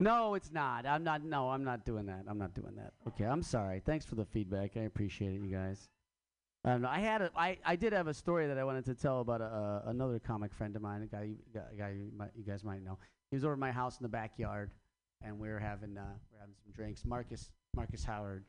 No, 0.00 0.34
it's 0.34 0.50
not. 0.52 0.86
I'm 0.86 1.04
not. 1.04 1.24
No, 1.24 1.50
I'm 1.50 1.64
not 1.64 1.84
doing 1.84 2.06
that. 2.06 2.24
I'm 2.28 2.38
not 2.38 2.52
doing 2.54 2.74
that. 2.76 2.92
Okay, 3.08 3.24
I'm 3.24 3.42
sorry. 3.42 3.80
Thanks 3.84 4.04
for 4.04 4.16
the 4.16 4.24
feedback. 4.24 4.76
I 4.76 4.80
appreciate 4.80 5.34
it, 5.34 5.40
you 5.40 5.50
guys. 5.50 5.88
Know. 6.64 6.88
I 6.88 6.98
had 6.98 7.22
a, 7.22 7.30
I, 7.36 7.58
I 7.64 7.76
did 7.76 7.92
have 7.92 8.06
a 8.06 8.14
story 8.14 8.46
that 8.46 8.56
I 8.56 8.64
wanted 8.64 8.86
to 8.86 8.94
tell 8.94 9.20
about 9.20 9.42
a, 9.42 9.44
uh, 9.44 9.82
another 9.90 10.18
comic 10.18 10.52
friend 10.54 10.74
of 10.76 10.82
mine, 10.82 11.02
a 11.02 11.06
guy, 11.06 11.30
a 11.54 11.76
guy 11.76 11.90
you, 11.90 12.10
might, 12.16 12.30
you 12.34 12.42
guys 12.42 12.64
might 12.64 12.82
know. 12.82 12.98
He 13.30 13.36
was 13.36 13.44
over 13.44 13.52
at 13.52 13.58
my 13.58 13.70
house 13.70 13.98
in 13.98 14.02
the 14.02 14.08
backyard, 14.08 14.70
and 15.22 15.38
we 15.38 15.48
were 15.48 15.58
having 15.58 15.96
uh, 15.96 16.04
we 16.30 16.36
were 16.36 16.40
having 16.40 16.54
some 16.62 16.72
drinks. 16.72 17.04
Marcus 17.04 17.50
Marcus 17.76 18.04
Howard 18.04 18.44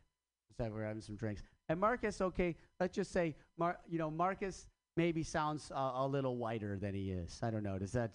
said 0.57 0.73
we're 0.73 0.85
having 0.85 1.01
some 1.01 1.15
drinks, 1.15 1.43
and 1.69 1.79
Marcus, 1.79 2.21
okay, 2.21 2.55
let's 2.79 2.95
just 2.95 3.11
say, 3.11 3.35
Mar, 3.57 3.77
you 3.87 3.97
know, 3.97 4.09
Marcus 4.09 4.67
maybe 4.97 5.23
sounds 5.23 5.71
uh, 5.75 5.91
a 5.95 6.07
little 6.07 6.37
whiter 6.37 6.77
than 6.77 6.93
he 6.93 7.11
is. 7.11 7.39
I 7.43 7.49
don't 7.51 7.63
know. 7.63 7.77
Does 7.77 7.91
that 7.93 8.11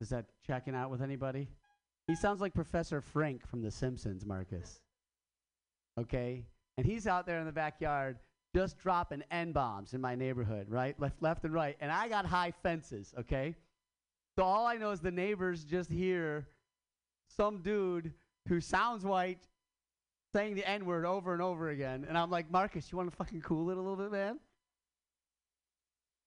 does 0.00 0.08
that 0.10 0.26
checking 0.46 0.74
out 0.74 0.90
with 0.90 1.02
anybody? 1.02 1.48
He 2.06 2.14
sounds 2.14 2.40
like 2.40 2.52
Professor 2.52 3.00
Frink 3.00 3.46
from 3.46 3.62
The 3.62 3.70
Simpsons, 3.70 4.26
Marcus. 4.26 4.80
Okay? 5.98 6.44
And 6.76 6.84
he's 6.84 7.06
out 7.06 7.26
there 7.26 7.38
in 7.38 7.46
the 7.46 7.52
backyard 7.52 8.18
just 8.54 8.78
dropping 8.78 9.22
N 9.30 9.52
bombs 9.52 9.94
in 9.94 10.00
my 10.00 10.14
neighborhood, 10.14 10.66
right? 10.68 10.98
Left, 11.00 11.22
left 11.22 11.44
and 11.44 11.54
right. 11.54 11.76
And 11.80 11.90
I 11.90 12.08
got 12.08 12.26
high 12.26 12.52
fences, 12.62 13.14
okay? 13.18 13.54
So 14.36 14.44
all 14.44 14.66
I 14.66 14.76
know 14.76 14.90
is 14.90 15.00
the 15.00 15.10
neighbors 15.10 15.64
just 15.64 15.90
hear 15.90 16.46
some 17.36 17.62
dude 17.62 18.12
who 18.48 18.60
sounds 18.60 19.04
white 19.04 19.48
saying 20.34 20.56
the 20.56 20.68
N 20.68 20.84
word 20.84 21.06
over 21.06 21.32
and 21.32 21.40
over 21.40 21.68
again. 21.68 22.04
And 22.08 22.18
I'm 22.18 22.30
like, 22.30 22.50
Marcus, 22.50 22.90
you 22.90 22.98
want 22.98 23.08
to 23.10 23.16
fucking 23.16 23.40
cool 23.42 23.70
it 23.70 23.78
a 23.78 23.80
little 23.80 23.96
bit, 23.96 24.10
man? 24.10 24.40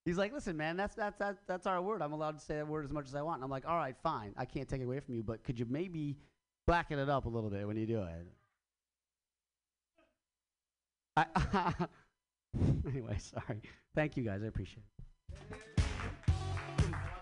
He's 0.05 0.17
like, 0.17 0.31
listen, 0.31 0.55
man, 0.55 0.77
that's 0.77 0.95
that's 0.95 1.17
that's 1.17 1.41
that's 1.45 1.67
our 1.67 1.81
word. 1.81 2.01
I'm 2.01 2.13
allowed 2.13 2.39
to 2.39 2.45
say 2.45 2.55
that 2.55 2.67
word 2.67 2.85
as 2.85 2.91
much 2.91 3.07
as 3.07 3.15
I 3.15 3.21
want. 3.21 3.39
And 3.39 3.43
I'm 3.43 3.51
like, 3.51 3.67
all 3.67 3.75
right, 3.75 3.95
fine. 4.01 4.33
I 4.37 4.45
can't 4.45 4.69
take 4.69 4.79
it 4.79 4.85
away 4.85 5.01
from 5.01 5.15
you, 5.15 5.23
but 5.23 5.43
could 5.43 5.59
you 5.59 5.65
maybe 5.69 6.15
blacken 6.65 6.97
it 6.97 7.09
up 7.09 7.25
a 7.25 7.29
little 7.29 7.49
bit 7.49 7.67
when 7.67 7.75
you 7.75 7.85
do 7.85 8.01
it? 8.01 8.27
I 11.17 11.73
anyway, 12.87 13.17
sorry. 13.19 13.61
Thank 13.93 14.15
you 14.15 14.23
guys. 14.23 14.41
I 14.41 14.47
appreciate 14.47 14.83
it. 14.97 15.83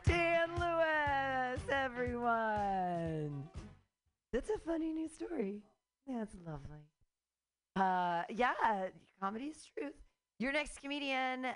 Dan 0.06 0.49
Lewis, 0.60 1.62
everyone. 1.72 3.44
That's 4.32 4.52
a 4.52 4.60
funny 4.60 4.94
new 4.94 5.07
story. 5.07 5.64
That's 6.07 6.36
lovely. 6.45 6.80
Uh, 7.76 8.23
yeah, 8.30 8.53
comedy 9.19 9.45
is 9.45 9.65
truth. 9.77 9.94
Your 10.40 10.52
next 10.52 10.82
comedian 10.82 11.48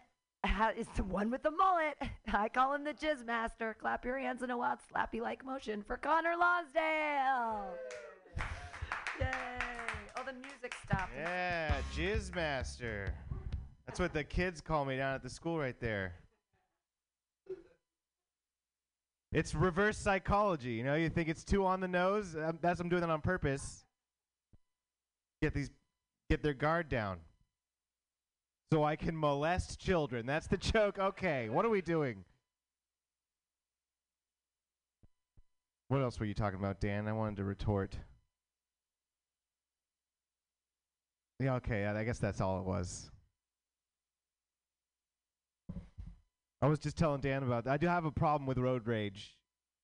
is 0.77 0.87
the 0.95 1.03
one 1.03 1.29
with 1.29 1.43
the 1.43 1.51
mullet. 1.51 1.95
I 2.33 2.49
call 2.49 2.73
him 2.73 2.83
the 2.83 2.93
Jizz 2.93 3.25
Master. 3.25 3.75
Clap 3.79 4.05
your 4.05 4.17
hands 4.17 4.41
in 4.41 4.49
a 4.49 4.57
wild 4.57 4.79
slappy 4.79 5.21
like 5.21 5.45
motion 5.45 5.83
for 5.83 5.97
Connor 5.97 6.33
Lonsdale. 6.39 7.73
Yay! 9.19 9.27
Oh, 10.17 10.23
the 10.25 10.33
music 10.33 10.75
stopped. 10.83 11.11
Yeah, 11.15 11.73
Jizz 11.95 12.33
Master. 12.35 13.13
That's 13.85 13.99
what 13.99 14.13
the 14.13 14.23
kids 14.23 14.61
call 14.61 14.85
me 14.85 14.97
down 14.97 15.15
at 15.15 15.23
the 15.23 15.29
school 15.29 15.59
right 15.59 15.79
there. 15.79 16.13
It's 19.31 19.53
reverse 19.53 19.97
psychology. 19.97 20.71
You 20.71 20.83
know, 20.83 20.95
you 20.95 21.09
think 21.09 21.29
it's 21.29 21.43
too 21.43 21.65
on 21.65 21.81
the 21.81 21.87
nose. 21.87 22.35
Um, 22.35 22.57
that's 22.61 22.79
I'm 22.79 22.89
doing 22.89 23.01
that 23.01 23.09
on 23.09 23.21
purpose. 23.21 23.85
Get 25.41 25.53
these, 25.53 25.69
get 26.29 26.43
their 26.43 26.53
guard 26.53 26.89
down, 26.89 27.19
so 28.73 28.83
I 28.83 28.95
can 28.95 29.17
molest 29.17 29.79
children. 29.79 30.25
That's 30.25 30.47
the 30.47 30.57
joke. 30.57 30.99
Okay, 30.99 31.49
what 31.49 31.65
are 31.65 31.69
we 31.69 31.81
doing? 31.81 32.25
What 35.87 36.01
else 36.01 36.19
were 36.19 36.25
you 36.25 36.33
talking 36.33 36.59
about, 36.59 36.79
Dan? 36.79 37.07
I 37.07 37.13
wanted 37.13 37.37
to 37.37 37.45
retort. 37.45 37.95
Yeah, 41.39 41.55
okay, 41.55 41.85
I 41.85 42.03
guess 42.03 42.19
that's 42.19 42.41
all 42.41 42.59
it 42.59 42.65
was. 42.65 43.09
I 46.61 46.67
was 46.67 46.79
just 46.79 46.97
telling 46.97 47.21
Dan 47.21 47.43
about 47.43 47.63
that. 47.63 47.71
I 47.71 47.77
do 47.77 47.87
have 47.87 48.03
a 48.03 48.11
problem 48.11 48.45
with 48.45 48.57
road 48.57 48.85
rage. 48.85 49.37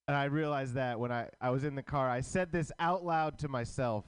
And 0.08 0.16
I 0.16 0.26
realized 0.26 0.76
that 0.76 1.00
when 1.00 1.12
I, 1.12 1.30
I 1.42 1.50
was 1.50 1.64
in 1.64 1.74
the 1.74 1.82
car. 1.82 2.10
I 2.10 2.22
said 2.22 2.52
this 2.52 2.72
out 2.78 3.04
loud 3.04 3.40
to 3.40 3.48
myself. 3.48 4.06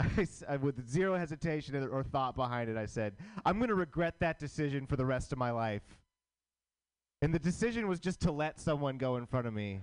I 0.18 0.26
I- 0.48 0.56
with 0.56 0.88
zero 0.88 1.16
hesitation 1.16 1.76
or- 1.76 1.88
or 1.88 2.02
thought 2.02 2.34
behind 2.36 2.70
it, 2.70 2.76
I 2.76 2.86
said, 2.86 3.14
I'm 3.44 3.58
going 3.58 3.68
to 3.68 3.74
regret 3.74 4.14
that 4.20 4.38
decision 4.38 4.86
for 4.86 4.96
the 4.96 5.04
rest 5.06 5.32
of 5.32 5.38
my 5.38 5.50
life. 5.50 5.82
And 7.22 7.34
the 7.34 7.38
decision 7.38 7.86
was 7.86 8.00
just 8.00 8.20
to 8.20 8.32
let 8.32 8.58
someone 8.58 8.96
go 8.96 9.16
in 9.16 9.26
front 9.26 9.46
of 9.46 9.52
me. 9.52 9.80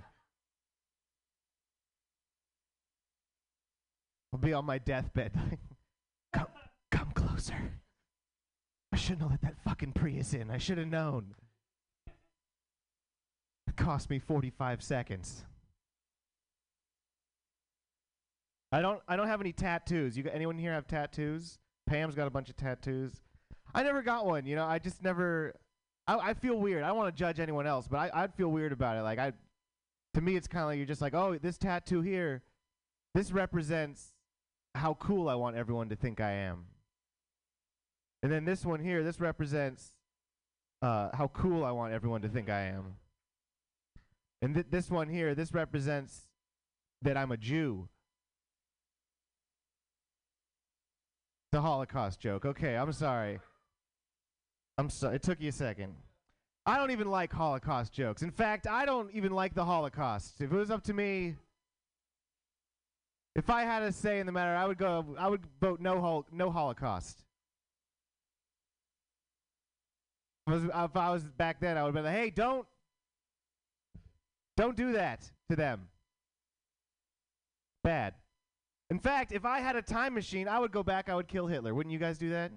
I'll 4.33 4.39
be 4.39 4.53
on 4.53 4.65
my 4.65 4.77
deathbed. 4.79 5.31
come, 6.33 6.47
come 6.91 7.11
closer. 7.11 7.55
I 8.91 8.97
shouldn't 8.97 9.21
have 9.21 9.31
let 9.31 9.41
that 9.41 9.63
fucking 9.63 9.93
Prius 9.93 10.33
in. 10.33 10.49
I 10.49 10.57
should 10.57 10.77
have 10.79 10.87
known. 10.87 11.35
It 13.67 13.75
cost 13.75 14.09
me 14.09 14.19
45 14.19 14.81
seconds. 14.81 15.45
I 18.71 18.81
don't 18.81 19.01
I 19.07 19.15
don't 19.15 19.27
have 19.27 19.41
any 19.41 19.53
tattoos. 19.53 20.17
You 20.17 20.23
got, 20.23 20.35
anyone 20.35 20.57
here 20.57 20.73
have 20.73 20.87
tattoos? 20.87 21.59
Pam's 21.87 22.15
got 22.15 22.27
a 22.27 22.29
bunch 22.29 22.49
of 22.49 22.57
tattoos. 22.57 23.21
I 23.73 23.83
never 23.83 24.01
got 24.01 24.25
one, 24.25 24.45
you 24.45 24.55
know. 24.55 24.65
I 24.65 24.79
just 24.79 25.03
never 25.03 25.53
I, 26.07 26.17
I 26.17 26.33
feel 26.33 26.55
weird. 26.55 26.83
I 26.83 26.87
don't 26.87 26.97
want 26.97 27.15
to 27.15 27.17
judge 27.17 27.39
anyone 27.39 27.67
else, 27.67 27.87
but 27.87 27.97
I, 27.97 28.23
I'd 28.23 28.33
feel 28.33 28.49
weird 28.49 28.71
about 28.71 28.97
it. 28.97 29.01
Like 29.01 29.19
I 29.19 29.33
to 30.13 30.21
me 30.21 30.35
it's 30.35 30.47
kind 30.47 30.63
of 30.63 30.69
like 30.69 30.77
you're 30.77 30.85
just 30.85 31.01
like, 31.01 31.13
"Oh, 31.13 31.37
this 31.37 31.57
tattoo 31.57 32.01
here 32.01 32.43
this 33.13 33.31
represents 33.31 34.13
how 34.75 34.93
cool 34.95 35.29
I 35.29 35.35
want 35.35 35.55
everyone 35.55 35.89
to 35.89 35.95
think 35.95 36.19
I 36.19 36.31
am." 36.31 36.65
And 38.23 38.31
then 38.31 38.45
this 38.45 38.65
one 38.65 38.79
here, 38.79 39.03
this 39.03 39.19
represents 39.19 39.93
uh, 40.81 41.09
how 41.13 41.29
cool 41.29 41.63
I 41.63 41.71
want 41.71 41.93
everyone 41.93 42.21
to 42.21 42.29
think 42.29 42.49
I 42.49 42.61
am. 42.63 42.95
And 44.41 44.53
th- 44.53 44.67
this 44.69 44.89
one 44.89 45.07
here, 45.07 45.33
this 45.35 45.53
represents 45.53 46.27
that 47.01 47.17
I'm 47.17 47.31
a 47.31 47.37
Jew. 47.37 47.89
The 51.51 51.61
Holocaust 51.61 52.19
joke. 52.19 52.45
Okay, 52.45 52.75
I'm 52.75 52.91
sorry. 52.91 53.39
I'm 54.77 54.89
sorry. 54.89 55.15
It 55.15 55.23
took 55.23 55.39
you 55.39 55.49
a 55.49 55.53
second. 55.53 55.95
I 56.65 56.77
don't 56.77 56.91
even 56.91 57.09
like 57.09 57.31
Holocaust 57.31 57.93
jokes. 57.93 58.21
In 58.21 58.31
fact, 58.31 58.67
I 58.67 58.85
don't 58.85 59.09
even 59.13 59.31
like 59.31 59.53
the 59.53 59.63
Holocaust. 59.63 60.41
If 60.41 60.51
it 60.51 60.55
was 60.55 60.69
up 60.69 60.83
to 60.83 60.93
me, 60.93 61.35
if 63.35 63.49
I 63.49 63.63
had 63.63 63.83
a 63.83 63.91
say 63.93 64.19
in 64.19 64.25
the 64.25 64.33
matter, 64.33 64.55
I 64.55 64.65
would 64.65 64.77
go. 64.77 65.15
I 65.17 65.29
would 65.29 65.45
vote 65.61 65.79
no 65.79 66.01
hol- 66.01 66.25
no 66.31 66.51
Holocaust. 66.51 67.23
If 70.45 70.53
I, 70.53 70.55
was, 70.55 70.63
if 70.63 70.97
I 70.97 71.09
was 71.11 71.23
back 71.23 71.59
then, 71.61 71.77
I 71.77 71.83
would 71.83 71.93
be 71.93 72.01
like, 72.01 72.13
"Hey, 72.13 72.29
don't, 72.29 72.65
don't 74.57 74.75
do 74.75 74.93
that 74.93 75.29
to 75.49 75.55
them." 75.55 75.87
Bad. 77.83 78.15
In 78.89 78.99
fact, 78.99 79.31
if 79.33 79.45
I 79.45 79.59
had 79.59 79.75
a 79.75 79.81
time 79.81 80.13
machine, 80.13 80.47
I 80.47 80.59
would 80.59 80.71
go 80.71 80.83
back. 80.83 81.09
I 81.09 81.15
would 81.15 81.27
kill 81.27 81.47
Hitler. 81.47 81.73
Wouldn't 81.73 81.91
you 81.91 81.99
guys 81.99 82.17
do 82.17 82.29
that? 82.29 82.51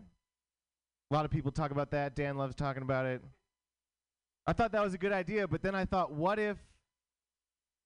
A 1.11 1.15
lot 1.15 1.25
of 1.25 1.31
people 1.31 1.51
talk 1.51 1.73
about 1.73 1.91
that. 1.91 2.15
Dan 2.15 2.37
loves 2.37 2.55
talking 2.55 2.83
about 2.83 3.07
it. 3.07 3.23
I 4.47 4.53
thought 4.53 4.73
that 4.73 4.83
was 4.83 4.95
a 4.95 4.99
good 4.99 5.13
idea, 5.13 5.49
but 5.49 5.63
then 5.63 5.75
I 5.75 5.85
thought, 5.85 6.13
what 6.13 6.39
if 6.39 6.57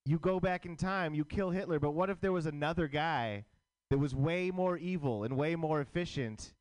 you 0.04 0.18
go 0.18 0.38
back 0.38 0.66
in 0.66 0.76
time, 0.76 1.14
you 1.14 1.24
kill 1.24 1.50
Hitler, 1.50 1.78
but 1.78 1.92
what 1.92 2.10
if 2.10 2.20
there 2.20 2.32
was 2.32 2.46
another 2.46 2.86
guy 2.86 3.44
that 3.90 3.98
was 3.98 4.14
way 4.14 4.50
more 4.50 4.76
evil 4.76 5.24
and 5.24 5.36
way 5.36 5.56
more 5.56 5.80
efficient? 5.80 6.52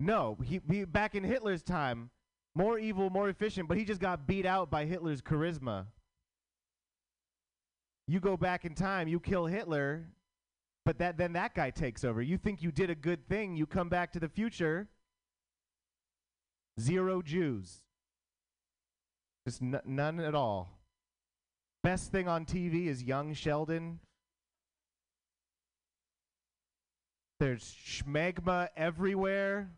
No, 0.00 0.38
he, 0.42 0.60
he 0.70 0.84
back 0.84 1.14
in 1.14 1.22
Hitler's 1.22 1.62
time, 1.62 2.10
more 2.54 2.78
evil, 2.78 3.10
more 3.10 3.28
efficient, 3.28 3.68
but 3.68 3.76
he 3.76 3.84
just 3.84 4.00
got 4.00 4.26
beat 4.26 4.46
out 4.46 4.70
by 4.70 4.84
Hitler's 4.86 5.22
charisma. 5.22 5.86
You 8.06 8.20
go 8.20 8.36
back 8.36 8.64
in 8.64 8.74
time, 8.74 9.08
you 9.08 9.18
kill 9.18 9.46
Hitler, 9.46 10.04
but 10.84 10.98
that 10.98 11.16
then 11.16 11.32
that 11.32 11.54
guy 11.54 11.70
takes 11.70 12.04
over. 12.04 12.20
You 12.20 12.36
think 12.36 12.62
you 12.62 12.70
did 12.70 12.90
a 12.90 12.94
good 12.94 13.26
thing, 13.28 13.56
you 13.56 13.66
come 13.66 13.88
back 13.88 14.12
to 14.12 14.20
the 14.20 14.28
future. 14.28 14.88
Zero 16.78 17.22
Jews. 17.22 17.80
Just 19.46 19.62
n- 19.62 19.80
none 19.84 20.20
at 20.20 20.34
all. 20.34 20.78
Best 21.82 22.10
thing 22.10 22.28
on 22.28 22.44
TV 22.44 22.86
is 22.86 23.02
Young 23.02 23.34
Sheldon. 23.34 24.00
There's 27.40 27.62
schmegma 27.86 28.68
everywhere. 28.76 29.70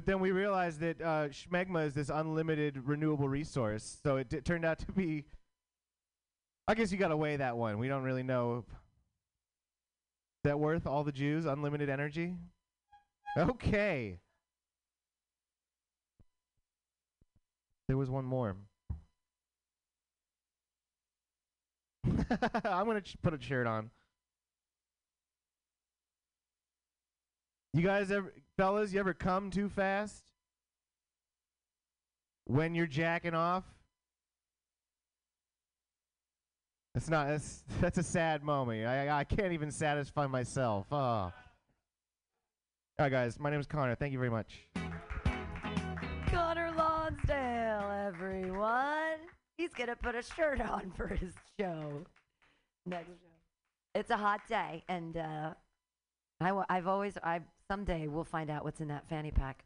But 0.00 0.06
then 0.06 0.20
we 0.20 0.30
realized 0.30 0.80
that 0.80 0.98
uh, 1.02 1.28
schmegma 1.28 1.86
is 1.86 1.92
this 1.92 2.08
unlimited 2.08 2.88
renewable 2.88 3.28
resource. 3.28 3.98
So 4.02 4.16
it 4.16 4.30
d- 4.30 4.40
turned 4.40 4.64
out 4.64 4.78
to 4.78 4.90
be. 4.92 5.26
I 6.66 6.72
guess 6.72 6.90
you 6.90 6.96
got 6.96 7.08
to 7.08 7.18
weigh 7.18 7.36
that 7.36 7.58
one. 7.58 7.78
We 7.78 7.86
don't 7.86 8.02
really 8.02 8.22
know. 8.22 8.64
Is 8.66 10.44
that 10.44 10.58
worth 10.58 10.86
all 10.86 11.04
the 11.04 11.12
Jews? 11.12 11.44
Unlimited 11.44 11.90
energy? 11.90 12.34
Okay. 13.36 14.16
There 17.86 17.98
was 17.98 18.08
one 18.08 18.24
more. 18.24 18.56
I'm 22.06 22.86
gonna 22.86 23.02
ch- 23.02 23.18
put 23.20 23.34
a 23.34 23.38
shirt 23.42 23.66
on. 23.66 23.90
You 27.74 27.82
guys 27.82 28.10
ever, 28.10 28.32
fellas, 28.60 28.92
you 28.92 29.00
ever 29.00 29.14
come 29.14 29.50
too 29.50 29.70
fast 29.70 30.22
when 32.44 32.74
you're 32.74 32.86
jacking 32.86 33.34
off? 33.34 33.64
That's 36.92 37.08
not. 37.08 37.28
That's 37.28 37.64
that's 37.80 37.96
a 37.96 38.02
sad 38.02 38.44
moment. 38.44 38.86
I 38.86 39.20
I 39.20 39.24
can't 39.24 39.54
even 39.54 39.70
satisfy 39.70 40.26
myself. 40.26 40.86
Oh. 40.92 40.96
All 40.96 41.32
right, 42.98 43.10
guys. 43.10 43.40
My 43.40 43.48
name 43.48 43.60
is 43.60 43.66
Connor. 43.66 43.94
Thank 43.94 44.12
you 44.12 44.18
very 44.18 44.30
much. 44.30 44.58
Connor 46.26 46.70
Lonsdale, 46.76 47.90
everyone. 48.08 49.20
He's 49.56 49.72
gonna 49.72 49.96
put 49.96 50.14
a 50.14 50.22
shirt 50.22 50.60
on 50.60 50.92
for 50.94 51.06
his 51.06 51.32
show. 51.58 52.04
Next 52.84 53.08
show. 53.08 53.14
It's 53.94 54.10
a 54.10 54.18
hot 54.18 54.40
day, 54.50 54.84
and 54.90 55.16
uh, 55.16 55.54
I 56.42 56.48
w- 56.48 56.66
I've 56.68 56.86
always 56.86 57.16
I 57.24 57.40
someday 57.70 58.08
we'll 58.08 58.24
find 58.24 58.50
out 58.50 58.64
what's 58.64 58.80
in 58.80 58.88
that 58.88 59.08
fanny 59.08 59.30
pack. 59.30 59.64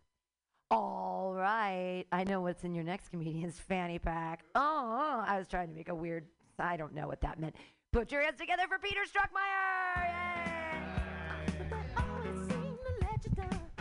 All 0.71 1.33
right, 1.35 2.05
I 2.13 2.25
know 2.25 2.43
what's 2.43 2.63
in 2.63 2.75
your 2.75 2.85
next 2.85 3.09
comedian's 3.09 3.59
fanny 3.69 3.99
pack. 3.99 4.45
Oh, 4.55 5.25
I 5.27 5.39
was 5.39 5.49
trying 5.49 5.69
to 5.69 5.75
make 5.75 5.89
a 5.89 5.95
weird. 5.95 6.27
I 6.59 6.77
don't 6.77 6.95
know 6.95 7.09
what 7.09 7.23
that 7.23 7.41
meant. 7.41 7.57
Put 7.95 8.13
your 8.13 8.21
hands 8.21 8.39
together 8.39 8.65
for 8.69 8.79
Peter 8.79 9.01
Struckmeyer. 9.07 10.43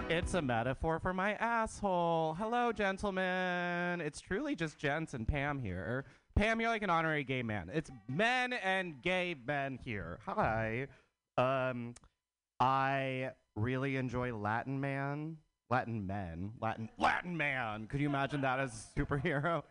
It's 0.09 0.33
a 0.35 0.41
metaphor 0.41 0.99
for 0.99 1.13
my 1.13 1.33
asshole. 1.33 2.35
Hello, 2.39 2.71
gentlemen. 2.71 3.99
It's 3.99 4.21
truly 4.21 4.55
just 4.55 4.77
gents 4.77 5.13
and 5.13 5.27
Pam 5.27 5.59
here. 5.59 6.05
Pam, 6.35 6.61
you're 6.61 6.69
like 6.69 6.83
an 6.83 6.89
honorary 6.89 7.25
gay 7.25 7.43
man. 7.43 7.69
It's 7.73 7.91
men 8.07 8.53
and 8.53 9.01
gay 9.01 9.35
men 9.45 9.79
here. 9.83 10.19
Hi. 10.25 10.87
Um, 11.37 11.95
I 12.59 13.31
really 13.55 13.97
enjoy 13.97 14.35
Latin 14.35 14.79
man, 14.79 15.37
Latin 15.69 16.05
men, 16.05 16.51
Latin 16.61 16.89
Latin 16.97 17.35
man. 17.35 17.87
Could 17.87 17.99
you 17.99 18.07
imagine 18.07 18.41
that 18.41 18.59
as 18.59 18.87
a 18.95 18.99
superhero? 18.99 19.63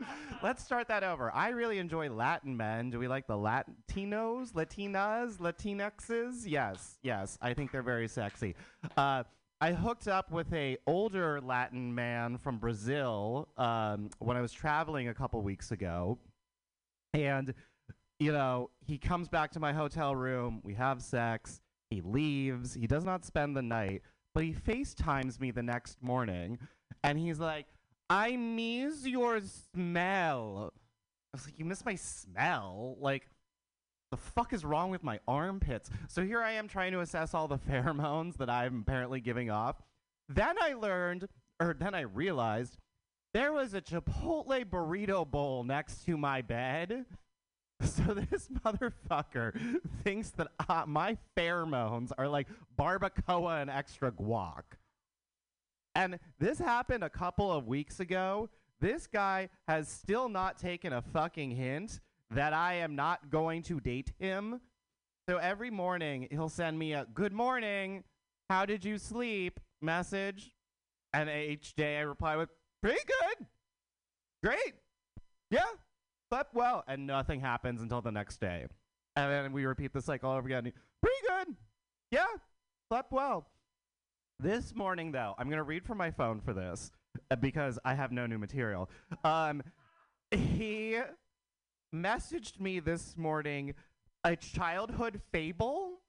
Let's 0.42 0.62
start 0.62 0.88
that 0.88 1.02
over. 1.02 1.34
I 1.34 1.48
really 1.48 1.78
enjoy 1.78 2.10
Latin 2.10 2.56
men. 2.56 2.90
Do 2.90 2.98
we 2.98 3.08
like 3.08 3.26
the 3.26 3.34
Latinos, 3.34 4.52
Latinas, 4.52 5.38
Latinxes? 5.38 6.44
Yes, 6.46 6.98
yes. 7.02 7.36
I 7.42 7.54
think 7.54 7.72
they're 7.72 7.82
very 7.82 8.08
sexy. 8.08 8.54
Uh, 8.96 9.24
I 9.60 9.72
hooked 9.72 10.06
up 10.06 10.30
with 10.30 10.52
a 10.52 10.78
older 10.86 11.40
Latin 11.40 11.92
man 11.92 12.38
from 12.38 12.58
Brazil 12.58 13.48
um, 13.56 14.10
when 14.20 14.36
I 14.36 14.40
was 14.40 14.52
traveling 14.52 15.08
a 15.08 15.14
couple 15.14 15.42
weeks 15.42 15.72
ago, 15.72 16.18
and 17.12 17.52
you 18.20 18.30
know 18.30 18.70
he 18.86 18.98
comes 18.98 19.28
back 19.28 19.50
to 19.52 19.60
my 19.60 19.72
hotel 19.72 20.14
room. 20.14 20.60
We 20.62 20.74
have 20.74 21.02
sex. 21.02 21.60
He 21.90 22.00
leaves. 22.00 22.74
He 22.74 22.86
does 22.86 23.04
not 23.04 23.24
spend 23.24 23.56
the 23.56 23.62
night, 23.62 24.02
but 24.34 24.44
he 24.44 24.52
FaceTimes 24.52 25.40
me 25.40 25.50
the 25.50 25.62
next 25.62 26.02
morning, 26.02 26.58
and 27.02 27.18
he's 27.18 27.38
like, 27.38 27.66
"I 28.10 28.36
miss 28.36 29.06
your 29.06 29.40
smell." 29.40 30.72
I 31.32 31.36
was 31.36 31.46
like, 31.46 31.58
"You 31.58 31.64
miss 31.64 31.84
my 31.84 31.94
smell?" 31.94 32.96
Like, 33.00 33.28
the 34.10 34.16
fuck 34.16 34.52
is 34.52 34.64
wrong 34.64 34.90
with 34.90 35.02
my 35.02 35.20
armpits? 35.28 35.90
So 36.08 36.24
here 36.24 36.40
I 36.40 36.52
am 36.52 36.68
trying 36.68 36.92
to 36.92 37.00
assess 37.00 37.34
all 37.34 37.48
the 37.48 37.58
pheromones 37.70 38.36
that 38.38 38.50
I'm 38.50 38.80
apparently 38.80 39.20
giving 39.20 39.50
off. 39.50 39.82
Then 40.28 40.56
I 40.60 40.74
learned, 40.74 41.28
or 41.60 41.74
then 41.78 41.94
I 41.94 42.00
realized, 42.00 42.78
there 43.34 43.52
was 43.52 43.74
a 43.74 43.80
Chipotle 43.80 44.64
burrito 44.64 45.30
bowl 45.30 45.64
next 45.64 46.04
to 46.06 46.16
my 46.16 46.40
bed. 46.42 47.04
So 47.84 48.14
this 48.14 48.48
motherfucker 48.64 49.80
thinks 50.02 50.30
that 50.30 50.48
uh, 50.68 50.84
my 50.86 51.16
pheromones 51.36 52.10
are 52.16 52.26
like 52.26 52.48
barbacoa 52.78 53.60
and 53.60 53.70
extra 53.70 54.10
guac. 54.10 54.62
And 55.94 56.18
this 56.38 56.58
happened 56.58 57.04
a 57.04 57.10
couple 57.10 57.52
of 57.52 57.66
weeks 57.66 58.00
ago. 58.00 58.48
This 58.80 59.06
guy 59.06 59.48
has 59.66 59.88
still 59.88 60.28
not 60.28 60.58
taken 60.58 60.92
a 60.92 61.02
fucking 61.02 61.50
hint 61.50 62.00
that 62.30 62.52
I 62.52 62.74
am 62.74 62.96
not 62.96 63.30
going 63.30 63.62
to 63.64 63.80
date 63.80 64.12
him. 64.18 64.60
So 65.28 65.36
every 65.36 65.70
morning 65.70 66.28
he'll 66.30 66.48
send 66.48 66.78
me 66.78 66.94
a 66.94 67.06
good 67.14 67.32
morning, 67.32 68.04
how 68.48 68.64
did 68.64 68.84
you 68.84 68.98
sleep 68.98 69.60
message. 69.80 70.54
And 71.12 71.28
each 71.30 71.74
day 71.74 71.98
I 71.98 72.02
reply 72.02 72.36
with, 72.36 72.50
pretty 72.82 73.00
good. 73.06 73.46
Great. 74.42 74.74
Yeah. 75.50 75.64
Slept 76.30 76.54
well. 76.54 76.84
And 76.86 77.06
nothing 77.06 77.40
happens 77.40 77.80
until 77.82 78.00
the 78.00 78.12
next 78.12 78.40
day. 78.40 78.66
And 79.16 79.32
then 79.32 79.52
we 79.52 79.64
repeat 79.66 79.92
the 79.92 80.02
cycle 80.02 80.30
over 80.30 80.46
again. 80.46 80.72
Pretty 81.02 81.16
good. 81.28 81.56
Yeah. 82.10 82.26
Slept 82.88 83.12
well. 83.12 83.46
This 84.40 84.74
morning, 84.74 85.10
though, 85.12 85.34
I'm 85.38 85.48
going 85.48 85.58
to 85.58 85.64
read 85.64 85.84
from 85.84 85.98
my 85.98 86.10
phone 86.10 86.40
for 86.40 86.52
this 86.52 86.92
uh, 87.30 87.36
because 87.36 87.78
I 87.84 87.94
have 87.94 88.12
no 88.12 88.26
new 88.26 88.38
material. 88.38 88.88
Um, 89.24 89.62
he 90.30 90.98
messaged 91.94 92.60
me 92.60 92.80
this 92.80 93.16
morning 93.16 93.74
a 94.24 94.36
childhood 94.36 95.20
fable. 95.32 96.00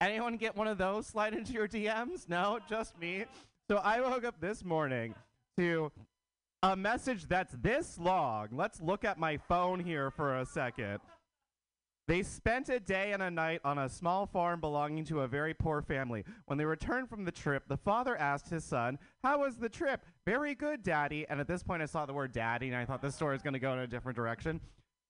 Anyone 0.00 0.36
get 0.36 0.56
one 0.56 0.66
of 0.66 0.78
those 0.78 1.06
slide 1.06 1.32
into 1.32 1.52
your 1.52 1.68
DMs? 1.68 2.28
No, 2.28 2.58
just 2.68 2.98
me. 2.98 3.24
So 3.70 3.78
I 3.78 4.00
woke 4.00 4.24
up 4.24 4.40
this 4.40 4.64
morning 4.64 5.14
to 5.58 5.90
a 6.62 6.76
message 6.76 7.26
that's 7.26 7.54
this 7.60 7.98
long. 7.98 8.48
Let's 8.52 8.80
look 8.80 9.04
at 9.04 9.18
my 9.18 9.36
phone 9.36 9.80
here 9.80 10.10
for 10.10 10.38
a 10.38 10.46
second. 10.46 11.00
They 12.08 12.22
spent 12.22 12.68
a 12.68 12.78
day 12.78 13.12
and 13.12 13.22
a 13.22 13.30
night 13.30 13.60
on 13.64 13.78
a 13.78 13.88
small 13.88 14.26
farm 14.26 14.60
belonging 14.60 15.04
to 15.06 15.22
a 15.22 15.28
very 15.28 15.54
poor 15.54 15.82
family. 15.82 16.24
When 16.46 16.56
they 16.56 16.64
returned 16.64 17.08
from 17.08 17.24
the 17.24 17.32
trip, 17.32 17.64
the 17.66 17.76
father 17.76 18.16
asked 18.16 18.48
his 18.48 18.64
son, 18.64 18.98
How 19.24 19.40
was 19.40 19.56
the 19.56 19.68
trip? 19.68 20.04
Very 20.24 20.54
good, 20.54 20.84
Daddy. 20.84 21.26
And 21.28 21.40
at 21.40 21.48
this 21.48 21.64
point, 21.64 21.82
I 21.82 21.86
saw 21.86 22.06
the 22.06 22.14
word 22.14 22.32
daddy, 22.32 22.68
and 22.68 22.76
I 22.76 22.84
thought 22.84 23.02
this 23.02 23.16
story 23.16 23.34
is 23.34 23.42
going 23.42 23.54
to 23.54 23.58
go 23.58 23.72
in 23.72 23.80
a 23.80 23.86
different 23.88 24.14
direction. 24.14 24.60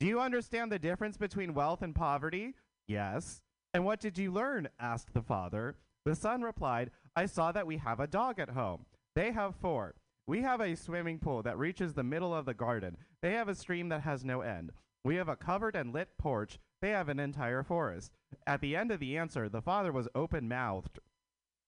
Do 0.00 0.06
you 0.06 0.20
understand 0.20 0.72
the 0.72 0.78
difference 0.78 1.18
between 1.18 1.52
wealth 1.52 1.82
and 1.82 1.94
poverty? 1.94 2.54
Yes. 2.88 3.42
And 3.74 3.84
what 3.84 4.00
did 4.00 4.16
you 4.16 4.32
learn? 4.32 4.68
asked 4.80 5.12
the 5.12 5.22
father. 5.22 5.76
The 6.06 6.14
son 6.14 6.40
replied, 6.40 6.90
I 7.14 7.26
saw 7.26 7.52
that 7.52 7.66
we 7.66 7.76
have 7.76 8.00
a 8.00 8.06
dog 8.06 8.38
at 8.38 8.50
home. 8.50 8.86
They 9.14 9.32
have 9.32 9.54
four. 9.56 9.94
We 10.28 10.42
have 10.42 10.60
a 10.60 10.74
swimming 10.74 11.20
pool 11.20 11.42
that 11.44 11.56
reaches 11.56 11.94
the 11.94 12.02
middle 12.02 12.34
of 12.34 12.46
the 12.46 12.54
garden. 12.54 12.96
They 13.22 13.32
have 13.32 13.48
a 13.48 13.54
stream 13.54 13.88
that 13.90 14.02
has 14.02 14.24
no 14.24 14.40
end. 14.40 14.72
We 15.04 15.14
have 15.16 15.28
a 15.28 15.36
covered 15.36 15.76
and 15.76 15.94
lit 15.94 16.08
porch. 16.18 16.58
They 16.82 16.90
have 16.90 17.08
an 17.08 17.20
entire 17.20 17.62
forest. 17.62 18.10
At 18.44 18.60
the 18.60 18.74
end 18.74 18.90
of 18.90 18.98
the 18.98 19.16
answer, 19.16 19.48
the 19.48 19.62
father 19.62 19.92
was 19.92 20.08
open 20.16 20.48
mouthed. 20.48 20.98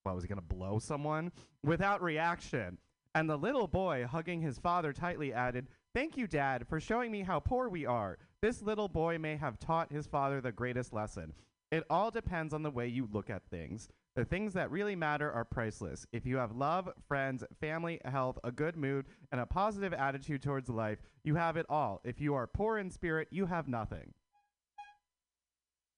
What, 0.03 0.17
was 0.17 0.25
he 0.25 0.29
going 0.29 0.41
to 0.41 0.55
blow 0.55 0.81
someone? 0.81 1.31
Without 1.63 2.03
reaction. 2.03 2.79
And 3.15 3.31
the 3.31 3.37
little 3.37 3.69
boy, 3.69 4.07
hugging 4.11 4.41
his 4.41 4.59
father 4.59 4.93
tightly, 4.93 5.33
added, 5.33 5.69
Thank 5.95 6.17
you, 6.17 6.27
Dad, 6.27 6.67
for 6.67 6.81
showing 6.81 7.13
me 7.13 7.23
how 7.23 7.39
poor 7.39 7.69
we 7.69 7.87
are. 7.87 8.19
This 8.43 8.61
little 8.61 8.89
boy 8.89 9.19
may 9.19 9.37
have 9.37 9.61
taught 9.61 9.93
his 9.93 10.07
father 10.09 10.41
the 10.41 10.53
greatest 10.53 10.93
lesson. 10.93 11.33
It 11.71 11.85
all 11.89 12.11
depends 12.11 12.53
on 12.53 12.63
the 12.63 12.71
way 12.71 12.89
you 12.89 13.09
look 13.13 13.31
at 13.31 13.47
things. 13.51 13.89
The 14.19 14.25
things 14.25 14.55
that 14.55 14.73
really 14.73 14.97
matter 14.97 15.31
are 15.31 15.45
priceless. 15.45 16.05
If 16.11 16.27
you 16.27 16.39
have 16.39 16.51
love, 16.51 16.89
friends, 17.07 17.45
family, 17.61 18.01
health, 18.05 18.37
a 18.43 18.51
good 18.51 18.77
mood, 18.77 19.07
and 19.31 19.41
a 19.41 19.47
positive 19.47 19.93
attitude 19.93 20.43
towards 20.43 20.69
life, 20.69 20.99
you 21.23 21.37
have 21.37 21.57
it 21.57 21.67
all. 21.69 22.01
If 22.03 22.21
you 22.21 22.35
are 22.35 22.49
poor 22.49 22.79
in 22.79 22.91
spirit, 22.91 23.29
you 23.31 23.47
have 23.47 23.69
nothing. 23.69 24.13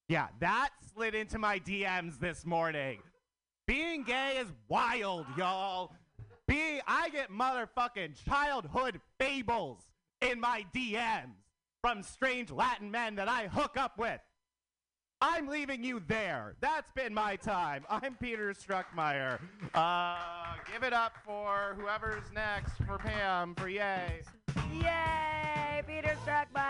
Yeah, 0.06 0.26
that 0.40 0.68
slid 0.94 1.14
into 1.14 1.38
my 1.38 1.60
DMs 1.60 2.20
this 2.20 2.44
morning. 2.44 2.98
Being 3.66 4.05
gay 4.05 4.36
is 4.38 4.52
wild, 4.68 5.24
y'all. 5.38 5.94
Be 6.47 6.78
I 6.86 7.09
get 7.09 7.30
motherfucking 7.30 8.22
childhood 8.28 9.01
fables 9.18 9.78
in 10.20 10.38
my 10.38 10.66
DMs 10.74 11.36
from 11.80 12.02
strange 12.02 12.51
Latin 12.51 12.90
men 12.90 13.14
that 13.14 13.28
I 13.28 13.47
hook 13.47 13.78
up 13.78 13.97
with. 13.97 14.20
I'm 15.22 15.48
leaving 15.48 15.84
you 15.84 16.01
there. 16.09 16.55
That's 16.60 16.90
been 16.92 17.12
my 17.12 17.36
time. 17.36 17.84
I'm 17.90 18.14
Peter 18.14 18.55
Struckmeyer. 18.55 19.38
Uh, 19.74 20.16
give 20.72 20.82
it 20.82 20.94
up 20.94 21.12
for 21.26 21.76
whoever's 21.78 22.24
next 22.34 22.72
for 22.86 22.97
Pam 22.97 23.55
for 23.55 23.68
yay. 23.68 24.22
Yay, 24.72 25.82
Peter 25.86 26.16
Struckmeyer. 26.24 26.60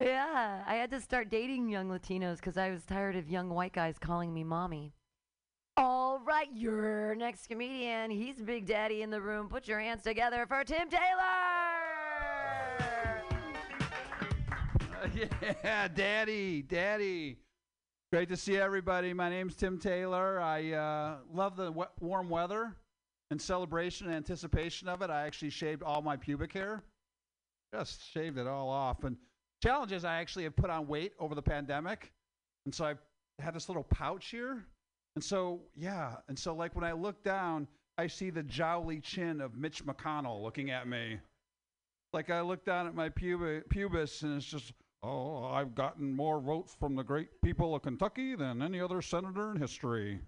Yeah, 0.00 0.64
I 0.66 0.74
had 0.74 0.90
to 0.90 1.00
start 1.00 1.30
dating 1.30 1.68
young 1.68 1.88
Latinos 1.88 2.36
because 2.36 2.56
I 2.56 2.70
was 2.70 2.84
tired 2.84 3.14
of 3.14 3.28
young 3.28 3.50
white 3.50 3.72
guys 3.72 3.96
calling 3.98 4.34
me 4.34 4.42
mommy. 4.42 4.92
All 5.76 6.18
right, 6.18 6.48
your 6.52 7.14
next 7.14 7.46
comedian. 7.46 8.10
He's 8.10 8.42
Big 8.42 8.66
Daddy 8.66 9.02
in 9.02 9.10
the 9.10 9.20
room. 9.20 9.48
Put 9.48 9.68
your 9.68 9.78
hands 9.78 10.02
together 10.02 10.46
for 10.48 10.64
Tim 10.64 10.88
Taylor. 10.90 11.67
yeah, 15.64 15.88
Daddy, 15.88 16.62
Daddy. 16.62 17.38
Great 18.12 18.28
to 18.28 18.36
see 18.36 18.56
everybody. 18.56 19.12
My 19.12 19.28
name's 19.28 19.54
Tim 19.54 19.78
Taylor. 19.78 20.40
I 20.40 20.72
uh, 20.72 21.16
love 21.32 21.56
the 21.56 21.70
we- 21.70 21.84
warm 22.00 22.28
weather. 22.28 22.74
In 23.30 23.38
celebration 23.38 24.06
and 24.06 24.16
anticipation 24.16 24.88
of 24.88 25.02
it, 25.02 25.10
I 25.10 25.26
actually 25.26 25.50
shaved 25.50 25.82
all 25.82 26.00
my 26.00 26.16
pubic 26.16 26.52
hair. 26.52 26.82
Just 27.74 28.02
shaved 28.10 28.38
it 28.38 28.46
all 28.46 28.70
off. 28.70 29.04
And 29.04 29.16
challenge 29.62 29.92
is 29.92 30.04
I 30.04 30.16
actually 30.16 30.44
have 30.44 30.56
put 30.56 30.70
on 30.70 30.86
weight 30.86 31.12
over 31.18 31.34
the 31.34 31.42
pandemic. 31.42 32.10
And 32.64 32.74
so 32.74 32.86
I've 32.86 32.98
had 33.38 33.54
this 33.54 33.68
little 33.68 33.84
pouch 33.84 34.30
here. 34.30 34.64
And 35.14 35.22
so, 35.22 35.60
yeah. 35.76 36.16
And 36.28 36.38
so, 36.38 36.54
like, 36.54 36.74
when 36.74 36.84
I 36.84 36.92
look 36.92 37.22
down, 37.22 37.68
I 37.98 38.06
see 38.06 38.30
the 38.30 38.42
jowly 38.42 39.00
chin 39.00 39.40
of 39.42 39.54
Mitch 39.56 39.84
McConnell 39.84 40.42
looking 40.42 40.70
at 40.70 40.88
me. 40.88 41.18
Like, 42.14 42.30
I 42.30 42.40
look 42.40 42.64
down 42.64 42.86
at 42.86 42.94
my 42.94 43.10
pubi- 43.10 43.66
pubis, 43.68 44.22
and 44.22 44.36
it's 44.36 44.46
just, 44.46 44.72
oh, 45.02 45.46
I've 45.46 45.74
gotten 45.74 46.12
more 46.12 46.40
votes 46.40 46.76
from 46.78 46.96
the 46.96 47.02
great 47.02 47.28
people 47.42 47.74
of 47.74 47.82
Kentucky 47.82 48.34
than 48.34 48.62
any 48.62 48.80
other 48.80 49.02
senator 49.02 49.50
in 49.50 49.60
history. 49.60 50.20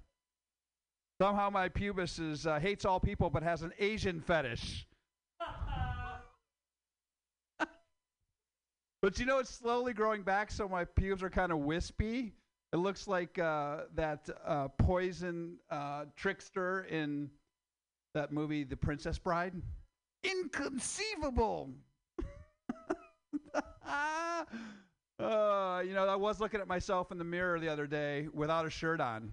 Somehow 1.20 1.50
my 1.50 1.68
pubis 1.68 2.18
is 2.18 2.46
uh, 2.46 2.58
hates 2.58 2.84
all 2.84 2.98
people 2.98 3.28
but 3.28 3.42
has 3.42 3.62
an 3.62 3.72
Asian 3.78 4.20
fetish. 4.20 4.86
but 9.02 9.18
you 9.18 9.26
know, 9.26 9.38
it's 9.38 9.50
slowly 9.50 9.92
growing 9.92 10.22
back, 10.22 10.50
so 10.50 10.68
my 10.68 10.84
pubes 10.84 11.22
are 11.22 11.30
kind 11.30 11.52
of 11.52 11.58
wispy. 11.58 12.32
It 12.72 12.76
looks 12.76 13.08
like 13.08 13.38
uh, 13.38 13.82
that 13.96 14.28
uh, 14.46 14.68
poison 14.78 15.56
uh, 15.70 16.04
trickster 16.16 16.84
in 16.84 17.28
that 18.14 18.32
movie, 18.32 18.64
The 18.64 18.76
Princess 18.76 19.18
Bride. 19.18 19.54
Inconceivable. 20.22 21.70
uh, 25.18 25.82
you 25.84 25.94
know, 25.94 26.06
I 26.06 26.16
was 26.16 26.40
looking 26.40 26.60
at 26.60 26.68
myself 26.68 27.12
in 27.12 27.18
the 27.18 27.24
mirror 27.24 27.58
the 27.58 27.68
other 27.68 27.86
day 27.86 28.28
without 28.32 28.66
a 28.66 28.70
shirt 28.70 29.00
on, 29.00 29.32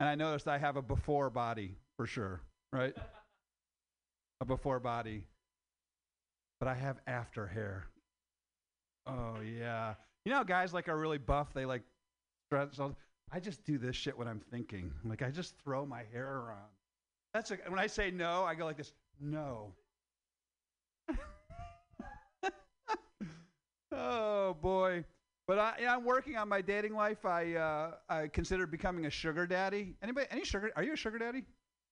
and 0.00 0.08
I 0.08 0.14
noticed 0.14 0.48
I 0.48 0.58
have 0.58 0.76
a 0.76 0.82
before 0.82 1.30
body 1.30 1.76
for 1.96 2.06
sure, 2.06 2.40
right? 2.72 2.94
a 4.40 4.44
before 4.44 4.80
body. 4.80 5.24
But 6.58 6.68
I 6.68 6.74
have 6.74 6.98
after 7.06 7.46
hair. 7.46 7.86
Oh 9.06 9.40
yeah. 9.40 9.94
You 10.24 10.32
know, 10.32 10.42
guys 10.42 10.72
like 10.72 10.88
are 10.88 10.98
really 10.98 11.18
buff. 11.18 11.52
They 11.54 11.66
like 11.66 11.82
stretch. 12.48 12.78
I 13.32 13.40
just 13.40 13.64
do 13.64 13.78
this 13.78 13.94
shit 13.96 14.16
when 14.16 14.28
I'm 14.28 14.40
thinking. 14.50 14.92
Like 15.04 15.22
I 15.22 15.30
just 15.30 15.58
throw 15.58 15.84
my 15.84 16.02
hair 16.12 16.26
around. 16.26 16.70
That's 17.34 17.50
a, 17.50 17.58
when 17.68 17.78
I 17.78 17.86
say 17.86 18.10
no, 18.10 18.44
I 18.44 18.54
go 18.54 18.64
like 18.64 18.76
this. 18.78 18.92
No. 19.20 19.72
Oh 23.96 24.56
boy. 24.60 25.04
But 25.46 25.58
I, 25.60 25.74
I'm 25.88 26.04
working 26.04 26.36
on 26.36 26.48
my 26.48 26.60
dating 26.60 26.94
life. 26.94 27.24
I 27.24 27.54
uh, 27.54 27.90
I 28.08 28.28
considered 28.28 28.70
becoming 28.70 29.06
a 29.06 29.10
sugar 29.10 29.46
daddy. 29.46 29.94
Anybody? 30.02 30.26
Any 30.30 30.44
sugar? 30.44 30.70
Are 30.74 30.82
you 30.82 30.94
a 30.94 30.96
sugar 30.96 31.18
daddy? 31.18 31.44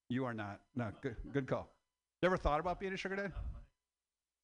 You 0.08 0.24
are 0.24 0.34
not. 0.34 0.60
No. 0.74 0.90
Good. 1.00 1.16
Good 1.32 1.46
call. 1.46 1.68
Never 2.22 2.36
thought 2.36 2.60
about 2.60 2.80
being 2.80 2.92
a 2.92 2.96
sugar 2.96 3.16
daddy. 3.16 3.32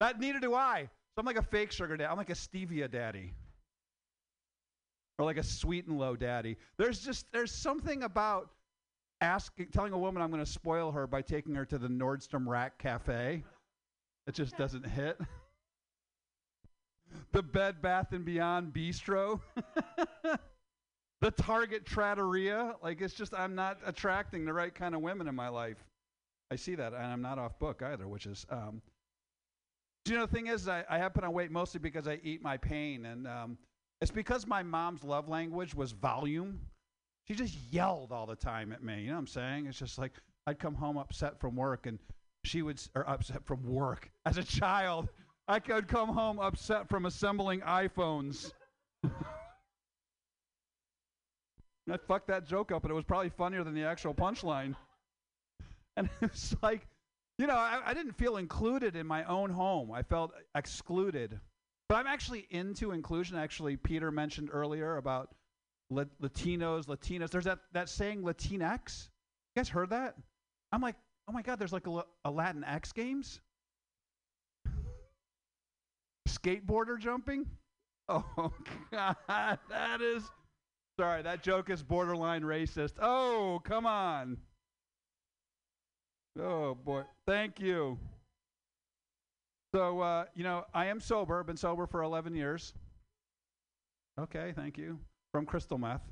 That 0.00 0.18
neither 0.18 0.40
do 0.40 0.54
I. 0.54 0.88
So 1.14 1.20
I'm 1.20 1.26
like 1.26 1.36
a 1.36 1.42
fake 1.42 1.72
sugar 1.72 1.96
daddy. 1.96 2.08
I'm 2.10 2.16
like 2.16 2.30
a 2.30 2.34
stevia 2.34 2.90
daddy. 2.90 3.34
Or 5.18 5.24
like 5.24 5.36
a 5.36 5.42
sweet 5.42 5.86
and 5.86 5.98
low 5.98 6.16
daddy. 6.16 6.56
There's 6.78 7.00
just 7.00 7.30
there's 7.32 7.52
something 7.52 8.04
about 8.04 8.50
asking 9.20 9.66
telling 9.66 9.92
a 9.92 9.98
woman 9.98 10.22
I'm 10.22 10.30
going 10.30 10.44
to 10.44 10.50
spoil 10.50 10.92
her 10.92 11.06
by 11.06 11.20
taking 11.20 11.54
her 11.56 11.64
to 11.66 11.78
the 11.78 11.88
Nordstrom 11.88 12.46
Rack 12.46 12.78
Cafe. 12.78 13.42
It 14.26 14.34
just 14.34 14.56
doesn't 14.56 14.86
hit. 14.86 15.18
the 17.32 17.42
Bed 17.42 17.82
Bath 17.82 18.12
and 18.12 18.24
Beyond 18.24 18.72
Bistro. 18.72 19.40
the 21.20 21.30
Target 21.30 21.84
Trattoria. 21.86 22.74
Like 22.82 23.00
it's 23.00 23.14
just 23.14 23.34
I'm 23.34 23.54
not 23.54 23.78
attracting 23.86 24.44
the 24.44 24.52
right 24.52 24.74
kind 24.74 24.94
of 24.94 25.00
women 25.00 25.28
in 25.28 25.34
my 25.34 25.48
life. 25.48 25.84
I 26.50 26.56
see 26.56 26.74
that, 26.74 26.92
and 26.92 27.06
I'm 27.06 27.22
not 27.22 27.38
off 27.38 27.58
book 27.58 27.82
either, 27.82 28.08
which 28.08 28.26
is. 28.26 28.46
Um, 28.50 28.82
you 30.06 30.16
know 30.16 30.26
the 30.26 30.32
thing 30.32 30.48
is, 30.48 30.66
I, 30.66 30.84
I 30.88 30.98
have 30.98 31.14
put 31.14 31.24
on 31.24 31.32
weight 31.32 31.50
mostly 31.50 31.78
because 31.78 32.08
I 32.08 32.18
eat 32.24 32.42
my 32.42 32.56
pain, 32.56 33.06
and 33.06 33.26
um, 33.28 33.58
it's 34.00 34.10
because 34.10 34.46
my 34.46 34.62
mom's 34.62 35.04
love 35.04 35.28
language 35.28 35.74
was 35.74 35.92
volume. 35.92 36.60
She 37.28 37.34
just 37.34 37.56
yelled 37.70 38.10
all 38.10 38.26
the 38.26 38.34
time 38.34 38.72
at 38.72 38.82
me. 38.82 39.02
You 39.02 39.08
know 39.08 39.12
what 39.14 39.20
I'm 39.20 39.26
saying? 39.28 39.66
It's 39.66 39.78
just 39.78 39.98
like 39.98 40.12
I'd 40.46 40.58
come 40.58 40.74
home 40.74 40.96
upset 40.96 41.38
from 41.38 41.54
work, 41.54 41.86
and 41.86 41.98
she 42.44 42.62
would, 42.62 42.80
or 42.94 43.08
upset 43.08 43.44
from 43.44 43.62
work 43.62 44.10
as 44.26 44.38
a 44.38 44.42
child. 44.42 45.10
I 45.50 45.58
could 45.58 45.88
come 45.88 46.10
home 46.10 46.38
upset 46.38 46.88
from 46.88 47.06
assembling 47.06 47.60
iPhones. 47.62 48.52
I 49.04 49.10
fucked 52.06 52.28
that 52.28 52.46
joke 52.46 52.70
up, 52.70 52.84
and 52.84 52.92
it 52.92 52.94
was 52.94 53.02
probably 53.02 53.30
funnier 53.30 53.64
than 53.64 53.74
the 53.74 53.82
actual 53.82 54.14
punchline. 54.14 54.76
And 55.96 56.08
it's 56.22 56.54
like, 56.62 56.86
you 57.36 57.48
know, 57.48 57.56
I, 57.56 57.80
I 57.84 57.94
didn't 57.94 58.12
feel 58.12 58.36
included 58.36 58.94
in 58.94 59.08
my 59.08 59.24
own 59.24 59.50
home. 59.50 59.90
I 59.90 60.02
felt 60.02 60.30
excluded. 60.54 61.40
But 61.88 61.96
I'm 61.96 62.06
actually 62.06 62.46
into 62.50 62.92
inclusion. 62.92 63.36
Actually, 63.36 63.76
Peter 63.76 64.12
mentioned 64.12 64.50
earlier 64.52 64.98
about 64.98 65.34
La- 65.90 66.04
Latinos, 66.22 66.86
Latinas. 66.86 67.30
There's 67.30 67.46
that, 67.46 67.58
that 67.72 67.88
saying 67.88 68.22
Latinx. 68.22 69.08
You 69.56 69.60
guys 69.60 69.68
heard 69.68 69.90
that? 69.90 70.14
I'm 70.70 70.80
like, 70.80 70.94
oh 71.26 71.32
my 71.32 71.42
God, 71.42 71.58
there's 71.58 71.72
like 71.72 71.88
a, 71.88 72.04
a 72.24 72.30
Latin 72.30 72.62
X 72.62 72.92
games? 72.92 73.40
Skateboarder 76.42 76.98
jumping? 76.98 77.46
Oh, 78.12 78.52
God, 78.90 79.14
that 79.68 80.00
is. 80.00 80.24
Sorry, 80.98 81.22
that 81.22 81.44
joke 81.44 81.70
is 81.70 81.80
borderline 81.80 82.42
racist. 82.42 82.94
Oh, 83.00 83.60
come 83.62 83.86
on. 83.86 84.36
Oh 86.36 86.74
boy, 86.74 87.02
thank 87.26 87.60
you. 87.60 87.98
So 89.74 90.00
uh, 90.00 90.24
you 90.34 90.42
know, 90.42 90.64
I 90.74 90.86
am 90.86 90.98
sober. 90.98 91.38
I've 91.38 91.46
Been 91.46 91.56
sober 91.56 91.86
for 91.86 92.02
11 92.02 92.34
years. 92.34 92.72
Okay, 94.18 94.52
thank 94.56 94.76
you. 94.76 94.98
From 95.32 95.46
crystal 95.46 95.78
meth, 95.78 96.02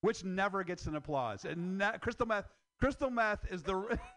which 0.00 0.24
never 0.24 0.64
gets 0.64 0.86
an 0.86 0.96
applause. 0.96 1.44
And 1.44 1.78
ne- 1.78 1.98
crystal 2.00 2.26
meth, 2.26 2.48
crystal 2.80 3.10
meth 3.10 3.46
is 3.50 3.62
the 3.62 3.96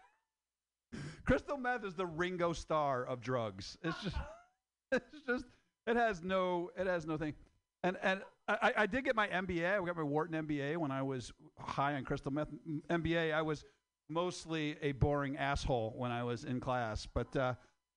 crystal 1.24 1.56
meth 1.56 1.84
is 1.84 1.94
the 1.94 2.06
Ringo 2.06 2.52
Starr 2.52 3.04
of 3.04 3.20
drugs. 3.20 3.78
It's 3.82 4.02
just, 4.02 4.16
it's 4.92 5.20
just, 5.26 5.44
it 5.86 5.96
has 5.96 6.22
no, 6.22 6.70
it 6.76 6.86
has 6.86 7.06
no 7.06 7.16
thing. 7.16 7.34
And 7.82 7.96
and 8.02 8.20
I, 8.46 8.72
I 8.78 8.86
did 8.86 9.04
get 9.04 9.16
my 9.16 9.28
MBA. 9.28 9.80
I 9.80 9.84
got 9.84 9.96
my 9.96 10.02
Wharton 10.02 10.46
MBA 10.46 10.76
when 10.76 10.90
I 10.90 11.02
was 11.02 11.32
high 11.58 11.94
on 11.94 12.04
crystal 12.04 12.32
meth. 12.32 12.48
MBA. 12.90 13.32
I 13.32 13.42
was 13.42 13.64
mostly 14.08 14.76
a 14.82 14.92
boring 14.92 15.36
asshole 15.36 15.94
when 15.96 16.10
I 16.10 16.22
was 16.22 16.44
in 16.44 16.60
class. 16.60 17.06
But 17.06 17.34
uh, 17.36 17.54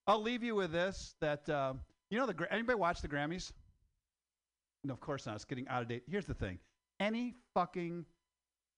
I'll 0.07 0.21
leave 0.21 0.43
you 0.43 0.55
with 0.55 0.71
this: 0.71 1.15
that 1.19 1.49
uh, 1.49 1.73
you 2.09 2.17
know, 2.17 2.25
the 2.25 2.47
anybody 2.53 2.77
watch 2.77 3.01
the 3.01 3.09
Grammys? 3.09 3.51
No, 4.83 4.93
of 4.93 5.01
course 5.01 5.25
not. 5.25 5.35
It's 5.35 5.45
getting 5.45 5.67
out 5.67 5.81
of 5.81 5.87
date. 5.87 6.03
Here's 6.07 6.25
the 6.25 6.33
thing: 6.33 6.59
any 6.99 7.35
fucking 7.53 8.05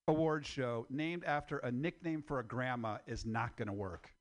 award 0.08 0.46
show 0.46 0.86
named 0.90 1.24
after 1.26 1.58
a 1.60 1.72
nickname 1.72 2.22
for 2.22 2.40
a 2.40 2.44
grandma 2.44 2.98
is 3.08 3.26
not 3.26 3.58
going 3.58 3.68
to 3.68 3.74
work. 3.74 4.12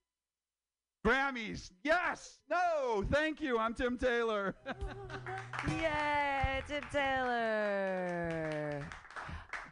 Grammys. 1.06 1.70
Yes. 1.82 2.38
No. 2.48 3.04
Thank 3.10 3.40
you. 3.40 3.58
I'm 3.58 3.74
Tim 3.74 3.98
Taylor. 3.98 4.54
Yay, 5.68 6.62
Tim 6.66 6.82
Taylor. 6.90 8.82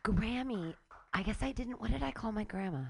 Grammy. 0.04 0.74
I 1.14 1.22
guess 1.22 1.38
I 1.40 1.52
didn't. 1.52 1.80
What 1.80 1.90
did 1.90 2.02
I 2.02 2.10
call 2.10 2.32
my 2.32 2.44
grandma? 2.44 2.84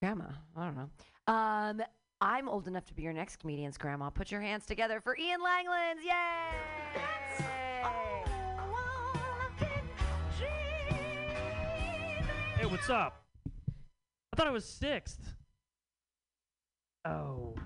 Grandma. 0.00 0.24
I 0.56 0.64
don't 0.64 0.76
know. 0.76 0.88
Um, 1.26 1.82
I'm 2.22 2.48
old 2.48 2.66
enough 2.66 2.86
to 2.86 2.94
be 2.94 3.02
your 3.02 3.12
next 3.12 3.36
comedian's 3.36 3.76
grandma. 3.76 4.08
Put 4.08 4.30
your 4.30 4.40
hands 4.40 4.64
together 4.64 5.02
for 5.02 5.14
Ian 5.18 5.40
Langlands. 5.40 6.02
Yay! 6.02 7.44
What's 12.70 12.88
up? 12.88 13.24
I 14.32 14.36
thought 14.36 14.46
I 14.46 14.52
was 14.52 14.64
sixth. 14.64 15.34
Oh. 17.04 17.56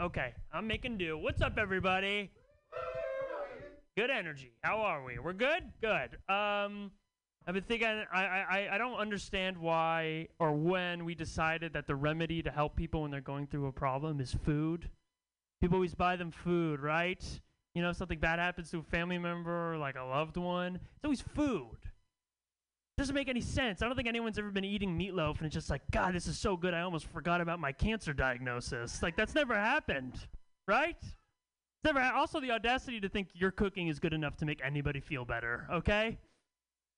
Okay, 0.00 0.32
I'm 0.50 0.66
making 0.66 0.96
do. 0.96 1.18
What's 1.18 1.42
up, 1.42 1.58
everybody? 1.58 2.30
Good 3.98 4.08
energy. 4.08 4.52
How 4.62 4.80
are 4.80 5.04
we? 5.04 5.18
We're 5.18 5.34
good? 5.34 5.62
Good. 5.82 6.16
Um, 6.34 6.90
I've 7.46 7.52
been 7.52 7.64
thinking, 7.64 7.86
I, 8.10 8.24
I, 8.24 8.68
I- 8.72 8.78
don't 8.78 8.96
understand 8.98 9.58
why 9.58 10.28
or 10.38 10.52
when 10.52 11.04
we 11.04 11.14
decided 11.14 11.74
that 11.74 11.86
the 11.86 11.94
remedy 11.96 12.42
to 12.42 12.50
help 12.50 12.76
people 12.76 13.02
when 13.02 13.10
they're 13.10 13.20
going 13.20 13.46
through 13.46 13.66
a 13.66 13.72
problem 13.72 14.20
is 14.20 14.32
food. 14.32 14.88
People 15.60 15.76
always 15.76 15.94
buy 15.94 16.16
them 16.16 16.30
food, 16.30 16.80
right? 16.80 17.22
You 17.74 17.82
know, 17.82 17.90
if 17.90 17.96
something 17.98 18.18
bad 18.18 18.38
happens 18.38 18.70
to 18.70 18.78
a 18.78 18.82
family 18.82 19.18
member 19.18 19.74
or 19.74 19.76
like 19.76 19.96
a 19.96 20.04
loved 20.04 20.38
one, 20.38 20.76
it's 20.76 21.04
always 21.04 21.20
food 21.20 21.76
doesn't 23.00 23.14
make 23.14 23.28
any 23.28 23.40
sense. 23.40 23.80
I 23.80 23.86
don't 23.86 23.96
think 23.96 24.08
anyone's 24.08 24.38
ever 24.38 24.50
been 24.50 24.64
eating 24.64 24.98
meatloaf 24.98 25.38
and 25.38 25.46
it's 25.46 25.54
just 25.54 25.70
like, 25.70 25.80
God, 25.90 26.14
this 26.14 26.26
is 26.26 26.38
so 26.38 26.54
good. 26.54 26.74
I 26.74 26.82
almost 26.82 27.06
forgot 27.06 27.40
about 27.40 27.58
my 27.58 27.72
cancer 27.72 28.12
diagnosis. 28.12 29.02
Like 29.02 29.16
that's 29.16 29.34
never 29.34 29.54
happened, 29.54 30.14
right? 30.68 30.98
It's 31.00 31.84
never. 31.84 31.98
Ha- 31.98 32.12
also, 32.14 32.40
the 32.40 32.50
audacity 32.50 33.00
to 33.00 33.08
think 33.08 33.28
your 33.32 33.52
cooking 33.52 33.88
is 33.88 33.98
good 33.98 34.12
enough 34.12 34.36
to 34.36 34.44
make 34.44 34.60
anybody 34.62 35.00
feel 35.00 35.24
better. 35.24 35.66
Okay? 35.72 36.18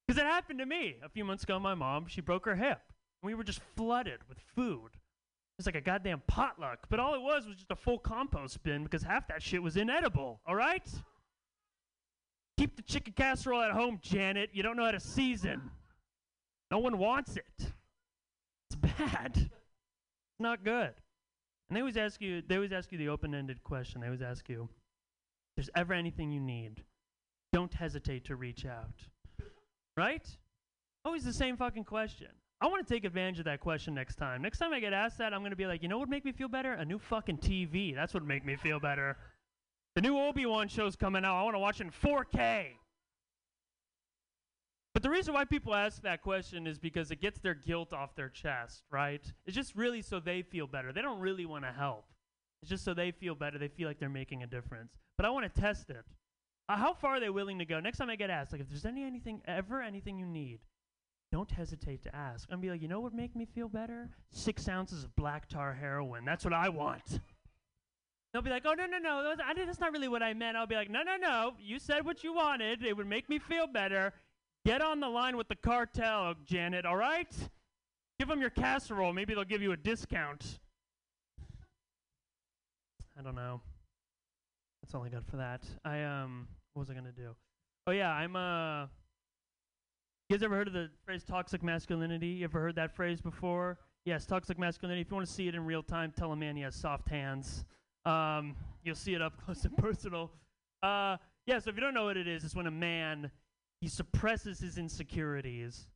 Because 0.06 0.20
it 0.20 0.26
happened 0.26 0.58
to 0.58 0.66
me 0.66 0.96
a 1.04 1.08
few 1.08 1.24
months 1.24 1.44
ago. 1.44 1.60
My 1.60 1.74
mom, 1.74 2.06
she 2.08 2.20
broke 2.20 2.46
her 2.46 2.56
hip. 2.56 2.80
We 3.22 3.34
were 3.34 3.44
just 3.44 3.60
flooded 3.76 4.18
with 4.28 4.38
food. 4.56 4.90
It 4.94 5.58
was 5.58 5.66
like 5.66 5.76
a 5.76 5.80
goddamn 5.80 6.22
potluck, 6.26 6.88
but 6.90 6.98
all 6.98 7.14
it 7.14 7.22
was 7.22 7.46
was 7.46 7.54
just 7.54 7.70
a 7.70 7.76
full 7.76 7.98
compost 7.98 8.60
bin 8.64 8.82
because 8.82 9.04
half 9.04 9.28
that 9.28 9.40
shit 9.40 9.62
was 9.62 9.76
inedible. 9.76 10.40
All 10.46 10.56
right? 10.56 10.88
Keep 12.58 12.74
the 12.74 12.82
chicken 12.82 13.12
casserole 13.12 13.62
at 13.62 13.70
home, 13.70 14.00
Janet. 14.02 14.50
You 14.52 14.64
don't 14.64 14.76
know 14.76 14.84
how 14.84 14.90
to 14.90 14.98
season. 14.98 15.70
No 16.73 16.78
one 16.78 16.97
wants 16.97 17.36
it. 17.36 17.44
It's 17.59 18.77
bad. 18.77 19.32
It's 19.36 20.40
not 20.40 20.65
good. 20.65 20.94
And 21.69 21.77
they 21.77 21.81
always 21.81 21.99
ask 21.99 22.19
you 22.23 22.40
they 22.40 22.55
always 22.55 22.73
ask 22.73 22.90
you 22.90 22.97
the 22.97 23.11
open-ended 23.11 23.62
question. 23.62 24.01
They 24.01 24.07
always 24.07 24.23
ask 24.23 24.49
you, 24.49 24.62
if 24.62 25.57
there's 25.57 25.70
ever 25.77 25.93
anything 25.93 26.32
you 26.32 26.40
need, 26.40 26.82
don't 27.53 27.74
hesitate 27.74 28.24
to 28.24 28.36
reach 28.36 28.65
out. 28.65 29.03
Right? 29.99 30.27
Always 31.05 31.24
the 31.24 31.35
same 31.35 31.59
fucking 31.59 31.85
question. 31.85 32.28
I 32.62 32.69
want 32.69 32.86
to 32.86 32.94
take 32.94 33.05
advantage 33.05 33.40
of 33.40 33.44
that 33.44 33.61
question 33.61 33.93
next 33.93 34.16
time. 34.16 34.40
Next 34.40 34.57
time 34.57 34.73
I 34.73 34.81
get 34.81 34.94
asked 34.94 35.19
that, 35.19 35.35
I'm 35.35 35.40
going 35.40 35.51
to 35.51 35.57
be 35.57 35.66
like, 35.66 35.82
you 35.82 35.90
know 35.90 35.99
what 35.99 36.09
would 36.09 36.11
make 36.11 36.24
me 36.24 36.32
feel 36.32 36.49
better? 36.49 36.73
A 36.73 36.86
new 36.86 36.99
fucking 36.99 37.36
TV. 37.39 37.94
That's 37.94 38.15
what 38.15 38.23
would 38.23 38.28
make 38.28 38.47
me 38.47 38.57
feel 38.57 38.81
better. 38.81 39.19
The 39.94 40.01
new 40.01 40.19
Obi-Wan 40.19 40.69
show's 40.69 40.97
coming 40.97 41.23
out. 41.23 41.39
I 41.39 41.43
want 41.43 41.55
to 41.55 41.59
watch 41.59 41.82
it 41.82 41.85
in 41.85 41.90
4K. 41.90 42.69
But 44.94 45.02
the 45.02 45.10
reason 45.10 45.32
why 45.32 45.44
people 45.44 45.74
ask 45.74 46.02
that 46.02 46.23
question 46.23 46.66
is 46.66 46.78
because 46.78 47.10
it 47.10 47.20
gets 47.20 47.40
their 47.40 47.55
guilt 47.55 47.93
off 47.93 48.14
their 48.14 48.28
chest, 48.28 48.82
right? 48.90 49.23
It's 49.47 49.56
just 49.56 49.74
really 49.74 50.02
so 50.02 50.20
they 50.20 50.43
feel 50.43 50.66
better. 50.66 50.93
They 50.93 51.01
don't 51.01 51.20
really 51.20 51.47
want 51.47 51.64
to 51.64 51.73
help. 51.73 52.05
It's 52.60 52.70
just 52.70 52.85
so 52.85 52.93
they 52.93 53.10
feel 53.10 53.35
better. 53.35 53.59
They 53.59 53.69
feel 53.69 53.89
like 53.89 53.98
they're 53.98 54.09
making 54.09 54.43
a 54.43 54.47
difference. 54.47 54.98
But 55.16 55.27
I 55.27 55.31
want 55.31 55.52
to 55.52 55.60
test 55.60 55.89
it. 55.90 56.05
Uh, 56.69 56.77
how 56.77 56.93
far 56.93 57.16
are 57.16 57.20
they 57.20 57.31
willing 57.31 57.59
to 57.59 57.64
go? 57.64 57.81
Next 57.81 57.98
time 57.98 58.10
I 58.10 58.16
get 58.16 58.31
asked, 58.31 58.52
like, 58.52 58.60
if 58.60 58.69
there's 58.69 58.85
any 58.85 59.02
anything, 59.02 59.40
ever 59.47 59.82
anything 59.82 60.19
you 60.19 60.27
need, 60.27 60.60
don't 61.32 61.51
hesitate 61.51 62.02
to 62.02 62.14
ask. 62.14 62.47
I'm 62.52 62.60
be 62.60 62.70
like, 62.70 62.82
you 62.82 62.89
know 62.89 63.01
what 63.01 63.12
would 63.12 63.20
make 63.20 63.35
me 63.35 63.47
feel 63.47 63.69
better? 63.69 64.10
Six 64.31 64.69
ounces 64.69 65.05
of 65.05 65.16
black 65.16 65.48
tar 65.48 65.73
heroin. 65.73 66.24
That's 66.24 66.44
what 66.44 66.52
I 66.52 66.69
want. 66.69 67.20
They'll 68.32 68.43
be 68.43 68.51
like, 68.51 68.64
oh 68.64 68.74
no 68.74 68.86
no 68.86 68.98
no, 68.98 69.35
that's, 69.36 69.59
that's 69.66 69.81
not 69.81 69.93
really 69.93 70.09
what 70.09 70.23
I 70.23 70.32
meant. 70.32 70.56
I'll 70.56 70.66
be 70.66 70.74
like, 70.74 70.90
no 70.90 71.02
no 71.02 71.16
no, 71.16 71.52
you 71.59 71.78
said 71.78 72.05
what 72.06 72.23
you 72.23 72.32
wanted. 72.32 72.82
It 72.82 72.97
would 72.97 73.06
make 73.06 73.28
me 73.28 73.39
feel 73.39 73.66
better. 73.66 74.14
Get 74.64 74.80
on 74.80 75.01
the 75.01 75.09
line 75.09 75.36
with 75.36 75.48
the 75.48 75.56
cartel, 75.56 76.34
Janet. 76.47 76.86
All 76.86 76.97
right? 76.97 77.32
Give 78.18 78.28
them 78.28 78.40
your 78.40 78.51
casserole. 78.51 79.12
Maybe 79.12 79.34
they'll 79.34 79.44
give 79.44 79.62
you 79.62 79.72
a 79.72 79.76
discount. 79.76 80.60
I 83.18 83.22
don't 83.22 83.34
know. 83.34 83.60
That's 84.82 84.94
all 84.94 85.02
I 85.02 85.09
got 85.09 85.26
for 85.26 85.36
that. 85.36 85.64
I 85.84 86.02
um, 86.02 86.47
what 86.74 86.80
was 86.80 86.90
I 86.90 86.94
gonna 86.94 87.12
do? 87.12 87.34
Oh 87.86 87.90
yeah, 87.90 88.12
I'm 88.12 88.36
uh. 88.36 88.86
You 90.28 90.39
guys 90.39 90.44
ever 90.44 90.55
heard 90.55 90.68
of 90.68 90.72
the 90.72 90.89
phrase 91.05 91.24
toxic 91.24 91.62
masculinity? 91.62 92.28
You 92.28 92.44
ever 92.44 92.60
heard 92.60 92.76
that 92.76 92.94
phrase 92.94 93.20
before? 93.20 93.78
Yes, 94.05 94.24
toxic 94.24 94.59
masculinity. 94.59 95.02
If 95.02 95.10
you 95.10 95.16
want 95.16 95.26
to 95.26 95.32
see 95.32 95.47
it 95.48 95.55
in 95.55 95.64
real 95.64 95.82
time, 95.82 96.12
tell 96.16 96.32
a 96.32 96.36
man 96.36 96.56
he 96.56 96.62
has 96.62 96.74
soft 96.74 97.09
hands. 97.09 97.64
Um, 98.06 98.56
you'll 98.82 98.94
see 98.94 99.14
it 99.14 99.20
up 99.20 99.34
close 99.44 99.64
and 99.64 99.76
personal. 99.76 100.30
Uh, 100.82 101.16
yeah, 101.47 101.59
so 101.59 101.70
if 101.70 101.76
you 101.76 101.82
don't 101.82 101.94
know 101.94 102.05
what 102.05 102.16
it 102.16 102.26
is, 102.26 102.44
it's 102.44 102.55
when 102.55 102.66
a 102.66 102.70
man 102.70 103.30
he 103.82 103.88
suppresses 103.88 104.60
his 104.60 104.78
insecurities 104.78 105.88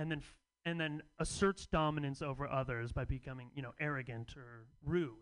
and 0.00 0.10
then 0.10 0.20
and 0.66 0.80
then 0.80 1.00
asserts 1.20 1.64
dominance 1.64 2.22
over 2.22 2.46
others 2.46 2.90
by 2.90 3.04
becoming, 3.04 3.50
you 3.54 3.62
know, 3.62 3.72
arrogant 3.80 4.34
or 4.36 4.66
rude. 4.84 5.12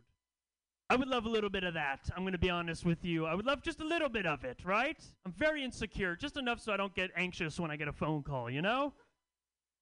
I 0.88 0.96
would 0.96 1.06
love 1.06 1.26
a 1.26 1.28
little 1.28 1.50
bit 1.50 1.64
of 1.64 1.74
that. 1.74 2.08
I'm 2.16 2.22
going 2.22 2.32
to 2.32 2.38
be 2.38 2.48
honest 2.48 2.86
with 2.86 3.04
you. 3.04 3.26
I 3.26 3.34
would 3.34 3.44
love 3.44 3.62
just 3.62 3.80
a 3.80 3.86
little 3.86 4.08
bit 4.08 4.24
of 4.24 4.42
it, 4.42 4.64
right? 4.64 4.96
I'm 5.26 5.32
very 5.32 5.62
insecure, 5.62 6.16
just 6.16 6.38
enough 6.38 6.60
so 6.60 6.72
I 6.72 6.78
don't 6.78 6.94
get 6.94 7.10
anxious 7.14 7.60
when 7.60 7.70
I 7.70 7.76
get 7.76 7.88
a 7.88 7.92
phone 7.92 8.22
call, 8.22 8.50
you 8.50 8.62
know? 8.62 8.94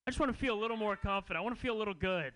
I 0.05 0.11
just 0.11 0.19
want 0.19 0.33
to 0.33 0.39
feel 0.39 0.59
a 0.59 0.61
little 0.61 0.77
more 0.77 0.97
confident. 0.97 1.39
I 1.39 1.43
want 1.43 1.55
to 1.55 1.63
feel 1.63 1.77
a 1.77 1.79
little 1.79 1.95
good. 1.95 2.33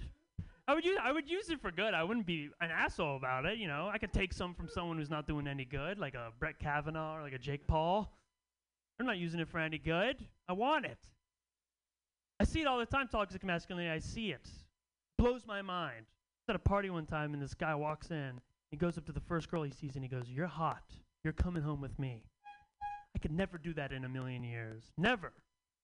I 0.68 0.74
would 0.74 0.84
use 0.84 0.98
I 1.02 1.10
would 1.10 1.28
use 1.28 1.50
it 1.50 1.60
for 1.60 1.72
good. 1.72 1.94
I 1.94 2.04
wouldn't 2.04 2.26
be 2.26 2.48
an 2.60 2.70
asshole 2.70 3.16
about 3.16 3.44
it, 3.44 3.58
you 3.58 3.66
know. 3.66 3.90
I 3.92 3.98
could 3.98 4.12
take 4.12 4.32
some 4.32 4.54
from 4.54 4.68
someone 4.68 4.98
who's 4.98 5.10
not 5.10 5.26
doing 5.26 5.48
any 5.48 5.64
good, 5.64 5.98
like 5.98 6.14
a 6.14 6.28
Brett 6.38 6.60
Kavanaugh 6.60 7.16
or 7.16 7.22
like 7.22 7.32
a 7.32 7.38
Jake 7.38 7.66
Paul. 7.66 8.16
I'm 9.01 9.06
not 9.06 9.16
using 9.16 9.40
it 9.40 9.48
for 9.48 9.59
any 9.59 9.78
good. 9.78 10.27
I 10.47 10.52
want 10.52 10.85
it. 10.85 10.98
I 12.39 12.44
see 12.44 12.60
it 12.60 12.66
all 12.66 12.78
the 12.78 12.85
time, 12.85 13.09
toxic 13.09 13.43
masculinity. 13.43 13.90
I 13.90 13.98
see 13.98 14.31
it. 14.31 14.47
Blows 15.16 15.47
my 15.47 15.62
mind. 15.62 16.05
I 16.05 16.43
was 16.47 16.51
at 16.51 16.56
a 16.56 16.59
party 16.59 16.90
one 16.90 17.06
time 17.06 17.32
and 17.32 17.43
this 17.43 17.55
guy 17.55 17.74
walks 17.74 18.10
in. 18.10 18.32
He 18.70 18.77
goes 18.77 18.98
up 18.98 19.06
to 19.06 19.12
the 19.12 19.20
first 19.20 19.51
girl 19.51 19.62
he 19.62 19.70
sees 19.70 19.94
and 19.94 20.05
he 20.05 20.09
goes, 20.09 20.24
You're 20.28 20.47
hot. 20.47 20.82
You're 21.24 21.32
coming 21.32 21.62
home 21.62 21.81
with 21.81 21.98
me. 21.98 22.24
I 23.16 23.18
could 23.18 23.32
never 23.32 23.56
do 23.56 23.72
that 23.72 23.90
in 23.90 24.05
a 24.05 24.09
million 24.09 24.44
years. 24.44 24.85
Never. 24.98 25.32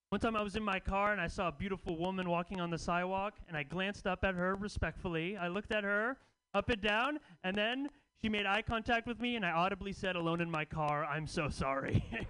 One 0.09 0.21
time 0.21 0.35
I 0.35 0.43
was 0.43 0.55
in 0.55 0.63
my 0.63 0.79
car 0.79 1.11
and 1.11 1.19
I 1.19 1.27
saw 1.27 1.47
a 1.47 1.51
beautiful 1.51 1.97
woman 1.97 2.29
walking 2.29 2.61
on 2.61 2.69
the 2.69 2.77
sidewalk 2.77 3.33
and 3.47 3.57
I 3.57 3.63
glanced 3.63 4.05
up 4.05 4.23
at 4.23 4.35
her 4.35 4.53
respectfully. 4.53 5.37
I 5.37 5.47
looked 5.47 5.71
at 5.71 5.83
her 5.83 6.17
up 6.53 6.69
and 6.69 6.81
down 6.83 7.19
and 7.43 7.55
then 7.55 7.89
she 8.21 8.29
made 8.29 8.45
eye 8.45 8.61
contact 8.61 9.07
with 9.07 9.19
me 9.19 9.35
and 9.35 9.45
I 9.45 9.51
audibly 9.51 9.91
said 9.91 10.15
alone 10.15 10.39
in 10.39 10.51
my 10.51 10.65
car, 10.65 11.03
I'm 11.03 11.25
so 11.25 11.49
sorry. 11.49 12.05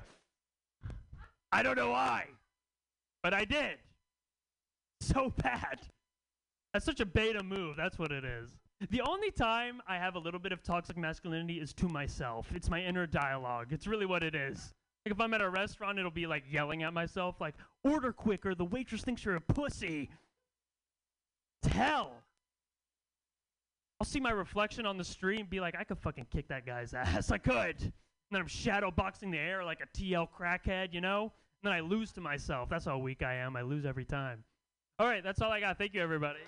I 1.52 1.64
don't 1.64 1.78
know 1.78 1.92
why, 1.92 2.26
but 3.24 3.34
I 3.34 3.46
did. 3.46 3.78
So 5.00 5.32
bad. 5.38 5.80
That's 6.74 6.84
such 6.84 7.00
a 7.02 7.06
beta 7.06 7.44
move. 7.44 7.78
That's 7.78 8.00
what 8.00 8.12
it 8.12 8.26
is. 8.26 8.50
The 8.90 9.02
only 9.02 9.30
time 9.30 9.80
I 9.88 9.98
have 9.98 10.16
a 10.16 10.20
little 10.20 10.40
bit 10.40 10.52
of 10.52 10.64
toxic 10.64 10.98
masculinity 10.98 11.60
is 11.60 11.72
to 11.76 11.88
myself. 11.88 12.48
It's 12.54 12.68
my 12.70 12.84
inner 12.84 13.06
dialogue. 13.06 13.68
It's 13.72 13.86
really 13.86 14.08
what 14.08 14.24
it 14.24 14.34
is. 14.34 14.74
Like 15.06 15.14
if 15.14 15.22
I'm 15.22 15.34
at 15.36 15.42
a 15.42 15.50
restaurant, 15.50 15.98
it'll 16.00 16.12
be 16.12 16.28
like 16.28 16.44
yelling 16.50 16.84
at 16.84 16.94
myself, 16.94 17.40
like, 17.40 17.56
order 17.84 18.12
quicker, 18.12 18.54
the 18.56 18.66
waitress 18.66 19.04
thinks 19.04 19.24
you're 19.24 19.36
a 19.36 19.42
pussy. 19.42 20.10
It's 21.64 21.74
hell. 21.74 22.12
I'll 24.00 24.06
see 24.08 24.20
my 24.20 24.32
reflection 24.32 24.86
on 24.86 24.98
the 24.98 25.04
street 25.04 25.40
and 25.40 25.50
be 25.50 25.60
like, 25.60 25.76
I 25.80 25.84
could 25.84 25.98
fucking 25.98 26.28
kick 26.32 26.48
that 26.50 26.66
guy's 26.66 26.94
ass. 26.96 27.32
I 27.32 27.38
could. 27.38 27.94
And 28.30 28.36
then 28.36 28.42
I'm 28.42 28.48
shadow 28.48 28.92
boxing 28.92 29.32
the 29.32 29.38
air 29.38 29.64
like 29.64 29.80
a 29.82 29.98
TL 29.98 30.28
crackhead, 30.38 30.94
you 30.94 31.00
know? 31.00 31.32
And 31.64 31.72
then 31.72 31.74
I 31.74 31.80
lose 31.80 32.12
to 32.14 32.22
myself. 32.22 32.70
That's 32.70 32.86
how 32.86 32.98
weak 32.98 33.24
I 33.24 33.36
am. 33.36 33.56
I 33.56 33.62
lose 33.62 33.86
every 33.86 34.06
time. 34.06 34.44
All 35.00 35.08
right, 35.08 35.24
that's 35.24 35.42
all 35.42 35.52
I 35.52 35.60
got. 35.60 35.78
Thank 35.78 35.94
you, 35.94 36.02
everybody. 36.02 36.40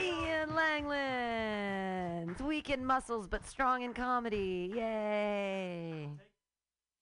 Ian 0.00 0.50
Langlands, 0.50 2.40
weak 2.40 2.70
in 2.70 2.84
muscles 2.84 3.26
but 3.26 3.46
strong 3.46 3.82
in 3.82 3.94
comedy. 3.94 4.70
Yay! 4.74 6.08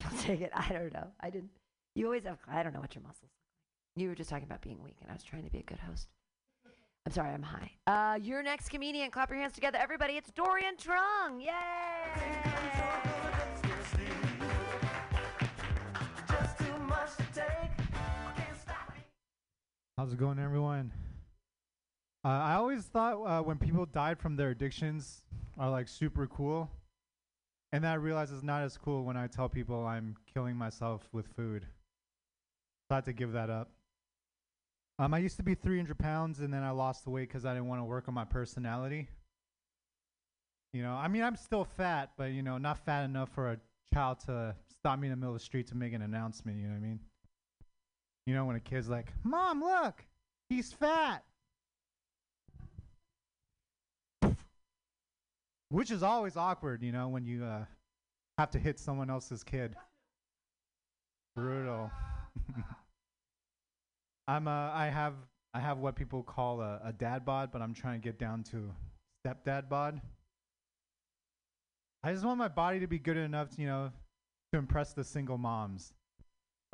I'll 0.03 0.17
take 0.17 0.41
it. 0.41 0.51
I 0.55 0.69
don't 0.69 0.93
know. 0.93 1.07
I 1.19 1.29
didn't. 1.29 1.51
You 1.93 2.05
always 2.05 2.23
have. 2.23 2.39
I 2.47 2.63
don't 2.63 2.73
know 2.73 2.79
what 2.79 2.95
your 2.95 3.03
muscles 3.03 3.23
look 3.23 3.31
like. 3.31 4.01
You 4.01 4.09
were 4.09 4.15
just 4.15 4.29
talking 4.29 4.45
about 4.45 4.61
being 4.61 4.81
weak, 4.83 4.97
and 5.01 5.11
I 5.11 5.13
was 5.13 5.23
trying 5.23 5.43
to 5.43 5.51
be 5.51 5.59
a 5.59 5.63
good 5.63 5.79
host. 5.79 6.07
I'm 7.05 7.11
sorry, 7.11 7.31
I'm 7.31 7.43
high. 7.43 7.71
Uh, 7.85 8.15
your 8.15 8.41
next 8.41 8.69
comedian. 8.69 9.11
Clap 9.11 9.29
your 9.29 9.39
hands 9.39 9.53
together, 9.53 9.77
everybody. 9.79 10.13
It's 10.13 10.31
Dorian 10.31 10.75
Trung. 10.77 11.39
Yay! 11.39 12.81
How's 19.97 20.11
it 20.11 20.19
going, 20.19 20.39
everyone? 20.39 20.91
Uh, 22.25 22.27
I 22.27 22.55
always 22.55 22.83
thought 22.83 23.13
uh, 23.13 23.41
when 23.41 23.57
people 23.57 23.85
died 23.85 24.19
from 24.19 24.35
their 24.35 24.49
addictions 24.49 25.21
are 25.57 25.69
like 25.69 25.87
super 25.87 26.27
cool, 26.27 26.69
and 27.71 27.81
then 27.81 27.91
I 27.91 27.93
realize 27.93 28.29
it's 28.29 28.43
not 28.43 28.61
as 28.63 28.77
cool 28.77 29.05
when 29.05 29.15
I 29.15 29.27
tell 29.27 29.47
people 29.47 29.85
I'm 29.85 30.17
killing 30.33 30.57
myself 30.57 31.07
with 31.13 31.27
food. 31.37 31.61
So 31.63 32.91
I 32.91 32.95
had 32.95 33.05
to 33.05 33.13
give 33.13 33.31
that 33.31 33.49
up. 33.49 33.71
Um, 34.99 35.13
I 35.13 35.19
used 35.19 35.37
to 35.37 35.43
be 35.43 35.55
300 35.55 35.97
pounds, 35.97 36.41
and 36.41 36.53
then 36.53 36.61
I 36.61 36.71
lost 36.71 37.05
the 37.05 37.09
weight 37.09 37.29
because 37.29 37.45
I 37.45 37.53
didn't 37.53 37.69
want 37.69 37.79
to 37.79 37.85
work 37.85 38.09
on 38.09 38.13
my 38.13 38.25
personality. 38.25 39.07
You 40.73 40.83
know, 40.83 40.91
I 40.91 41.07
mean, 41.07 41.23
I'm 41.23 41.37
still 41.37 41.63
fat, 41.63 42.11
but 42.17 42.33
you 42.33 42.41
know, 42.43 42.57
not 42.57 42.83
fat 42.85 43.05
enough 43.05 43.29
for 43.33 43.51
a 43.51 43.57
child 43.93 44.19
to 44.25 44.55
stop 44.77 44.99
me 44.99 45.07
in 45.07 45.11
the 45.11 45.15
middle 45.15 45.33
of 45.33 45.39
the 45.39 45.45
street 45.45 45.67
to 45.67 45.75
make 45.75 45.93
an 45.93 46.01
announcement. 46.01 46.57
You 46.57 46.65
know 46.65 46.73
what 46.73 46.79
I 46.79 46.81
mean? 46.81 46.99
You 48.25 48.33
know, 48.33 48.45
when 48.45 48.55
a 48.55 48.59
kid's 48.59 48.89
like, 48.89 49.13
"Mom, 49.23 49.61
look, 49.61 50.03
he's 50.49 50.73
fat," 50.73 51.23
which 55.69 55.91
is 55.91 56.03
always 56.03 56.35
awkward. 56.35 56.81
You 56.81 56.91
know, 56.91 57.07
when 57.07 57.25
you 57.25 57.43
uh, 57.43 57.65
have 58.37 58.51
to 58.51 58.59
hit 58.59 58.79
someone 58.79 59.09
else's 59.09 59.43
kid. 59.43 59.75
Brutal. 61.35 61.91
I'm 64.27 64.47
uh, 64.47 64.71
I 64.71 64.87
have 64.87 65.13
I 65.53 65.59
have 65.59 65.77
what 65.77 65.95
people 65.95 66.23
call 66.23 66.61
a, 66.61 66.81
a 66.83 66.93
dad 66.93 67.25
bod, 67.25 67.51
but 67.51 67.61
I'm 67.61 67.73
trying 67.73 67.99
to 68.01 68.03
get 68.03 68.19
down 68.19 68.43
to 68.51 68.71
stepdad 69.25 69.69
bod. 69.69 70.01
I 72.03 72.11
just 72.11 72.25
want 72.25 72.37
my 72.37 72.47
body 72.47 72.79
to 72.81 72.87
be 72.87 72.99
good 72.99 73.17
enough, 73.17 73.55
to, 73.55 73.61
you 73.61 73.67
know, 73.67 73.91
to 74.53 74.59
impress 74.59 74.93
the 74.93 75.03
single 75.03 75.37
moms, 75.37 75.93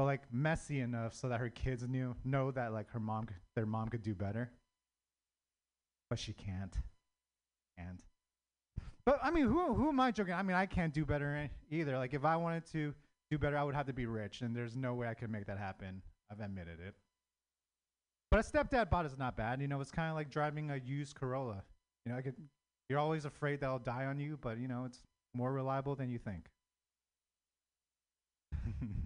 but 0.01 0.05
like 0.05 0.23
messy 0.33 0.79
enough 0.79 1.13
so 1.13 1.29
that 1.29 1.39
her 1.39 1.49
kids 1.49 1.87
knew 1.87 2.15
know 2.25 2.49
that 2.49 2.73
like 2.73 2.89
her 2.89 2.99
mom, 2.99 3.27
their 3.55 3.67
mom 3.67 3.87
could 3.87 4.01
do 4.01 4.15
better. 4.15 4.49
But 6.09 6.17
she 6.17 6.33
can't, 6.33 6.75
can't. 7.77 8.01
But 9.05 9.19
I 9.21 9.29
mean, 9.29 9.45
who 9.45 9.75
who 9.75 9.89
am 9.89 9.99
I 9.99 10.09
joking? 10.09 10.33
I 10.33 10.41
mean, 10.41 10.57
I 10.57 10.65
can't 10.65 10.91
do 10.91 11.05
better 11.05 11.47
either. 11.69 11.99
Like 11.99 12.15
if 12.15 12.25
I 12.25 12.35
wanted 12.35 12.65
to 12.71 12.95
do 13.29 13.37
better, 13.37 13.55
I 13.59 13.63
would 13.63 13.75
have 13.75 13.85
to 13.85 13.93
be 13.93 14.07
rich, 14.07 14.41
and 14.41 14.55
there's 14.55 14.75
no 14.75 14.95
way 14.95 15.07
I 15.07 15.13
could 15.13 15.29
make 15.29 15.45
that 15.45 15.59
happen. 15.59 16.01
I've 16.31 16.39
admitted 16.39 16.79
it. 16.79 16.95
But 18.31 18.39
a 18.39 18.43
stepdad 18.43 18.89
bod 18.89 19.05
is 19.05 19.19
not 19.19 19.37
bad. 19.37 19.61
You 19.61 19.67
know, 19.67 19.81
it's 19.81 19.91
kind 19.91 20.09
of 20.09 20.15
like 20.15 20.31
driving 20.31 20.71
a 20.71 20.77
used 20.77 21.13
Corolla. 21.13 21.61
You 22.07 22.11
know, 22.11 22.17
I 22.17 22.23
could, 22.23 22.33
you're 22.89 22.97
always 22.97 23.25
afraid 23.25 23.59
that 23.59 23.67
it'll 23.67 23.77
die 23.77 24.05
on 24.05 24.19
you, 24.19 24.39
but 24.41 24.57
you 24.57 24.67
know, 24.67 24.85
it's 24.85 25.03
more 25.35 25.53
reliable 25.53 25.93
than 25.93 26.09
you 26.09 26.17
think. 26.17 26.45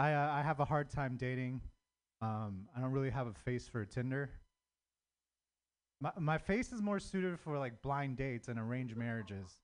I 0.00 0.14
uh, 0.14 0.30
I 0.32 0.42
have 0.42 0.60
a 0.60 0.64
hard 0.64 0.88
time 0.88 1.18
dating. 1.18 1.60
Um, 2.22 2.66
I 2.74 2.80
don't 2.80 2.90
really 2.90 3.10
have 3.10 3.26
a 3.26 3.34
face 3.34 3.68
for 3.68 3.84
Tinder. 3.84 4.30
My 6.00 6.10
my 6.18 6.38
face 6.38 6.72
is 6.72 6.80
more 6.80 6.98
suited 6.98 7.38
for 7.38 7.58
like 7.58 7.82
blind 7.82 8.16
dates 8.16 8.48
and 8.48 8.58
arranged 8.58 8.96
marriages. 8.96 9.60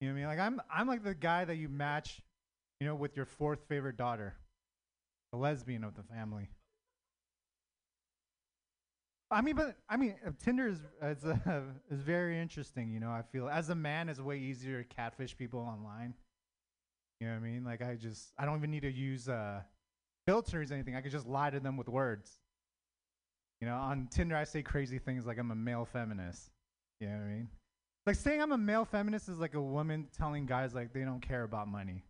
You 0.00 0.08
know 0.08 0.12
what 0.14 0.18
I 0.18 0.20
mean? 0.20 0.28
Like 0.28 0.38
I'm 0.38 0.60
I'm 0.70 0.86
like 0.86 1.02
the 1.02 1.14
guy 1.14 1.46
that 1.46 1.56
you 1.56 1.70
match, 1.70 2.20
you 2.78 2.86
know, 2.86 2.94
with 2.94 3.16
your 3.16 3.24
fourth 3.24 3.60
favorite 3.68 3.96
daughter, 3.96 4.34
the 5.32 5.38
lesbian 5.38 5.82
of 5.82 5.94
the 5.94 6.02
family. 6.02 6.50
I 9.30 9.40
mean, 9.40 9.56
but 9.56 9.76
I 9.88 9.96
mean, 9.96 10.14
uh, 10.26 10.32
Tinder 10.38 10.68
is 10.68 10.80
is, 11.02 11.24
uh, 11.24 11.62
is 11.90 12.02
very 12.02 12.38
interesting. 12.38 12.92
You 12.92 13.00
know, 13.00 13.10
I 13.10 13.22
feel 13.22 13.48
as 13.48 13.70
a 13.70 13.74
man, 13.74 14.10
it's 14.10 14.20
way 14.20 14.38
easier 14.38 14.82
to 14.82 14.88
catfish 14.94 15.34
people 15.34 15.60
online. 15.60 16.12
You 17.24 17.30
know 17.30 17.36
what 17.36 17.46
I 17.46 17.50
mean? 17.52 17.64
Like 17.64 17.80
I 17.80 17.94
just 17.94 18.32
I 18.36 18.44
don't 18.44 18.58
even 18.58 18.70
need 18.70 18.82
to 18.82 18.92
use 18.92 19.30
uh, 19.30 19.62
filters 20.26 20.70
or 20.70 20.74
anything. 20.74 20.94
I 20.94 21.00
could 21.00 21.10
just 21.10 21.26
lie 21.26 21.48
to 21.48 21.58
them 21.58 21.78
with 21.78 21.88
words. 21.88 22.30
You 23.62 23.66
know, 23.66 23.76
on 23.76 24.08
Tinder, 24.12 24.36
I 24.36 24.44
say 24.44 24.60
crazy 24.60 24.98
things 24.98 25.24
like 25.24 25.38
I'm 25.38 25.50
a 25.50 25.54
male 25.54 25.88
feminist. 25.90 26.50
You 27.00 27.06
know 27.06 27.14
what 27.14 27.22
I 27.22 27.28
mean? 27.28 27.48
Like 28.04 28.16
saying 28.16 28.42
I'm 28.42 28.52
a 28.52 28.58
male 28.58 28.84
feminist 28.84 29.30
is 29.30 29.38
like 29.38 29.54
a 29.54 29.60
woman 29.60 30.06
telling 30.14 30.44
guys 30.44 30.74
like 30.74 30.92
they 30.92 31.00
don't 31.00 31.22
care 31.22 31.44
about 31.44 31.66
money. 31.66 32.04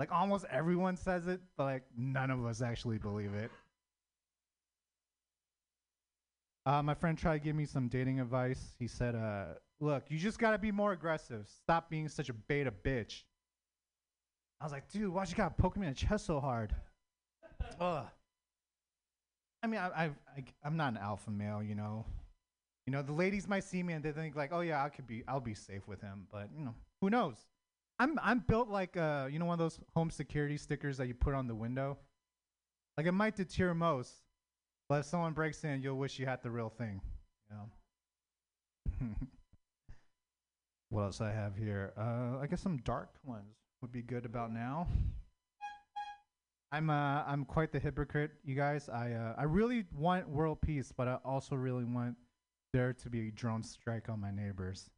Like 0.00 0.10
almost 0.10 0.44
everyone 0.50 0.96
says 0.96 1.28
it, 1.28 1.40
but 1.56 1.62
like 1.62 1.84
none 1.96 2.32
of 2.32 2.44
us 2.44 2.60
actually 2.60 2.98
believe 2.98 3.34
it. 3.34 3.52
Uh, 6.66 6.82
my 6.82 6.94
friend 6.94 7.16
tried 7.16 7.34
to 7.34 7.44
give 7.44 7.54
me 7.54 7.64
some 7.64 7.86
dating 7.86 8.18
advice. 8.18 8.74
He 8.76 8.88
said, 8.88 9.14
uh, 9.14 9.54
"Look, 9.78 10.06
you 10.08 10.18
just 10.18 10.40
gotta 10.40 10.58
be 10.58 10.72
more 10.72 10.90
aggressive. 10.90 11.46
Stop 11.62 11.90
being 11.90 12.08
such 12.08 12.28
a 12.28 12.32
beta 12.32 12.72
bitch." 12.72 13.22
I 14.60 14.64
was 14.64 14.72
like, 14.72 14.90
"Dude, 14.90 15.12
why 15.12 15.24
you 15.24 15.34
gotta 15.34 15.54
poke 15.54 15.76
me 15.76 15.86
in 15.86 15.92
the 15.92 15.98
chest 15.98 16.26
so 16.26 16.40
hard?" 16.40 16.74
Ugh. 17.80 18.06
I 19.62 19.66
mean, 19.66 19.80
I, 19.80 19.88
I, 19.88 20.04
I, 20.36 20.44
I'm 20.64 20.76
not 20.76 20.92
an 20.92 20.98
alpha 20.98 21.30
male, 21.30 21.62
you 21.62 21.74
know. 21.74 22.04
You 22.86 22.92
know, 22.92 23.02
the 23.02 23.12
ladies 23.12 23.48
might 23.48 23.64
see 23.64 23.82
me 23.82 23.92
and 23.92 24.02
they 24.02 24.12
think 24.12 24.34
like, 24.34 24.50
"Oh 24.52 24.60
yeah, 24.60 24.82
I 24.82 24.88
could 24.88 25.06
be, 25.06 25.22
I'll 25.28 25.40
be 25.40 25.54
safe 25.54 25.86
with 25.86 26.00
him," 26.00 26.26
but 26.32 26.48
you 26.56 26.64
know, 26.64 26.74
who 27.00 27.10
knows? 27.10 27.36
I'm, 28.00 28.18
I'm 28.22 28.38
built 28.40 28.68
like, 28.68 28.96
uh, 28.96 29.28
you 29.30 29.38
know, 29.40 29.44
one 29.44 29.54
of 29.54 29.58
those 29.58 29.80
home 29.94 30.10
security 30.10 30.56
stickers 30.56 30.96
that 30.98 31.08
you 31.08 31.14
put 31.14 31.34
on 31.34 31.48
the 31.48 31.54
window. 31.54 31.98
Like 32.96 33.06
it 33.06 33.12
might 33.12 33.36
deter 33.36 33.74
most, 33.74 34.12
but 34.88 35.00
if 35.00 35.06
someone 35.06 35.32
breaks 35.32 35.64
in, 35.64 35.82
you'll 35.82 35.98
wish 35.98 36.18
you 36.18 36.26
had 36.26 36.42
the 36.42 36.50
real 36.50 36.68
thing. 36.68 37.00
You 37.50 37.56
know. 39.00 39.06
what 40.90 41.02
else 41.02 41.20
I 41.20 41.30
have 41.30 41.56
here? 41.56 41.92
Uh, 41.96 42.38
I 42.40 42.46
guess 42.48 42.60
some 42.60 42.78
dark 42.78 43.10
ones 43.24 43.56
would 43.80 43.92
be 43.92 44.02
good 44.02 44.24
about 44.24 44.52
now. 44.52 44.86
I'm 46.70 46.90
uh 46.90 47.22
I'm 47.26 47.44
quite 47.44 47.72
the 47.72 47.78
hypocrite, 47.78 48.32
you 48.44 48.54
guys. 48.54 48.88
I 48.88 49.12
uh, 49.12 49.34
I 49.38 49.44
really 49.44 49.84
want 49.96 50.28
world 50.28 50.60
peace, 50.60 50.92
but 50.94 51.08
I 51.08 51.18
also 51.24 51.56
really 51.56 51.84
want 51.84 52.16
there 52.72 52.92
to 52.92 53.10
be 53.10 53.28
a 53.28 53.30
drone 53.30 53.62
strike 53.62 54.08
on 54.08 54.20
my 54.20 54.30
neighbors. 54.30 54.90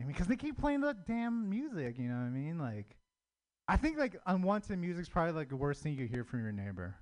I 0.00 0.04
mean, 0.04 0.12
because 0.12 0.26
they 0.26 0.36
keep 0.36 0.60
playing 0.60 0.80
the 0.80 0.96
damn 1.06 1.48
music, 1.48 1.98
you 1.98 2.08
know 2.08 2.16
what 2.16 2.26
I 2.26 2.30
mean? 2.30 2.58
Like, 2.58 2.96
I 3.68 3.76
think 3.76 3.98
like 3.98 4.16
unwanted 4.26 4.78
music's 4.78 5.08
probably 5.08 5.32
like 5.32 5.48
the 5.48 5.56
worst 5.56 5.82
thing 5.82 5.94
you 5.94 6.06
hear 6.06 6.24
from 6.24 6.42
your 6.42 6.52
neighbor. 6.52 6.96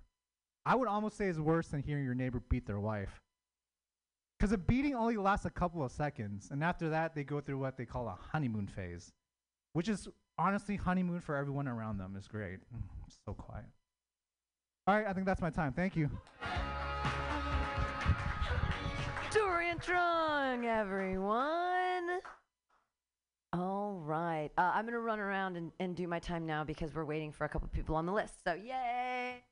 I 0.67 0.77
would 0.77 0.89
almost 0.89 1.17
say 1.17 1.27
it's 1.27 1.39
worse 1.39 1.69
than 1.69 1.83
hearing 1.83 2.05
your 2.05 2.15
neighbor 2.15 2.43
beat 2.49 2.67
their 2.67 2.79
wife. 2.79 3.21
Because 4.39 4.53
a 4.53 4.59
beating 4.59 4.95
only 4.95 5.17
lasts 5.17 5.47
a 5.47 5.51
couple 5.51 5.83
of 5.83 5.91
seconds, 5.91 6.49
and 6.51 6.63
after 6.63 6.89
that, 6.91 7.15
they 7.15 7.25
go 7.25 7.41
through 7.41 7.59
what 7.59 7.77
they 7.77 7.85
call 7.85 8.09
a 8.09 8.19
honeymoon 8.33 8.67
phase, 8.69 9.13
which 9.73 9.89
is 9.89 10.09
honestly 10.39 10.77
honeymoon 10.77 11.21
for 11.21 11.37
everyone 11.37 11.69
around 11.69 11.99
them 11.99 12.17
is 12.17 12.27
great. 12.27 12.59
Mm, 12.75 12.83
so 13.25 13.35
quiet. 13.35 13.67
All 14.87 14.97
right, 14.97 15.07
I 15.07 15.13
think 15.13 15.27
that's 15.27 15.41
my 15.41 15.51
time. 15.51 15.73
Thank 15.73 15.97
you. 15.97 16.11
Dorian 19.31 19.79
Trung, 19.79 20.65
everyone. 20.65 22.21
All 23.53 24.01
right. 24.05 24.51
Uh, 24.57 24.73
I'm 24.75 24.85
going 24.85 24.95
to 24.95 25.01
run 25.01 25.21
around 25.21 25.57
and, 25.57 25.73
and 25.81 25.95
do 25.95 26.07
my 26.07 26.19
time 26.19 26.47
now 26.47 26.65
because 26.65 26.95
we're 26.95 27.05
waiting 27.05 27.33
for 27.33 27.45
a 27.45 27.49
couple 27.49 27.69
people 27.69 27.97
on 27.97 28.07
the 28.07 28.13
list. 28.13 28.35
So, 28.45 28.55
yay. 28.55 29.43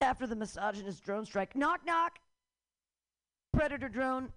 After 0.00 0.26
the 0.26 0.36
misogynist 0.36 1.02
drone 1.04 1.24
strike, 1.24 1.56
knock, 1.56 1.80
knock. 1.86 2.18
Predator 3.52 3.88
drone. 3.88 4.30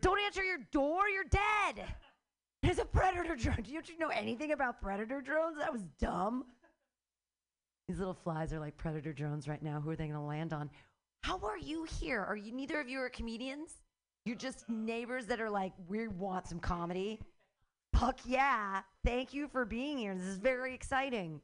Don't 0.00 0.20
answer 0.20 0.42
your 0.42 0.58
door. 0.72 1.08
You're 1.08 1.24
dead. 1.24 1.84
It's 2.62 2.78
a 2.78 2.84
predator 2.84 3.36
drone. 3.36 3.62
Do 3.62 3.72
you 3.72 3.98
know 3.98 4.08
anything 4.08 4.52
about 4.52 4.80
predator 4.80 5.20
drones? 5.20 5.58
That 5.58 5.72
was 5.72 5.82
dumb. 6.00 6.44
These 7.88 7.98
little 7.98 8.14
flies 8.14 8.52
are 8.52 8.60
like 8.60 8.76
predator 8.76 9.12
drones 9.12 9.48
right 9.48 9.62
now. 9.62 9.80
Who 9.80 9.90
are 9.90 9.96
they 9.96 10.04
going 10.04 10.14
to 10.14 10.20
land 10.20 10.52
on? 10.52 10.70
How 11.22 11.38
are 11.42 11.58
you 11.58 11.84
here? 12.00 12.20
Are 12.20 12.36
you 12.36 12.52
neither 12.52 12.80
of 12.80 12.88
you 12.88 13.00
are 13.00 13.08
comedians? 13.10 13.82
You're 14.24 14.36
just 14.36 14.68
neighbors 14.68 15.26
that 15.26 15.40
are 15.40 15.50
like, 15.50 15.72
we 15.88 16.06
want 16.08 16.46
some 16.46 16.60
comedy. 16.60 17.20
Fuck 17.94 18.20
yeah. 18.24 18.82
Thank 19.04 19.34
you 19.34 19.48
for 19.48 19.64
being 19.64 19.98
here. 19.98 20.14
This 20.14 20.26
is 20.26 20.38
very 20.38 20.74
exciting. 20.74 21.40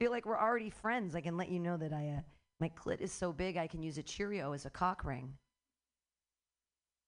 feel 0.00 0.10
like 0.10 0.24
we're 0.24 0.38
already 0.38 0.70
friends. 0.70 1.14
I 1.14 1.20
can 1.20 1.36
let 1.36 1.50
you 1.50 1.58
know 1.58 1.76
that 1.76 1.92
I 1.92 2.16
uh, 2.18 2.20
my 2.60 2.70
clit 2.70 3.00
is 3.00 3.12
so 3.12 3.32
big 3.32 3.56
I 3.56 3.66
can 3.66 3.82
use 3.82 3.98
a 3.98 4.02
Cheerio 4.02 4.52
as 4.52 4.64
a 4.64 4.70
cock 4.70 5.04
ring. 5.04 5.34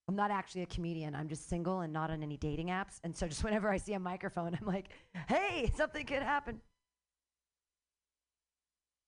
I'm 0.09 0.17
not 0.17 0.31
actually 0.31 0.63
a 0.63 0.67
comedian. 0.67 1.15
I'm 1.15 1.29
just 1.29 1.49
single 1.49 1.81
and 1.81 1.93
not 1.93 2.11
on 2.11 2.23
any 2.23 2.39
dating 2.39 2.69
apps. 2.69 2.99
And 3.05 3.15
so 3.15 3.29
just 3.29 3.45
whenever 3.45 3.71
I 3.71 3.77
see 3.77 3.93
a 3.93 3.99
microphone, 4.01 4.57
I'm 4.59 4.67
like, 4.67 4.89
hey, 5.29 5.71
something 5.77 6.07
could 6.07 6.23
happen. 6.23 6.61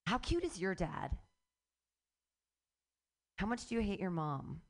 How 0.07 0.19
cute 0.19 0.45
is 0.45 0.61
your 0.61 0.75
dad? 0.75 1.17
How 3.39 3.47
much 3.47 3.67
do 3.67 3.75
you 3.75 3.81
hate 3.81 4.01
your 4.01 4.11
mom? 4.11 4.61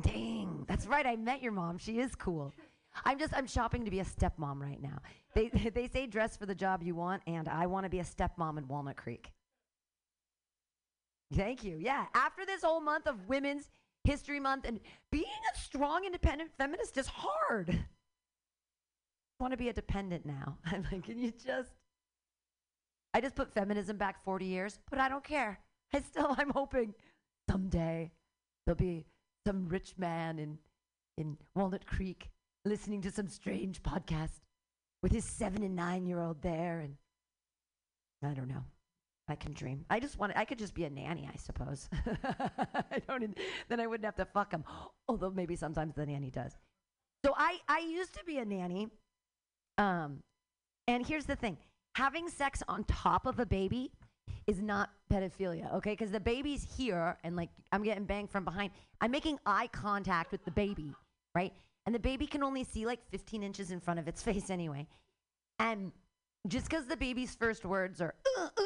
Dang, 0.00 0.64
that's 0.68 0.86
right. 0.86 1.06
I 1.06 1.16
met 1.16 1.42
your 1.42 1.52
mom. 1.52 1.78
She 1.78 1.98
is 1.98 2.14
cool. 2.14 2.54
I'm 3.04 3.18
just 3.18 3.34
I'm 3.36 3.46
shopping 3.46 3.84
to 3.84 3.90
be 3.90 4.00
a 4.00 4.04
stepmom 4.04 4.60
right 4.60 4.80
now. 4.80 4.98
They 5.34 5.48
they 5.74 5.88
say 5.88 6.06
dress 6.06 6.36
for 6.36 6.46
the 6.46 6.54
job 6.54 6.82
you 6.82 6.94
want, 6.94 7.22
and 7.26 7.48
I 7.48 7.66
want 7.66 7.84
to 7.84 7.90
be 7.90 8.00
a 8.00 8.04
stepmom 8.04 8.58
in 8.58 8.68
Walnut 8.68 8.96
Creek. 8.96 9.32
Thank 11.34 11.64
you. 11.64 11.76
Yeah. 11.80 12.06
After 12.14 12.46
this 12.46 12.62
whole 12.62 12.80
month 12.80 13.06
of 13.06 13.28
women's 13.28 13.68
History 14.04 14.38
Month, 14.38 14.66
and 14.66 14.78
being 15.10 15.24
a 15.24 15.58
strong, 15.58 16.04
independent 16.04 16.50
feminist 16.56 16.96
is 16.96 17.08
hard. 17.08 17.70
I 17.70 19.42
want 19.42 19.52
to 19.52 19.56
be 19.56 19.68
a 19.68 19.72
dependent 19.72 20.24
now. 20.24 20.58
I'm 20.66 20.86
like, 20.92 21.04
can 21.04 21.18
you 21.18 21.32
just? 21.32 21.72
I 23.12 23.20
just 23.20 23.34
put 23.34 23.52
feminism 23.52 23.96
back 23.96 24.22
40 24.24 24.44
years, 24.44 24.78
but 24.90 25.00
I 25.00 25.08
don't 25.08 25.24
care. 25.24 25.58
I 25.92 26.00
still, 26.00 26.34
I'm 26.38 26.50
hoping 26.50 26.94
someday 27.50 28.12
there'll 28.64 28.76
be 28.76 29.06
some 29.46 29.68
rich 29.68 29.94
man 29.96 30.38
in 30.38 30.58
in 31.16 31.36
Walnut 31.54 31.86
Creek 31.86 32.30
listening 32.64 33.00
to 33.00 33.10
some 33.10 33.28
strange 33.28 33.82
podcast 33.82 34.40
with 35.02 35.12
his 35.12 35.24
seven 35.24 35.62
and 35.62 35.74
nine 35.74 36.06
year 36.06 36.20
old 36.20 36.42
there, 36.42 36.80
and 36.80 36.96
I 38.22 38.34
don't 38.34 38.48
know. 38.48 38.64
I 39.28 39.34
can 39.34 39.52
dream. 39.52 39.84
I 39.90 39.98
just 39.98 40.18
want. 40.18 40.32
I 40.36 40.44
could 40.44 40.58
just 40.58 40.74
be 40.74 40.84
a 40.84 40.90
nanny, 40.90 41.28
I 41.32 41.36
suppose. 41.36 41.88
I 42.24 43.00
don't. 43.08 43.22
Even, 43.22 43.34
then 43.68 43.80
I 43.80 43.86
wouldn't 43.86 44.04
have 44.04 44.16
to 44.16 44.24
fuck 44.24 44.52
him. 44.52 44.64
Although 45.08 45.30
maybe 45.30 45.56
sometimes 45.56 45.94
the 45.94 46.06
nanny 46.06 46.30
does. 46.30 46.52
So 47.24 47.34
I 47.36 47.58
I 47.68 47.80
used 47.80 48.14
to 48.14 48.24
be 48.24 48.38
a 48.38 48.44
nanny. 48.44 48.88
Um, 49.78 50.22
and 50.86 51.04
here's 51.04 51.26
the 51.26 51.36
thing: 51.36 51.56
having 51.96 52.28
sex 52.28 52.62
on 52.68 52.84
top 52.84 53.26
of 53.26 53.40
a 53.40 53.46
baby 53.46 53.90
is 54.46 54.62
not 54.62 54.90
pedophilia, 55.12 55.74
okay? 55.74 55.90
Because 55.90 56.12
the 56.12 56.20
baby's 56.20 56.66
here, 56.76 57.18
and 57.24 57.34
like 57.34 57.50
I'm 57.72 57.82
getting 57.82 58.04
banged 58.04 58.30
from 58.30 58.44
behind. 58.44 58.70
I'm 59.00 59.10
making 59.10 59.38
eye 59.44 59.68
contact 59.72 60.30
with 60.30 60.44
the 60.44 60.52
baby, 60.52 60.92
right? 61.34 61.52
And 61.84 61.94
the 61.94 62.00
baby 62.00 62.26
can 62.26 62.42
only 62.42 62.64
see 62.64 62.86
like 62.86 63.00
15 63.10 63.42
inches 63.42 63.70
in 63.70 63.80
front 63.80 63.98
of 63.98 64.06
its 64.08 64.22
face 64.28 64.50
anyway. 64.50 64.86
And 65.58 65.92
just 66.48 66.68
because 66.68 66.86
the 66.86 66.96
baby's 66.96 67.34
first 67.34 67.64
words 67.64 68.00
are 68.00 68.14
uh, 68.38 68.42
uh, 68.44 68.62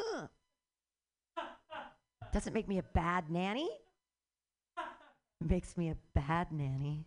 doesn't 2.31 2.53
make 2.53 2.67
me 2.67 2.77
a 2.77 2.83
bad 2.83 3.29
nanny. 3.29 3.69
Makes 5.43 5.75
me 5.75 5.89
a 5.89 5.97
bad 6.13 6.51
nanny. 6.51 7.05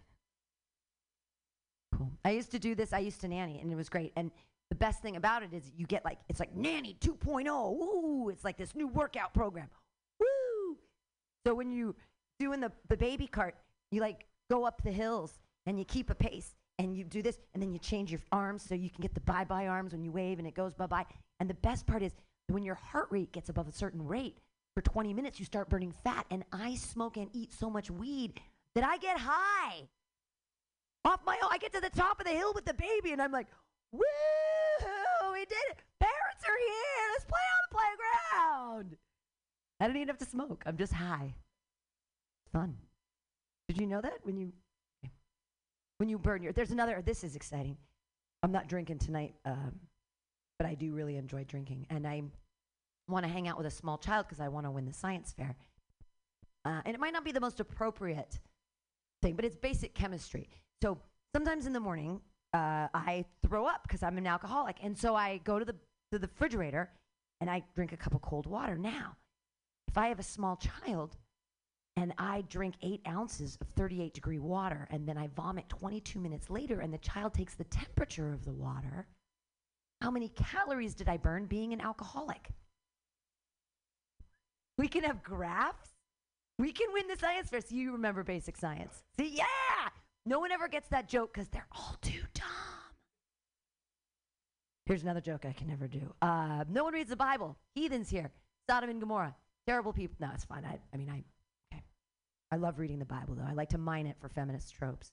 Cool. 1.96 2.10
I 2.24 2.30
used 2.30 2.50
to 2.50 2.58
do 2.58 2.74
this. 2.74 2.92
I 2.92 2.98
used 2.98 3.20
to 3.20 3.28
nanny, 3.28 3.60
and 3.60 3.70
it 3.70 3.76
was 3.76 3.88
great. 3.88 4.12
And 4.16 4.30
the 4.70 4.74
best 4.74 5.02
thing 5.02 5.16
about 5.16 5.42
it 5.42 5.52
is 5.52 5.70
you 5.76 5.86
get 5.86 6.04
like 6.04 6.18
it's 6.28 6.40
like 6.40 6.54
nanny 6.56 6.96
2.0. 7.00 7.46
Woo! 7.78 8.28
It's 8.28 8.44
like 8.44 8.56
this 8.56 8.74
new 8.74 8.88
workout 8.88 9.32
program. 9.32 9.68
Woo! 10.18 10.76
So 11.46 11.54
when 11.54 11.70
you 11.70 11.94
doing 12.40 12.60
the 12.60 12.72
the 12.88 12.96
baby 12.96 13.26
cart, 13.26 13.54
you 13.92 14.00
like 14.00 14.26
go 14.50 14.64
up 14.64 14.82
the 14.82 14.90
hills 14.90 15.38
and 15.66 15.78
you 15.78 15.84
keep 15.84 16.10
a 16.10 16.14
pace 16.14 16.56
and 16.78 16.96
you 16.96 17.04
do 17.04 17.22
this 17.22 17.38
and 17.54 17.62
then 17.62 17.72
you 17.72 17.78
change 17.78 18.10
your 18.10 18.20
arms 18.32 18.64
so 18.68 18.74
you 18.74 18.90
can 18.90 19.00
get 19.00 19.14
the 19.14 19.20
bye 19.20 19.44
bye 19.44 19.68
arms 19.68 19.92
when 19.92 20.04
you 20.04 20.10
wave 20.10 20.38
and 20.38 20.48
it 20.48 20.54
goes 20.54 20.74
bye 20.74 20.86
bye. 20.86 21.06
And 21.38 21.48
the 21.48 21.54
best 21.54 21.86
part 21.86 22.02
is 22.02 22.12
when 22.48 22.64
your 22.64 22.74
heart 22.74 23.06
rate 23.10 23.32
gets 23.32 23.48
above 23.48 23.68
a 23.68 23.72
certain 23.72 24.04
rate 24.04 24.38
for 24.74 24.82
20 24.82 25.14
minutes, 25.14 25.38
you 25.38 25.44
start 25.44 25.68
burning 25.68 25.92
fat. 26.04 26.26
And 26.30 26.44
I 26.52 26.74
smoke 26.74 27.16
and 27.16 27.28
eat 27.32 27.52
so 27.52 27.70
much 27.70 27.90
weed 27.90 28.40
that 28.74 28.84
I 28.84 28.98
get 28.98 29.18
high 29.18 29.88
off 31.04 31.20
my 31.24 31.38
own. 31.42 31.50
I 31.52 31.58
get 31.58 31.72
to 31.74 31.80
the 31.80 31.90
top 31.90 32.20
of 32.20 32.26
the 32.26 32.32
hill 32.32 32.52
with 32.54 32.64
the 32.64 32.74
baby 32.74 33.12
and 33.12 33.22
I'm 33.22 33.32
like, 33.32 33.46
woo! 33.92 34.00
We 35.32 35.40
did 35.40 35.58
it. 35.70 35.78
Parents 36.00 36.44
are 36.44 36.58
here. 36.58 37.10
Let's 37.12 37.24
play 37.24 37.40
on 37.40 37.60
the 37.68 37.76
playground. 37.76 38.96
I 39.80 39.86
don't 39.86 39.96
even 39.96 40.08
have 40.08 40.18
to 40.18 40.24
smoke. 40.24 40.62
I'm 40.66 40.76
just 40.76 40.92
high. 40.92 41.34
Fun. 42.52 42.76
Did 43.68 43.80
you 43.80 43.86
know 43.86 44.00
that 44.00 44.18
when 44.22 44.36
you 44.36 44.52
when 45.98 46.08
you 46.08 46.18
burn 46.18 46.42
your 46.42 46.52
there's 46.52 46.70
another 46.70 47.02
this 47.04 47.24
is 47.24 47.36
exciting 47.36 47.76
i'm 48.42 48.52
not 48.52 48.68
drinking 48.68 48.98
tonight 48.98 49.34
um, 49.44 49.74
but 50.58 50.66
i 50.66 50.74
do 50.74 50.92
really 50.92 51.16
enjoy 51.16 51.44
drinking 51.44 51.86
and 51.90 52.06
i 52.06 52.22
want 53.08 53.24
to 53.24 53.30
hang 53.30 53.48
out 53.48 53.56
with 53.56 53.66
a 53.66 53.70
small 53.70 53.98
child 53.98 54.26
because 54.26 54.40
i 54.40 54.48
want 54.48 54.66
to 54.66 54.70
win 54.70 54.84
the 54.84 54.92
science 54.92 55.32
fair 55.36 55.56
uh, 56.64 56.80
and 56.84 56.94
it 56.94 57.00
might 57.00 57.12
not 57.12 57.24
be 57.24 57.32
the 57.32 57.40
most 57.40 57.60
appropriate 57.60 58.38
thing 59.22 59.34
but 59.34 59.44
it's 59.44 59.56
basic 59.56 59.94
chemistry 59.94 60.48
so 60.82 60.98
sometimes 61.34 61.66
in 61.66 61.72
the 61.72 61.80
morning 61.80 62.20
uh, 62.54 62.88
i 62.94 63.24
throw 63.46 63.66
up 63.66 63.82
because 63.82 64.02
i'm 64.02 64.18
an 64.18 64.26
alcoholic 64.26 64.76
and 64.82 64.96
so 64.96 65.14
i 65.14 65.40
go 65.44 65.58
to 65.58 65.64
the 65.64 65.74
to 66.12 66.18
the 66.18 66.26
refrigerator 66.26 66.90
and 67.40 67.50
i 67.50 67.62
drink 67.74 67.92
a 67.92 67.96
cup 67.96 68.14
of 68.14 68.22
cold 68.22 68.46
water 68.46 68.76
now 68.76 69.16
if 69.88 69.98
i 69.98 70.08
have 70.08 70.18
a 70.18 70.24
small 70.24 70.56
child 70.56 71.16
and 71.96 72.12
I 72.18 72.42
drink 72.48 72.74
eight 72.82 73.02
ounces 73.06 73.56
of 73.60 73.68
38 73.76 74.14
degree 74.14 74.38
water, 74.38 74.88
and 74.90 75.06
then 75.08 75.16
I 75.16 75.28
vomit 75.28 75.68
22 75.68 76.18
minutes 76.18 76.50
later, 76.50 76.80
and 76.80 76.92
the 76.92 76.98
child 76.98 77.34
takes 77.34 77.54
the 77.54 77.64
temperature 77.64 78.32
of 78.32 78.44
the 78.44 78.52
water. 78.52 79.06
How 80.00 80.10
many 80.10 80.28
calories 80.28 80.94
did 80.94 81.08
I 81.08 81.16
burn 81.16 81.46
being 81.46 81.72
an 81.72 81.80
alcoholic? 81.80 82.50
We 84.78 84.88
can 84.88 85.04
have 85.04 85.22
graphs. 85.22 85.90
We 86.58 86.72
can 86.72 86.88
win 86.92 87.06
the 87.08 87.16
science 87.16 87.50
fair. 87.50 87.60
So 87.60 87.74
you 87.74 87.92
remember 87.92 88.22
basic 88.22 88.56
science. 88.56 89.02
See, 89.18 89.36
yeah! 89.36 89.44
No 90.26 90.38
one 90.38 90.52
ever 90.52 90.68
gets 90.68 90.88
that 90.88 91.08
joke 91.08 91.34
because 91.34 91.48
they're 91.48 91.66
all 91.72 91.96
too 92.00 92.22
dumb. 92.32 92.44
Here's 94.86 95.02
another 95.02 95.20
joke 95.20 95.44
I 95.46 95.52
can 95.52 95.68
never 95.68 95.88
do. 95.88 96.12
Uh, 96.20 96.64
no 96.68 96.84
one 96.84 96.92
reads 96.92 97.10
the 97.10 97.16
Bible. 97.16 97.56
Heathens 97.74 98.10
here. 98.10 98.30
Sodom 98.68 98.90
and 98.90 99.00
Gomorrah. 99.00 99.34
Terrible 99.66 99.92
people. 99.92 100.16
No, 100.20 100.30
it's 100.34 100.44
fine. 100.44 100.64
I, 100.64 100.78
I 100.92 100.96
mean, 100.96 101.08
I 101.08 101.24
okay. 101.72 101.82
I 102.50 102.56
love 102.56 102.78
reading 102.78 102.98
the 102.98 103.04
Bible, 103.04 103.34
though. 103.34 103.46
I 103.48 103.52
like 103.52 103.70
to 103.70 103.78
mine 103.78 104.06
it 104.06 104.16
for 104.20 104.28
feminist 104.28 104.74
tropes. 104.74 105.12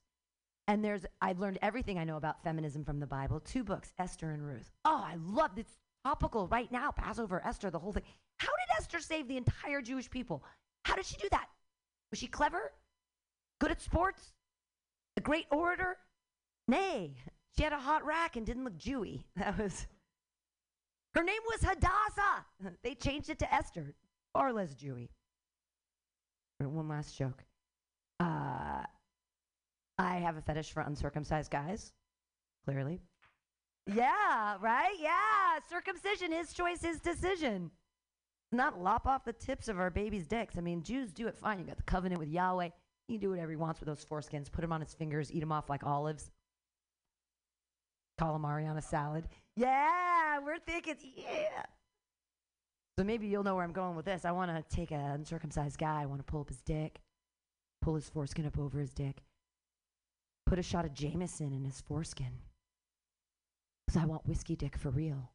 And 0.67 0.83
there's, 0.83 1.05
I've 1.21 1.39
learned 1.39 1.59
everything 1.61 1.97
I 1.97 2.03
know 2.03 2.17
about 2.17 2.43
feminism 2.43 2.83
from 2.83 2.99
the 2.99 3.07
Bible. 3.07 3.39
Two 3.39 3.63
books, 3.63 3.93
Esther 3.97 4.31
and 4.31 4.45
Ruth. 4.45 4.71
Oh, 4.85 5.03
I 5.05 5.15
love 5.19 5.55
this. 5.55 5.65
Topical 6.05 6.47
right 6.47 6.71
now, 6.71 6.91
Passover, 6.91 7.45
Esther, 7.45 7.69
the 7.69 7.77
whole 7.77 7.93
thing. 7.93 8.03
How 8.41 8.47
did 8.47 8.75
Esther 8.75 8.99
save 8.99 9.27
the 9.27 9.37
entire 9.37 9.81
Jewish 9.81 10.09
people? 10.09 10.43
How 10.83 10.95
did 10.95 11.05
she 11.05 11.15
do 11.17 11.27
that? 11.29 11.47
Was 12.09 12.17
she 12.17 12.25
clever? 12.25 12.71
Good 13.59 13.69
at 13.69 13.79
sports? 13.79 14.33
A 15.15 15.21
great 15.21 15.45
orator? 15.51 15.97
Nay, 16.67 17.13
she 17.55 17.61
had 17.61 17.71
a 17.71 17.77
hot 17.77 18.03
rack 18.03 18.37
and 18.37 18.45
didn't 18.45 18.63
look 18.63 18.79
Jewy. 18.79 19.25
That 19.35 19.59
was. 19.59 19.85
Her 21.13 21.23
name 21.23 21.41
was 21.45 21.61
Hadassah. 21.61 22.45
They 22.83 22.95
changed 22.95 23.29
it 23.29 23.37
to 23.39 23.53
Esther, 23.53 23.93
far 24.33 24.51
less 24.51 24.73
Jewy. 24.73 25.09
One 26.57 26.87
last 26.87 27.15
joke. 27.15 27.43
Uh, 28.19 28.83
I 29.99 30.15
have 30.15 30.37
a 30.37 30.41
fetish 30.41 30.71
for 30.71 30.81
uncircumcised 30.81 31.51
guys, 31.51 31.93
clearly. 32.65 33.01
Yeah, 33.85 34.57
right? 34.59 34.95
Yeah. 34.99 35.59
Circumcision, 35.69 36.31
his 36.31 36.53
choice, 36.53 36.81
his 36.81 36.99
decision. 36.99 37.69
Not 38.51 38.81
lop 38.81 39.07
off 39.07 39.23
the 39.23 39.33
tips 39.33 39.67
of 39.67 39.79
our 39.79 39.89
babies' 39.89 40.27
dicks. 40.27 40.57
I 40.57 40.61
mean, 40.61 40.83
Jews 40.83 41.13
do 41.13 41.27
it 41.27 41.37
fine. 41.37 41.59
You 41.59 41.65
got 41.65 41.77
the 41.77 41.83
covenant 41.83 42.19
with 42.19 42.29
Yahweh. 42.29 42.69
He 43.07 43.13
can 43.13 43.21
do 43.21 43.29
whatever 43.29 43.51
he 43.51 43.57
wants 43.57 43.79
with 43.79 43.87
those 43.87 44.03
foreskins. 44.03 44.51
Put 44.51 44.61
them 44.61 44.73
on 44.73 44.81
his 44.81 44.93
fingers, 44.93 45.31
eat 45.31 45.39
them 45.39 45.51
off 45.51 45.69
like 45.69 45.85
olives. 45.85 46.29
Calamari 48.19 48.69
on 48.69 48.77
a 48.77 48.81
salad. 48.81 49.27
Yeah, 49.55 50.39
we're 50.39 50.59
thinking, 50.59 50.95
yeah. 51.15 51.63
So 52.97 53.05
maybe 53.05 53.27
you'll 53.27 53.43
know 53.43 53.55
where 53.55 53.63
I'm 53.63 53.71
going 53.71 53.95
with 53.95 54.05
this. 54.05 54.25
I 54.25 54.31
want 54.31 54.51
to 54.51 54.75
take 54.75 54.91
an 54.91 54.99
uncircumcised 54.99 55.77
guy. 55.77 56.01
I 56.01 56.05
want 56.05 56.19
to 56.19 56.29
pull 56.29 56.41
up 56.41 56.49
his 56.49 56.61
dick, 56.61 56.99
pull 57.81 57.95
his 57.95 58.09
foreskin 58.09 58.45
up 58.45 58.59
over 58.59 58.79
his 58.79 58.93
dick, 58.93 59.23
put 60.45 60.59
a 60.59 60.63
shot 60.63 60.85
of 60.85 60.93
Jameson 60.93 61.53
in 61.53 61.63
his 61.63 61.81
foreskin. 61.81 62.39
Because 63.87 64.01
I 64.01 64.05
want 64.05 64.27
whiskey 64.27 64.55
dick 64.55 64.77
for 64.77 64.89
real. 64.89 65.31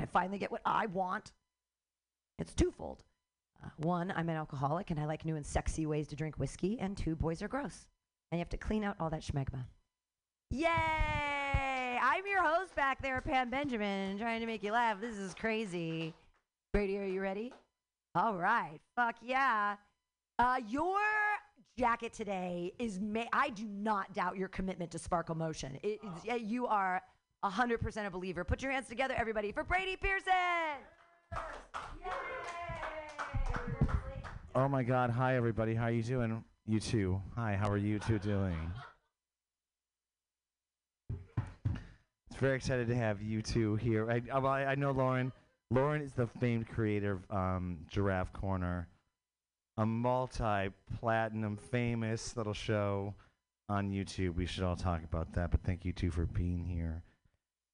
I 0.00 0.06
finally 0.06 0.38
get 0.38 0.50
what 0.50 0.62
I 0.64 0.86
want. 0.86 1.32
It's 2.38 2.54
twofold. 2.54 3.04
Uh, 3.62 3.68
one, 3.76 4.12
I'm 4.16 4.30
an 4.30 4.36
alcoholic 4.36 4.90
and 4.90 4.98
I 4.98 5.04
like 5.04 5.24
new 5.26 5.36
and 5.36 5.44
sexy 5.44 5.84
ways 5.84 6.08
to 6.08 6.16
drink 6.16 6.38
whiskey. 6.38 6.78
And 6.80 6.96
two, 6.96 7.14
boys 7.14 7.42
are 7.42 7.48
gross. 7.48 7.86
And 8.32 8.38
you 8.38 8.40
have 8.40 8.48
to 8.50 8.56
clean 8.56 8.82
out 8.82 8.96
all 8.98 9.10
that 9.10 9.20
schmegma. 9.20 9.66
Yay! 10.50 11.98
I'm 12.02 12.26
your 12.26 12.42
host 12.42 12.74
back 12.74 13.02
there, 13.02 13.20
Pam 13.20 13.50
Benjamin, 13.50 14.18
trying 14.18 14.40
to 14.40 14.46
make 14.46 14.62
you 14.62 14.72
laugh. 14.72 15.00
This 15.00 15.16
is 15.16 15.34
crazy. 15.34 16.14
Brady, 16.72 16.98
are 16.98 17.04
you 17.04 17.20
ready? 17.20 17.52
All 18.14 18.36
right. 18.36 18.78
Fuck 18.96 19.16
yeah. 19.22 19.76
Uh, 20.38 20.60
your 20.66 20.98
jacket 21.78 22.14
today 22.14 22.72
is 22.78 22.98
ma- 23.00 23.24
I 23.32 23.50
do 23.50 23.66
not 23.66 24.14
doubt 24.14 24.36
your 24.36 24.48
commitment 24.48 24.90
to 24.92 24.98
Sparkle 24.98 25.34
Motion. 25.34 25.78
It, 25.82 26.00
yeah, 26.24 26.36
you 26.36 26.66
are 26.66 27.02
100% 27.44 28.06
a 28.06 28.10
believer. 28.10 28.44
Put 28.44 28.62
your 28.62 28.72
hands 28.72 28.88
together, 28.88 29.14
everybody, 29.16 29.52
for 29.52 29.64
Brady 29.64 29.96
Pearson. 29.96 30.32
Oh 34.54 34.68
my 34.68 34.82
God! 34.82 35.10
Hi 35.10 35.36
everybody. 35.36 35.74
How 35.74 35.84
are 35.84 35.90
you 35.92 36.02
doing? 36.02 36.44
You 36.66 36.80
too. 36.80 37.22
Hi. 37.36 37.54
How 37.54 37.70
are 37.70 37.76
you 37.76 38.00
two 38.00 38.18
doing? 38.18 38.56
It's 42.30 42.40
very 42.40 42.56
excited 42.56 42.88
to 42.88 42.96
have 42.96 43.22
you 43.22 43.42
two 43.42 43.76
here. 43.76 44.10
I, 44.10 44.20
I, 44.32 44.38
I 44.38 44.64
I 44.72 44.74
know 44.74 44.90
Lauren. 44.90 45.32
Lauren 45.70 46.02
is 46.02 46.12
the 46.12 46.26
famed 46.26 46.68
creator 46.68 47.20
of 47.30 47.36
um, 47.36 47.78
Giraffe 47.88 48.32
Corner, 48.32 48.88
a 49.76 49.86
multi-platinum 49.86 51.56
famous 51.56 52.36
little 52.36 52.52
show 52.52 53.14
on 53.68 53.88
YouTube. 53.88 54.34
We 54.34 54.46
should 54.46 54.64
all 54.64 54.74
talk 54.74 55.04
about 55.04 55.32
that. 55.34 55.52
But 55.52 55.60
thank 55.62 55.84
you 55.84 55.92
two 55.92 56.10
for 56.10 56.26
being 56.26 56.64
here. 56.64 57.04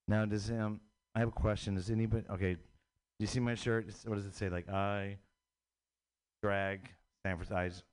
Now, 0.08 0.24
does 0.24 0.50
um, 0.50 0.80
I 1.14 1.20
have 1.20 1.28
a 1.28 1.32
question? 1.32 1.74
Does 1.74 1.90
anybody? 1.90 2.24
Okay, 2.30 2.54
do 2.54 2.60
you 3.18 3.26
see 3.26 3.40
my 3.40 3.54
shirt? 3.54 3.84
It's- 3.88 4.04
What 4.06 4.16
does 4.16 4.26
it 4.26 4.34
say? 4.34 4.48
Like 4.48 4.68
I 4.68 5.16
drag 6.42 6.88
San 7.24 7.36
Francisco. 7.38 7.84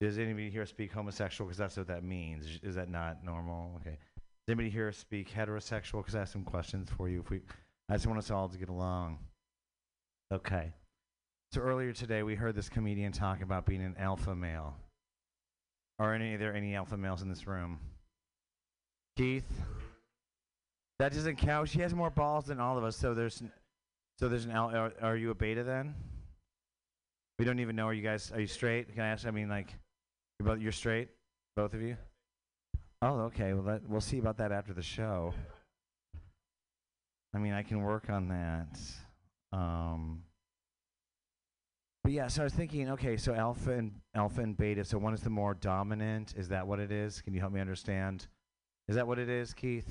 Does 0.00 0.18
anybody 0.18 0.50
here 0.50 0.66
speak 0.66 0.92
homosexual? 0.92 1.48
Because 1.48 1.56
that's 1.58 1.76
what 1.76 1.86
that 1.86 2.04
means. 2.04 2.44
Is- 2.44 2.60
Is 2.62 2.74
that 2.74 2.90
not 2.90 3.24
normal? 3.24 3.76
Okay. 3.80 3.96
Does 4.46 4.52
anybody 4.52 4.70
here 4.70 4.92
speak 4.92 5.30
heterosexual? 5.32 5.98
Because 6.02 6.14
I 6.14 6.20
have 6.20 6.28
some 6.28 6.44
questions 6.44 6.90
for 6.96 7.08
you. 7.08 7.20
If 7.20 7.30
we, 7.30 7.40
I 7.88 7.94
just 7.94 8.06
want 8.06 8.18
us 8.18 8.30
all 8.30 8.48
to 8.48 8.58
get 8.58 8.68
along. 8.68 9.18
Okay. 10.32 10.72
So 11.52 11.60
earlier 11.60 11.92
today, 11.92 12.22
we 12.22 12.34
heard 12.34 12.54
this 12.54 12.68
comedian 12.68 13.12
talk 13.12 13.40
about 13.40 13.64
being 13.64 13.82
an 13.82 13.94
alpha 13.98 14.34
male. 14.34 14.76
Are 15.98 16.12
any 16.12 16.34
are 16.34 16.38
there 16.38 16.54
any 16.54 16.74
alpha 16.74 16.96
males 16.96 17.22
in 17.22 17.28
this 17.28 17.46
room? 17.46 17.78
Keith. 19.16 19.46
That 20.98 21.12
doesn't 21.12 21.36
count. 21.36 21.68
She 21.68 21.80
has 21.80 21.94
more 21.94 22.10
balls 22.10 22.46
than 22.46 22.58
all 22.58 22.78
of 22.78 22.84
us. 22.84 22.96
So 22.96 23.12
there's, 23.12 23.42
n- 23.42 23.52
so 24.18 24.28
there's 24.28 24.46
an 24.46 24.52
al- 24.52 24.74
are, 24.74 24.92
are 25.02 25.16
you 25.16 25.30
a 25.30 25.34
beta 25.34 25.62
then? 25.62 25.94
We 27.38 27.44
don't 27.44 27.58
even 27.58 27.76
know. 27.76 27.86
Are 27.86 27.92
you 27.92 28.02
guys? 28.02 28.32
Are 28.32 28.40
you 28.40 28.46
straight? 28.46 28.94
Can 28.94 29.02
I 29.02 29.08
ask? 29.08 29.26
I 29.26 29.30
mean, 29.30 29.48
like, 29.48 29.74
you're 30.38 30.46
both 30.46 30.60
you're 30.60 30.72
straight, 30.72 31.08
both 31.54 31.74
of 31.74 31.82
you. 31.82 31.96
Oh, 33.02 33.20
okay. 33.24 33.52
Well, 33.52 33.62
that, 33.64 33.86
we'll 33.86 34.00
see 34.00 34.18
about 34.18 34.38
that 34.38 34.52
after 34.52 34.72
the 34.72 34.82
show. 34.82 35.34
I 37.34 37.38
mean, 37.38 37.52
I 37.52 37.62
can 37.62 37.82
work 37.82 38.08
on 38.08 38.28
that. 38.28 38.78
Um, 39.52 40.22
but 42.02 42.12
yeah, 42.12 42.28
so 42.28 42.42
I 42.42 42.44
was 42.44 42.54
thinking, 42.54 42.88
okay, 42.90 43.18
so 43.18 43.34
alpha 43.34 43.72
and 43.72 43.92
alpha 44.14 44.40
and 44.40 44.56
beta. 44.56 44.84
So 44.84 44.96
one 44.96 45.12
is 45.12 45.20
the 45.20 45.28
more 45.28 45.52
dominant. 45.52 46.34
Is 46.38 46.48
that 46.48 46.66
what 46.66 46.80
it 46.80 46.90
is? 46.90 47.20
Can 47.20 47.34
you 47.34 47.40
help 47.40 47.52
me 47.52 47.60
understand? 47.60 48.26
Is 48.88 48.94
that 48.94 49.06
what 49.06 49.18
it 49.18 49.28
is, 49.28 49.52
Keith? 49.52 49.90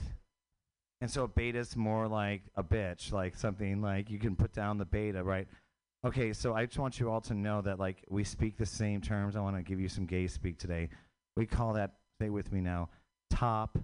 And 1.02 1.12
so 1.12 1.24
a 1.24 1.28
beta's 1.28 1.76
more 1.76 2.08
like 2.08 2.44
a 2.56 2.64
bitch, 2.64 3.12
like 3.12 3.36
something 3.36 3.82
like 3.82 4.10
you 4.10 4.18
can 4.18 4.36
put 4.36 4.54
down 4.54 4.78
the 4.78 4.86
beta, 4.86 5.24
right? 5.24 5.48
Okay, 6.06 6.34
so 6.34 6.54
I 6.54 6.66
just 6.66 6.80
want 6.80 7.00
you 7.00 7.10
all 7.10 7.22
to 7.22 7.34
know 7.34 7.62
that 7.62 7.80
like 7.80 8.04
we 8.10 8.24
speak 8.24 8.58
the 8.58 8.66
same 8.66 9.02
terms. 9.02 9.36
I 9.36 9.42
want 9.42 9.56
to 9.58 9.64
give 9.64 9.80
you 9.80 9.90
some 9.90 10.06
gay 10.06 10.28
speak 10.28 10.58
today. 10.58 10.90
We 11.36 11.46
call 11.46 11.74
that, 11.74 11.96
say 12.22 12.30
with 12.30 12.52
me 12.52 12.62
now, 12.62 12.90
top 13.30 13.78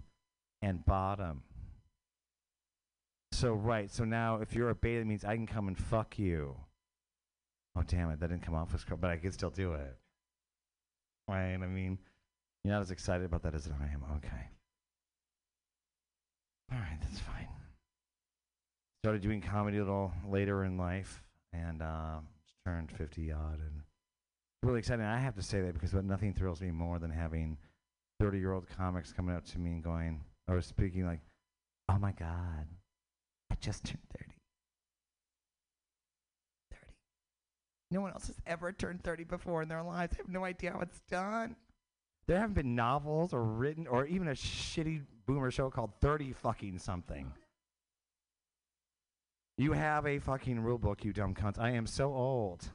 and 0.61 0.85
bottom. 0.85 1.43
So 3.33 3.53
right, 3.53 3.89
so 3.89 4.05
now 4.05 4.37
if 4.37 4.53
you're 4.53 4.69
a 4.69 4.75
beta, 4.75 5.01
it 5.01 5.07
means 5.07 5.25
I 5.25 5.35
can 5.35 5.47
come 5.47 5.67
and 5.67 5.77
fuck 5.77 6.17
you. 6.19 6.55
Oh 7.75 7.83
damn 7.87 8.09
it, 8.11 8.19
that 8.19 8.29
didn't 8.29 8.43
come 8.43 8.55
off 8.55 8.73
as 8.73 8.85
but 8.85 9.09
I 9.09 9.17
can 9.17 9.31
still 9.31 9.49
do 9.49 9.73
it. 9.73 9.97
Right? 11.27 11.53
I 11.53 11.57
mean, 11.57 11.97
you're 12.63 12.73
not 12.73 12.81
as 12.81 12.91
excited 12.91 13.25
about 13.25 13.43
that 13.43 13.55
as 13.55 13.67
I 13.67 13.85
am. 13.85 14.03
Okay. 14.17 14.49
All 16.71 16.79
right, 16.79 16.97
that's 17.01 17.19
fine. 17.19 17.47
Started 19.03 19.21
doing 19.21 19.41
comedy 19.41 19.77
a 19.77 19.81
little 19.81 20.13
later 20.29 20.63
in 20.63 20.77
life, 20.77 21.21
and 21.51 21.81
uh, 21.81 22.19
turned 22.65 22.91
50 22.91 23.31
odd, 23.31 23.59
and 23.59 23.81
really 24.63 24.79
exciting. 24.79 25.05
I 25.05 25.17
have 25.19 25.35
to 25.35 25.41
say 25.41 25.61
that 25.61 25.73
because 25.73 25.93
nothing 25.93 26.33
thrills 26.33 26.61
me 26.61 26.71
more 26.71 26.97
than 26.97 27.11
having 27.11 27.57
30 28.21 28.39
year 28.39 28.53
old 28.53 28.67
comics 28.69 29.11
coming 29.11 29.35
up 29.35 29.45
to 29.47 29.59
me 29.59 29.71
and 29.71 29.83
going, 29.83 30.21
or 30.47 30.61
speaking 30.61 31.05
like, 31.05 31.19
"Oh 31.89 31.97
my 31.97 32.13
God, 32.13 32.67
I 33.51 33.55
just 33.59 33.83
turned 33.83 34.07
30." 34.17 34.35
30. 36.71 36.85
No 37.89 38.01
one 38.01 38.11
else 38.13 38.27
has 38.27 38.39
ever 38.45 38.71
turned 38.71 39.03
30 39.03 39.25
before 39.25 39.61
in 39.61 39.67
their 39.67 39.83
lives. 39.83 40.13
I 40.13 40.17
have 40.17 40.29
no 40.29 40.45
idea 40.45 40.71
how 40.71 40.79
it's 40.79 41.01
done. 41.09 41.57
There 42.27 42.39
haven't 42.39 42.53
been 42.53 42.75
novels 42.75 43.33
or 43.33 43.43
written 43.43 43.87
or 43.87 44.05
even 44.05 44.29
a 44.29 44.31
shitty 44.31 45.01
boomer 45.25 45.51
show 45.51 45.69
called 45.69 45.91
30 46.01 46.33
fucking 46.33 46.79
something. 46.79 47.33
You 49.57 49.73
have 49.73 50.07
a 50.07 50.19
fucking 50.19 50.59
rule 50.59 50.77
book, 50.77 51.03
you 51.05 51.13
dumb 51.13 51.35
cunts. 51.35 51.59
I 51.59 51.71
am 51.71 51.85
so 51.85 52.13
old 52.13 52.69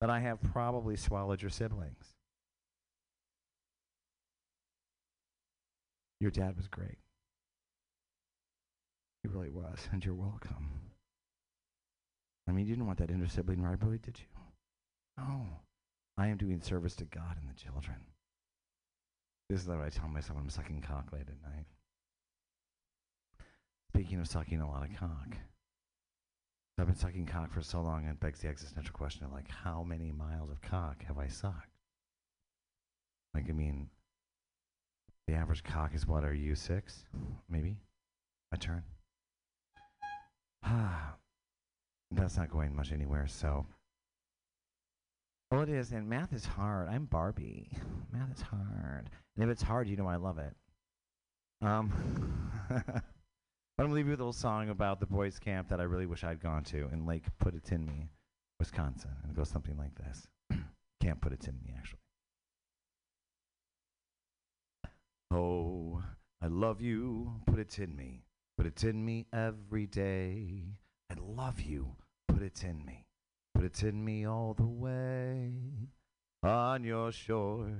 that 0.00 0.10
I 0.10 0.20
have 0.20 0.42
probably 0.42 0.96
swallowed 0.96 1.40
your 1.40 1.50
siblings. 1.50 2.14
Your 6.20 6.30
dad 6.30 6.56
was 6.56 6.66
great. 6.66 6.98
He 9.22 9.28
really 9.28 9.50
was, 9.50 9.88
and 9.92 10.04
you're 10.04 10.14
welcome. 10.14 10.68
I 12.48 12.52
mean, 12.52 12.66
you 12.66 12.74
didn't 12.74 12.86
want 12.86 12.98
that 12.98 13.10
inter 13.10 13.26
sibling 13.26 13.62
rivalry, 13.62 13.98
did 13.98 14.18
you? 14.18 14.26
No. 15.16 15.46
I 16.16 16.28
am 16.28 16.36
doing 16.36 16.60
service 16.60 16.96
to 16.96 17.04
God 17.04 17.36
and 17.40 17.48
the 17.48 17.60
children. 17.60 17.98
This 19.48 19.62
is 19.62 19.68
what 19.68 19.80
I 19.80 19.88
tell 19.88 20.08
myself 20.08 20.36
when 20.36 20.44
I'm 20.44 20.50
sucking 20.50 20.82
cock 20.82 21.12
late 21.12 21.28
at 21.28 21.50
night. 21.50 21.66
Speaking 23.92 24.20
of 24.20 24.28
sucking 24.28 24.60
a 24.60 24.70
lot 24.70 24.88
of 24.88 24.96
cock, 24.96 25.36
I've 26.78 26.86
been 26.86 26.94
sucking 26.94 27.26
cock 27.26 27.52
for 27.52 27.62
so 27.62 27.80
long, 27.80 28.04
it 28.04 28.20
begs 28.20 28.40
the 28.40 28.48
existential 28.48 28.92
question 28.92 29.24
of 29.24 29.32
like, 29.32 29.50
how 29.50 29.82
many 29.82 30.12
miles 30.12 30.50
of 30.50 30.60
cock 30.62 31.04
have 31.06 31.18
I 31.18 31.26
sucked? 31.26 31.78
Like, 33.34 33.48
I 33.48 33.52
mean, 33.52 33.88
the 35.26 35.34
average 35.34 35.64
cock 35.64 35.94
is 35.94 36.06
what? 36.06 36.24
Are 36.24 36.34
you 36.34 36.54
six? 36.54 37.04
Maybe? 37.48 37.76
My 38.52 38.58
turn. 38.58 38.82
Ah, 40.64 41.14
that's 42.12 42.36
not 42.36 42.50
going 42.50 42.74
much 42.74 42.92
anywhere. 42.92 43.26
So, 43.26 43.66
well, 45.50 45.62
it 45.62 45.68
is, 45.68 45.92
and 45.92 46.08
math 46.08 46.32
is 46.32 46.44
hard. 46.44 46.88
I'm 46.88 47.06
Barbie. 47.06 47.70
Math 48.12 48.36
is 48.36 48.42
hard, 48.42 49.10
and 49.34 49.44
if 49.44 49.50
it's 49.50 49.62
hard, 49.62 49.88
you 49.88 49.96
know 49.96 50.06
I 50.06 50.16
love 50.16 50.38
it. 50.38 50.54
Um, 51.60 51.92
but 53.78 53.84
I'm 53.84 53.90
gonna 53.90 53.94
leave 53.94 54.06
you 54.06 54.10
with 54.10 54.18
a 54.20 54.24
little 54.24 54.32
song 54.32 54.70
about 54.70 54.98
the 54.98 55.06
boys' 55.06 55.38
camp 55.38 55.68
that 55.68 55.78
I 55.78 55.84
really 55.84 56.06
wish 56.06 56.24
I'd 56.24 56.40
gone 56.40 56.64
to 56.64 56.88
in 56.92 57.06
Lake 57.06 57.26
Put 57.38 57.54
It 57.54 57.70
In 57.70 57.86
Me, 57.86 58.10
Wisconsin, 58.58 59.12
and 59.22 59.30
it 59.30 59.36
goes 59.36 59.50
something 59.50 59.78
like 59.78 59.94
this. 59.94 60.26
Can't 61.00 61.20
put 61.20 61.32
it 61.32 61.46
in 61.46 61.54
me, 61.64 61.76
actually. 61.78 62.00
Oh, 65.30 66.02
I 66.42 66.48
love 66.48 66.80
you. 66.80 67.34
Put 67.46 67.60
it 67.60 67.78
in 67.78 67.94
me. 67.94 68.24
Put 68.56 68.66
it 68.66 68.82
in 68.82 69.04
me 69.04 69.26
every 69.32 69.86
day. 69.86 70.64
I 71.08 71.14
love 71.20 71.60
you. 71.60 71.94
Put 72.26 72.42
it 72.42 72.64
in 72.64 72.84
me. 72.84 73.06
Put 73.54 73.64
it 73.64 73.80
in 73.84 74.04
me 74.04 74.26
all 74.26 74.54
the 74.54 74.66
way. 74.66 75.52
On 76.42 76.82
your 76.82 77.12
shores. 77.12 77.78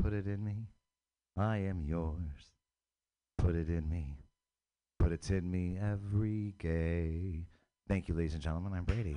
Put 0.00 0.12
it 0.12 0.28
in 0.28 0.44
me. 0.44 0.68
I 1.36 1.56
am 1.56 1.82
yours. 1.84 2.52
Put 3.36 3.56
it 3.56 3.68
in 3.68 3.88
me. 3.90 4.18
Put 5.08 5.14
it 5.14 5.30
in 5.30 5.50
me 5.50 5.78
every 5.80 6.52
day. 6.58 7.40
Thank 7.88 8.08
you, 8.08 8.14
ladies 8.14 8.34
and 8.34 8.42
gentlemen. 8.42 8.74
I'm 8.74 8.84
Brady. 8.84 9.16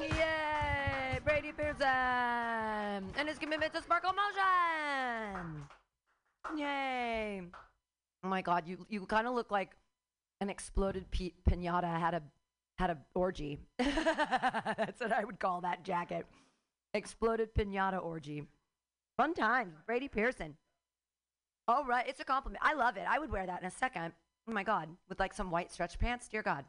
Yay! 0.00 1.20
Brady 1.24 1.52
Pearson 1.52 1.86
um, 1.86 3.12
and 3.16 3.28
his 3.28 3.38
commitment 3.38 3.72
to 3.72 3.80
sparkle 3.82 4.10
motion. 4.12 5.62
Yay! 6.56 7.42
Oh 8.24 8.28
my 8.28 8.42
God, 8.42 8.66
you 8.66 8.84
you 8.88 9.06
kind 9.06 9.28
of 9.28 9.34
look 9.34 9.52
like 9.52 9.76
an 10.40 10.50
exploded 10.50 11.08
pi- 11.12 11.34
pinata 11.48 11.96
had 11.96 12.14
a 12.14 12.22
had 12.78 12.90
a 12.90 12.98
orgy. 13.14 13.60
That's 13.78 15.00
what 15.00 15.12
I 15.12 15.22
would 15.22 15.38
call 15.38 15.60
that 15.60 15.84
jacket. 15.84 16.26
Exploded 16.94 17.54
pinata 17.54 18.02
orgy. 18.02 18.48
Fun 19.16 19.34
times, 19.34 19.76
Brady 19.86 20.08
Pearson. 20.08 20.56
All 21.68 21.84
right, 21.84 22.08
it's 22.08 22.18
a 22.18 22.24
compliment. 22.24 22.60
I 22.60 22.74
love 22.74 22.96
it. 22.96 23.04
I 23.08 23.20
would 23.20 23.30
wear 23.30 23.46
that 23.46 23.60
in 23.60 23.68
a 23.68 23.70
second. 23.70 24.14
Oh 24.48 24.52
my 24.52 24.64
God, 24.64 24.88
with 25.08 25.20
like 25.20 25.32
some 25.32 25.50
white 25.50 25.70
stretch 25.70 25.98
pants. 25.98 26.28
Dear 26.28 26.42
God. 26.42 26.64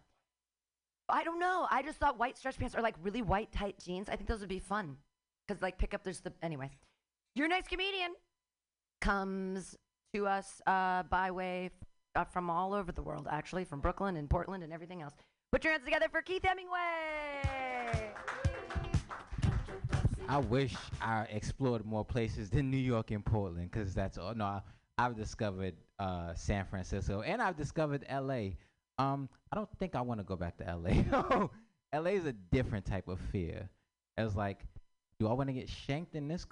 I 1.09 1.23
don't 1.23 1.39
know. 1.39 1.67
I 1.69 1.81
just 1.81 1.99
thought 1.99 2.17
white 2.17 2.37
stretch 2.37 2.57
pants 2.57 2.75
or 2.75 2.81
like 2.81 2.95
really 3.01 3.21
white 3.21 3.51
tight 3.51 3.75
jeans. 3.83 4.09
I 4.09 4.15
think 4.15 4.29
those 4.29 4.39
would 4.39 4.49
be 4.49 4.59
fun. 4.59 4.97
Because 5.47 5.61
like 5.61 5.77
pick 5.77 5.93
up 5.93 6.03
there's 6.03 6.21
the 6.21 6.31
anyway. 6.41 6.69
Your 7.35 7.47
next 7.47 7.67
comedian 7.67 8.13
comes 9.01 9.75
to 10.13 10.27
us 10.27 10.61
uh, 10.67 11.03
by 11.03 11.31
way 11.31 11.65
f- 11.65 11.87
uh, 12.15 12.23
from 12.23 12.49
all 12.49 12.73
over 12.73 12.91
the 12.91 13.01
world, 13.01 13.27
actually, 13.29 13.65
from 13.65 13.81
Brooklyn 13.81 14.15
and 14.15 14.29
Portland 14.29 14.63
and 14.63 14.71
everything 14.71 15.01
else. 15.01 15.13
Put 15.51 15.63
your 15.63 15.73
hands 15.73 15.83
together 15.83 16.07
for 16.09 16.21
Keith 16.21 16.43
Hemingway. 16.43 18.11
I 20.29 20.37
wish 20.37 20.75
I 21.01 21.23
explored 21.23 21.85
more 21.85 22.05
places 22.05 22.49
than 22.49 22.71
New 22.71 22.77
York 22.77 23.11
and 23.11 23.25
Portland 23.25 23.69
because 23.69 23.93
that's 23.93 24.17
all. 24.17 24.33
No, 24.33 24.45
I, 24.45 24.61
I've 24.97 25.15
discovered 25.15 25.75
uh, 25.99 26.33
San 26.35 26.65
Francisco 26.65 27.21
and 27.21 27.41
I've 27.41 27.57
discovered 27.57 28.05
L.A. 28.07 28.57
Um, 28.97 29.29
I 29.51 29.55
don't 29.55 29.69
think 29.79 29.95
I 29.95 30.01
want 30.01 30.19
to 30.19 30.23
go 30.23 30.35
back 30.35 30.57
to 30.57 30.67
L.A. 30.67 31.05
L.A. 31.93 32.11
is 32.13 32.25
a 32.25 32.33
different 32.33 32.85
type 32.85 33.07
of 33.07 33.19
fear. 33.31 33.69
It's 34.17 34.35
like, 34.35 34.59
do 35.19 35.27
I 35.27 35.33
want 35.33 35.49
to 35.49 35.53
get 35.53 35.69
shanked 35.69 36.15
in 36.15 36.27
this 36.27 36.41